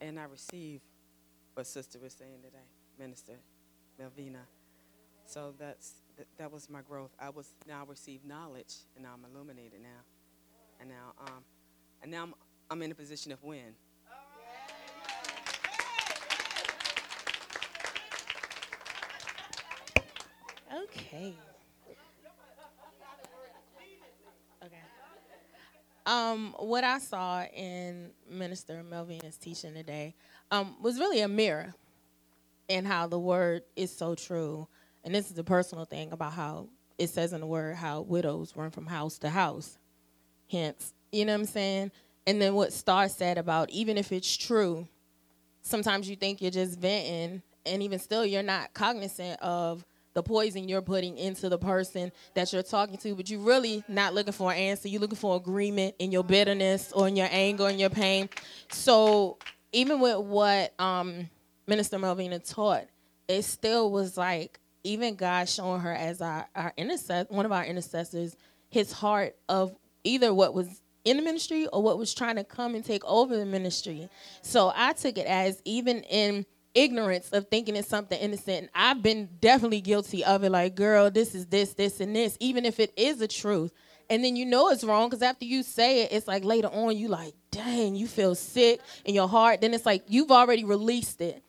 And 0.00 0.18
I 0.18 0.24
receive 0.24 0.80
what 1.54 1.66
sister 1.66 1.98
was 1.98 2.12
saying 2.12 2.42
today, 2.42 2.64
Minister 2.98 3.34
Melvina. 3.98 4.40
So 5.26 5.54
that's 5.58 5.94
that, 6.16 6.26
that 6.38 6.52
was 6.52 6.70
my 6.70 6.82
growth. 6.82 7.10
I 7.20 7.30
was 7.30 7.48
now 7.66 7.84
receive 7.86 8.24
knowledge 8.24 8.74
and 8.96 9.04
now 9.04 9.10
I'm 9.14 9.24
illuminated 9.30 9.80
now. 9.82 10.02
And 10.80 10.88
now 10.90 11.14
um 11.20 11.44
and 12.02 12.10
now 12.10 12.24
I'm 12.24 12.34
I'm 12.70 12.82
in 12.82 12.92
a 12.92 12.94
position 12.94 13.32
of 13.32 13.42
win. 13.42 13.74
Okay. 20.72 21.34
Okay. 24.64 24.76
Um, 26.06 26.54
what 26.58 26.84
I 26.84 26.98
saw 26.98 27.44
in 27.44 28.10
Minister 28.28 28.82
Melvin's 28.82 29.36
teaching 29.38 29.74
today 29.74 30.14
um, 30.50 30.76
was 30.82 30.98
really 30.98 31.20
a 31.20 31.28
mirror 31.28 31.74
in 32.68 32.84
how 32.84 33.06
the 33.06 33.18
word 33.18 33.62
is 33.76 33.94
so 33.94 34.14
true. 34.14 34.68
And 35.04 35.14
this 35.14 35.30
is 35.30 35.38
a 35.38 35.44
personal 35.44 35.84
thing 35.84 36.12
about 36.12 36.32
how 36.32 36.68
it 36.98 37.10
says 37.10 37.32
in 37.32 37.40
the 37.40 37.46
word 37.46 37.76
how 37.76 38.00
widows 38.00 38.54
run 38.56 38.70
from 38.70 38.86
house 38.86 39.18
to 39.18 39.28
house. 39.28 39.78
Hence, 40.50 40.92
you 41.12 41.24
know 41.24 41.32
what 41.32 41.40
I'm 41.40 41.46
saying? 41.46 41.92
And 42.26 42.40
then 42.40 42.54
what 42.54 42.72
Star 42.72 43.08
said 43.08 43.36
about 43.36 43.70
even 43.70 43.98
if 43.98 44.12
it's 44.12 44.36
true, 44.36 44.88
sometimes 45.62 46.08
you 46.08 46.16
think 46.16 46.40
you're 46.40 46.50
just 46.50 46.78
venting, 46.78 47.42
and 47.66 47.82
even 47.82 47.98
still, 47.98 48.24
you're 48.24 48.42
not 48.42 48.72
cognizant 48.74 49.40
of 49.40 49.84
the 50.14 50.22
poison 50.22 50.68
you're 50.68 50.82
putting 50.82 51.18
into 51.18 51.48
the 51.48 51.58
person 51.58 52.12
that 52.34 52.52
you're 52.52 52.62
talking 52.62 52.96
to, 52.98 53.14
but 53.14 53.28
you're 53.28 53.40
really 53.40 53.82
not 53.88 54.14
looking 54.14 54.32
for 54.32 54.52
an 54.52 54.58
answer. 54.58 54.88
You're 54.88 55.00
looking 55.00 55.16
for 55.16 55.36
agreement 55.36 55.96
in 55.98 56.12
your 56.12 56.22
bitterness 56.22 56.92
or 56.92 57.08
in 57.08 57.16
your 57.16 57.28
anger 57.30 57.66
and 57.66 57.80
your 57.80 57.90
pain. 57.90 58.28
So 58.70 59.38
even 59.72 60.00
with 60.00 60.18
what 60.18 60.78
um, 60.80 61.28
Minister 61.66 61.98
Melvina 61.98 62.38
taught, 62.38 62.86
it 63.26 63.42
still 63.42 63.90
was 63.90 64.16
like 64.16 64.60
even 64.84 65.16
God 65.16 65.48
showing 65.48 65.80
her 65.80 65.92
as 65.92 66.20
our, 66.20 66.46
our 66.54 66.72
intercessor, 66.76 67.26
one 67.30 67.46
of 67.46 67.52
our 67.52 67.64
intercessors, 67.64 68.36
his 68.68 68.92
heart 68.92 69.36
of 69.48 69.74
either 70.04 70.32
what 70.32 70.54
was 70.54 70.82
in 71.04 71.16
the 71.16 71.22
ministry 71.22 71.66
or 71.68 71.82
what 71.82 71.98
was 71.98 72.14
trying 72.14 72.36
to 72.36 72.44
come 72.44 72.74
and 72.74 72.84
take 72.84 73.04
over 73.04 73.36
the 73.36 73.44
ministry. 73.44 74.08
So 74.42 74.72
I 74.74 74.92
took 74.92 75.18
it 75.18 75.26
as 75.26 75.60
even 75.64 76.02
in 76.02 76.46
ignorance 76.74 77.30
of 77.30 77.48
thinking 77.48 77.76
it's 77.76 77.88
something 77.88 78.18
innocent. 78.18 78.58
And 78.58 78.68
I've 78.74 79.02
been 79.02 79.28
definitely 79.40 79.80
guilty 79.80 80.24
of 80.24 80.44
it. 80.44 80.50
Like, 80.50 80.74
girl, 80.74 81.10
this 81.10 81.34
is 81.34 81.46
this, 81.46 81.74
this, 81.74 82.00
and 82.00 82.14
this, 82.14 82.36
even 82.40 82.64
if 82.64 82.80
it 82.80 82.92
is 82.96 83.20
a 83.20 83.28
truth. 83.28 83.72
And 84.10 84.24
then 84.24 84.36
you 84.36 84.44
know 84.44 84.70
it's 84.70 84.84
wrong 84.84 85.08
because 85.08 85.22
after 85.22 85.44
you 85.44 85.62
say 85.62 86.02
it, 86.02 86.12
it's 86.12 86.28
like 86.28 86.44
later 86.44 86.68
on 86.68 86.96
you 86.96 87.08
like, 87.08 87.34
dang, 87.50 87.94
you 87.94 88.06
feel 88.06 88.34
sick 88.34 88.80
in 89.04 89.14
your 89.14 89.28
heart. 89.28 89.60
Then 89.60 89.72
it's 89.72 89.86
like 89.86 90.04
you've 90.08 90.30
already 90.30 90.64
released 90.64 91.20
it. 91.20 91.43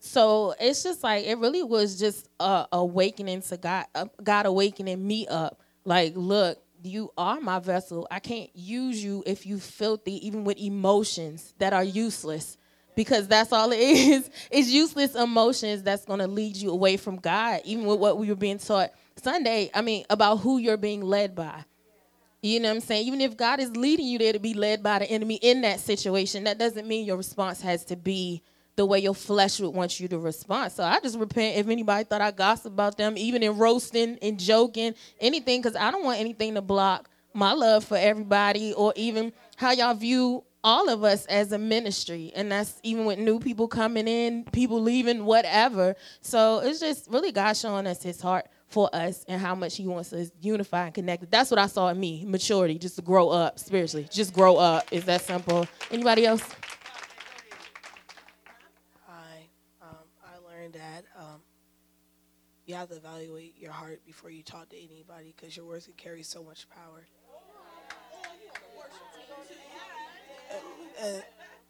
So 0.00 0.54
it's 0.60 0.82
just 0.82 1.02
like 1.02 1.26
it 1.26 1.38
really 1.38 1.62
was 1.62 1.98
just 1.98 2.28
a 2.38 2.66
awakening 2.72 3.42
to 3.42 3.56
God, 3.56 3.86
uh, 3.94 4.06
God 4.22 4.46
awakening 4.46 5.04
me 5.06 5.26
up. 5.26 5.60
Like, 5.84 6.12
look, 6.16 6.58
you 6.82 7.10
are 7.18 7.40
my 7.40 7.58
vessel. 7.58 8.06
I 8.10 8.20
can't 8.20 8.50
use 8.54 9.02
you 9.02 9.22
if 9.26 9.46
you 9.46 9.58
filthy, 9.58 10.24
even 10.26 10.44
with 10.44 10.58
emotions 10.58 11.54
that 11.58 11.72
are 11.72 11.84
useless 11.84 12.56
because 12.98 13.28
that's 13.28 13.52
all 13.52 13.70
it 13.70 13.78
is. 13.80 14.28
It's 14.50 14.68
useless 14.68 15.14
emotions 15.14 15.84
that's 15.84 16.04
going 16.04 16.18
to 16.18 16.26
lead 16.26 16.56
you 16.56 16.70
away 16.70 16.96
from 16.96 17.16
God, 17.16 17.60
even 17.64 17.86
with 17.86 18.00
what 18.00 18.18
we 18.18 18.28
were 18.28 18.34
being 18.34 18.58
taught 18.58 18.90
Sunday. 19.16 19.70
I 19.72 19.82
mean, 19.82 20.04
about 20.10 20.36
who 20.38 20.58
you're 20.58 20.76
being 20.76 21.02
led 21.02 21.34
by. 21.34 21.64
You 22.42 22.60
know 22.60 22.68
what 22.68 22.76
I'm 22.76 22.80
saying? 22.80 23.06
Even 23.06 23.20
if 23.20 23.36
God 23.36 23.60
is 23.60 23.76
leading 23.76 24.06
you 24.06 24.18
there 24.18 24.32
to 24.32 24.38
be 24.40 24.54
led 24.54 24.82
by 24.82 24.98
the 25.00 25.10
enemy 25.10 25.36
in 25.36 25.60
that 25.62 25.80
situation, 25.80 26.44
that 26.44 26.58
doesn't 26.58 26.86
mean 26.86 27.04
your 27.04 27.16
response 27.16 27.60
has 27.62 27.84
to 27.86 27.96
be 27.96 28.42
the 28.78 28.86
way 28.86 29.00
your 29.00 29.14
flesh 29.14 29.58
would 29.58 29.74
want 29.74 29.98
you 29.98 30.06
to 30.08 30.18
respond. 30.18 30.72
So 30.72 30.84
I 30.84 31.00
just 31.00 31.18
repent 31.18 31.58
if 31.58 31.68
anybody 31.68 32.04
thought 32.04 32.20
I 32.20 32.30
gossip 32.30 32.72
about 32.72 32.96
them, 32.96 33.18
even 33.18 33.42
in 33.42 33.58
roasting 33.58 34.18
and 34.22 34.38
joking, 34.38 34.94
anything, 35.20 35.60
because 35.60 35.74
I 35.74 35.90
don't 35.90 36.04
want 36.04 36.20
anything 36.20 36.54
to 36.54 36.62
block 36.62 37.10
my 37.34 37.52
love 37.52 37.84
for 37.84 37.96
everybody 37.96 38.72
or 38.72 38.92
even 38.94 39.32
how 39.56 39.72
y'all 39.72 39.94
view 39.94 40.44
all 40.62 40.88
of 40.88 41.02
us 41.02 41.26
as 41.26 41.50
a 41.50 41.58
ministry. 41.58 42.32
And 42.36 42.52
that's 42.52 42.78
even 42.84 43.04
with 43.04 43.18
new 43.18 43.40
people 43.40 43.66
coming 43.66 44.06
in 44.06 44.44
people 44.52 44.80
leaving 44.80 45.24
whatever. 45.24 45.96
So 46.20 46.60
it's 46.60 46.78
just 46.78 47.10
really 47.10 47.32
god 47.32 47.54
showing 47.54 47.86
us 47.86 48.00
his 48.00 48.20
heart 48.20 48.46
for 48.68 48.94
us 48.94 49.24
and 49.26 49.40
how 49.40 49.56
much 49.56 49.76
he 49.76 49.88
wants 49.88 50.12
us 50.12 50.30
unified 50.40 50.86
and 50.86 50.94
connected. 50.94 51.30
That's 51.32 51.50
what 51.50 51.58
i 51.58 51.66
saw 51.66 51.88
in 51.88 51.98
me 51.98 52.24
maturity 52.26 52.78
just 52.78 52.96
to 52.96 53.02
grow 53.02 53.28
up 53.28 53.58
spiritually 53.58 54.06
just 54.10 54.32
grow 54.32 54.56
up. 54.56 54.86
Is 54.92 55.04
that 55.06 55.22
simple? 55.22 55.66
Anybody 55.90 56.26
else 56.26 56.42
hi 59.06 59.46
um, 59.82 60.04
i 60.24 60.52
learned 60.52 60.74
that 60.74 61.04
um, 61.16 61.40
you 62.68 62.74
have 62.76 62.88
to 62.90 62.96
evaluate 62.96 63.54
your 63.58 63.72
heart 63.72 64.00
before 64.06 64.30
you 64.30 64.42
talk 64.42 64.68
to 64.68 64.76
anybody 64.76 65.34
because 65.36 65.56
your 65.56 65.66
words 65.66 65.86
can 65.86 65.94
carry 65.94 66.22
so 66.22 66.44
much 66.44 66.68
power 66.70 67.06
and, 71.02 71.22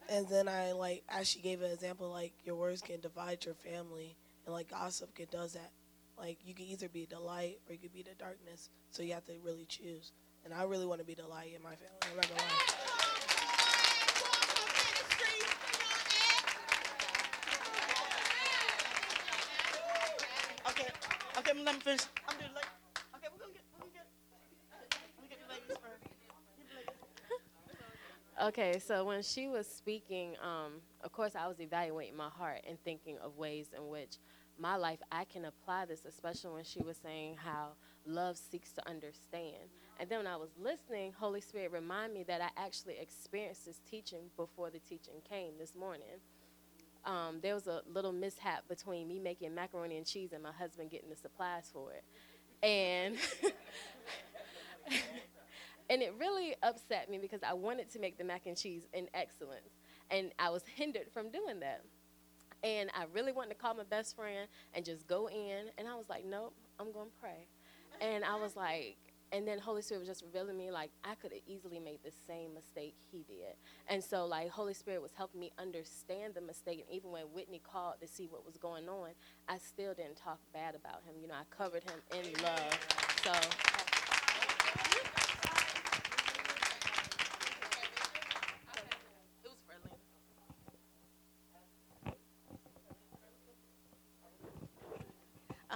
and 0.09 0.29
then 0.29 0.49
I 0.49 0.73
like 0.73 1.05
actually 1.09 1.43
gave 1.43 1.63
an 1.63 1.71
example 1.71 2.11
like 2.11 2.33
your 2.45 2.57
words 2.57 2.81
can 2.81 3.01
divide 3.01 3.45
your 3.45 3.55
family, 3.55 4.17
and 4.47 4.55
like 4.55 4.71
gossip 4.71 5.15
can 5.15 5.27
does 5.31 5.53
that. 5.55 5.71
Like 6.17 6.39
you 6.45 6.55
can 6.55 6.67
either 6.67 6.89
be 6.89 7.07
the 7.07 7.21
light 7.21 7.59
or 7.69 7.75
you 7.75 7.79
can 7.79 7.91
be 7.93 8.03
the 8.03 8.15
darkness. 8.19 8.71
So 8.91 9.03
you 9.03 9.15
have 9.15 9.25
to 9.27 9.33
really 9.45 9.67
choose. 9.67 10.13
And 10.45 10.55
I 10.55 10.63
really 10.65 10.87
want 10.87 11.01
to 11.01 11.07
be 11.07 11.15
the 11.15 11.27
light 11.27 11.53
in 11.55 11.63
my 11.63 11.75
family. 11.75 11.97
I'm 12.11 12.17
not 12.17 12.29
gonna 12.29 12.41
lie. 12.41 12.89
Okay, 20.71 20.87
okay, 21.51 21.63
let 21.65 21.75
me 21.75 21.81
finish. 21.81 22.01
I'm 22.29 22.37
doing 22.39 22.51
like, 22.55 22.67
okay, 23.17 23.29
we're 23.33 23.41
gonna 23.41 23.53
get, 23.53 23.63
we're 23.73 23.81
gonna 23.81 23.93
get, 23.93 24.07
let 24.71 25.23
me 25.23 25.29
get 25.29 25.39
the 25.47 25.53
ladies 25.53 25.77
first. 25.83 26.05
Okay, 28.41 28.79
so 28.79 29.05
when 29.05 29.23
she 29.23 29.49
was 29.49 29.67
speaking, 29.67 30.37
um, 30.41 30.75
of 31.03 31.11
course, 31.11 31.35
I 31.35 31.49
was 31.49 31.61
evaluating 31.61 32.17
my 32.17 32.29
heart 32.29 32.61
and 32.69 32.79
thinking 32.85 33.19
of 33.19 33.37
ways 33.37 33.71
in 33.77 33.89
which 33.89 34.19
my 34.57 34.77
life 34.77 35.01
I 35.11 35.25
can 35.25 35.47
apply 35.47 35.87
this, 35.87 36.05
especially 36.05 36.53
when 36.53 36.63
she 36.63 36.81
was 36.81 36.97
saying 36.99 37.37
how 37.37 37.71
love 38.07 38.37
seeks 38.39 38.73
to 38.75 38.89
understand. 38.89 39.71
And 39.99 40.09
then 40.09 40.19
when 40.19 40.29
I 40.29 40.37
was 40.37 40.51
listening, 40.57 41.15
Holy 41.19 41.41
Spirit 41.41 41.73
reminded 41.73 42.15
me 42.15 42.23
that 42.29 42.41
I 42.41 42.51
actually 42.57 42.99
experienced 43.01 43.67
this 43.67 43.81
teaching 43.91 44.31
before 44.37 44.71
the 44.71 44.79
teaching 44.79 45.15
came 45.29 45.55
this 45.59 45.75
morning. 45.75 46.21
Um, 47.09 47.39
there 47.41 47.55
was 47.55 47.67
a 47.67 47.81
little 47.93 48.13
mishap 48.13 48.69
between 48.69 49.09
me 49.09 49.19
making 49.19 49.55
macaroni 49.55 49.97
and 49.97 50.05
cheese 50.07 50.33
and 50.35 50.43
my 50.43 50.53
husband 50.53 50.91
getting 50.91 51.09
the 51.09 51.17
supplies 51.17 51.71
for 51.73 51.91
it. 51.93 52.05
And 52.63 53.17
and 55.91 56.03
it 56.03 56.13
really 56.19 56.55
upset 56.63 57.11
me 57.11 57.17
because 57.17 57.41
I 57.43 57.55
wanted 57.55 57.91
to 57.93 57.99
make 57.99 58.19
the 58.19 58.25
mac 58.25 58.47
and 58.47 58.57
cheese 58.57 58.83
in 58.93 59.09
excellence, 59.15 59.71
and 60.11 60.33
I 60.39 60.51
was 60.51 60.65
hindered 60.67 61.11
from 61.13 61.31
doing 61.31 61.61
that. 61.61 61.83
And 62.63 62.91
I 62.93 63.05
really 63.15 63.33
wanted 63.33 63.51
to 63.51 63.55
call 63.55 63.75
my 63.75 63.85
best 63.85 64.15
friend 64.15 64.49
and 64.75 64.85
just 64.85 65.07
go 65.07 65.31
in, 65.31 65.71
and 65.79 65.89
I 65.89 65.95
was 65.95 66.11
like, 66.11 66.27
nope, 66.27 66.53
I'm 66.79 66.93
gonna 66.93 67.11
pray. 67.21 67.47
And 68.03 68.23
I 68.23 68.35
was 68.37 68.55
like, 68.55 68.99
and 69.33 69.47
then 69.47 69.59
Holy 69.59 69.83
Spirit 69.83 70.01
was 70.01 70.09
just 70.09 70.23
revealing 70.23 70.57
me 70.57 70.71
like 70.71 70.91
I 71.05 71.15
could 71.15 71.33
have 71.33 71.43
easily 71.47 71.79
made 71.79 72.01
the 72.05 72.13
same 72.27 72.55
mistake 72.55 72.95
he 73.11 73.25
did. 73.29 73.57
And 73.89 74.03
so 74.03 74.27
like 74.27 74.49
Holy 74.49 74.75
Spirit 74.75 75.03
was 75.03 75.13
helping 75.15 75.41
me 75.41 75.53
understand 75.59 76.35
the 76.35 76.41
mistake. 76.41 76.85
And 76.87 76.97
even 76.97 77.11
when 77.11 77.25
Whitney 77.25 77.61
called 77.61 78.01
to 78.01 78.07
see 78.07 78.27
what 78.27 78.45
was 78.45 78.57
going 78.57 78.89
on, 78.89 79.11
I 79.49 79.59
still 79.59 79.95
didn't 79.95 80.17
talk 80.17 80.39
bad 80.53 80.75
about 80.75 81.03
him. 81.05 81.17
You 81.21 81.29
know, 81.29 81.35
I 81.35 81.45
covered 81.55 81.85
him 81.85 82.01
in 82.13 82.43
love. 82.43 82.79
So 83.23 83.78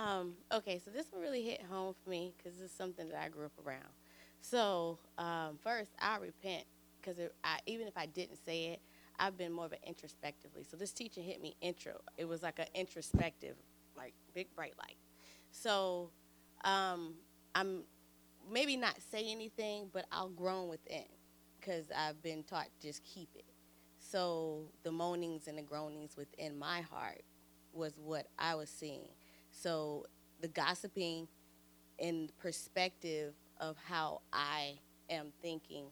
Um, 0.03 0.33
okay, 0.53 0.81
so 0.85 0.91
this 0.91 1.07
one 1.13 1.23
really 1.23 1.43
hit 1.43 1.63
home 1.71 1.95
for 2.03 2.11
me 2.11 2.35
because 2.37 2.61
it's 2.61 2.73
something 2.75 3.09
that 3.09 3.23
I 3.23 3.29
grew 3.29 3.47
up 3.47 3.53
around. 3.65 3.87
So 4.41 4.99
um, 5.17 5.59
first, 5.63 5.93
I 6.01 6.17
repent 6.17 6.65
because 7.01 7.19
even 7.67 7.87
if 7.87 7.97
I 7.97 8.07
didn't 8.07 8.45
say 8.45 8.67
it, 8.67 8.81
I've 9.21 9.37
been 9.37 9.53
more 9.53 9.67
of 9.67 9.73
an 9.73 9.79
introspectively. 9.87 10.65
So 10.69 10.77
this 10.77 10.93
teaching 10.93 11.23
hit 11.23 11.41
me 11.41 11.55
intro. 11.61 12.01
It 12.17 12.25
was 12.25 12.43
like 12.43 12.59
an 12.59 12.67
introspective, 12.75 13.55
like 13.97 14.15
big 14.35 14.53
bright 14.57 14.75
light. 14.79 14.97
So 15.53 16.11
um, 16.65 17.15
I'm 17.55 17.85
maybe 18.51 18.77
not 18.77 18.97
say 19.13 19.31
anything, 19.31 19.89
but 19.93 20.07
I'll 20.11 20.31
groan 20.31 20.69
within 20.69 21.05
because 21.61 21.85
I've 21.97 22.21
been 22.23 22.43
taught 22.43 22.69
just 22.81 23.05
keep 23.05 23.29
it. 23.37 23.45
So 24.01 24.65
the 24.83 24.91
moanings 24.91 25.47
and 25.47 25.57
the 25.57 25.63
groanings 25.63 26.17
within 26.17 26.59
my 26.59 26.81
heart 26.81 27.23
was 27.73 27.93
what 27.97 28.27
I 28.37 28.57
was 28.57 28.69
seeing. 28.69 29.09
So 29.53 30.07
the 30.41 30.49
gossiping 30.49 31.29
in 31.99 32.31
perspective 32.39 33.35
of 33.61 33.77
how 33.77 34.23
I 34.33 34.79
am 35.09 35.29
thinking 35.41 35.87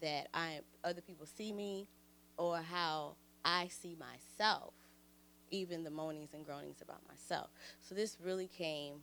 that 0.00 0.28
I 0.32 0.60
other 0.84 1.00
people 1.00 1.26
see 1.26 1.52
me 1.52 1.88
or 2.36 2.58
how 2.58 3.16
I 3.44 3.68
see 3.68 3.96
myself, 3.98 4.74
even 5.50 5.82
the 5.82 5.90
moanings 5.90 6.34
and 6.34 6.44
groanings 6.44 6.82
about 6.82 7.00
myself. 7.08 7.50
So 7.80 7.94
this 7.94 8.18
really 8.22 8.46
came 8.46 9.00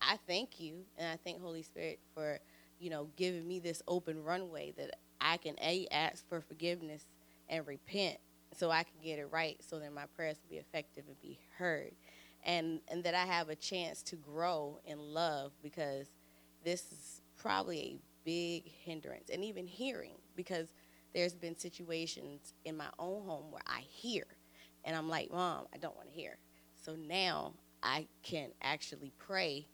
I 0.00 0.18
thank 0.26 0.60
you 0.60 0.84
and 0.98 1.08
I 1.08 1.16
thank 1.16 1.40
Holy 1.40 1.62
Spirit 1.62 1.98
for, 2.14 2.38
you 2.78 2.90
know, 2.90 3.08
giving 3.16 3.46
me 3.46 3.58
this 3.58 3.82
open 3.88 4.22
runway 4.22 4.72
that 4.76 4.98
I 5.20 5.36
can 5.38 5.56
a 5.60 5.86
ask 5.90 6.28
for 6.28 6.40
forgiveness 6.40 7.06
and 7.48 7.66
repent 7.66 8.18
so 8.56 8.70
I 8.70 8.82
can 8.84 9.00
get 9.02 9.18
it 9.18 9.28
right 9.30 9.56
so 9.60 9.78
that 9.78 9.92
my 9.92 10.04
prayers 10.14 10.36
will 10.42 10.50
be 10.50 10.58
effective 10.58 11.04
and 11.08 11.20
be 11.20 11.38
heard 11.58 11.92
and 12.46 12.80
and 12.88 13.04
that 13.04 13.14
I 13.14 13.26
have 13.26 13.50
a 13.50 13.56
chance 13.56 14.02
to 14.04 14.16
grow 14.16 14.80
in 14.86 14.98
love 14.98 15.52
because 15.62 16.06
this 16.64 16.80
is 16.92 17.20
probably 17.36 17.78
a 17.80 18.00
big 18.24 18.72
hindrance 18.84 19.28
and 19.30 19.44
even 19.44 19.66
hearing 19.66 20.16
because 20.36 20.72
there's 21.14 21.34
been 21.34 21.58
situations 21.58 22.54
in 22.64 22.76
my 22.76 22.88
own 22.98 23.26
home 23.26 23.50
where 23.50 23.62
I 23.66 23.80
hear 23.80 24.26
and 24.84 24.96
I'm 24.96 25.08
like, 25.08 25.30
"Mom, 25.32 25.66
I 25.74 25.78
don't 25.78 25.96
want 25.96 26.08
to 26.08 26.14
hear." 26.14 26.38
So 26.74 26.94
now 26.94 27.54
I 27.82 28.06
can 28.22 28.50
actually 28.62 29.12
pray 29.18 29.68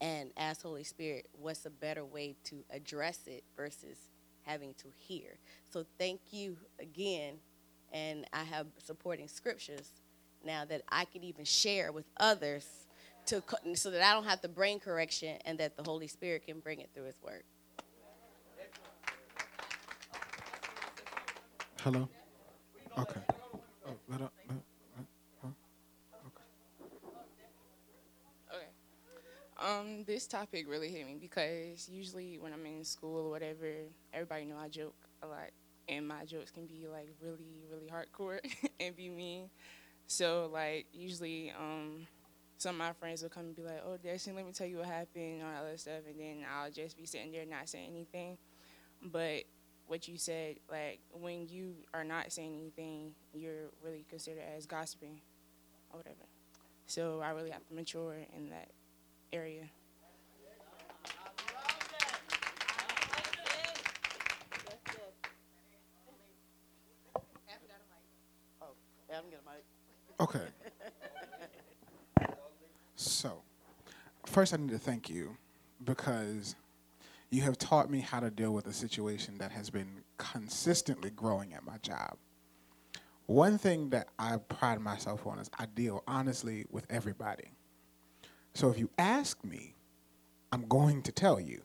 and 0.00 0.32
ask 0.36 0.62
Holy 0.62 0.84
Spirit, 0.84 1.28
what's 1.32 1.64
a 1.66 1.70
better 1.70 2.04
way 2.04 2.36
to 2.44 2.64
address 2.70 3.26
it 3.26 3.44
versus 3.56 3.96
having 4.42 4.74
to 4.74 4.88
hear. 4.96 5.38
So 5.70 5.84
thank 5.98 6.20
you 6.30 6.58
again, 6.78 7.36
and 7.92 8.26
I 8.32 8.44
have 8.44 8.66
supporting 8.78 9.28
scriptures 9.28 9.90
now 10.44 10.64
that 10.64 10.82
I 10.88 11.04
can 11.06 11.24
even 11.24 11.44
share 11.44 11.92
with 11.92 12.04
others 12.18 12.66
to 13.26 13.42
so 13.74 13.90
that 13.90 14.02
I 14.02 14.12
don't 14.12 14.24
have 14.24 14.42
the 14.42 14.48
brain 14.48 14.80
correction 14.80 15.38
and 15.44 15.58
that 15.58 15.76
the 15.76 15.82
Holy 15.82 16.06
Spirit 16.06 16.46
can 16.46 16.60
bring 16.60 16.80
it 16.80 16.90
through 16.94 17.04
His 17.04 17.16
Word. 17.22 17.42
Hello? 21.80 22.08
Okay. 22.98 23.20
Oh, 23.86 23.90
let 24.08 24.22
up, 24.22 24.32
let, 24.48 24.56
let, 24.96 25.06
huh? 25.42 25.48
Okay. 26.26 26.44
Um, 29.58 30.04
this 30.04 30.26
topic 30.26 30.68
really 30.68 30.90
hit 30.90 31.06
me 31.06 31.16
because 31.20 31.88
usually 31.88 32.38
when 32.38 32.52
I'm 32.52 32.64
in 32.66 32.84
school 32.84 33.26
or 33.26 33.30
whatever, 33.30 33.72
everybody 34.12 34.44
know 34.44 34.56
I 34.56 34.68
joke 34.68 34.94
a 35.22 35.26
lot, 35.26 35.50
and 35.88 36.08
my 36.08 36.24
jokes 36.24 36.50
can 36.50 36.66
be 36.66 36.86
like 36.90 37.08
really, 37.20 37.62
really 37.70 37.88
hardcore 37.88 38.40
and 38.80 38.96
be 38.96 39.08
mean. 39.08 39.48
So 40.06 40.50
like 40.52 40.86
usually, 40.92 41.52
um, 41.58 42.06
some 42.58 42.76
of 42.76 42.78
my 42.78 42.92
friends 42.92 43.22
will 43.22 43.30
come 43.30 43.46
and 43.46 43.56
be 43.56 43.62
like, 43.62 43.82
"Oh, 43.84 43.96
Destiny, 43.96 44.36
let 44.36 44.46
me 44.46 44.52
tell 44.52 44.66
you 44.66 44.78
what 44.78 44.86
happened," 44.86 45.40
and 45.40 45.42
all 45.42 45.64
that 45.64 45.80
stuff, 45.80 46.02
and 46.08 46.18
then 46.18 46.44
I'll 46.50 46.70
just 46.70 46.96
be 46.96 47.06
sitting 47.06 47.32
there 47.32 47.44
not 47.46 47.68
saying 47.68 47.90
anything. 47.90 48.38
But 49.02 49.44
what 49.86 50.08
you 50.08 50.16
said, 50.16 50.56
like 50.70 51.00
when 51.12 51.48
you 51.48 51.74
are 51.92 52.04
not 52.04 52.32
saying 52.32 52.54
anything, 52.54 53.14
you're 53.32 53.70
really 53.82 54.04
considered 54.08 54.44
as 54.56 54.66
gossiping 54.66 55.20
or 55.90 55.98
whatever. 55.98 56.24
So 56.86 57.20
I 57.20 57.30
really 57.30 57.50
have 57.50 57.66
to 57.68 57.74
mature 57.74 58.16
in 58.36 58.50
that 58.50 58.70
area. 59.32 59.68
Adam, 69.10 69.30
get 69.30 69.38
a 69.38 69.48
mic. 69.48 69.62
Okay. 70.20 70.46
So, 72.96 73.42
first, 74.26 74.54
I 74.54 74.56
need 74.56 74.70
to 74.70 74.78
thank 74.78 75.10
you 75.10 75.36
because 75.82 76.54
you 77.30 77.42
have 77.42 77.58
taught 77.58 77.90
me 77.90 78.00
how 78.00 78.20
to 78.20 78.30
deal 78.30 78.52
with 78.52 78.66
a 78.66 78.72
situation 78.72 79.38
that 79.38 79.50
has 79.50 79.70
been 79.70 80.02
consistently 80.18 81.10
growing 81.10 81.52
at 81.52 81.64
my 81.64 81.78
job. 81.78 82.16
One 83.26 83.58
thing 83.58 83.90
that 83.90 84.08
I 84.18 84.36
pride 84.36 84.80
myself 84.80 85.26
on 85.26 85.38
is 85.38 85.50
I 85.58 85.66
deal 85.66 86.04
honestly 86.06 86.66
with 86.70 86.86
everybody. 86.90 87.50
So, 88.54 88.70
if 88.70 88.78
you 88.78 88.88
ask 88.98 89.42
me, 89.44 89.74
I'm 90.52 90.68
going 90.68 91.02
to 91.02 91.12
tell 91.12 91.40
you. 91.40 91.62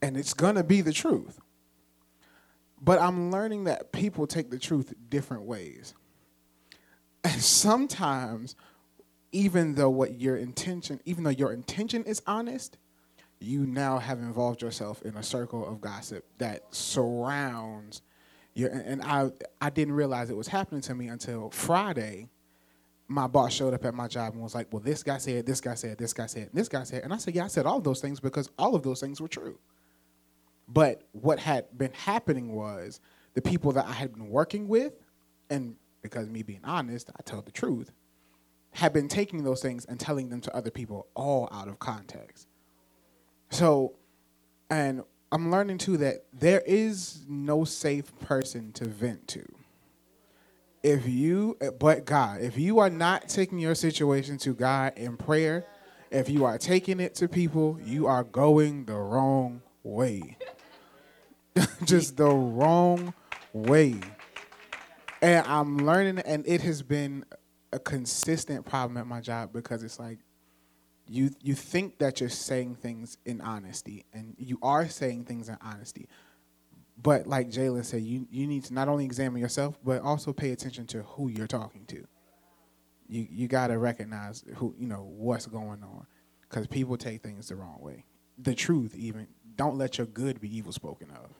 And 0.00 0.16
it's 0.16 0.34
going 0.34 0.54
to 0.54 0.62
be 0.62 0.82
the 0.82 0.92
truth. 0.92 1.40
But 2.80 3.00
I'm 3.00 3.32
learning 3.32 3.64
that 3.64 3.90
people 3.90 4.26
take 4.28 4.50
the 4.50 4.58
truth 4.58 4.94
different 5.08 5.42
ways. 5.42 5.94
And 7.26 7.42
sometimes, 7.42 8.54
even 9.32 9.74
though 9.74 9.90
what 9.90 10.20
your 10.20 10.36
intention, 10.36 11.00
even 11.04 11.24
though 11.24 11.30
your 11.30 11.52
intention 11.52 12.04
is 12.04 12.22
honest, 12.24 12.78
you 13.40 13.66
now 13.66 13.98
have 13.98 14.20
involved 14.20 14.62
yourself 14.62 15.02
in 15.02 15.16
a 15.16 15.24
circle 15.24 15.66
of 15.66 15.80
gossip 15.80 16.24
that 16.38 16.72
surrounds 16.72 18.02
your. 18.54 18.70
And 18.70 19.02
I, 19.02 19.30
I 19.60 19.70
didn't 19.70 19.94
realize 19.94 20.30
it 20.30 20.36
was 20.36 20.46
happening 20.46 20.82
to 20.82 20.94
me 20.94 21.08
until 21.08 21.50
Friday. 21.50 22.28
My 23.08 23.26
boss 23.26 23.52
showed 23.52 23.74
up 23.74 23.84
at 23.84 23.94
my 23.94 24.06
job 24.06 24.34
and 24.34 24.42
was 24.42 24.54
like, 24.54 24.72
"Well, 24.72 24.82
this 24.82 25.02
guy 25.02 25.18
said, 25.18 25.46
this 25.46 25.60
guy 25.60 25.74
said, 25.74 25.98
this 25.98 26.12
guy 26.12 26.26
said, 26.26 26.50
this 26.52 26.68
guy 26.68 26.84
said," 26.84 27.02
and 27.02 27.12
I 27.12 27.16
said, 27.16 27.34
"Yeah, 27.34 27.46
I 27.46 27.48
said 27.48 27.66
all 27.66 27.80
those 27.80 28.00
things 28.00 28.20
because 28.20 28.50
all 28.56 28.76
of 28.76 28.84
those 28.84 29.00
things 29.00 29.20
were 29.20 29.26
true." 29.26 29.58
But 30.68 31.02
what 31.10 31.40
had 31.40 31.76
been 31.76 31.92
happening 31.92 32.52
was 32.52 33.00
the 33.34 33.42
people 33.42 33.72
that 33.72 33.86
I 33.86 33.94
had 33.94 34.12
been 34.12 34.28
working 34.28 34.68
with, 34.68 34.92
and 35.50 35.74
because 36.06 36.28
me 36.28 36.42
being 36.42 36.60
honest, 36.64 37.10
I 37.18 37.22
tell 37.22 37.42
the 37.42 37.50
truth, 37.50 37.90
have 38.72 38.92
been 38.92 39.08
taking 39.08 39.42
those 39.42 39.60
things 39.60 39.84
and 39.84 39.98
telling 39.98 40.28
them 40.28 40.40
to 40.42 40.54
other 40.54 40.70
people 40.70 41.08
all 41.14 41.48
out 41.50 41.66
of 41.66 41.78
context. 41.78 42.46
So, 43.50 43.94
and 44.70 45.02
I'm 45.32 45.50
learning 45.50 45.78
too 45.78 45.96
that 45.98 46.26
there 46.32 46.62
is 46.64 47.24
no 47.28 47.64
safe 47.64 48.16
person 48.20 48.72
to 48.72 48.86
vent 48.86 49.26
to. 49.28 49.44
If 50.82 51.08
you, 51.08 51.56
but 51.78 52.04
God, 52.04 52.42
if 52.42 52.56
you 52.56 52.78
are 52.78 52.90
not 52.90 53.28
taking 53.28 53.58
your 53.58 53.74
situation 53.74 54.38
to 54.38 54.54
God 54.54 54.92
in 54.96 55.16
prayer, 55.16 55.64
if 56.10 56.28
you 56.28 56.44
are 56.44 56.58
taking 56.58 57.00
it 57.00 57.14
to 57.16 57.28
people, 57.28 57.78
you 57.84 58.06
are 58.06 58.22
going 58.22 58.84
the 58.84 58.94
wrong 58.94 59.62
way. 59.82 60.36
Just 61.84 62.16
the 62.16 62.28
wrong 62.28 63.14
way. 63.52 63.98
And 65.22 65.46
I'm 65.46 65.78
learning, 65.78 66.18
and 66.20 66.46
it 66.46 66.60
has 66.62 66.82
been 66.82 67.24
a 67.72 67.78
consistent 67.78 68.64
problem 68.64 68.96
at 68.96 69.06
my 69.06 69.20
job 69.20 69.52
because 69.52 69.82
it's 69.82 69.98
like 69.98 70.18
you 71.08 71.30
you 71.42 71.54
think 71.54 71.98
that 71.98 72.20
you're 72.20 72.28
saying 72.28 72.76
things 72.76 73.18
in 73.24 73.40
honesty, 73.40 74.04
and 74.12 74.34
you 74.38 74.58
are 74.62 74.88
saying 74.88 75.24
things 75.24 75.48
in 75.48 75.56
honesty. 75.60 76.08
But 77.00 77.26
like 77.26 77.50
Jalen 77.50 77.84
said, 77.84 78.02
you 78.02 78.26
you 78.30 78.46
need 78.46 78.64
to 78.64 78.74
not 78.74 78.88
only 78.88 79.04
examine 79.04 79.40
yourself, 79.40 79.78
but 79.84 80.02
also 80.02 80.32
pay 80.32 80.50
attention 80.52 80.86
to 80.88 81.02
who 81.02 81.28
you're 81.28 81.46
talking 81.46 81.84
to. 81.86 82.06
You 83.08 83.26
you 83.30 83.48
got 83.48 83.68
to 83.68 83.78
recognize 83.78 84.44
who 84.56 84.74
you 84.78 84.86
know 84.86 85.04
what's 85.16 85.46
going 85.46 85.82
on, 85.82 86.06
because 86.42 86.66
people 86.66 86.96
take 86.96 87.22
things 87.22 87.48
the 87.48 87.56
wrong 87.56 87.78
way. 87.80 88.04
The 88.38 88.54
truth, 88.54 88.94
even 88.96 89.28
don't 89.56 89.78
let 89.78 89.98
your 89.98 90.06
good 90.06 90.40
be 90.40 90.54
evil 90.54 90.72
spoken 90.72 91.10
of. 91.10 91.30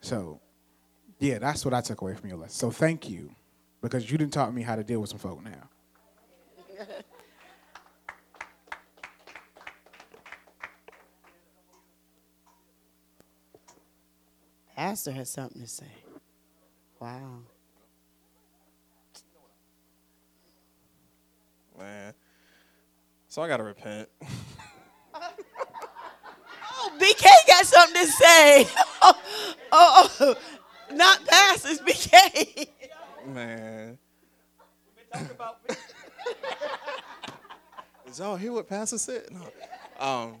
So, 0.00 0.40
yeah, 1.18 1.38
that's 1.38 1.64
what 1.64 1.74
I 1.74 1.80
took 1.80 2.00
away 2.02 2.14
from 2.14 2.28
your 2.28 2.38
lesson. 2.38 2.58
So 2.58 2.70
thank 2.70 3.08
you, 3.08 3.30
because 3.80 4.10
you 4.10 4.18
didn't 4.18 4.32
taught 4.32 4.52
me 4.54 4.62
how 4.62 4.76
to 4.76 4.84
deal 4.84 5.00
with 5.00 5.10
some 5.10 5.18
folk 5.18 5.42
now. 5.42 5.68
Pastor 14.76 15.10
has 15.12 15.30
something 15.30 15.62
to 15.62 15.68
say. 15.68 15.86
Wow. 17.00 17.38
Man. 21.78 22.12
So 23.28 23.42
I 23.42 23.48
gotta 23.48 23.64
repent. 23.64 24.08
Oh, 26.78 26.92
BK 27.00 27.24
got 27.48 27.66
something 27.66 28.04
to 28.04 28.12
say. 28.12 28.68
oh, 29.02 29.14
oh, 29.72 30.16
oh. 30.20 30.36
Not 30.92 31.26
pastors, 31.26 31.80
BK. 31.80 32.68
Man. 33.26 33.98
Did 38.06 38.18
y'all 38.18 38.36
hear 38.36 38.52
what 38.52 38.68
Pastor 38.68 38.98
said? 38.98 39.24
No. 39.30 39.40
Um, 39.98 40.36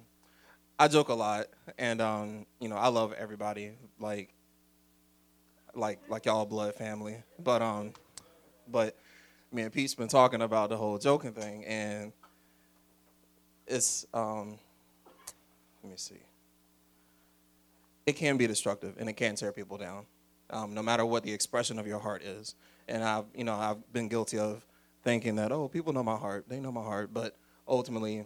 I 0.78 0.88
joke 0.88 1.08
a 1.08 1.14
lot, 1.14 1.46
and 1.78 2.00
um, 2.00 2.46
you 2.60 2.68
know, 2.68 2.76
I 2.76 2.88
love 2.88 3.12
everybody, 3.14 3.72
like, 3.98 4.32
like, 5.74 6.00
like 6.08 6.26
y'all 6.26 6.44
blood 6.46 6.74
family. 6.74 7.16
But 7.42 7.62
um, 7.62 7.92
but 8.68 8.96
me 9.52 9.62
and 9.62 9.72
Pete's 9.72 9.94
been 9.94 10.08
talking 10.08 10.42
about 10.42 10.68
the 10.68 10.76
whole 10.76 10.98
joking 10.98 11.32
thing, 11.32 11.64
and 11.64 12.12
it's 13.66 14.06
um, 14.12 14.58
let 15.82 15.90
me 15.90 15.96
see. 15.96 16.20
It 18.04 18.12
can 18.14 18.36
be 18.36 18.46
destructive, 18.46 18.94
and 18.98 19.08
it 19.08 19.14
can 19.14 19.34
tear 19.34 19.52
people 19.52 19.78
down, 19.78 20.06
um, 20.50 20.74
no 20.74 20.82
matter 20.82 21.04
what 21.04 21.22
the 21.22 21.32
expression 21.32 21.78
of 21.78 21.86
your 21.86 21.98
heart 21.98 22.22
is. 22.22 22.54
And 22.88 23.02
I've, 23.02 23.24
you 23.34 23.44
know, 23.44 23.54
I've 23.54 23.92
been 23.92 24.08
guilty 24.08 24.38
of 24.38 24.64
thinking 25.02 25.36
that, 25.36 25.52
oh, 25.52 25.68
people 25.68 25.92
know 25.92 26.02
my 26.02 26.16
heart, 26.16 26.46
they 26.48 26.60
know 26.60 26.72
my 26.72 26.82
heart, 26.82 27.10
but 27.12 27.36
ultimately, 27.66 28.24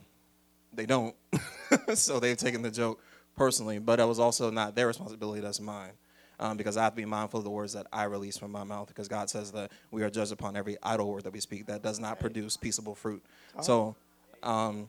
they 0.72 0.86
don't. 0.86 1.14
so 1.94 2.20
they've 2.20 2.36
taken 2.36 2.62
the 2.62 2.70
joke 2.70 3.02
personally, 3.36 3.78
but 3.78 4.00
it 4.00 4.06
was 4.06 4.18
also 4.18 4.50
not 4.50 4.74
their 4.74 4.86
responsibility, 4.86 5.40
that's 5.40 5.60
mine. 5.60 5.92
Um, 6.38 6.56
because 6.56 6.78
I 6.78 6.84
have 6.84 6.94
to 6.94 6.96
be 6.96 7.04
mindful 7.04 7.38
of 7.38 7.44
the 7.44 7.50
words 7.50 7.74
that 7.74 7.86
I 7.92 8.04
release 8.04 8.38
from 8.38 8.50
my 8.50 8.64
mouth, 8.64 8.88
because 8.88 9.08
God 9.08 9.28
says 9.28 9.52
that 9.52 9.72
we 9.90 10.02
are 10.02 10.08
judged 10.08 10.32
upon 10.32 10.56
every 10.56 10.78
idle 10.82 11.10
word 11.10 11.24
that 11.24 11.34
we 11.34 11.40
speak 11.40 11.66
that 11.66 11.82
does 11.82 12.00
not 12.00 12.18
produce 12.18 12.56
peaceable 12.56 12.94
fruit. 12.94 13.22
So, 13.60 13.94
um, 14.42 14.88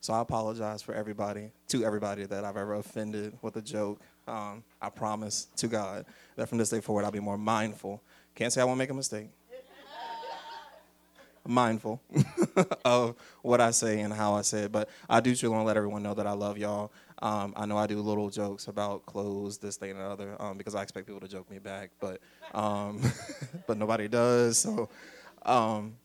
so 0.00 0.14
I 0.14 0.20
apologize 0.20 0.80
for 0.80 0.94
everybody, 0.94 1.52
to 1.68 1.84
everybody 1.84 2.24
that 2.24 2.44
I've 2.44 2.56
ever 2.56 2.76
offended 2.76 3.36
with 3.42 3.56
a 3.56 3.62
joke. 3.62 4.00
Um, 4.26 4.62
I 4.80 4.90
promise 4.90 5.48
to 5.56 5.68
God 5.68 6.06
that 6.36 6.48
from 6.48 6.58
this 6.58 6.70
day 6.70 6.80
forward, 6.80 7.04
I'll 7.04 7.10
be 7.10 7.20
more 7.20 7.38
mindful. 7.38 8.02
Can't 8.34 8.52
say 8.52 8.60
I 8.60 8.64
won't 8.64 8.78
make 8.78 8.90
a 8.90 8.94
mistake. 8.94 9.28
mindful 11.46 12.00
of 12.84 13.16
what 13.42 13.60
I 13.60 13.70
say 13.70 14.00
and 14.00 14.12
how 14.12 14.34
I 14.34 14.42
say 14.42 14.62
it. 14.62 14.72
But 14.72 14.88
I 15.08 15.20
do 15.20 15.34
truly 15.34 15.54
want 15.54 15.62
to 15.62 15.66
let 15.66 15.76
everyone 15.76 16.02
know 16.02 16.14
that 16.14 16.26
I 16.26 16.32
love 16.32 16.58
y'all. 16.58 16.92
Um, 17.22 17.52
I 17.56 17.66
know 17.66 17.76
I 17.76 17.86
do 17.86 18.00
little 18.00 18.30
jokes 18.30 18.68
about 18.68 19.04
clothes, 19.04 19.58
this, 19.58 19.76
thing, 19.76 19.90
and 19.90 20.00
the 20.00 20.04
other, 20.04 20.36
um, 20.40 20.56
because 20.56 20.74
I 20.74 20.82
expect 20.82 21.06
people 21.06 21.20
to 21.20 21.28
joke 21.28 21.50
me 21.50 21.58
back, 21.58 21.90
but 22.00 22.20
um, 22.54 23.00
but 23.66 23.76
nobody 23.76 24.08
does. 24.08 24.58
So, 24.58 24.88
um, 25.44 25.96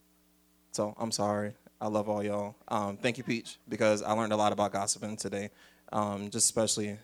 so 0.72 0.94
I'm 0.98 1.12
sorry. 1.12 1.54
I 1.80 1.88
love 1.88 2.10
all 2.10 2.24
y'all. 2.24 2.56
Um, 2.68 2.98
thank 2.98 3.18
you, 3.18 3.24
Peach, 3.24 3.58
because 3.70 4.02
I 4.02 4.12
learned 4.14 4.34
a 4.34 4.38
lot 4.38 4.52
about 4.52 4.74
gossiping 4.74 5.18
today. 5.18 5.50
Um, 5.92 6.30
just 6.30 6.46
especially 6.46 6.98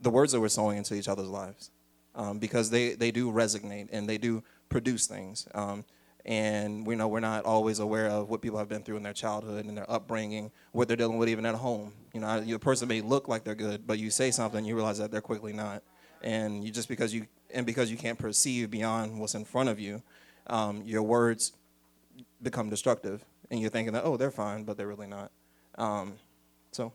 the 0.00 0.10
words 0.10 0.32
that 0.32 0.40
we're 0.40 0.48
sowing 0.48 0.78
into 0.78 0.94
each 0.94 1.08
other's 1.08 1.28
lives, 1.28 1.70
um, 2.14 2.38
because 2.38 2.70
they 2.70 2.94
they 2.94 3.10
do 3.10 3.30
resonate 3.30 3.88
and 3.92 4.08
they 4.08 4.18
do 4.18 4.42
produce 4.68 5.06
things. 5.06 5.46
Um, 5.54 5.84
and 6.26 6.86
we 6.86 6.96
know 6.96 7.08
we're 7.08 7.20
not 7.20 7.44
always 7.44 7.78
aware 7.78 8.08
of 8.08 8.28
what 8.28 8.42
people 8.42 8.58
have 8.58 8.68
been 8.68 8.82
through 8.82 8.96
in 8.96 9.02
their 9.02 9.14
childhood 9.14 9.64
and 9.64 9.76
their 9.76 9.90
upbringing, 9.90 10.50
what 10.72 10.86
they're 10.86 10.96
dealing 10.96 11.18
with 11.18 11.28
even 11.28 11.46
at 11.46 11.54
home. 11.54 11.92
You 12.12 12.20
know, 12.20 12.40
your 12.40 12.58
person 12.58 12.88
may 12.88 13.00
look 13.00 13.26
like 13.26 13.44
they're 13.44 13.54
good, 13.54 13.86
but 13.86 13.98
you 13.98 14.10
say 14.10 14.30
something, 14.30 14.64
you 14.64 14.74
realize 14.74 14.98
that 14.98 15.10
they're 15.10 15.20
quickly 15.22 15.52
not. 15.52 15.82
And 16.22 16.62
you 16.62 16.70
just 16.70 16.88
because 16.88 17.14
you 17.14 17.26
and 17.54 17.64
because 17.64 17.90
you 17.90 17.96
can't 17.96 18.18
perceive 18.18 18.70
beyond 18.70 19.18
what's 19.18 19.34
in 19.34 19.44
front 19.44 19.70
of 19.70 19.80
you, 19.80 20.02
um, 20.48 20.82
your 20.84 21.02
words 21.02 21.52
become 22.42 22.68
destructive, 22.68 23.24
and 23.50 23.60
you're 23.60 23.70
thinking 23.70 23.94
that 23.94 24.04
oh 24.04 24.16
they're 24.16 24.30
fine, 24.30 24.64
but 24.64 24.76
they're 24.76 24.88
really 24.88 25.06
not. 25.06 25.30
Um, 25.78 26.14
so, 26.72 26.92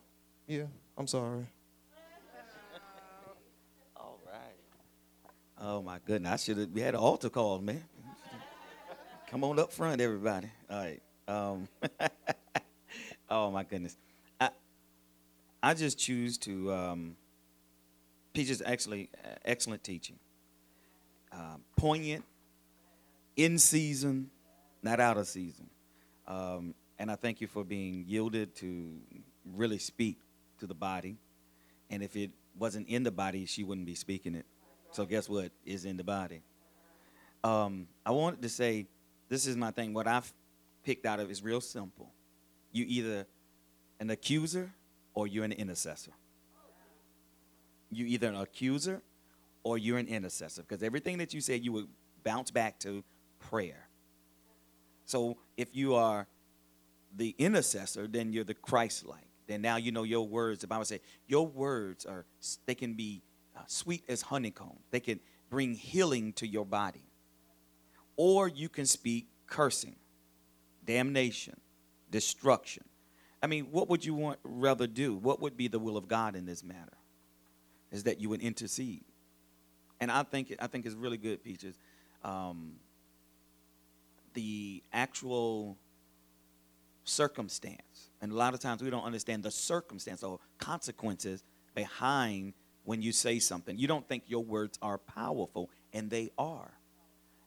yeah, 0.48 0.66
I'm 0.98 1.08
sorry. 1.08 1.48
All 3.98 4.20
right. 4.32 5.55
Oh 5.68 5.82
my 5.82 5.98
goodness, 6.06 6.32
I 6.32 6.36
should 6.36 6.58
have. 6.60 6.70
We 6.70 6.82
had 6.82 6.94
an 6.94 7.00
altar 7.00 7.28
call, 7.28 7.58
man. 7.58 7.84
Come 9.32 9.44
on 9.44 9.58
up 9.58 9.74
front, 9.74 10.00
everybody. 10.00 10.48
All 10.70 10.78
right. 10.78 11.02
Um, 11.28 11.68
oh 13.32 13.50
my 13.50 13.64
goodness, 13.64 13.98
I 14.40 14.52
I 15.64 15.74
just 15.74 15.98
choose 15.98 16.38
to. 16.40 16.72
Um, 16.72 17.18
Peaches 18.34 18.62
actually 18.64 19.10
excellent 19.44 19.84
teaching, 19.84 20.20
uh, 21.32 21.56
poignant, 21.78 22.26
in 23.36 23.58
season, 23.58 24.30
not 24.84 25.00
out 25.00 25.18
of 25.18 25.26
season, 25.26 25.68
um, 26.28 26.76
and 27.00 27.10
I 27.10 27.16
thank 27.16 27.42
you 27.42 27.48
for 27.48 27.64
being 27.64 28.04
yielded 28.06 28.56
to 28.58 28.92
really 29.56 29.80
speak 29.80 30.20
to 30.60 30.68
the 30.68 30.76
body, 30.76 31.18
and 31.90 32.04
if 32.04 32.16
it 32.16 32.30
wasn't 32.56 32.88
in 32.88 33.02
the 33.02 33.12
body, 33.12 33.46
she 33.48 33.64
wouldn't 33.64 33.88
be 33.88 33.96
speaking 33.96 34.36
it. 34.36 34.46
So 34.96 35.06
guess 35.06 35.28
what 35.28 35.52
is 35.66 35.84
in 35.84 35.98
the 35.98 36.06
body? 36.06 36.42
Um, 37.44 37.88
I 38.06 38.12
wanted 38.12 38.42
to 38.44 38.50
say 38.50 38.88
this 39.28 39.46
is 39.46 39.58
my 39.58 39.72
thing. 39.72 39.94
What 39.94 40.08
I've 40.08 40.32
picked 40.86 41.06
out 41.06 41.20
of 41.20 41.30
is 41.30 41.44
real 41.44 41.60
simple. 41.60 42.14
You 42.72 42.86
either 42.88 43.28
an 44.00 44.10
accuser 44.10 44.72
or 45.14 45.28
you're 45.28 45.44
an 45.44 45.52
intercessor. 45.52 46.14
You 47.92 48.06
either 48.06 48.30
an 48.30 48.38
accuser 48.38 49.02
or 49.64 49.78
you're 49.78 49.98
an 49.98 50.08
intercessor 50.08 50.62
because 50.62 50.82
everything 50.82 51.18
that 51.18 51.34
you 51.34 51.42
said 51.42 51.62
you 51.62 51.74
would 51.74 51.88
bounce 52.24 52.50
back 52.50 52.80
to 52.80 53.04
prayer. 53.40 53.90
So 55.04 55.36
if 55.58 55.76
you 55.76 55.96
are 55.96 56.26
the 57.14 57.36
intercessor, 57.38 58.08
then 58.08 58.32
you're 58.32 58.46
the 58.46 58.54
Christ-like. 58.54 59.28
Then 59.46 59.62
now 59.62 59.76
you 59.76 59.92
know 59.92 60.04
your 60.04 60.26
words. 60.26 60.62
The 60.62 60.68
Bible 60.68 60.86
says 60.86 61.02
your 61.28 61.46
words 61.46 62.06
are 62.06 62.24
they 62.66 62.76
can 62.76 62.94
be 62.94 63.24
sweet 63.68 64.04
as 64.08 64.22
honeycomb. 64.22 64.78
They 64.92 65.00
can 65.00 65.20
bring 65.50 65.76
healing 65.76 66.34
to 66.34 66.48
your 66.48 66.66
body 66.66 67.06
or 68.18 68.48
you 68.48 68.70
can 68.70 68.86
speak 68.86 69.28
cursing, 69.48 69.96
damnation, 70.86 71.60
destruction. 72.12 72.84
I 73.44 73.48
mean, 73.48 73.66
what 73.72 73.90
would 73.90 74.06
you 74.06 74.14
want 74.14 74.40
rather 74.44 74.88
do? 74.88 75.16
What 75.16 75.42
would 75.42 75.58
be 75.58 75.68
the 75.68 75.80
will 75.80 75.98
of 75.98 76.08
God 76.08 76.36
in 76.36 76.46
this 76.46 76.64
matter? 76.64 76.98
Is 77.92 78.04
that 78.04 78.20
you 78.20 78.30
would 78.30 78.42
intercede. 78.42 79.06
And 80.00 80.12
I 80.12 80.24
think 80.24 80.54
I 80.60 80.68
think 80.68 80.86
it's 80.86 80.96
really 80.96 81.18
good, 81.18 81.44
Peaches. 81.44 81.78
Um, 82.24 82.74
the 84.34 84.84
actual 84.92 85.78
circumstance, 87.06 88.10
and 88.22 88.32
a 88.32 88.36
lot 88.36 88.54
of 88.54 88.60
times 88.60 88.82
we 88.82 88.90
don't 88.90 89.04
understand 89.04 89.44
the 89.44 89.52
circumstance 89.52 90.24
or 90.24 90.40
consequences 90.58 91.44
behind 91.76 92.54
when 92.86 93.02
you 93.02 93.12
say 93.12 93.40
something. 93.40 93.78
You 93.78 93.88
don't 93.88 94.08
think 94.08 94.24
your 94.28 94.44
words 94.44 94.80
are 94.82 94.98
powerful, 94.98 95.70
and 95.92 96.10
they 96.10 96.32
are. 96.38 96.72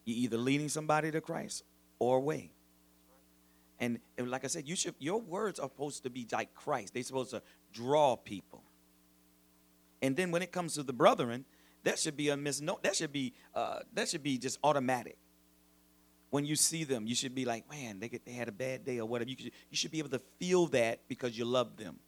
You're 0.05 0.19
either 0.19 0.37
leading 0.37 0.69
somebody 0.69 1.11
to 1.11 1.21
Christ 1.21 1.65
or 1.99 2.17
away. 2.19 2.53
And, 3.81 4.01
like 4.19 4.45
I 4.45 4.49
said, 4.49 4.69
you 4.69 4.75
should 4.75 4.95
your 4.99 5.21
words 5.21 5.61
are 5.61 5.69
supposed 5.69 6.03
to 6.03 6.11
be 6.11 6.27
like 6.33 6.53
Christ. 6.55 6.95
They're 6.95 7.03
supposed 7.03 7.31
to 7.31 7.43
draw 7.73 8.17
people. 8.17 8.63
And 10.03 10.17
then 10.17 10.31
when 10.31 10.43
it 10.43 10.53
comes 10.53 10.75
to 10.75 10.83
the 10.83 10.93
brethren, 10.93 11.45
that 11.85 11.99
should 11.99 12.17
be 12.17 12.29
a 12.29 12.37
misnomer. 12.37 12.81
That 12.83 12.97
should 12.97 13.13
be 13.13 13.35
uh, 13.55 13.81
that 13.95 14.09
should 14.09 14.23
be 14.23 14.37
just 14.39 14.59
automatic. 14.65 15.17
When 16.31 16.45
you 16.45 16.57
see 16.57 16.85
them, 16.85 17.07
you 17.07 17.15
should 17.15 17.35
be 17.35 17.47
like, 17.47 17.71
man, 17.71 18.01
they, 18.01 18.09
get, 18.09 18.27
they 18.27 18.33
had 18.33 18.49
a 18.49 18.53
bad 18.53 18.85
day 18.85 18.99
or 18.99 19.07
whatever. 19.07 19.31
You, 19.31 19.37
you 19.71 19.77
should 19.77 19.91
be 19.91 19.99
able 19.99 20.11
to 20.11 20.21
feel 20.39 20.67
that 20.69 21.01
because 21.09 21.39
you 21.39 21.47
love 21.47 21.77
them. 21.77 22.01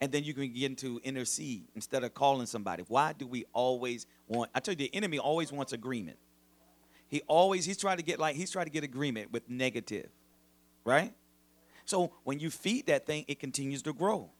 And 0.00 0.10
then 0.10 0.24
you 0.24 0.32
can 0.32 0.44
begin 0.44 0.76
to 0.76 1.00
intercede 1.04 1.68
instead 1.74 2.04
of 2.04 2.14
calling 2.14 2.46
somebody. 2.46 2.84
Why 2.88 3.12
do 3.12 3.26
we 3.26 3.44
always 3.52 4.06
want? 4.28 4.50
I 4.54 4.60
tell 4.60 4.72
you, 4.72 4.78
the 4.78 4.94
enemy 4.94 5.18
always 5.18 5.52
wants 5.52 5.72
agreement. 5.72 6.16
He 7.08 7.22
always 7.26 7.64
he's 7.64 7.76
trying 7.76 7.98
to 7.98 8.02
get 8.02 8.18
like 8.18 8.36
he's 8.36 8.50
trying 8.50 8.66
to 8.66 8.70
get 8.70 8.84
agreement 8.84 9.32
with 9.32 9.48
negative, 9.50 10.08
right? 10.84 11.12
So 11.84 12.12
when 12.24 12.38
you 12.38 12.50
feed 12.50 12.86
that 12.86 13.04
thing, 13.04 13.24
it 13.28 13.40
continues 13.40 13.82
to 13.82 13.92
grow. 13.92 14.30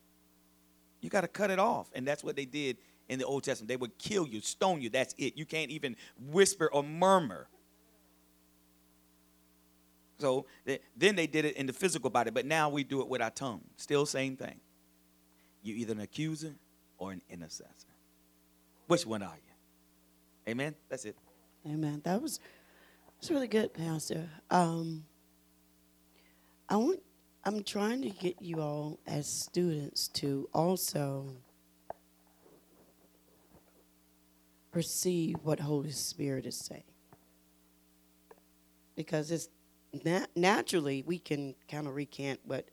You 1.00 1.10
got 1.10 1.22
to 1.22 1.28
cut 1.28 1.50
it 1.50 1.58
off, 1.58 1.90
and 1.94 2.06
that's 2.06 2.22
what 2.22 2.36
they 2.36 2.44
did 2.44 2.78
in 3.08 3.18
the 3.18 3.26
Old 3.26 3.42
Testament. 3.42 3.68
They 3.68 3.76
would 3.76 3.98
kill 3.98 4.26
you, 4.26 4.40
stone 4.40 4.80
you. 4.80 4.88
That's 4.88 5.14
it. 5.18 5.36
You 5.36 5.44
can't 5.44 5.70
even 5.70 5.96
whisper 6.28 6.70
or 6.72 6.82
murmur. 6.82 7.48
So 10.18 10.46
then 10.96 11.16
they 11.16 11.26
did 11.26 11.44
it 11.44 11.56
in 11.56 11.66
the 11.66 11.72
physical 11.72 12.10
body, 12.10 12.30
but 12.30 12.46
now 12.46 12.68
we 12.68 12.84
do 12.84 13.00
it 13.00 13.08
with 13.08 13.20
our 13.20 13.30
tongue. 13.30 13.62
Still 13.76 14.06
same 14.06 14.36
thing. 14.36 14.60
You 15.62 15.74
either 15.74 15.92
an 15.92 16.00
accuser 16.00 16.54
or 16.98 17.12
an 17.12 17.22
intercessor. 17.28 17.88
Which 18.86 19.06
one 19.06 19.22
are 19.22 19.36
you? 19.36 20.50
Amen. 20.50 20.74
That's 20.88 21.04
it. 21.04 21.16
Amen. 21.66 22.00
That 22.04 22.20
was 22.22 22.40
it's 23.20 23.30
really 23.30 23.48
good, 23.48 23.74
Pastor. 23.74 24.30
Um, 24.50 25.04
I 26.68 26.76
want. 26.76 27.00
I'm 27.44 27.62
trying 27.62 28.00
to 28.02 28.10
get 28.10 28.40
you 28.40 28.60
all 28.60 28.98
as 29.06 29.26
students 29.26 30.08
to 30.08 30.48
also 30.54 31.26
perceive 34.72 35.36
what 35.42 35.60
Holy 35.60 35.90
Spirit 35.90 36.46
is 36.46 36.56
saying, 36.56 36.84
because 38.96 39.30
it's 39.30 39.48
nat- 40.04 40.30
naturally 40.34 41.02
we 41.06 41.18
can 41.18 41.54
kind 41.68 41.86
of 41.86 41.94
recant 41.94 42.40
what 42.44 42.68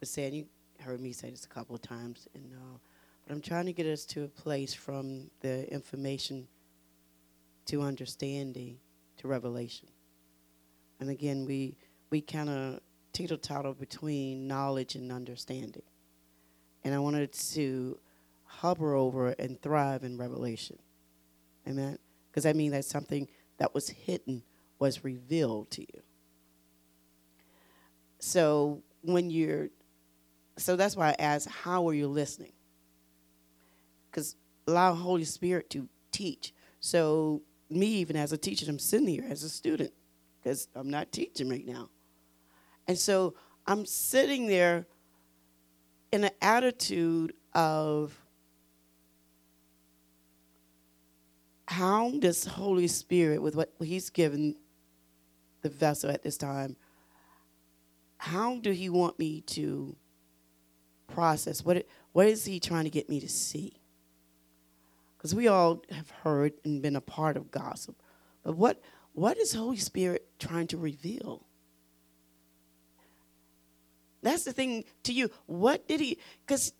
was 0.00 0.10
said. 0.10 0.34
You 0.34 0.46
heard 0.84 1.00
me 1.00 1.12
say 1.12 1.30
this 1.30 1.44
a 1.44 1.48
couple 1.48 1.74
of 1.74 1.82
times, 1.82 2.28
and 2.34 2.52
uh, 2.52 2.78
but 3.26 3.32
I'm 3.34 3.40
trying 3.40 3.66
to 3.66 3.72
get 3.72 3.86
us 3.86 4.04
to 4.06 4.24
a 4.24 4.28
place 4.28 4.74
from 4.74 5.30
the 5.40 5.70
information 5.72 6.46
to 7.66 7.82
understanding 7.82 8.78
to 9.16 9.28
revelation. 9.28 9.88
And 11.00 11.10
again, 11.10 11.44
we 11.46 11.76
we 12.10 12.20
kind 12.20 12.50
of 12.50 12.80
teeter 13.12 13.36
totter 13.36 13.72
between 13.72 14.46
knowledge 14.46 14.94
and 14.94 15.10
understanding. 15.10 15.82
And 16.84 16.94
I 16.94 16.98
wanted 16.98 17.32
to 17.32 17.98
hover 18.44 18.94
over 18.94 19.30
and 19.30 19.60
thrive 19.60 20.04
in 20.04 20.18
revelation. 20.18 20.78
Amen. 21.66 21.98
Because 22.30 22.44
I 22.44 22.52
mean 22.52 22.72
that 22.72 22.84
something 22.84 23.28
that 23.58 23.72
was 23.72 23.88
hidden 23.88 24.42
was 24.78 25.02
revealed 25.02 25.70
to 25.72 25.82
you. 25.82 26.02
So 28.18 28.82
when 29.02 29.30
you're 29.30 29.68
so 30.56 30.76
that's 30.76 30.96
why 30.96 31.10
I 31.10 31.16
asked, 31.18 31.48
how 31.48 31.88
are 31.88 31.94
you 31.94 32.08
listening? 32.08 32.52
Because 34.10 34.36
allow 34.66 34.94
Holy 34.94 35.24
Spirit 35.24 35.70
to 35.70 35.88
teach. 36.12 36.54
So 36.80 37.42
me, 37.70 37.86
even 37.86 38.16
as 38.16 38.32
a 38.32 38.38
teacher, 38.38 38.66
I'm 38.68 38.78
sitting 38.78 39.08
here 39.08 39.26
as 39.28 39.42
a 39.42 39.48
student 39.48 39.92
because 40.42 40.68
I'm 40.74 40.90
not 40.90 41.10
teaching 41.12 41.48
right 41.48 41.66
now. 41.66 41.90
And 42.86 42.98
so 42.98 43.34
I'm 43.66 43.86
sitting 43.86 44.46
there 44.46 44.86
in 46.12 46.24
an 46.24 46.30
attitude 46.40 47.32
of 47.54 48.16
how 51.66 52.10
does 52.18 52.44
Holy 52.44 52.86
Spirit, 52.86 53.42
with 53.42 53.56
what 53.56 53.72
He's 53.80 54.10
given 54.10 54.54
the 55.62 55.70
vessel 55.70 56.10
at 56.10 56.22
this 56.22 56.36
time, 56.36 56.76
how 58.18 58.58
do 58.58 58.70
He 58.70 58.88
want 58.88 59.18
me 59.18 59.40
to 59.40 59.96
process? 61.14 61.64
What, 61.64 61.86
what 62.12 62.26
is 62.26 62.44
He 62.44 62.60
trying 62.60 62.84
to 62.84 62.90
get 62.90 63.08
me 63.08 63.20
to 63.20 63.28
see? 63.28 63.80
Because 65.16 65.34
we 65.34 65.48
all 65.48 65.82
have 65.90 66.10
heard 66.10 66.52
and 66.64 66.82
been 66.82 66.96
a 66.96 67.00
part 67.00 67.36
of 67.36 67.50
gossip. 67.50 67.96
But 68.42 68.56
what, 68.56 68.82
what 69.12 69.38
is 69.38 69.54
Holy 69.54 69.76
Spirit 69.76 70.28
trying 70.38 70.66
to 70.68 70.76
reveal? 70.76 71.46
That's 74.22 74.44
the 74.44 74.52
thing 74.52 74.84
to 75.04 75.12
you. 75.12 75.30
What 75.46 75.86
did 75.86 76.00
he, 76.00 76.18
because 76.46 76.72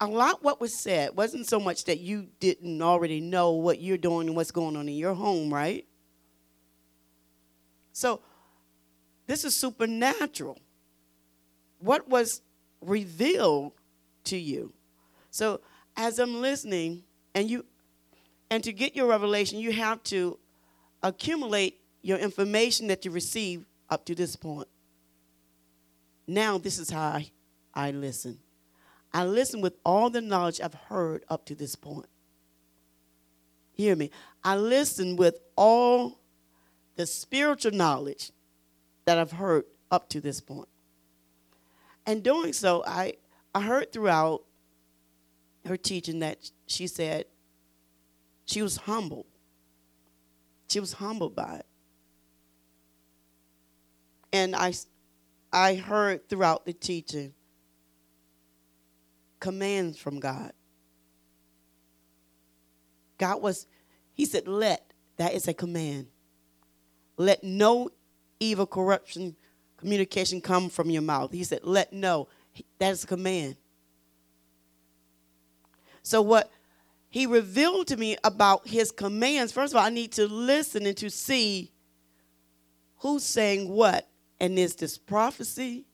a 0.00 0.06
lot 0.06 0.44
what 0.44 0.60
was 0.60 0.74
said 0.74 1.16
wasn't 1.16 1.48
so 1.48 1.58
much 1.58 1.84
that 1.84 1.98
you 1.98 2.28
didn't 2.40 2.80
already 2.82 3.20
know 3.20 3.52
what 3.52 3.80
you're 3.80 3.98
doing 3.98 4.28
and 4.28 4.36
what's 4.36 4.52
going 4.52 4.76
on 4.76 4.88
in 4.88 4.94
your 4.94 5.14
home, 5.14 5.52
right? 5.52 5.84
So 7.92 8.20
This 9.28 9.44
is 9.44 9.54
supernatural. 9.54 10.58
What 11.78 12.08
was 12.08 12.40
revealed 12.80 13.72
to 14.24 14.36
you? 14.36 14.72
So 15.30 15.60
as 15.96 16.18
I'm 16.18 16.40
listening, 16.40 17.02
and 17.34 17.50
you 17.50 17.64
and 18.50 18.64
to 18.64 18.72
get 18.72 18.96
your 18.96 19.06
revelation, 19.06 19.58
you 19.58 19.72
have 19.72 20.02
to 20.04 20.38
accumulate 21.02 21.80
your 22.02 22.18
information 22.18 22.86
that 22.86 23.04
you 23.04 23.10
received 23.10 23.66
up 23.90 24.04
to 24.06 24.14
this 24.14 24.36
point. 24.36 24.68
Now 26.26 26.58
this 26.58 26.78
is 26.78 26.90
how 26.90 27.02
I, 27.02 27.30
I 27.74 27.90
listen. 27.90 28.38
I 29.12 29.24
listen 29.24 29.60
with 29.60 29.74
all 29.84 30.10
the 30.10 30.20
knowledge 30.20 30.60
I've 30.60 30.74
heard 30.74 31.24
up 31.28 31.46
to 31.46 31.54
this 31.54 31.74
point. 31.74 32.08
Hear 33.72 33.96
me. 33.96 34.10
I 34.42 34.56
listen 34.56 35.16
with 35.16 35.38
all 35.56 36.18
the 36.96 37.06
spiritual 37.06 37.72
knowledge 37.72 38.32
that 39.04 39.18
I've 39.18 39.32
heard 39.32 39.64
up 39.90 40.08
to 40.10 40.20
this 40.20 40.40
point. 40.40 40.68
And 42.08 42.22
doing 42.22 42.54
so, 42.54 42.82
I, 42.86 43.16
I 43.54 43.60
heard 43.60 43.92
throughout 43.92 44.42
her 45.66 45.76
teaching 45.76 46.20
that 46.20 46.50
she 46.66 46.86
said 46.86 47.26
she 48.46 48.62
was 48.62 48.78
humbled. 48.78 49.26
She 50.68 50.80
was 50.80 50.94
humbled 50.94 51.36
by 51.36 51.56
it. 51.56 51.66
And 54.32 54.56
I, 54.56 54.72
I 55.52 55.74
heard 55.74 56.30
throughout 56.30 56.64
the 56.64 56.72
teaching 56.72 57.34
commands 59.38 59.98
from 59.98 60.18
God. 60.18 60.52
God 63.18 63.42
was, 63.42 63.66
He 64.14 64.24
said, 64.24 64.48
let. 64.48 64.94
That 65.18 65.34
is 65.34 65.46
a 65.46 65.52
command. 65.52 66.06
Let 67.18 67.44
no 67.44 67.90
evil, 68.40 68.66
corruption, 68.66 69.36
communication 69.78 70.40
come 70.40 70.68
from 70.68 70.90
your 70.90 71.02
mouth. 71.02 71.32
He 71.32 71.44
said, 71.44 71.60
let 71.62 71.92
no. 71.92 72.28
That 72.78 72.90
is 72.90 73.04
a 73.04 73.06
command. 73.06 73.56
So, 76.02 76.22
what 76.22 76.50
he 77.10 77.26
revealed 77.26 77.86
to 77.88 77.96
me 77.96 78.16
about 78.24 78.66
his 78.66 78.90
commands, 78.90 79.52
first 79.52 79.72
of 79.72 79.78
all, 79.78 79.84
I 79.84 79.90
need 79.90 80.12
to 80.12 80.26
listen 80.26 80.86
and 80.86 80.96
to 80.98 81.10
see 81.10 81.70
who's 82.98 83.24
saying 83.24 83.68
what. 83.68 84.08
And 84.40 84.58
is 84.58 84.76
this 84.76 84.98
prophecy? 84.98 85.84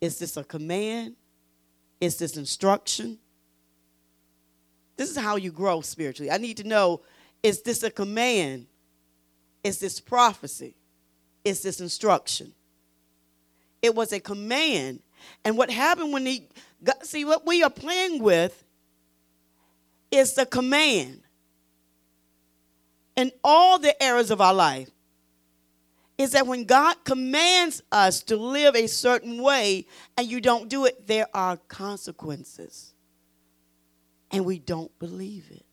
Is 0.00 0.18
this 0.18 0.36
a 0.36 0.44
command? 0.44 1.14
Is 2.00 2.18
this 2.18 2.36
instruction? 2.36 3.18
This 4.96 5.10
is 5.10 5.16
how 5.16 5.36
you 5.36 5.52
grow 5.52 5.80
spiritually. 5.80 6.30
I 6.30 6.38
need 6.38 6.56
to 6.58 6.64
know 6.64 7.02
is 7.42 7.62
this 7.62 7.82
a 7.82 7.90
command? 7.90 8.66
Is 9.64 9.78
this 9.78 10.00
prophecy? 10.00 10.76
Is 11.44 11.62
this 11.62 11.80
instruction? 11.80 12.52
It 13.82 13.94
was 13.94 14.12
a 14.12 14.20
command. 14.20 15.02
And 15.44 15.58
what 15.58 15.70
happened 15.70 16.12
when 16.12 16.24
he 16.24 16.48
got, 16.82 17.04
see 17.04 17.24
what 17.24 17.46
we 17.46 17.62
are 17.62 17.70
playing 17.70 18.22
with 18.22 18.64
is 20.10 20.34
the 20.34 20.46
command 20.46 21.22
in 23.16 23.32
all 23.42 23.78
the 23.78 24.00
areas 24.02 24.30
of 24.30 24.40
our 24.40 24.54
life 24.54 24.90
is 26.18 26.32
that 26.32 26.46
when 26.46 26.64
God 26.64 27.04
commands 27.04 27.82
us 27.90 28.22
to 28.24 28.36
live 28.36 28.76
a 28.76 28.86
certain 28.86 29.42
way 29.42 29.86
and 30.16 30.30
you 30.30 30.40
don't 30.40 30.68
do 30.68 30.84
it, 30.84 31.06
there 31.06 31.26
are 31.34 31.56
consequences. 31.56 32.94
And 34.30 34.44
we 34.44 34.58
don't 34.58 34.96
believe 34.98 35.46
it. 35.50 35.64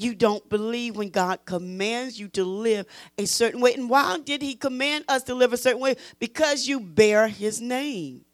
You 0.00 0.14
don't 0.14 0.48
believe 0.48 0.96
when 0.96 1.10
God 1.10 1.40
commands 1.44 2.18
you 2.18 2.28
to 2.28 2.42
live 2.42 2.86
a 3.18 3.26
certain 3.26 3.60
way. 3.60 3.74
And 3.74 3.90
why 3.90 4.18
did 4.18 4.40
He 4.40 4.54
command 4.54 5.04
us 5.08 5.24
to 5.24 5.34
live 5.34 5.52
a 5.52 5.58
certain 5.58 5.82
way? 5.82 5.96
Because 6.18 6.66
you 6.66 6.80
bear 6.80 7.28
His 7.28 7.60
name. 7.60 8.24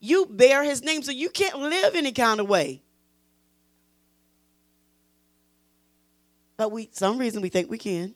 You 0.00 0.26
bear 0.26 0.62
His 0.62 0.82
name, 0.82 1.02
so 1.02 1.12
you 1.12 1.30
can't 1.30 1.58
live 1.58 1.94
any 1.94 2.12
kind 2.12 2.40
of 2.40 2.48
way. 2.50 2.82
But 6.58 6.70
we 6.70 6.90
some 6.92 7.16
reason 7.16 7.40
we 7.40 7.48
think 7.48 7.70
we 7.70 7.78
can. 7.78 8.14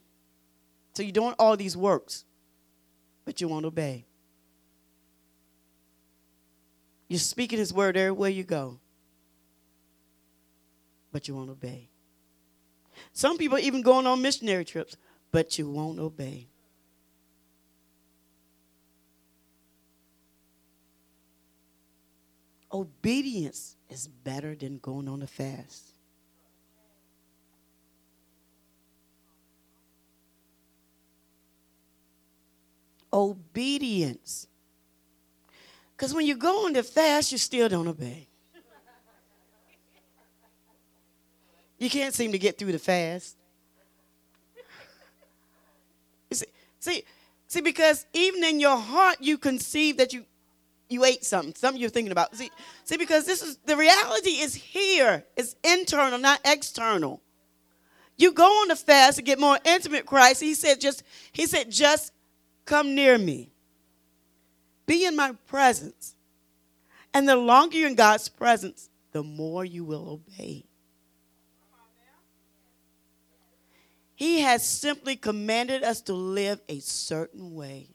So 0.92 1.02
you're 1.02 1.12
doing 1.12 1.34
all 1.38 1.56
these 1.56 1.78
works, 1.78 2.26
but 3.24 3.40
you 3.40 3.48
won't 3.48 3.64
obey. 3.64 4.04
You're 7.08 7.20
speaking 7.20 7.58
his 7.58 7.72
word 7.72 7.96
everywhere 7.96 8.28
you 8.28 8.44
go, 8.44 8.80
but 11.14 11.28
you 11.28 11.36
won't 11.36 11.48
obey. 11.48 11.88
Some 13.12 13.38
people 13.38 13.56
even 13.56 13.82
going 13.82 14.04
on 14.04 14.20
missionary 14.20 14.64
trips, 14.64 14.96
but 15.30 15.56
you 15.56 15.70
won't 15.70 16.00
obey. 16.00 16.48
Obedience 22.72 23.76
is 23.88 24.08
better 24.08 24.56
than 24.56 24.78
going 24.78 25.08
on 25.08 25.22
a 25.22 25.28
fast. 25.28 25.92
Obedience. 33.12 34.48
Because 35.96 36.12
when 36.12 36.26
you 36.26 36.34
go 36.34 36.66
on 36.66 36.72
the 36.72 36.82
fast, 36.82 37.30
you 37.30 37.38
still 37.38 37.68
don't 37.68 37.86
obey. 37.86 38.26
You 41.78 41.90
can't 41.90 42.14
seem 42.14 42.32
to 42.32 42.38
get 42.38 42.58
through 42.58 42.72
the 42.72 42.78
fast. 42.78 43.36
See, 46.32 46.46
see, 46.80 47.04
see, 47.48 47.60
because 47.60 48.06
even 48.12 48.44
in 48.44 48.60
your 48.60 48.76
heart, 48.76 49.16
you 49.20 49.38
conceive 49.38 49.98
that 49.98 50.12
you 50.12 50.24
you 50.88 51.04
ate 51.04 51.24
something, 51.24 51.54
something 51.54 51.80
you're 51.80 51.90
thinking 51.90 52.12
about. 52.12 52.34
See, 52.36 52.50
see, 52.84 52.96
because 52.96 53.26
this 53.26 53.42
is 53.42 53.58
the 53.64 53.76
reality 53.76 54.30
is 54.30 54.54
here. 54.54 55.24
It's 55.36 55.56
internal, 55.64 56.18
not 56.18 56.40
external. 56.44 57.20
You 58.16 58.32
go 58.32 58.46
on 58.46 58.68
the 58.68 58.76
fast 58.76 59.16
to 59.16 59.22
get 59.22 59.40
more 59.40 59.58
intimate 59.64 60.06
Christ. 60.06 60.40
He 60.40 60.54
said, 60.54 60.80
just 60.80 61.02
he 61.32 61.46
said, 61.46 61.70
just 61.70 62.12
come 62.64 62.94
near 62.94 63.18
me. 63.18 63.50
Be 64.86 65.04
in 65.06 65.16
my 65.16 65.32
presence. 65.46 66.14
And 67.12 67.28
the 67.28 67.36
longer 67.36 67.76
you're 67.76 67.88
in 67.88 67.94
God's 67.94 68.28
presence, 68.28 68.88
the 69.12 69.22
more 69.22 69.64
you 69.64 69.84
will 69.84 70.08
obey. 70.08 70.64
He 74.14 74.40
has 74.40 74.66
simply 74.66 75.16
commanded 75.16 75.82
us 75.82 76.00
to 76.02 76.12
live 76.12 76.60
a 76.68 76.78
certain 76.80 77.54
way. 77.54 77.88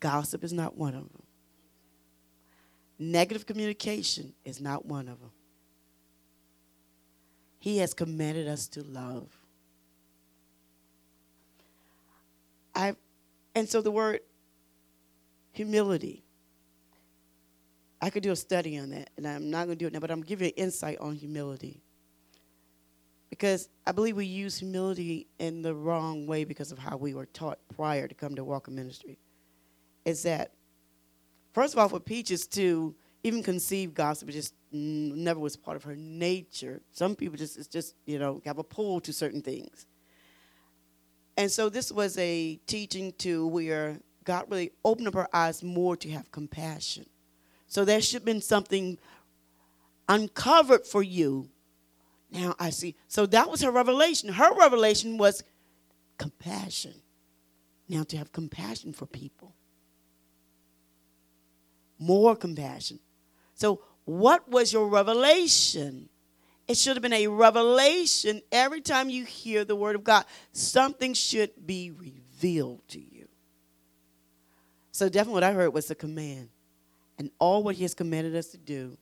Gossip 0.00 0.44
is 0.44 0.52
not 0.52 0.76
one 0.76 0.94
of 0.94 1.12
them. 1.12 1.22
Negative 2.98 3.46
communication 3.46 4.34
is 4.44 4.60
not 4.60 4.86
one 4.86 5.08
of 5.08 5.20
them. 5.20 5.30
He 7.58 7.78
has 7.78 7.94
commanded 7.94 8.46
us 8.46 8.68
to 8.68 8.82
love. 8.82 9.28
I, 12.74 12.94
and 13.54 13.68
so 13.68 13.80
the 13.82 13.90
word 13.90 14.20
humility. 15.52 16.22
I 18.00 18.10
could 18.10 18.22
do 18.22 18.30
a 18.30 18.36
study 18.36 18.78
on 18.78 18.90
that, 18.90 19.10
and 19.16 19.26
I'm 19.26 19.50
not 19.50 19.66
going 19.66 19.76
to 19.76 19.84
do 19.84 19.88
it 19.88 19.92
now, 19.92 19.98
but 19.98 20.12
I'm 20.12 20.22
giving 20.22 20.46
you 20.46 20.52
insight 20.56 20.98
on 21.00 21.16
humility. 21.16 21.82
Because 23.30 23.68
I 23.86 23.92
believe 23.92 24.16
we 24.16 24.26
use 24.26 24.58
humility 24.58 25.26
in 25.38 25.62
the 25.62 25.74
wrong 25.74 26.26
way 26.26 26.44
because 26.44 26.72
of 26.72 26.78
how 26.78 26.96
we 26.96 27.14
were 27.14 27.26
taught 27.26 27.58
prior 27.74 28.08
to 28.08 28.14
come 28.14 28.34
to 28.36 28.44
Walker 28.44 28.70
Ministry. 28.70 29.18
Is 30.04 30.22
that, 30.22 30.52
first 31.52 31.74
of 31.74 31.78
all, 31.78 31.88
for 31.88 32.00
Peaches 32.00 32.46
to 32.48 32.94
even 33.22 33.42
conceive 33.42 33.92
gossip, 33.92 34.28
it 34.30 34.32
just 34.32 34.54
never 34.72 35.40
was 35.40 35.56
part 35.56 35.76
of 35.76 35.84
her 35.84 35.96
nature. 35.96 36.80
Some 36.92 37.16
people 37.16 37.36
just, 37.36 37.58
it's 37.58 37.68
just, 37.68 37.94
you 38.06 38.18
know, 38.18 38.40
have 38.44 38.58
a 38.58 38.64
pull 38.64 39.00
to 39.00 39.12
certain 39.12 39.42
things. 39.42 39.86
And 41.36 41.50
so 41.50 41.68
this 41.68 41.92
was 41.92 42.16
a 42.18 42.56
teaching 42.66 43.12
to 43.18 43.46
where 43.46 44.00
God 44.24 44.46
really 44.48 44.72
opened 44.84 45.08
up 45.08 45.14
her 45.14 45.28
eyes 45.32 45.62
more 45.62 45.96
to 45.96 46.10
have 46.10 46.30
compassion. 46.32 47.06
So 47.66 47.84
there 47.84 48.00
should 48.00 48.14
have 48.14 48.24
been 48.24 48.40
something 48.40 48.98
uncovered 50.08 50.86
for 50.86 51.02
you 51.02 51.50
now 52.30 52.54
I 52.58 52.70
see. 52.70 52.94
So 53.08 53.26
that 53.26 53.50
was 53.50 53.62
her 53.62 53.70
revelation. 53.70 54.28
Her 54.28 54.54
revelation 54.54 55.18
was 55.18 55.42
compassion. 56.18 56.94
Now 57.88 58.02
to 58.04 58.18
have 58.18 58.32
compassion 58.32 58.92
for 58.92 59.06
people. 59.06 59.54
More 61.98 62.36
compassion. 62.36 63.00
So, 63.54 63.80
what 64.04 64.48
was 64.48 64.72
your 64.72 64.88
revelation? 64.88 66.08
It 66.68 66.76
should 66.76 66.96
have 66.96 67.02
been 67.02 67.12
a 67.12 67.26
revelation 67.26 68.40
every 68.52 68.80
time 68.80 69.10
you 69.10 69.24
hear 69.24 69.64
the 69.64 69.74
word 69.74 69.96
of 69.96 70.04
God. 70.04 70.24
Something 70.52 71.14
should 71.14 71.50
be 71.66 71.90
revealed 71.90 72.86
to 72.88 73.00
you. 73.00 73.26
So, 74.92 75.08
definitely 75.08 75.34
what 75.34 75.44
I 75.44 75.52
heard 75.52 75.74
was 75.74 75.88
the 75.88 75.94
command. 75.94 76.50
And 77.18 77.30
all 77.40 77.64
what 77.64 77.74
He 77.74 77.82
has 77.82 77.94
commanded 77.94 78.36
us 78.36 78.48
to 78.48 78.58
do, 78.58 78.96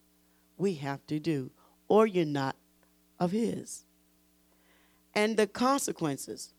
we 0.57 0.75
have 0.75 1.07
to 1.09 1.21
do, 1.21 1.51
or 1.89 2.07
you're 2.07 2.25
not 2.25 2.57
of 3.19 3.33
His. 3.33 3.85
and 5.15 5.37
the 5.37 5.47
consequences. 5.47 6.53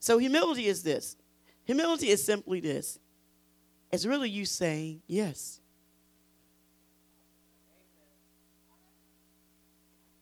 So, 0.00 0.18
humility 0.18 0.66
is 0.66 0.82
this 0.82 1.16
humility 1.64 2.08
is 2.08 2.24
simply 2.24 2.60
this 2.60 2.98
it's 3.92 4.06
really 4.06 4.30
you 4.30 4.44
saying 4.44 5.02
yes. 5.06 5.60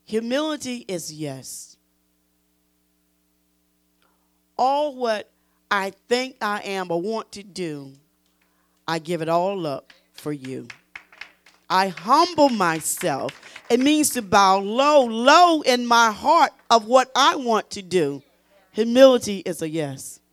Humility 0.05 0.84
is 0.86 1.12
yes. 1.12 1.76
All 4.56 4.94
what 4.94 5.30
I 5.70 5.90
think 6.08 6.36
I 6.40 6.60
am 6.60 6.90
or 6.90 7.02
want 7.02 7.32
to 7.32 7.42
do, 7.42 7.92
I 8.86 9.00
give 9.00 9.20
it 9.20 9.28
all 9.28 9.66
up 9.66 9.92
for 10.12 10.32
you. 10.32 10.68
I 11.69 11.89
humble 11.89 12.49
myself. 12.49 13.41
It 13.69 13.81
means 13.81 14.11
to 14.11 14.23
bow 14.23 14.59
low, 14.59 15.05
low 15.05 15.62
in 15.62 15.86
my 15.86 16.12
heart 16.12 16.53
of 16.70 16.86
what 16.86 17.11
I 17.17 17.36
want 17.36 17.70
to 17.70 17.83
do. 17.83 18.23
Humility 18.73 19.39
is 19.39 19.62
a 19.62 19.69
yes. 19.69 20.20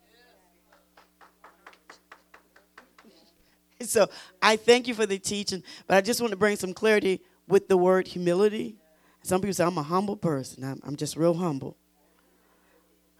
So 3.81 4.07
I 4.41 4.55
thank 4.55 4.87
you 4.87 4.93
for 4.93 5.05
the 5.05 5.19
teaching, 5.19 5.61
but 5.87 5.97
I 5.97 6.01
just 6.01 6.21
want 6.21 6.31
to 6.31 6.37
bring 6.37 6.55
some 6.55 6.73
clarity 6.73 7.19
with 7.49 7.67
the 7.67 7.75
word 7.75 8.07
humility. 8.07 8.77
Some 9.23 9.41
people 9.41 9.53
say 9.53 9.65
I'm 9.65 9.77
a 9.77 9.83
humble 9.83 10.15
person. 10.15 10.63
I'm, 10.63 10.79
I'm 10.85 10.95
just 10.95 11.17
real 11.17 11.33
humble. 11.33 11.75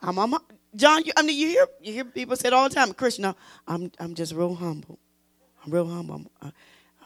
I'm, 0.02 0.18
I'm 0.18 0.36
John. 0.76 1.04
You, 1.04 1.12
I 1.18 1.22
mean, 1.22 1.38
you 1.38 1.48
hear 1.48 1.68
you 1.82 1.94
hear 1.94 2.06
people 2.06 2.36
say 2.36 2.48
it 2.48 2.54
all 2.54 2.68
the 2.68 2.76
time. 2.76 2.94
Christian, 2.94 3.34
I'm 3.68 3.92
I'm 4.00 4.14
just 4.14 4.34
real 4.34 4.56
humble. 4.56 5.00
I'm 5.66 5.72
real 5.72 5.88
humble. 5.88 6.16
I'm, 6.16 6.30
uh, 6.42 6.52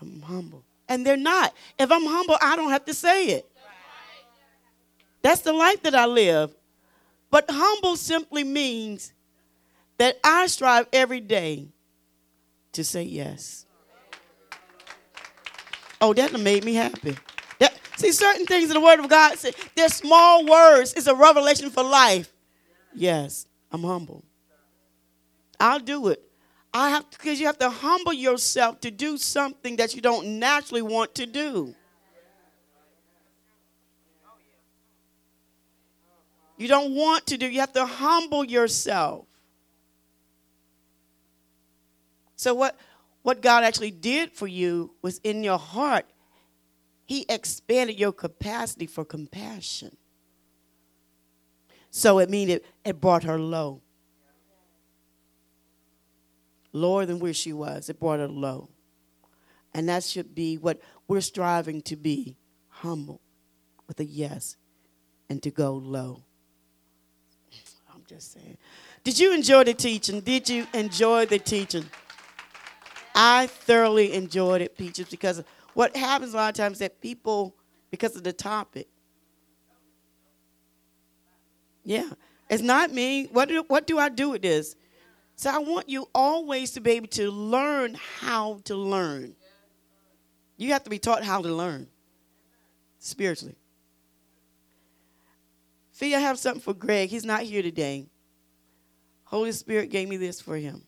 I'm 0.01 0.21
humble, 0.21 0.63
and 0.89 1.05
they're 1.05 1.17
not. 1.17 1.53
If 1.77 1.91
I'm 1.91 2.05
humble, 2.05 2.37
I 2.41 2.55
don't 2.55 2.71
have 2.71 2.85
to 2.85 2.93
say 2.93 3.27
it. 3.27 3.45
That's 5.21 5.41
the 5.41 5.53
life 5.53 5.83
that 5.83 5.95
I 5.95 6.05
live. 6.05 6.55
But 7.29 7.45
humble 7.49 7.97
simply 7.97 8.43
means 8.43 9.13
that 9.97 10.17
I 10.23 10.47
strive 10.47 10.87
every 10.93 11.19
day 11.19 11.67
to 12.73 12.83
say 12.83 13.03
yes. 13.03 13.65
Oh, 15.99 16.13
that 16.13 16.39
made 16.39 16.63
me 16.63 16.75
happy. 16.75 17.17
That, 17.59 17.77
see, 17.97 18.11
certain 18.11 18.45
things 18.45 18.69
in 18.69 18.75
the 18.75 18.79
Word 18.79 18.99
of 18.99 19.09
God, 19.09 19.37
they're 19.75 19.89
small 19.89 20.45
words. 20.45 20.93
It's 20.93 21.07
a 21.07 21.15
revelation 21.15 21.69
for 21.71 21.83
life. 21.83 22.31
Yes, 22.93 23.47
I'm 23.71 23.83
humble. 23.83 24.23
I'll 25.59 25.79
do 25.79 26.09
it. 26.09 26.26
I 26.77 26.89
have 26.91 27.09
because 27.09 27.39
you 27.39 27.47
have 27.47 27.57
to 27.57 27.71
humble 27.71 28.13
yourself 28.13 28.81
to 28.81 28.91
do 28.91 29.17
something 29.17 29.77
that 29.77 29.95
you 29.95 30.01
don't 30.01 30.37
naturally 30.37 30.83
want 30.83 31.15
to 31.15 31.25
do. 31.25 31.73
You 36.55 36.67
don't 36.67 36.93
want 36.93 37.25
to 37.27 37.37
do. 37.37 37.47
You 37.47 37.61
have 37.61 37.73
to 37.73 37.85
humble 37.85 38.43
yourself. 38.43 39.25
So 42.35 42.53
what 42.53 42.77
what 43.23 43.41
God 43.41 43.63
actually 43.63 43.89
did 43.89 44.31
for 44.33 44.45
you 44.45 44.93
was 45.01 45.19
in 45.23 45.43
your 45.43 45.57
heart. 45.57 46.05
He 47.07 47.25
expanded 47.27 47.99
your 47.99 48.11
capacity 48.11 48.85
for 48.85 49.03
compassion. 49.03 49.97
So 51.89 52.19
it 52.19 52.29
means 52.29 52.51
it, 52.51 52.65
it 52.85 53.01
brought 53.01 53.23
her 53.23 53.39
low. 53.39 53.81
Lower 56.73 57.05
than 57.05 57.19
where 57.19 57.33
she 57.33 57.53
was. 57.53 57.89
It 57.89 57.99
brought 57.99 58.19
her 58.19 58.27
low. 58.27 58.69
And 59.73 59.89
that 59.89 60.03
should 60.03 60.33
be 60.33 60.57
what 60.57 60.79
we're 61.07 61.21
striving 61.21 61.81
to 61.83 61.95
be 61.95 62.35
humble 62.69 63.21
with 63.87 63.99
a 63.99 64.05
yes 64.05 64.57
and 65.29 65.41
to 65.43 65.51
go 65.51 65.73
low. 65.73 66.23
I'm 67.93 68.03
just 68.07 68.33
saying. 68.33 68.57
Did 69.03 69.19
you 69.19 69.33
enjoy 69.33 69.63
the 69.63 69.73
teaching? 69.73 70.21
Did 70.21 70.49
you 70.49 70.67
enjoy 70.73 71.25
the 71.25 71.39
teaching? 71.39 71.85
I 73.15 73.47
thoroughly 73.47 74.13
enjoyed 74.13 74.61
it, 74.61 74.77
Peaches, 74.77 75.09
because 75.09 75.43
what 75.73 75.95
happens 75.95 76.33
a 76.33 76.37
lot 76.37 76.49
of 76.49 76.55
times 76.55 76.79
that 76.79 77.01
people, 77.01 77.55
because 77.89 78.15
of 78.15 78.23
the 78.23 78.33
topic, 78.33 78.87
yeah, 81.83 82.09
it's 82.49 82.61
not 82.61 82.91
me. 82.91 83.25
What 83.31 83.49
do, 83.49 83.63
what 83.67 83.87
do 83.87 83.97
I 83.97 84.09
do 84.09 84.31
with 84.31 84.41
this? 84.41 84.75
So 85.37 85.51
I 85.51 85.59
want 85.59 85.87
you 85.87 86.09
always 86.15 86.71
to 86.71 86.81
be 86.81 86.91
able 86.91 87.07
to 87.09 87.29
learn 87.29 87.95
how 88.19 88.59
to 88.65 88.75
learn. 88.75 89.35
You 90.57 90.73
have 90.73 90.83
to 90.83 90.89
be 90.89 90.97
taught 90.97 91.23
how 91.23 91.43
to 91.43 91.53
learn 91.53 91.87
spiritually. 92.97 93.55
Fee, 95.91 96.15
I 96.15 96.19
have 96.19 96.39
something 96.39 96.61
for 96.61 96.73
Greg. 96.73 97.09
He's 97.09 97.23
not 97.23 97.43
here 97.43 97.61
today. 97.61 98.07
Holy 99.25 99.51
Spirit 99.51 99.91
gave 99.91 100.09
me 100.09 100.17
this 100.17 100.41
for 100.41 100.57
him. 100.57 100.83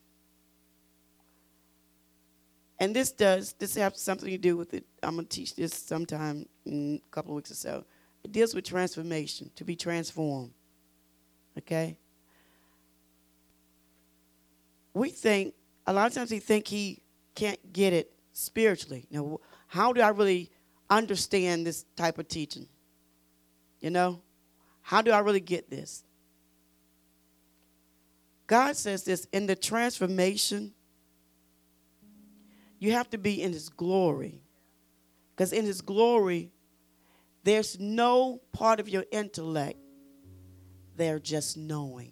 And 2.80 2.96
this 2.96 3.12
does, 3.12 3.54
this 3.54 3.76
has 3.76 4.02
something 4.02 4.30
to 4.30 4.38
do 4.38 4.58
with 4.58 4.74
it. 4.74 4.86
I'm 5.04 5.16
going 5.16 5.28
to 5.28 5.30
teach 5.30 5.56
this 5.56 5.74
sometime 5.74 6.48
in 6.66 7.02
a 7.06 7.14
couple 7.14 7.34
of 7.34 7.36
weeks 7.36 7.52
or 7.52 7.56
so. 7.56 7.86
It 8.24 8.32
deals 8.32 8.56
with 8.56 8.66
transformation, 8.66 9.52
to 9.58 9.64
be 9.64 9.76
transformed. 9.76 10.54
Okay? 11.58 12.00
We 15.00 15.12
think, 15.12 15.54
a 15.88 15.94
lot 15.94 16.08
of 16.08 16.14
times 16.14 16.30
we 16.30 16.40
think 16.40 16.68
he 16.68 17.02
can't 17.34 17.72
get 17.72 17.94
it 17.94 18.12
spiritually. 18.34 19.08
Now, 19.10 19.40
how 19.68 19.94
do 19.94 20.02
I 20.02 20.10
really 20.10 20.52
understand 20.90 21.66
this 21.66 21.86
type 21.96 22.18
of 22.18 22.28
teaching? 22.28 22.68
You 23.80 23.92
know? 23.92 24.22
How 24.82 25.02
do 25.02 25.12
I 25.12 25.20
really 25.20 25.40
get 25.40 25.70
this? 25.70 26.04
God 28.46 28.76
says 28.76 29.06
this 29.06 29.26
in 29.32 29.46
the 29.46 29.56
transformation 29.56 30.74
you 32.78 32.92
have 32.92 33.10
to 33.12 33.18
be 33.18 33.42
in 33.42 33.54
His 33.54 33.70
glory. 33.70 34.42
Because 35.34 35.54
in 35.54 35.64
His 35.64 35.80
glory, 35.80 36.52
there's 37.46 37.80
no 37.80 38.42
part 38.52 38.82
of 38.82 38.90
your 38.90 39.06
intellect, 39.14 39.80
they're 40.98 41.20
just 41.20 41.56
knowing. 41.56 42.12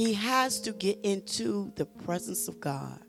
He 0.00 0.14
has 0.14 0.62
to 0.62 0.72
get 0.72 0.98
into 1.02 1.72
the 1.76 1.84
presence 1.84 2.48
of 2.48 2.58
God. 2.58 3.02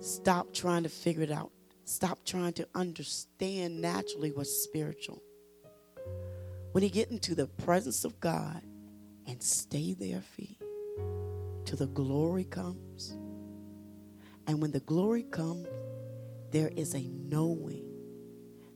Stop 0.00 0.54
trying 0.54 0.84
to 0.84 0.88
figure 0.88 1.22
it 1.22 1.30
out. 1.30 1.50
Stop 1.84 2.24
trying 2.24 2.54
to 2.54 2.66
understand 2.74 3.82
naturally 3.82 4.30
what's 4.30 4.50
spiritual. 4.50 5.22
When 6.72 6.82
you 6.82 6.88
get 6.88 7.10
into 7.10 7.34
the 7.34 7.46
presence 7.46 8.06
of 8.06 8.18
God 8.20 8.62
and 9.26 9.42
stay 9.42 9.92
there, 9.92 10.22
feet 10.22 10.58
till 11.66 11.76
the 11.76 11.88
glory 11.88 12.44
comes. 12.44 13.18
And 14.46 14.62
when 14.62 14.72
the 14.72 14.80
glory 14.80 15.24
comes, 15.24 15.66
there 16.52 16.70
is 16.74 16.94
a 16.94 17.06
knowing. 17.06 17.84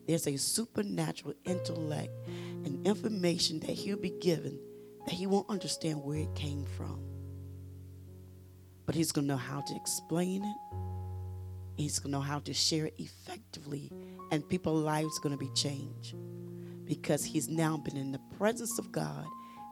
There's 0.07 0.27
a 0.27 0.37
supernatural 0.37 1.33
intellect 1.47 2.13
and 2.65 2.87
information 2.87 3.61
that 3.61 3.71
he'll 3.71 3.97
be 3.97 4.15
given 4.21 4.59
that 5.07 5.15
he 5.15 5.27
won't 5.27 5.49
understand 5.49 6.03
where 6.03 6.19
it 6.19 6.35
came 6.35 6.65
from. 6.77 7.01
But 8.87 8.95
he's 8.95 9.13
going 9.13 9.27
to 9.27 9.35
know 9.35 9.39
how 9.39 9.61
to 9.61 9.77
explain 9.77 10.45
it. 10.45 10.57
He's 11.77 11.99
going 11.99 12.13
to 12.13 12.19
know 12.19 12.23
how 12.23 12.41
to 12.41 12.53
share 12.53 12.87
it 12.87 12.95
effectively. 12.99 13.91
And 14.31 14.47
people's 14.49 14.85
lives 14.85 15.19
are 15.19 15.23
going 15.23 15.37
to 15.37 15.45
be 15.45 15.53
changed 15.55 16.15
because 16.85 17.25
he's 17.25 17.49
now 17.49 17.77
been 17.77 17.97
in 17.97 18.13
the 18.13 18.21
presence 18.37 18.79
of 18.79 18.93
God 18.93 19.27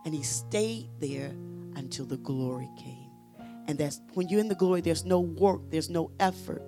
and 0.04 0.14
he 0.14 0.22
stayed 0.22 0.88
there 1.00 1.32
until 1.74 2.06
the 2.06 2.16
glory 2.16 2.70
came. 2.78 3.10
And 3.66 3.76
that's 3.76 4.00
when 4.14 4.28
you're 4.28 4.40
in 4.40 4.48
the 4.48 4.54
glory, 4.54 4.80
there's 4.80 5.04
no 5.04 5.20
work, 5.20 5.60
there's 5.70 5.90
no 5.90 6.10
effort, 6.18 6.62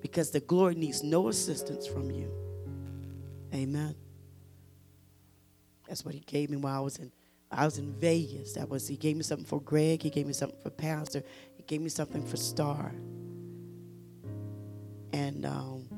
because 0.00 0.30
the 0.30 0.40
glory 0.40 0.74
needs 0.74 1.02
no 1.02 1.28
assistance 1.28 1.86
from 1.86 2.10
you. 2.10 2.30
Amen. 3.54 3.94
That's 5.88 6.04
what 6.04 6.14
he 6.14 6.20
gave 6.20 6.50
me 6.50 6.56
while 6.56 6.76
I 6.76 6.80
was 6.80 6.96
in 6.96 7.12
I 7.50 7.64
was 7.64 7.78
in 7.78 7.92
Vegas. 7.94 8.54
That 8.54 8.68
was 8.68 8.88
he 8.88 8.96
gave 8.96 9.16
me 9.16 9.22
something 9.22 9.46
for 9.46 9.60
Greg, 9.60 10.02
he 10.02 10.10
gave 10.10 10.26
me 10.26 10.32
something 10.32 10.58
for 10.62 10.70
Pastor, 10.70 11.22
he 11.54 11.62
gave 11.62 11.80
me 11.80 11.88
something 11.88 12.24
for 12.26 12.36
Star. 12.36 12.92
And 15.12 15.46
um, 15.46 15.88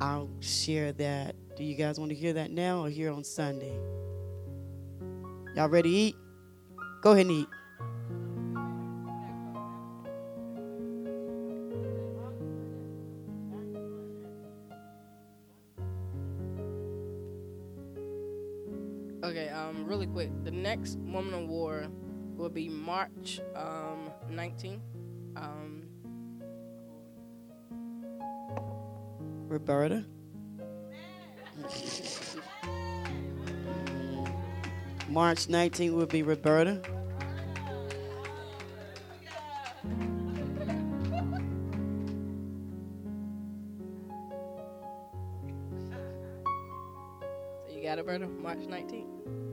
I'll 0.00 0.30
share 0.40 0.92
that. 0.92 1.34
Do 1.56 1.64
you 1.64 1.74
guys 1.74 1.98
want 1.98 2.10
to 2.10 2.14
hear 2.14 2.32
that 2.34 2.50
now 2.50 2.84
or 2.84 2.90
here 2.90 3.10
on 3.10 3.24
Sunday? 3.24 3.74
Y'all 5.56 5.68
ready 5.68 5.90
to 5.90 5.96
eat? 5.96 6.16
Go 7.00 7.12
ahead 7.12 7.26
and 7.26 7.30
eat. 7.30 7.48
Um, 19.74 19.86
really 19.86 20.06
quick. 20.06 20.30
The 20.44 20.50
next 20.50 20.98
Woman 20.98 21.34
of 21.34 21.48
War 21.48 21.86
will 22.36 22.48
be 22.48 22.68
March 22.68 23.40
um, 23.54 24.10
19th. 24.30 24.80
Um, 25.36 25.84
Roberta. 29.48 30.04
March 35.08 35.46
19th 35.46 35.94
will 35.94 36.06
be 36.06 36.22
Roberta. 36.22 36.80
So 47.64 47.70
you 47.70 47.82
got 47.82 47.98
it, 47.98 48.06
Berta, 48.06 48.26
March 48.26 48.58
19th. 48.58 49.43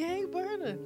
Okay. 0.00 0.20
Yay, 0.20 0.24
Berta. 0.24 0.78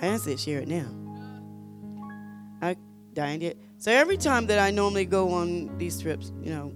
Diane 0.00 0.18
said 0.18 0.40
share 0.40 0.60
it 0.60 0.68
now. 0.68 0.86
I 2.60 2.76
Diane 3.14 3.38
did. 3.40 3.58
So 3.78 3.90
every 3.90 4.16
time 4.16 4.46
that 4.46 4.58
I 4.58 4.70
normally 4.70 5.04
go 5.04 5.30
on 5.30 5.76
these 5.78 6.00
trips, 6.00 6.32
you 6.42 6.50
know, 6.50 6.72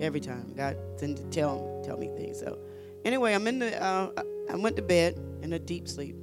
every 0.00 0.20
time 0.20 0.52
God 0.56 0.76
tend 0.98 1.16
to 1.16 1.24
tell 1.24 1.82
tell 1.84 1.96
me 1.96 2.08
things. 2.16 2.40
So 2.40 2.58
anyway, 3.06 3.34
I'm 3.34 3.46
in 3.46 3.60
the 3.60 3.82
uh, 3.82 4.10
I 4.50 4.56
went 4.56 4.76
to 4.76 4.82
bed 4.82 5.18
in 5.42 5.52
a 5.52 5.58
deep 5.58 5.88
sleep, 5.88 6.16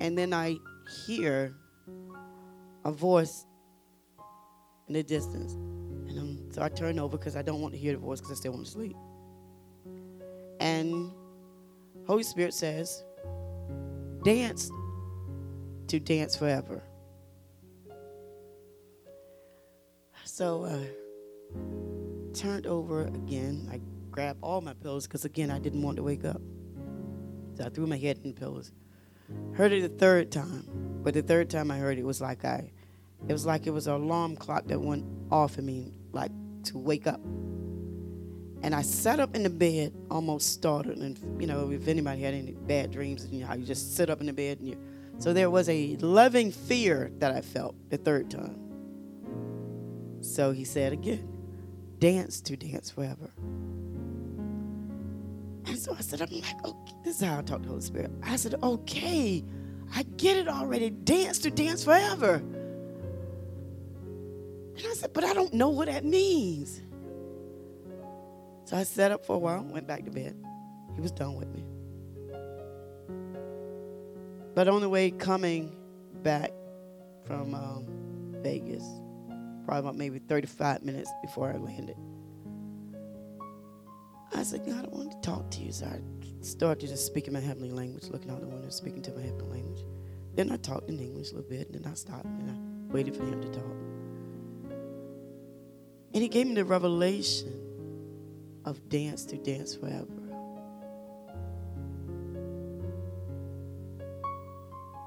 and 0.00 0.18
then 0.18 0.34
I 0.34 0.56
hear 1.06 1.54
a 2.84 2.92
voice 2.92 3.46
in 4.88 4.94
the 4.94 5.02
distance, 5.02 5.52
and 5.52 6.18
um, 6.18 6.38
so 6.50 6.62
I 6.62 6.68
turn 6.68 6.98
over 6.98 7.16
because 7.16 7.36
I 7.36 7.42
don't 7.42 7.60
want 7.60 7.72
to 7.74 7.78
hear 7.78 7.92
the 7.92 7.98
voice 7.98 8.20
because 8.20 8.32
I 8.32 8.34
still 8.34 8.52
want 8.52 8.66
to 8.66 8.70
sleep. 8.70 8.96
And 10.60 11.12
Holy 12.06 12.24
Spirit 12.24 12.52
says, 12.52 13.04
"Dance 14.24 14.70
to 15.86 16.00
dance 16.00 16.36
forever." 16.36 16.82
So 20.24 20.64
uh, 20.64 20.78
turned 22.32 22.66
over 22.66 23.04
again. 23.06 23.68
I 23.72 23.80
grabbed 24.18 24.40
all 24.42 24.60
my 24.60 24.74
pillows 24.74 25.06
because 25.06 25.24
again 25.24 25.48
I 25.48 25.60
didn't 25.60 25.80
want 25.80 25.96
to 25.96 26.02
wake 26.02 26.24
up. 26.24 26.42
So 27.54 27.64
I 27.64 27.68
threw 27.68 27.86
my 27.86 27.96
head 27.96 28.18
in 28.24 28.32
the 28.32 28.40
pillows. 28.40 28.72
Heard 29.54 29.70
it 29.70 29.82
the 29.82 29.96
third 29.96 30.32
time, 30.32 30.64
but 31.04 31.14
the 31.14 31.22
third 31.22 31.48
time 31.48 31.70
I 31.70 31.78
heard 31.78 31.98
it 31.98 32.04
was 32.04 32.20
like 32.20 32.44
I, 32.44 32.72
it 33.28 33.32
was 33.32 33.46
like 33.46 33.68
it 33.68 33.70
was 33.70 33.86
an 33.86 33.92
alarm 33.92 34.34
clock 34.34 34.66
that 34.66 34.80
went 34.80 35.04
off 35.30 35.56
in 35.56 35.66
me, 35.66 35.92
like 36.10 36.32
to 36.64 36.78
wake 36.78 37.06
up. 37.06 37.20
And 38.64 38.74
I 38.74 38.82
sat 38.82 39.20
up 39.20 39.36
in 39.36 39.44
the 39.44 39.50
bed, 39.50 39.94
almost 40.10 40.52
startled. 40.52 40.98
And 40.98 41.40
you 41.40 41.46
know, 41.46 41.70
if 41.70 41.86
anybody 41.86 42.20
had 42.20 42.34
any 42.34 42.56
bad 42.66 42.90
dreams, 42.90 43.28
you 43.30 43.42
know 43.42 43.46
how 43.46 43.54
you 43.54 43.64
just 43.64 43.94
sit 43.94 44.10
up 44.10 44.18
in 44.18 44.26
the 44.26 44.32
bed 44.32 44.58
and 44.58 44.66
you. 44.66 44.76
So 45.20 45.32
there 45.32 45.48
was 45.48 45.68
a 45.68 45.94
loving 46.00 46.50
fear 46.50 47.12
that 47.18 47.30
I 47.30 47.40
felt 47.40 47.76
the 47.88 47.98
third 47.98 48.32
time. 48.32 48.58
So 50.22 50.50
he 50.50 50.64
said 50.64 50.92
again, 50.92 51.28
dance 52.00 52.40
to 52.40 52.56
dance 52.56 52.90
forever. 52.90 53.30
And 55.68 55.78
so 55.78 55.94
I 55.96 56.00
said, 56.00 56.22
I'm 56.22 56.30
like, 56.30 56.64
okay, 56.64 56.94
this 57.04 57.20
is 57.20 57.26
how 57.26 57.38
I 57.38 57.42
talk 57.42 57.58
to 57.58 57.62
the 57.64 57.68
Holy 57.68 57.82
Spirit. 57.82 58.10
I 58.22 58.36
said, 58.36 58.54
okay, 58.62 59.44
I 59.94 60.02
get 60.16 60.38
it 60.38 60.48
already. 60.48 60.90
Dance 60.90 61.38
to 61.40 61.50
dance 61.50 61.84
forever. 61.84 62.36
And 64.76 64.86
I 64.86 64.94
said, 64.94 65.12
but 65.12 65.24
I 65.24 65.34
don't 65.34 65.52
know 65.52 65.68
what 65.68 65.88
that 65.88 66.04
means. 66.04 66.80
So 68.64 68.76
I 68.76 68.84
sat 68.84 69.12
up 69.12 69.24
for 69.24 69.36
a 69.36 69.38
while, 69.38 69.62
went 69.62 69.86
back 69.86 70.04
to 70.04 70.10
bed. 70.10 70.36
He 70.94 71.00
was 71.00 71.12
done 71.12 71.36
with 71.36 71.48
me. 71.48 71.64
But 74.54 74.68
on 74.68 74.80
the 74.80 74.88
way 74.88 75.10
coming 75.10 75.76
back 76.22 76.50
from 77.24 77.54
um, 77.54 77.86
Vegas, 78.42 78.84
probably 79.64 79.80
about 79.80 79.96
maybe 79.96 80.18
35 80.18 80.82
minutes 80.82 81.10
before 81.22 81.52
I 81.52 81.56
landed. 81.56 81.96
I 84.34 84.42
said, 84.42 84.64
God, 84.66 84.84
I 84.84 84.88
want 84.96 85.10
to 85.12 85.20
talk 85.28 85.50
to 85.52 85.60
you. 85.60 85.72
So 85.72 85.86
I 85.86 86.00
started 86.42 86.88
just 86.88 87.06
speaking 87.06 87.32
my 87.32 87.40
heavenly 87.40 87.70
language, 87.70 88.04
looking 88.10 88.30
out 88.30 88.40
the 88.40 88.46
window, 88.46 88.68
speaking 88.68 89.02
to 89.02 89.12
my 89.12 89.22
heavenly 89.22 89.50
language. 89.50 89.84
Then 90.34 90.52
I 90.52 90.56
talked 90.56 90.88
in 90.88 91.00
English 91.00 91.32
a 91.32 91.36
little 91.36 91.50
bit, 91.50 91.68
and 91.68 91.82
then 91.82 91.90
I 91.90 91.94
stopped 91.94 92.26
and 92.26 92.50
I 92.50 92.92
waited 92.92 93.16
for 93.16 93.24
him 93.24 93.40
to 93.40 93.48
talk. 93.48 93.76
And 96.14 96.22
he 96.22 96.28
gave 96.28 96.46
me 96.46 96.54
the 96.54 96.64
revelation 96.64 97.52
of 98.64 98.88
dance 98.88 99.24
to 99.26 99.36
dance 99.36 99.74
forever. 99.74 100.06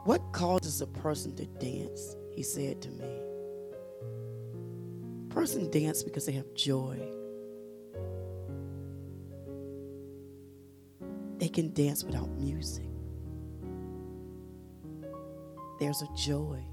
What 0.04 0.22
causes 0.32 0.82
a 0.82 0.88
person 0.88 1.36
to 1.36 1.46
dance? 1.46 2.16
He 2.34 2.44
said 2.44 2.82
to 2.82 2.90
me. 2.90 3.06
Person 5.30 5.70
dance 5.70 6.04
because 6.04 6.26
they 6.26 6.32
have 6.34 6.54
joy. 6.56 7.00
Can 11.52 11.74
dance 11.74 12.04
without 12.04 12.30
music. 12.38 12.86
There's 15.80 16.02
a 16.02 16.08
joy 16.16 16.64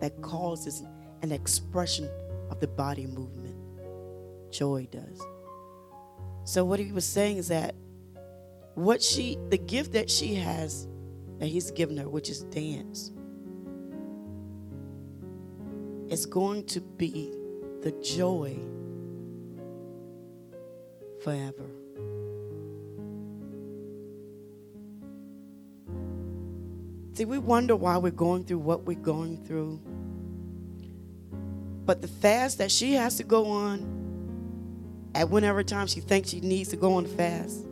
that 0.00 0.20
causes 0.20 0.82
an 1.22 1.32
expression 1.32 2.08
of 2.50 2.60
the 2.60 2.68
body 2.68 3.06
movement. 3.06 3.56
Joy 4.50 4.88
does. 4.90 5.20
So 6.44 6.64
what 6.64 6.78
he 6.78 6.92
was 6.92 7.04
saying 7.04 7.38
is 7.38 7.48
that 7.48 7.74
what 8.74 9.02
she 9.02 9.38
the 9.48 9.58
gift 9.58 9.92
that 9.92 10.10
she 10.10 10.34
has 10.34 10.86
that 11.38 11.46
he's 11.46 11.70
given 11.70 11.96
her, 11.96 12.08
which 12.08 12.28
is 12.28 12.42
dance, 12.42 13.12
is 16.08 16.26
going 16.26 16.66
to 16.66 16.80
be 16.80 17.32
the 17.82 17.92
joy 18.02 18.56
forever. 21.22 21.70
See, 27.14 27.24
we 27.24 27.38
wonder 27.38 27.76
why 27.76 27.96
we're 27.96 28.10
going 28.10 28.44
through 28.44 28.58
what 28.58 28.82
we're 28.82 28.98
going 28.98 29.44
through. 29.44 29.80
But 31.86 32.02
the 32.02 32.08
fast 32.08 32.58
that 32.58 32.72
she 32.72 32.94
has 32.94 33.16
to 33.18 33.24
go 33.24 33.46
on 33.46 35.10
at 35.14 35.30
whenever 35.30 35.62
time 35.62 35.86
she 35.86 36.00
thinks 36.00 36.30
she 36.30 36.40
needs 36.40 36.70
to 36.70 36.76
go 36.76 36.94
on 36.94 37.06
fast 37.06 37.64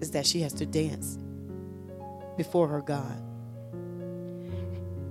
is 0.00 0.12
that 0.12 0.26
she 0.26 0.40
has 0.40 0.54
to 0.54 0.64
dance 0.64 1.18
before 2.38 2.66
her 2.68 2.80
God. 2.80 3.22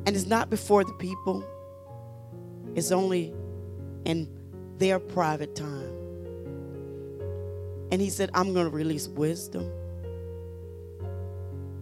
And 0.08 0.16
it's 0.16 0.26
not 0.26 0.50
before 0.50 0.84
the 0.84 0.94
people, 0.94 1.44
it's 2.74 2.92
only 2.92 3.32
in 4.06 4.28
their 4.80 4.98
private 4.98 5.56
time. 5.56 5.94
And 7.92 8.02
he 8.02 8.10
said, 8.10 8.32
I'm 8.34 8.54
going 8.56 8.66
to 8.70 8.76
release 8.76 9.08
wisdom 9.08 9.72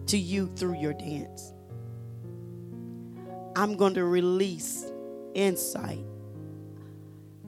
to 0.06 0.18
you 0.18 0.50
through 0.56 0.78
your 0.78 0.92
dance. 0.92 1.53
I'm 3.56 3.76
going 3.76 3.94
to 3.94 4.04
release 4.04 4.84
insight. 5.34 6.04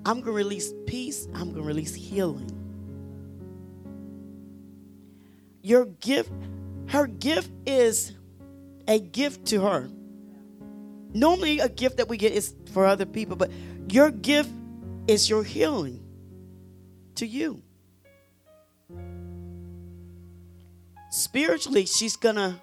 I'm 0.05 0.21
going 0.21 0.25
to 0.25 0.33
release 0.33 0.73
peace. 0.87 1.27
I'm 1.35 1.53
going 1.53 1.57
to 1.57 1.63
release 1.63 1.95
healing. 1.95 2.51
Your 5.63 5.87
gift, 5.87 6.31
her 6.89 7.07
gift 7.07 7.51
is 7.67 8.13
a 8.87 9.01
gift 9.01 9.47
to 9.47 9.63
her. 9.63 9.89
Normally, 11.13 11.59
a 11.59 11.69
gift 11.69 11.97
that 11.97 12.09
we 12.09 12.19
get 12.19 12.33
is 12.33 12.55
for 12.73 12.87
other 12.87 13.07
people, 13.07 13.37
but 13.37 13.51
your 13.89 14.11
gift 14.11 14.51
is 15.09 15.29
your 15.29 15.43
healing 15.43 16.05
to 17.17 17.27
you. 17.27 17.63
Spiritually, 21.11 21.87
she's 21.87 22.17
going 22.17 22.37
to 22.37 22.61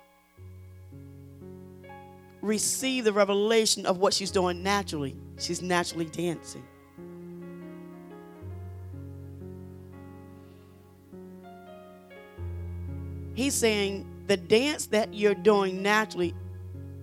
receive 2.43 3.05
the 3.05 3.13
revelation 3.13 3.85
of 3.85 3.97
what 3.97 4.13
she's 4.13 4.29
doing 4.29 4.61
naturally. 4.61 5.15
She's 5.39 5.61
naturally 5.61 6.05
dancing. 6.05 6.63
He's 13.33 13.55
saying 13.55 14.05
the 14.27 14.35
dance 14.35 14.87
that 14.87 15.13
you're 15.13 15.33
doing 15.33 15.81
naturally 15.81 16.35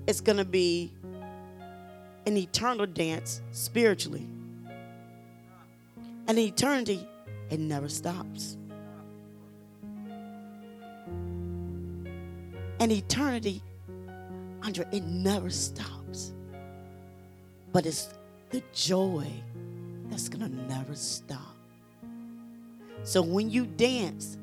is 0.07 0.21
going 0.21 0.37
to 0.37 0.45
be 0.45 0.93
an 2.27 2.37
eternal 2.37 2.87
dance 2.87 3.41
spiritually. 3.51 4.29
And 6.29 6.39
eternity, 6.39 7.09
it 7.49 7.59
never 7.59 7.89
stops. 7.89 8.59
And 12.79 12.93
eternity, 12.93 13.63
Andre, 14.63 14.87
it 14.93 15.05
never 15.05 15.51
stops. 15.51 16.33
But 17.73 17.87
it's 17.87 18.09
the 18.51 18.63
joy 18.73 19.27
that's 20.09 20.29
going 20.29 20.49
to 20.49 20.57
never 20.67 20.95
stop. 20.95 21.57
So 23.05 23.23
when 23.23 23.49
you 23.51 23.67
dance, 23.67 24.37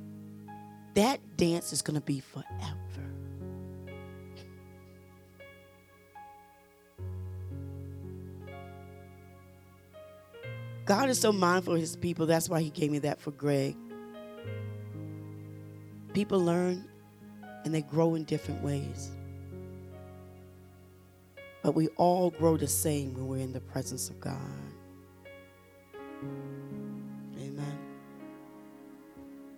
that 0.95 1.19
dance 1.37 1.73
is 1.73 1.81
going 1.81 1.95
to 1.95 2.01
be 2.01 2.19
forever. 2.19 2.77
God 10.85 11.09
is 11.09 11.19
so 11.19 11.33
mindful 11.33 11.73
of 11.73 11.81
his 11.81 11.97
people. 11.97 12.25
That's 12.25 12.47
why 12.47 12.61
he 12.61 12.69
gave 12.69 12.91
me 12.91 12.99
that 12.99 13.19
for 13.19 13.31
Greg. 13.31 13.75
People 16.13 16.39
learn 16.39 16.87
and 17.65 17.75
they 17.75 17.81
grow 17.81 18.15
in 18.15 18.23
different 18.23 18.63
ways. 18.63 19.11
But 21.67 21.75
we 21.75 21.89
all 21.97 22.29
grow 22.29 22.55
the 22.55 22.65
same 22.65 23.13
when 23.13 23.27
we're 23.27 23.43
in 23.43 23.51
the 23.51 23.59
presence 23.59 24.09
of 24.09 24.21
God. 24.21 24.39
Amen. 27.37 27.77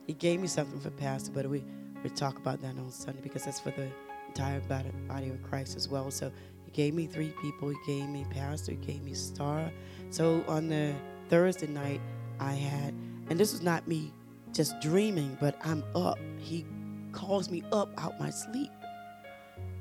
He 0.07 0.13
gave 0.13 0.39
me 0.39 0.47
something 0.47 0.79
for 0.79 0.89
Pastor, 0.89 1.31
but 1.31 1.45
we, 1.45 1.63
we 2.03 2.09
talk 2.09 2.39
about 2.39 2.63
that 2.63 2.75
on 2.79 2.89
Sunday 2.89 3.19
because 3.21 3.45
that's 3.45 3.59
for 3.59 3.69
the 3.69 3.91
entire 4.27 4.59
body, 4.61 5.29
of 5.29 5.43
Christ 5.43 5.77
as 5.77 5.88
well. 5.88 6.09
So 6.09 6.31
he 6.65 6.71
gave 6.71 6.95
me 6.95 7.05
three 7.05 7.31
people. 7.43 7.69
He 7.69 7.77
gave 7.85 8.09
me 8.09 8.25
Pastor, 8.31 8.71
he 8.71 8.77
gave 8.77 9.03
me 9.03 9.13
Star. 9.13 9.71
So 10.09 10.43
on 10.47 10.67
the 10.67 10.95
Thursday 11.29 11.67
night, 11.67 12.01
I 12.39 12.53
had, 12.53 12.95
and 13.29 13.39
this 13.39 13.51
was 13.51 13.61
not 13.61 13.88
me 13.88 14.11
just 14.51 14.81
dreaming, 14.81 15.38
but 15.39 15.59
I'm 15.63 15.83
up. 15.93 16.17
He 16.39 16.65
calls 17.11 17.51
me 17.51 17.61
up 17.71 17.91
out 17.99 18.19
my 18.19 18.31
sleep. 18.31 18.71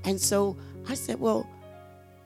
And 0.04 0.20
so 0.20 0.58
I 0.86 0.92
said, 0.92 1.18
well, 1.18 1.48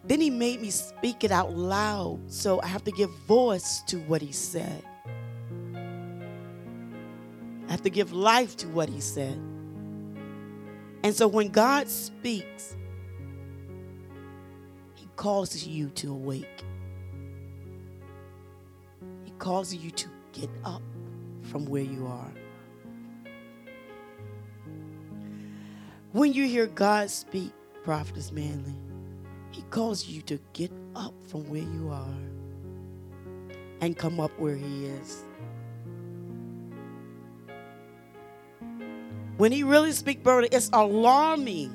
then 0.05 0.21
he 0.21 0.31
made 0.31 0.61
me 0.61 0.71
speak 0.71 1.25
it 1.25 1.31
out 1.31 1.53
loud. 1.55 2.21
So 2.27 2.61
I 2.61 2.67
have 2.67 2.85
to 2.85 2.91
give 2.91 3.11
voice 3.27 3.83
to 3.87 3.99
what 4.01 4.21
he 4.21 4.33
said. 4.33 4.83
I 7.69 7.71
have 7.71 7.83
to 7.83 7.91
give 7.91 8.13
life 8.13 8.57
to 8.59 8.69
what 8.69 8.89
he 8.89 9.01
said. 9.01 9.41
And 11.05 11.15
so 11.15 11.27
when 11.27 11.49
God 11.49 11.89
speaks, 11.89 12.77
he 14.95 15.09
causes 15.17 15.67
you 15.67 15.89
to 15.91 16.11
awake. 16.13 16.65
He 19.25 19.31
causes 19.39 19.77
you 19.77 19.91
to 19.93 20.09
get 20.33 20.51
up 20.65 20.83
from 21.43 21.65
where 21.67 21.83
you 21.83 22.07
are. 22.07 22.33
When 26.13 26.33
you 26.33 26.47
hear 26.47 26.67
God 26.67 27.11
speak, 27.11 27.53
Prophetess 27.85 28.33
Manley, 28.33 28.75
Calls 29.73 30.07
you 30.07 30.21
to 30.23 30.39
get 30.53 30.71
up 30.95 31.15
from 31.29 31.49
where 31.49 31.63
you 31.63 31.89
are 31.91 32.15
and 33.81 33.97
come 33.97 34.21
up 34.21 34.31
where 34.39 34.55
He 34.55 34.85
is. 34.85 35.25
When 39.39 39.51
He 39.51 39.63
really 39.63 39.93
speaks, 39.93 40.23
brother, 40.23 40.47
it's 40.53 40.69
alarming 40.75 41.75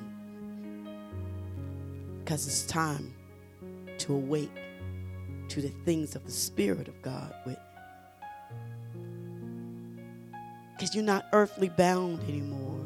because 2.19 2.45
it's 2.45 2.67
time 2.67 3.16
to 3.98 4.14
awake 4.14 4.51
to 5.50 5.59
the 5.59 5.69
things 5.84 6.16
of 6.16 6.24
the 6.24 6.32
Spirit 6.32 6.88
of 6.88 7.01
God 7.01 7.34
with. 7.48 7.58
Because 10.74 10.93
you're 10.93 11.03
not 11.03 11.26
earthly 11.34 11.69
bound 11.69 12.22
anymore. 12.30 12.85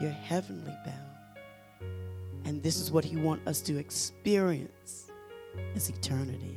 You're 0.00 0.10
heavenly 0.10 0.74
bound. 0.84 1.11
And 2.44 2.62
this 2.62 2.80
is 2.80 2.90
what 2.90 3.04
he 3.04 3.16
wants 3.16 3.46
us 3.46 3.60
to 3.62 3.78
experience 3.78 5.10
is 5.74 5.88
eternity. 5.88 6.56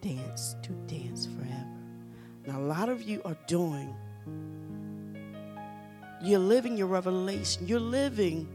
Dance 0.00 0.54
to 0.62 0.72
dance 0.86 1.26
forever. 1.26 1.66
Now, 2.46 2.60
a 2.60 2.66
lot 2.66 2.88
of 2.88 3.02
you 3.02 3.20
are 3.24 3.36
doing, 3.46 3.94
you're 6.22 6.38
living 6.40 6.76
your 6.76 6.88
revelation. 6.88 7.66
You're 7.66 7.78
living 7.78 8.48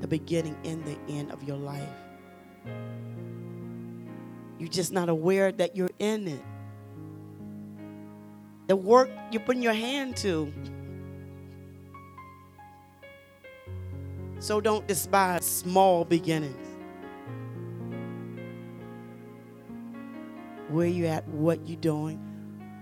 the 0.00 0.08
beginning 0.08 0.56
and 0.64 0.84
the 0.84 0.98
end 1.08 1.30
of 1.32 1.42
your 1.44 1.56
life. 1.56 1.88
You're 4.58 4.68
just 4.68 4.92
not 4.92 5.08
aware 5.08 5.50
that 5.50 5.76
you're 5.76 5.90
in 5.98 6.28
it. 6.28 6.42
The 8.66 8.76
work 8.76 9.10
you're 9.30 9.42
putting 9.42 9.62
your 9.62 9.72
hand 9.72 10.16
to. 10.18 10.52
So 14.44 14.60
don't 14.60 14.86
despise 14.86 15.42
small 15.42 16.04
beginnings. 16.04 16.68
Where 20.68 20.86
you 20.86 21.06
at, 21.06 21.26
what 21.28 21.66
you're 21.66 21.80
doing, 21.80 22.20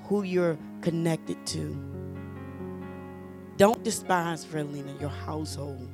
who 0.09 0.25
you're 0.25 0.59
connected 0.81 1.47
to. 1.47 1.81
Don't 3.59 3.85
despise, 3.85 4.45
Frelina, 4.45 5.01
your 5.01 5.11
household. 5.11 5.89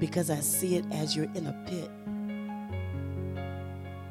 Because 0.00 0.30
I 0.30 0.40
see 0.40 0.76
it 0.76 0.86
as 0.92 1.14
you're 1.14 1.30
in 1.34 1.46
a 1.46 1.52
pit. 1.68 1.90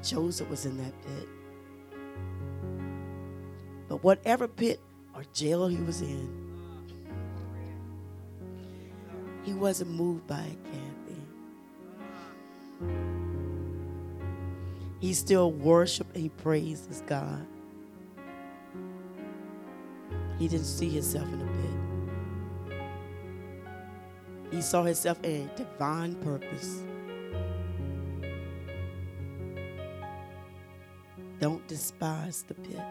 Joseph 0.03 0.51
was 0.51 0.67
in 0.67 0.77
that 0.77 0.93
pit. 1.01 1.40
Whatever 4.01 4.47
pit 4.47 4.79
or 5.15 5.23
jail 5.33 5.67
he 5.67 5.77
was 5.77 6.01
in, 6.01 6.27
he 9.43 9.53
wasn't 9.53 9.91
moved 9.91 10.25
by 10.27 10.41
it, 10.41 10.57
Kathy. 10.65 11.21
He 14.99 15.13
still 15.13 15.51
worshiped 15.51 16.15
and 16.15 16.23
he 16.23 16.29
praises 16.29 17.03
God. 17.05 17.45
He 20.39 20.47
didn't 20.47 20.65
see 20.65 20.89
himself 20.89 21.27
in 21.31 21.41
a 21.41 21.45
pit. 21.45 21.81
He 24.51 24.61
saw 24.61 24.83
himself 24.83 25.23
in 25.23 25.47
a 25.47 25.55
divine 25.55 26.15
purpose. 26.15 26.81
Don't 31.39 31.67
despise 31.67 32.43
the 32.43 32.55
pit. 32.55 32.81